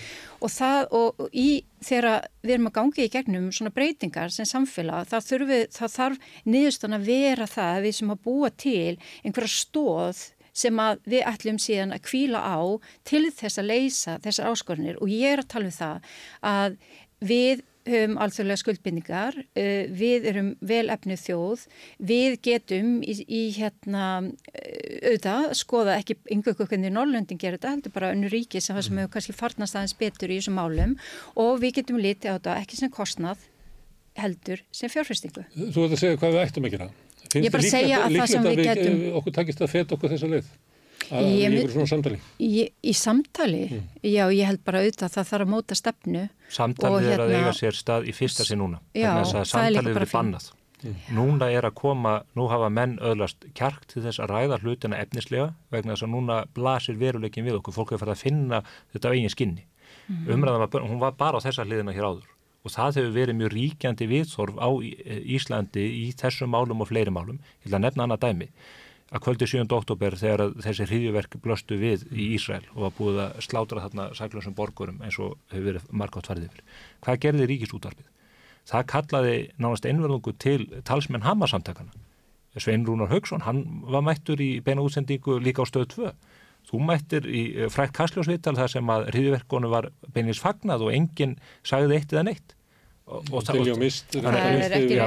[0.44, 1.48] og það og í
[1.84, 6.32] þegar við erum að gangi í gegnum svona breytingar sem samfélag það, þurfi, það þarf
[6.46, 10.24] niðurstan að vera það að við sem að búa til einhverja stóð
[10.58, 12.60] sem að við ætlum síðan að kvíla á
[13.08, 16.14] til þess að leysa þessar áskorunir og ég er að tala um það
[16.52, 16.80] að
[17.28, 21.66] við höfum alþjóðlega skuldbindingar, uh, við erum vel efnið þjóð,
[22.10, 24.32] við getum í, í hérna uh,
[25.08, 29.16] auðvitað, skoða ekki yngur hvernig Norrlöndin gerir þetta, heldur bara önnu ríki sem, sem hefur
[29.18, 30.98] kannski farnast aðeins betur í þessum málum
[31.40, 33.48] og við getum litið á þetta ekki sem kostnað
[34.18, 35.46] heldur sem fjárfestingu.
[35.56, 36.90] Þú ert að segja hvað við ættum að gera.
[37.32, 40.10] Finnst Ég bara segja að það sem við getum- við, okkur takist að feta okkur
[40.16, 40.50] þessa leið?
[41.08, 42.18] Að, Ég einhverju svona samtali?
[42.42, 43.84] Í, í samtali, Mm.
[44.04, 47.30] já ég held bara auðvitað að það þarf að móta stefnu Samtalið Og er að
[47.30, 48.80] hérna- eiga sér stað í fyrsta sinn núna.
[48.96, 50.52] Já, þess að er samtalið er bannað.
[50.84, 50.96] Mm.
[51.16, 55.54] Núna er að koma, nú hafa menn öðlast kjark til þess að ræða hlutina efnislega
[55.72, 57.74] vegna þess að núna blasir veruleikin við okkur.
[57.74, 59.64] Fólk hefur farið að finna þetta á eigin skinni.
[60.10, 60.28] Mhm.
[60.34, 62.24] Umræðan var, hún var bara á þessa hliðina hér áður
[62.68, 67.14] og það hefur verið mjög ríkjandi viðþorf á Í- Íslandi í þessum málum og fleiri
[67.16, 67.40] málum.
[67.64, 68.50] Ég ætla að nefna annað dæmi
[69.08, 69.72] að kvöldi 7.
[69.72, 74.10] oktober þegar að þessi hriðjuverk blöstu við í Ísrael og var búið að slátra þarna
[74.20, 76.66] saklausum borgurum eins og hefur verið margátt farið yfir.
[77.08, 78.10] Hvað gerði ríkisútvarpið?
[78.68, 81.96] Það kallaði nánast einverðungu til talsmenn Hamasamtakana.
[82.58, 86.12] Svein Rúnar Haugsson, hann var mættur í beina útsendingu líka á stöð 2.
[86.68, 91.38] Þú mættir í eh, frækt kastljósvital þar sem að hriðjuverkonu var beinins fagnað og enginn
[91.64, 92.57] sagði eitt eða neitt.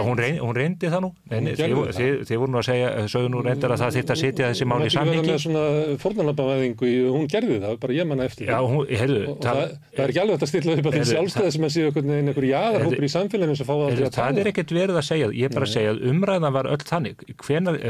[0.06, 1.10] Hún, reyn, hún reyndi það nú.
[1.28, 1.90] Þið, það.
[1.98, 4.68] þið, þið voru nú að segja, sögðu nú reyndar að það þýtti að sitja þessi
[4.70, 5.34] mál í Hún samhengi.
[7.12, 8.48] hún gerði það, bara ég manna eftir.
[8.48, 9.60] Já, hún, heyrðu, og, og það,
[9.96, 12.32] það er ekki alveg að stilla upp að því sjálfstæði sem að séu einhvern veginn
[12.32, 14.40] einhver jaðarhópur í samfélaginu sem fá að það tala.
[14.40, 17.24] er ekkert verið að segja, ég er bara að segja að umræðan var öll þannig.
[17.44, 17.80] Hvenar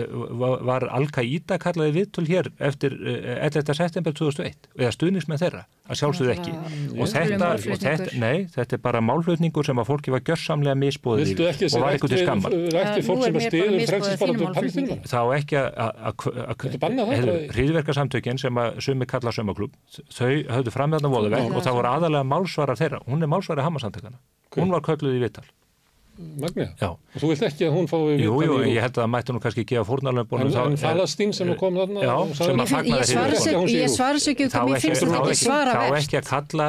[0.70, 3.74] var, Al-Qaida kallaði viðtöl hér eftir eh, 11.
[3.78, 6.55] september 2001 eða stuðnismenn þeirra, að sjálfsögðu ekki.
[6.98, 11.92] Og þetta, nei, þetta er bara málflutningur sem að fólki var gjörsamlega misbóðið og var
[11.92, 12.56] eitthvað til skammar.
[12.74, 14.54] rætti fólk er sem bara stiður palestínumanna?
[14.56, 14.96] málflutningi.
[15.06, 19.72] þá ekki að hriðverkarsamtökin sem að sumi kalla sömaklub,
[20.10, 23.66] þau höfðu fram með þarna voðuverk og það voru aðalega málsvarar þeirra hún er málsvarar
[23.68, 24.18] hamasamtökana
[24.56, 25.44] hún var kölluð í vital
[26.20, 26.74] Magnea?
[26.76, 26.90] Já.
[26.90, 29.32] Og þú vilt ekki að hún fái jú, jú, í- ég held að það mætti
[29.32, 32.66] nú kannski gefa fórnarlöfbunum En, en Falastín sem kom þarna Já, og sagði- sem að
[32.66, 35.72] Ég, fagnaði ég svara sér ekki þá hvað mér ekki, finnst þá þetta ekki svara
[35.72, 36.04] þá verst.
[36.10, 36.66] ekki að kalla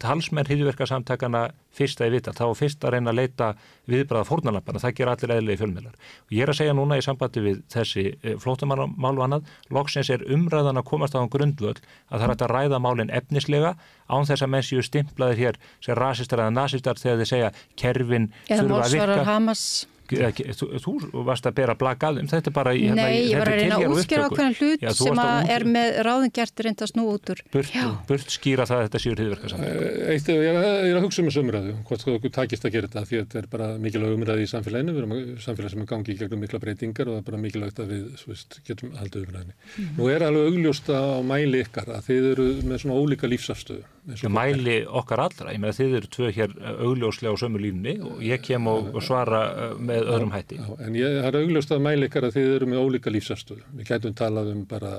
[0.00, 1.42] talsmenn hriðverkarsamtakana
[1.74, 3.48] fyrsta í vital, þá fyrst að reyna að leita
[3.90, 5.96] viðbræða fórnarlampana, það ger allir eðlilegi fjölmiðlar.
[6.24, 8.04] Og ég er að segja núna í sambandi við þessi
[8.40, 12.54] flótamannmál og annað, loksins er umræðan að komast á hann grundvöld að það er að
[12.54, 13.74] ræða málinn efnislega
[14.08, 18.30] án þess að menn séu stimplaðir hér sem rasistar eða nazistar þegar þeir segja kerfin
[18.48, 19.28] Eða þurfa að málsvarar virka.
[19.32, 19.66] Hamas.
[20.04, 23.38] Þú, þú varst að bera blaka að um þetta bara í, hérna, Nei, í- ég
[23.40, 24.24] var þetta að reyna að upptöku.
[24.28, 27.40] ákveðan hlut Já, sem að er með ráðum gert reynda snú út úr.
[27.54, 27.72] burt,
[28.08, 31.22] burt skýra það að þetta séu hriðverkarsamtök Eitt, ég er, að- ég er að hugsa
[31.24, 33.66] um þessu umræðu, hvort sko okkur takist að gera þetta, því að þetta er bara
[33.78, 35.16] mikilvæg umræði í samfélaginu, við erum
[35.46, 38.04] samfélag sem er gangi í gegnum mikla breytingar og það er bara mikilvægt að við
[38.20, 39.54] svo veist, getum haldið umræðinni.
[39.96, 43.84] Nú er alveg augljóst á mæli ykkar að þið eru með svona ólíka lífsafstöðu.
[44.28, 48.42] Mæli okkar allra, ég meina þið eru tvö hér augljóslega á sömu línni og ég
[48.44, 50.58] kem og, svara uh, með öðrum hætti.
[50.60, 53.64] Já, en ég, er augljóst að mæli ykkar að þið eru með ólíka lífsafstöðu.
[53.78, 54.92] Við getum talað um bara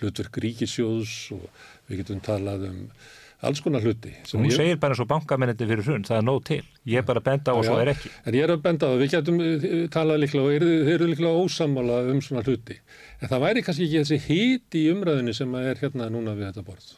[0.00, 1.48] hlutverk ríkisjóðs og
[1.88, 2.84] við getum talað um
[3.40, 4.12] alls konar hluti.
[4.34, 6.62] Hún ég- segir bara eins og bankamennandi fyrir hrun, það er nóg til.
[6.86, 8.10] Ég er bara að benda á og Já, svo er ekki.
[8.26, 11.06] En ég er að benda á það, við getum eh, talað líklega og þeir eru
[11.08, 12.76] líklega ósammála um svona hluti.
[13.22, 16.66] En það væri kannski ekki þessi hiti í umræðinu sem er hérna núna við þetta
[16.66, 16.90] borð.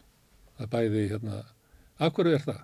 [0.63, 1.39] Það bæði hérna,
[1.99, 2.61] af hverju er það?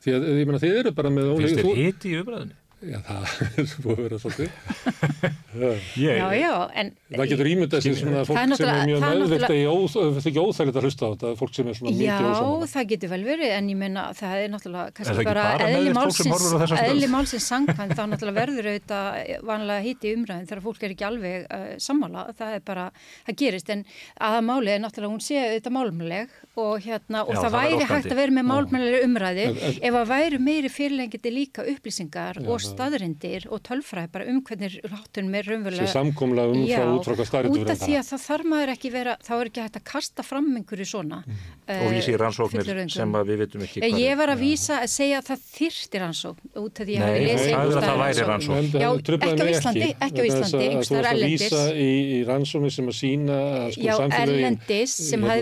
[0.00, 2.56] Því að ég meina þið eru bara með Finnst þér hiti í umræðinu?
[2.86, 3.22] Já, það
[3.58, 4.50] er búið að vera svolítið.
[5.56, 5.70] Já.
[5.96, 9.44] Já, já, en Það getur ímyndað sér svona fólk sem er mjög það er meðvilt
[9.72, 12.66] óþægilegt ekki óþægilegt að hlusta á þetta, fólk sem er svona Já, mikið ósamála.
[12.74, 17.14] það getur vel verið en ég meina það er náttúrulega kannski bara bara eðli sem
[17.16, 21.64] málsins, sangkvæmt þá náttúrulega verður auðvitað vanlega híti umræðin þegar fólk er ekki alveg uh,
[21.86, 22.84] sammála það er bara,
[23.30, 23.86] það gerist en
[24.28, 27.88] aða máli er náttúrulega hún sé auðvitað málmleg og hérna og Já, það, það væri
[27.94, 32.42] hægt að vera með málmlegri umræði En- en- ef að væri meiri fyrirlengiti líka upplýsingar
[32.44, 36.92] og, staðrindir og tölfræði bara um hvernig háttunum er Sér raunverulega samkomla um Já, frá
[36.96, 39.50] út frá hvað staðrindu út af því að það þarf maður ekki vera, þá er
[39.50, 41.36] ekki hægt að kasta fram einhverju svona Mhm.
[41.66, 44.90] og vísi rannsóknir sem að við vitum ekki Ég, hvað ég var að vísa að
[44.92, 48.76] segja að það þyrfti rannsókn út af því að ég hafi lesið er.
[48.76, 50.06] Já, það truflaði ekki á mig Íslandi, ekki.
[50.06, 52.96] á vegna þess Íslandi, að einhvers Þú varst að vísa í, í rannsómi sem að
[52.96, 55.40] sína að sko Já, sem um að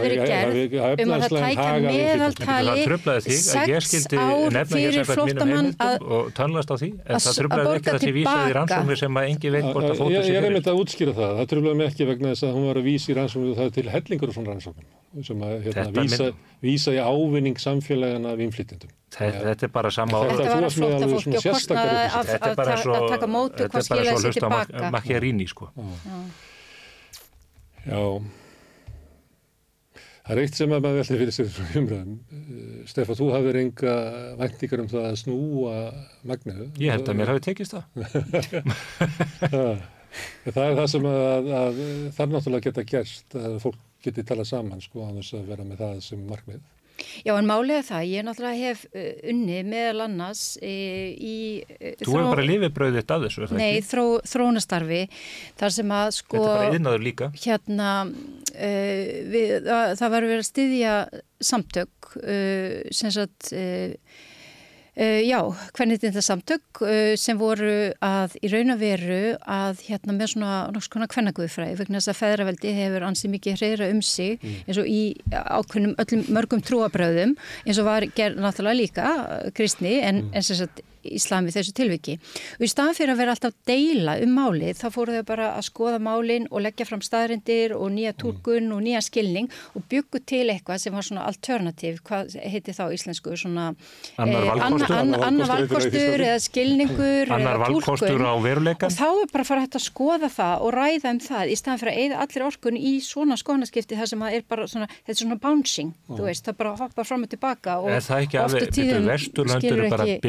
[3.14, 7.24] að ég sex skildi ár nefna fyrir flóttamann að og tannlast á því en að-
[7.24, 9.94] það að tröflaði ekki að þið vísaði í rannsóknir sem að engi veit hvort að
[9.94, 12.44] Ég, fóta ég sig er einmitt að útskýra það, það tröflaði mig ekki vegna þess
[12.48, 15.24] að hún var að vísa í rannsóknum og það er til hellingur og svona rannsóknum
[15.24, 16.28] sem að hérna, Þetta vísa,
[16.64, 18.90] vísa í ávinning samfélagana af innflytjendum.
[19.14, 22.50] Þetta, þetta er bara sama Þetta- var að alveg fólki og kostnaði að, Þetta er
[22.50, 24.90] að, bara að, svo að taka mótu þetta hvað er bara svo sér hlusta tilbaka.
[24.90, 25.70] Macchiarini sko
[27.86, 28.00] Já.
[30.24, 32.12] Það er eitt sem að maður veldi fyrir sér frá umræðum.
[32.32, 33.96] Eh, Stefán, þú hafðir enga
[34.40, 35.74] væntingar um það að snúa
[36.30, 36.68] magniðu.
[36.80, 37.84] Ég held að mér hafi tekist það
[39.52, 39.82] það,
[40.46, 44.48] það er það sem að, að það er náttúrulega geta gerst að fólk geti talað
[44.48, 46.64] saman sko á þess að vera með það sem markmið.
[47.22, 50.68] Já, en er það, ég náttúrulega hef uh, unni meðal annars uh,
[51.14, 51.36] í...
[51.76, 53.88] Uh, Þú hefur bara lifið brauðið þetta af þessu, er það Nei, ekki?
[53.92, 55.00] þró, þróunastarfi,
[55.62, 56.36] þar sem að sko...
[56.36, 57.30] Þetta er bara yðnaður líka.
[57.44, 60.94] Hérna, uh, við, það, það var verið að styðja
[61.54, 63.52] samtök, uh, sem sagt...
[63.54, 64.30] Uh,
[64.94, 65.40] já,
[65.74, 70.52] hvernig þetta samtök uh, sem voru að í raun og veru að hérna með svona
[70.74, 74.86] nokks konar kvennaguðfræði vegna þess að feðraveldi hefur ansið mikið hreira um sig eins og
[74.86, 75.02] í
[75.34, 80.62] ákveðnum öllum mörgum trúabröðum eins og var gerð náttúrulega líka uh, kristni en, en sem
[80.62, 82.18] sagt íslami þessu tilviki.
[82.58, 85.66] Og í staðan fyrir að vera alltaf deila um málið þá fóru þau bara að
[85.68, 90.48] skoða málin og leggja fram staðrindir og nýja tólkun og nýja skilning og byggu til
[90.52, 93.74] eitthvað sem var svona alternativ, hvað heiti þá íslensku svona
[94.18, 94.94] Annar eh, valkostur.
[94.94, 98.88] anna- anna- annar valkostur eða skilningur Annar eða valkostur á veruleikan.
[98.88, 101.56] og þá er bara að fara hægt að skoða það og ræða um það í
[101.58, 104.88] staðan fyrir að eyða allir orkun í svona skoðanaskipti þar sem að er bara svona,
[105.04, 108.38] þetta er svona bouncing, þú veist, það bara hoppa fram og tilbaka og það ekki
[108.40, 109.08] oft á alveg, tíðum
[109.54, 110.20] skilur ekki-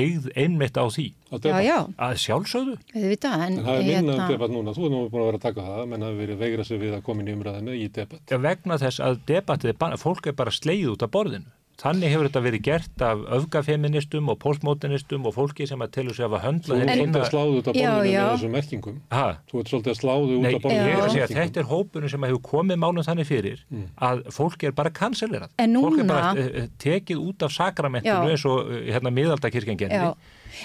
[0.66, 1.06] einmitt á því?
[1.46, 2.76] Já, já, Að sjálfsögðu?
[2.96, 5.38] það, en En það er minna hérna- debatt núna, þú er nú búin að vera
[5.38, 7.92] að taka það, menn hafi verið veigra sig við að koma inn í umræðinu í
[7.92, 8.26] debatt.
[8.30, 11.46] Já, vegna þess að debattið, er bara- fólk er bara sleið út af borðinu.
[11.76, 16.24] Þannig hefur þetta verið gert af öfgafeministum og postmodernistum og fólki sem að telur sig
[16.24, 18.22] að hafa Þú höndla ert svolítið að sláðu út af borðinu já.
[18.24, 19.02] með þessum merkingum.
[19.12, 22.42] Ha, Þú ert svolítið að sláðu út af borðinu er þetta er hópurinn sem hefur
[22.48, 23.60] komið málum þannig fyrir
[24.00, 25.50] að fólk er bara kanselerað.
[25.60, 29.78] En Fólk er núna- bara uh, tekið út af sakramentinu eins og uh, hérna miðaldakirkjan
[29.78, 30.14] genni.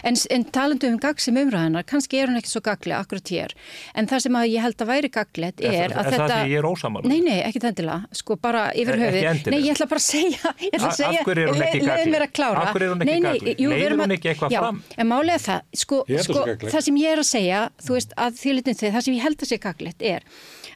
[0.05, 3.55] En, en talandu um gagsim umræðanar, kannski er hún ekki svo gagli akkurat hér,
[3.95, 6.27] en það sem að ég held að væri gaglegt er, Er, að er þetta...
[6.27, 7.09] það því ég er ósamála?
[7.11, 9.29] Nei, nei, ekki endilega, sko bara yfir Ekki höfuð.
[9.31, 9.55] endilega.
[9.57, 11.81] Nei, ég ætla bara að segja, ég ætla að segja, af hverju er hún ekki
[11.81, 12.01] le- gagnleg?
[12.01, 12.63] Leið mér að klára.
[12.67, 13.61] Af hverju er hún ekki Nei, nei, gagnleg?
[13.65, 14.81] jú, við Leiðir erum hún að- ekki eitthvað já, fram?
[14.97, 18.41] En málið er það, sko, sko það sem ég er að segja, þú veist, að
[18.41, 20.27] því litin þið, það sem ég held að sé gaglegt er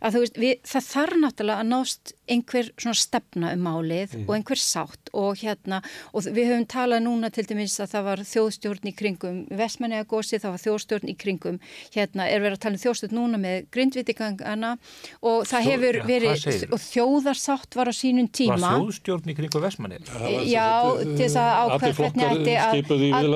[0.04, 4.30] að þú veist, við, það þarf náttúrulega að nást einhver svona stefna um málið og
[4.36, 5.82] einhver sátt og hérna,
[6.16, 10.38] og við höfum talað núna til dæmis að það var þjóðstjórn í kringum Vestmannega gósi,
[10.40, 11.58] það var þjóðstjórn í kringum,
[11.94, 14.70] hérna er verið að tala um þjóðstjórn núna með grindvitigangana
[15.20, 16.72] og það Þjó- hefur ja, verið, segirðu?
[16.72, 18.72] og þjóðarsátt var á sínum Var tíma.
[18.72, 20.00] þjóðstjórn í kringu Vestmanni?
[20.48, 20.68] Já,
[21.04, 22.72] til þess að Allir ákveð hvernig ætti að,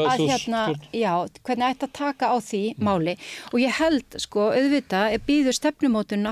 [0.08, 0.62] að, hérna,
[0.96, 1.12] já,
[1.44, 3.14] hvernig ætti að taka á því máli
[3.52, 6.24] og ég held sko auðvitað býður stefnumótun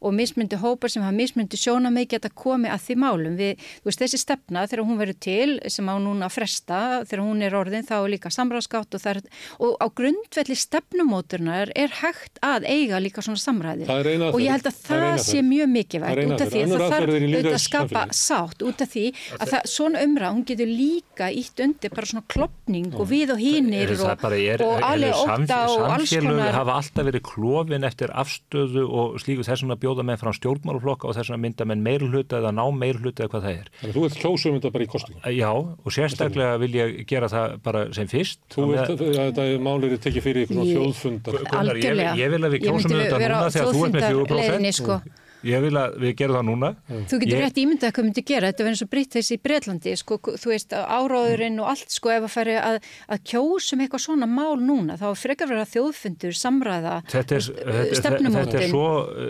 [0.00, 3.38] og mismundi hópar sem hafa mismundi sjónamið geta komið að því málum.
[3.38, 7.24] Við, þú veist þessi stefna þegar hún verður til sem á núna að fresta þegar
[7.26, 9.22] hún er orðin þá er líka samræðskátt og, er,
[9.58, 14.78] og á grundvelli stefnumótunar er hægt að eiga líka svona samræði og ég held að
[14.88, 18.02] Það það, sé mjög er ein út af því að það þarf auðvitað að skapa
[18.16, 19.04] sátt út af því
[19.38, 23.42] að það, svona umræð, hún getur líka ítt undir bara svona klopning og við og
[23.42, 24.24] hínir og,
[24.66, 29.46] og alveg óta og alls samfélög konar hafa alltaf verið klófin eftir afstöðu og slíku
[29.46, 33.24] þessum að bjóða menn frá stjórnmáluflokka og þessum að mynda menn meirhluta eða ná meirhluta
[33.24, 33.70] eða hvað það er.
[33.80, 35.22] Þannig að þú ert kjósum þetta bara í kostningum.
[35.38, 38.40] Já, og sérstaklega vil ég gera það bara sem fyrst.
[38.54, 41.40] Þú ert, með- þetta málir er tekið fyrir eitthvað svona þjóðfundar.
[41.62, 42.12] Algjörlega.
[42.18, 45.24] ég vil að við myndi þetta núna þegar þú ert með þjóðfundarleiðinni, 4%.
[45.46, 46.68] Ég vil að við gerum það núna.
[46.88, 49.40] Þú getur Ég- rétt ímyndað hvað myndi gera, þetta verður eins og britt þessi í
[49.44, 54.02] Breitlandi, sko, þú veist, áráðurinn og allt, sko, ef að færi að, að kjósum eitthvað
[54.02, 58.68] svona mál núna, þá er frekar verið að þjóðfundur, samræða, Þetta er, þetta, þetta, er
[58.72, 58.88] svo,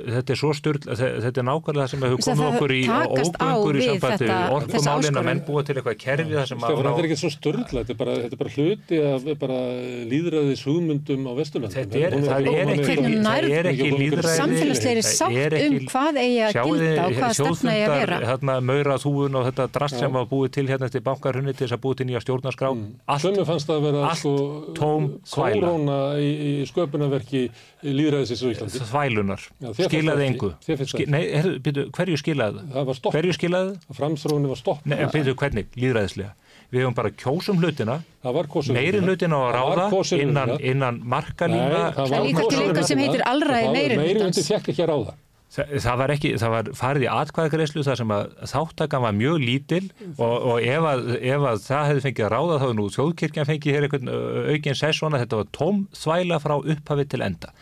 [0.09, 3.77] þetta er svo styrl, þetta er nákvæmlega það sem hefur að komið okkur í ógöngur
[3.77, 4.29] í sambandi
[4.59, 7.85] orkumálin að menn búa til eitthvað kerfi það sem á- þetta er ekki svo störla,
[7.85, 8.17] þetta er bara,
[15.99, 18.19] hvað eigi að gilda og hvað stefna eigi að vera.
[18.29, 21.77] Hérna, maura þúun og þetta drast sem var búið til hérna eftir bankarhunni til þess
[21.77, 22.73] að búið til nýja stjórnarskrá.
[22.73, 22.89] Mm.
[23.19, 24.35] Svömmu fannst það að vera allt sko,
[24.79, 27.45] tóm kóróna í, í sköpunarverki
[27.85, 28.83] líðræðisins í Íslandi.
[28.89, 29.47] Þvælunar.
[29.79, 30.53] Skilaði engu.
[30.65, 32.93] Þér finnst það Ski, nei, heru, byrju, hverju skilaði það?
[33.13, 33.97] Hverju skilaði það?
[33.99, 34.87] Framþróunni var stopp.
[34.89, 35.69] Nei, byrju, hvernig?
[35.79, 36.35] Líðræðislega.
[36.69, 40.99] Við hefum bara kjósum hlutina, Það var kosið meiri hlutina á að ráða innan, innan
[41.01, 41.79] markalína.
[41.97, 44.37] Það var líka til eitthvað sem heitir alræði Það var- meiri Meiri hlutans.
[44.37, 45.15] hluti fekk ekki að ráða.
[45.49, 49.81] Það, var ekki, það var farið í atkvæðagreyslu þar sem að þáttakan var mjög lítil
[50.11, 53.49] og, og ef, að, ef að það hefði fengið að ráða þá er nú þjóðkirkjan
[53.49, 54.13] fengið hér einhvern
[54.53, 57.55] aukinn sessona, þetta var tóm þvæla frá upphafi til enda.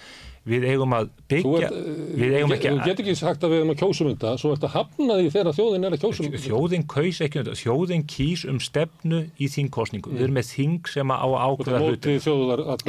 [0.46, 1.78] Við eigum að byggja, ert,
[2.14, 4.66] við eigum ekki Þú getur ekki sagt að við erum að kjósum þetta, svo ert
[4.68, 6.42] að hafna því þegar þjóðin er að kjósum þetta.
[6.44, 10.12] Þjóðin kaus ekki um þetta, þjóðin kýs um stefnu í þingkostningu.
[10.14, 12.14] Við erum með þing sem á að Þú ákveða hluti.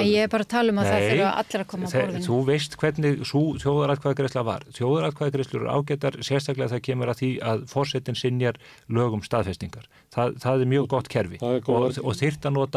[0.05, 2.23] ég er bara að tala um að það Nei, þurfa allir að koma á borðinu.
[2.27, 3.25] Þú veist hvernig
[3.65, 4.69] þjóðaratkvæðagreysla var.
[4.77, 9.89] Þjóðaratkvæðagreislur eru ágættar sérstaklega það kemur að því að fórsetin sinjar lögum staðfestingar.
[10.13, 12.17] Það, það mjög gott kerfi Það góð og, og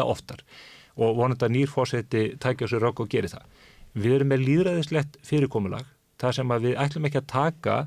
[0.01, 0.45] að oftar
[1.01, 3.45] og vonandi að nýr fórseti tækja sér rögg og geri það.
[3.93, 5.89] Við erum með líðræðislegt fyrirkomulag
[6.21, 7.79] þar sem að við ætlum ekki að taka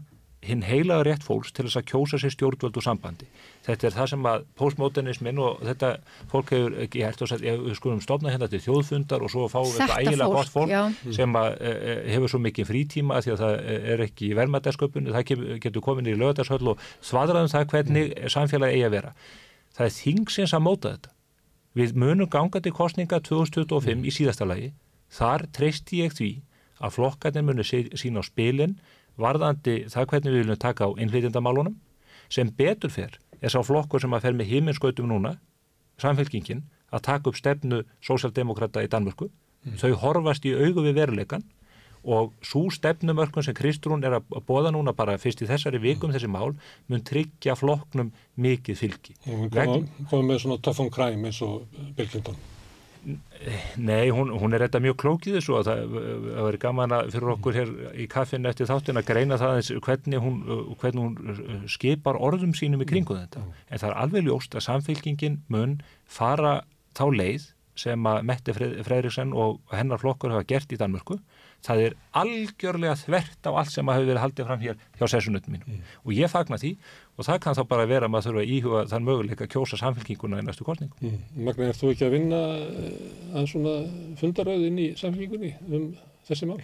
[0.44, 3.26] hinn heilaga rétt fólks til þess að kjósa sér stjórnvöld og sambandi.
[3.64, 5.90] Þetta er það sem að postmodernismin og þetta
[6.32, 9.70] fólk hefur ekki hægt sagt, ef við skulum stofna hérna til þjóðfundar og svo fáum
[9.70, 10.82] við Þetta fólk, gott fólk já.
[11.16, 13.56] sem að, e, hefur svo mikið frítíma því að það
[13.94, 18.88] er ekki í vermaðarsköpun, það getur komin í lögadagshöll og svadraðum það hvernig samfélagi eigi
[18.90, 19.14] að vera.
[19.74, 21.14] Það er þingsins að móta þetta.
[21.74, 24.74] Við munum gangandi kostninga 2025 í síðasta lagi.
[25.14, 26.30] Þar treysti ég því
[26.82, 28.78] að flokkarnir muni sí- sína á spilin
[29.20, 31.76] varðandi það hvernig við viljum taka á innflytjandamálunum
[32.28, 35.36] sem betur fer er sá flokkur sem að fer með himinskautum núna,
[36.00, 39.28] samfélkingin, að taka upp stefnu sósjaldemokrata í Danmörku.
[39.80, 41.44] Þau horfast í augu við veruleikan
[42.04, 46.28] og svo stefnumörkun sem Kristrún er að bóða núna bara fyrst í þessari vikum þessi
[46.28, 46.52] mál
[46.88, 49.16] mun tryggja flokknum mikið fylgi.
[49.24, 51.64] Hún kom, kom með svona on crime eins og
[51.96, 52.36] Bill Clinton.
[53.76, 55.96] Nei, hún, hún er þetta mjög klókið þessu og það,
[56.46, 60.22] verið gaman að fyrir okkur hér í kaffinu eftir þáttin að greina það eins hvernig
[60.24, 60.38] hún,
[60.80, 63.44] hvernig hún skipar orðum sínum í kringu þetta.
[63.68, 65.76] En það er alveg ljóst að samfélkingin mun
[66.08, 66.62] fara
[66.96, 71.18] þá leið sem að Mette Freyriksson og hennar flokkur hafa gert í Danmörku.
[71.64, 75.54] Það er algjörlega þvert á allt sem að hafi verið haldið fram hér hjá sessunöndum
[75.54, 75.82] mínum.
[76.04, 76.74] Og ég fagna því
[77.16, 79.78] og það kann þá bara vera að maður þurfa að íhuga þann möguleika að kjósa
[79.80, 80.98] samfélkinguna í næstu kostningu.
[81.00, 81.20] Mm.
[81.46, 82.96] Magna, er þú ekki að vinna eh,
[83.32, 83.76] að svona
[84.20, 85.86] fundaröð inn í samfélgingunni um
[86.28, 86.58] þessi mál?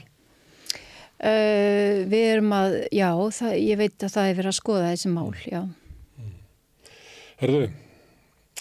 [1.20, 5.10] Uh, við erum að, já, það, ég veit að það er verið að skoða þessi
[5.12, 5.62] mál, já.
[7.40, 7.66] Herðu,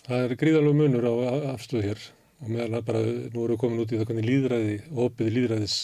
[0.05, 1.13] það er gríðalegu munur á
[1.53, 2.03] afstöðu hér
[2.39, 5.77] og meðal það bara, nú erum við komin út í það hvernig líðræði, opið líðræðis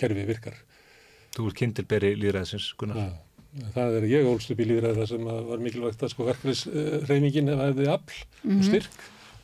[0.00, 0.58] kerfi virkar.
[1.32, 3.00] Þú er kindilberi líðræðisins, Gunnar.
[3.00, 6.28] Ja, það er, ég ólst upp í líðræði það sem að var mikilvægt að sko
[6.28, 9.02] verkefnisreifingin hefði afl og styrk.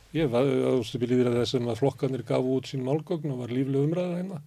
[0.09, 3.43] Ég var ólst upp í líðræði það sem að flokkanir gafu út sín málgögn og
[3.43, 4.39] var lífleg umræða hérna.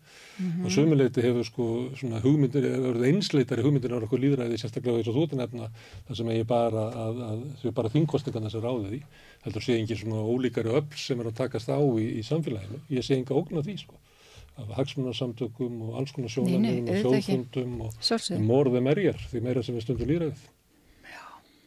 [0.65, 1.67] Og sömuleiti hefur sko
[2.01, 5.69] svona hugmyndir, eða einsleitari hugmyndir á okkur líðræði sérstaklega eins og þú að nefna
[6.09, 9.01] það sem eigi bara að, að þau bara þingkostingarna sem ráðið í.
[9.43, 12.79] Heldur sé engin svona ólíkari öll sem er að takast á í, í samfélaginu.
[12.95, 13.99] Ég sé enga ógn af því sko
[14.61, 17.39] af hagsmunarsamtökum og alls konar sjónarmiðum og ekki.
[17.39, 17.95] þjóðfundum og
[18.47, 20.43] morðum erjar því meira sem við stundum líraðið.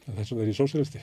[0.06, 1.00] Þessum er í sósilisti.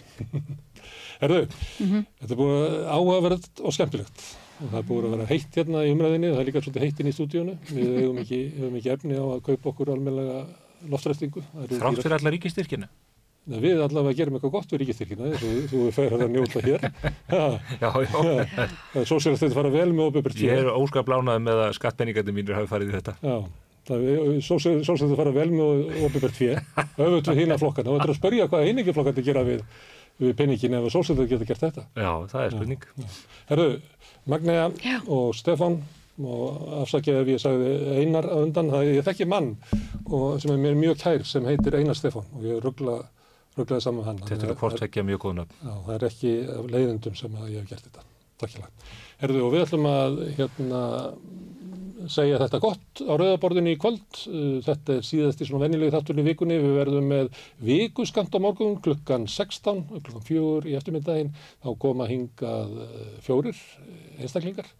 [1.22, 1.40] Herðu,
[1.82, 2.04] Mhm.
[2.22, 4.22] þetta er búið áhugaverð og skemmtilegt.
[4.62, 6.84] Og það er búið að vera heitt hérna í umræðinni og það er líka svolítið
[6.86, 7.54] heitt inn í stúdíónu.
[7.66, 9.90] Við hefum ekki, hefum ekki efni á að kaupa okkur.
[11.50, 12.88] Það eru Þrátt fyrir alla ríkistyrkina.
[13.42, 15.30] Nei, Við allavega gerum eitthvað gott við ríkistyrkina
[15.70, 16.84] þú er færið að njóta hér.
[17.32, 17.42] Já,
[17.82, 17.88] já.
[18.12, 22.70] ja, Sósilisti þetta fara vel með óbyrgurt Ég er óskaplánaði með að skattpenningarnir mínir hafi
[22.70, 23.14] farið í þetta.
[23.26, 23.38] Já,
[23.88, 26.54] það er sósilisti fara vel með óbyrgurt fjö.
[26.84, 29.64] Öfut við hína flokkana og þetta er að spörja hvað einingi flokkandi gera við,
[30.22, 31.88] við penningin ef sósilisti geta gert þetta.
[31.98, 32.86] Já, það er spurning.
[33.50, 33.68] Herru,
[34.30, 35.00] Magnea Já.
[35.10, 35.80] og Stefán
[36.22, 39.48] og afsakið ef ég sagði Einar að undan, það ég þekki mann
[40.04, 42.98] og, sem er mér mjög kær sem heitir Einar Stefán og ég ruggla,
[43.58, 44.22] rugglaði saman hann.
[44.28, 45.58] Þetta eru hvort ekki mjög góð nöfn.
[45.60, 46.32] Já, það er ekki
[46.72, 48.06] leiðendum sem að ég hef gert þetta.
[48.42, 48.92] Takk hjá það.
[49.22, 50.80] Herðu, og við ætlum að hérna,
[52.10, 54.22] segja þetta gott á rauðaborðinu í kvöld.
[54.26, 56.58] Uh, Þetta er síðast í svona venjulegi þátturinn í vikunni.
[56.62, 57.30] Við verðum með
[57.62, 61.30] vikuskamt á morgun klukkan 16, klukkan 4 í eftirmyndaginn.
[61.62, 63.62] Þá koma hingað uh, fjórir
[64.18, 64.72] einstaklingar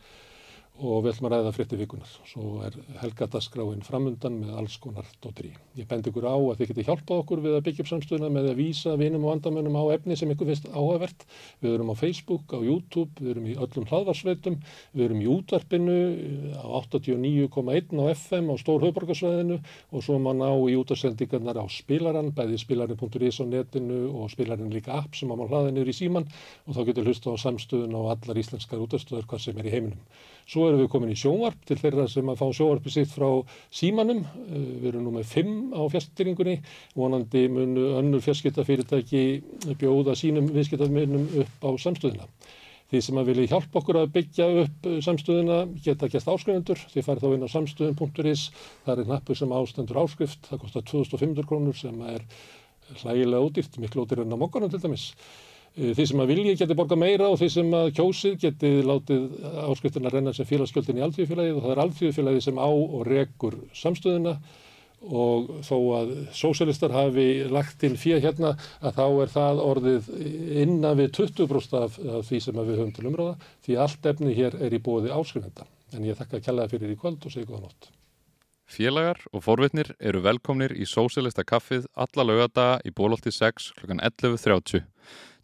[0.80, 2.12] og við ætlum að ræða frétti vikunar.
[2.26, 5.52] Svo er helgadaskráin framundan með alls konar dóttri.
[5.76, 8.48] Ég bend ykkur á að þið geti hjálpað okkur við að byggja upp samstöðuna með
[8.50, 11.26] að vísa vinum og vandamönnum á efni sem ykkur finnst áhævert.
[11.62, 14.58] Við erum á Facebook, á YouTube, við erum í öllum hlaðvarsveitum,
[14.96, 15.98] við erum í útvarpinu
[16.56, 19.60] á 89,1 á FM á Stór Hauðborgarsvæðinu
[19.92, 24.98] og svo má ná í útarsendingarnar á spilaran, bæði spilarin.is á netinu og spilarin líka
[24.98, 26.28] app sem má hlaða niður í síman
[26.66, 30.00] og þá getur hlusta á samstöðuna og allar íslenskar útastöður hvað sem er í heiminum.
[30.48, 33.28] Svo erum við komin í sjónvarp til þeirra sem að fá sjónvarpi sitt frá
[33.74, 34.24] símanum.
[34.46, 36.58] Eh, við erum nú með fimm á fjastýringunni.
[36.98, 39.22] Vonandi munu önnur fjarskiptafyrirtæki
[39.80, 42.28] bjóða sínum viðskiptafminnum upp á samstöðina.
[42.92, 46.82] Því sem að vilja hjálpa okkur að byggja upp samstöðina geta gæst áskrifundur.
[46.92, 48.42] Þið farið þá inn á samstöðin.is.
[48.84, 50.50] Það er knappu sem ástendur áskrift.
[50.50, 52.26] Það kostar 2500 krónur sem er
[53.00, 55.06] hlægilega ódýrt, miklu ódýr en á mokkanum til dæmis.
[55.72, 59.22] Eh, þeir sem að vilji geti borga meira og þeir sem að kjósið geti látið
[59.70, 64.34] áskriftina renna sem félagsgjöldin í alþjóðfélagið og það er alþjóðfélagið sem á og rekur samstöðuna
[65.02, 68.52] og þó að sósjálistar hafi lagt til fyrir hérna
[68.84, 70.12] að þá er það orðið
[70.62, 73.32] innan við 20% af, af því sem við höfum til umráða
[73.64, 75.66] því allt efni hér er í bóði áskrifenda.
[75.96, 77.90] En ég þakka það fyrir í kvöld og segja góða nótt.
[78.72, 83.98] Félagar og forvitnir eru velkomnir í sósjálista kaffið alla lögadaga í bólótti 6 kl.
[83.98, 84.91] 11.30.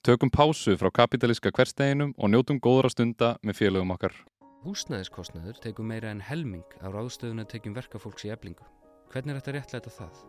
[0.03, 4.15] Tökum pásu frá kapitalíska hversteginum og njótum góðra stunda með félögum okkar.
[4.63, 8.63] Húsnæðiskostnaður tegum meira en helming á ráðstöðun að tekjum verkafólks í eblingu.
[9.11, 10.21] Hvernig er þetta réttlæta það?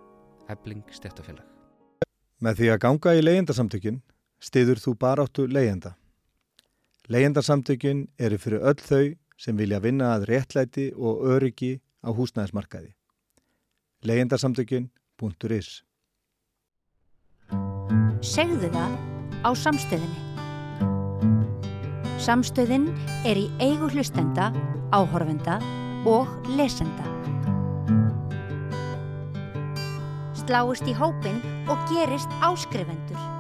[0.50, 1.46] Ebling stjættafélag.
[2.42, 4.00] Með því að ganga í leyendarsamtökin
[4.42, 5.94] stiður þú baráttu leyenda.
[7.10, 12.96] Leyendarsamtökin eru fyrir öll þau sem vilja vinna að réttlæti og öryggi á húsnæðismarkaði.
[14.02, 15.72] Leyendarsamtökin.is
[18.20, 20.20] Segðu það á samstöðinni.
[22.20, 22.90] Samstöðin
[23.26, 24.52] er í eigu hlustenda,
[24.92, 25.60] áhorfenda
[26.10, 26.28] og
[26.58, 27.08] lesenda.
[30.36, 33.39] Sláist í hópin og gerist áskrifendur.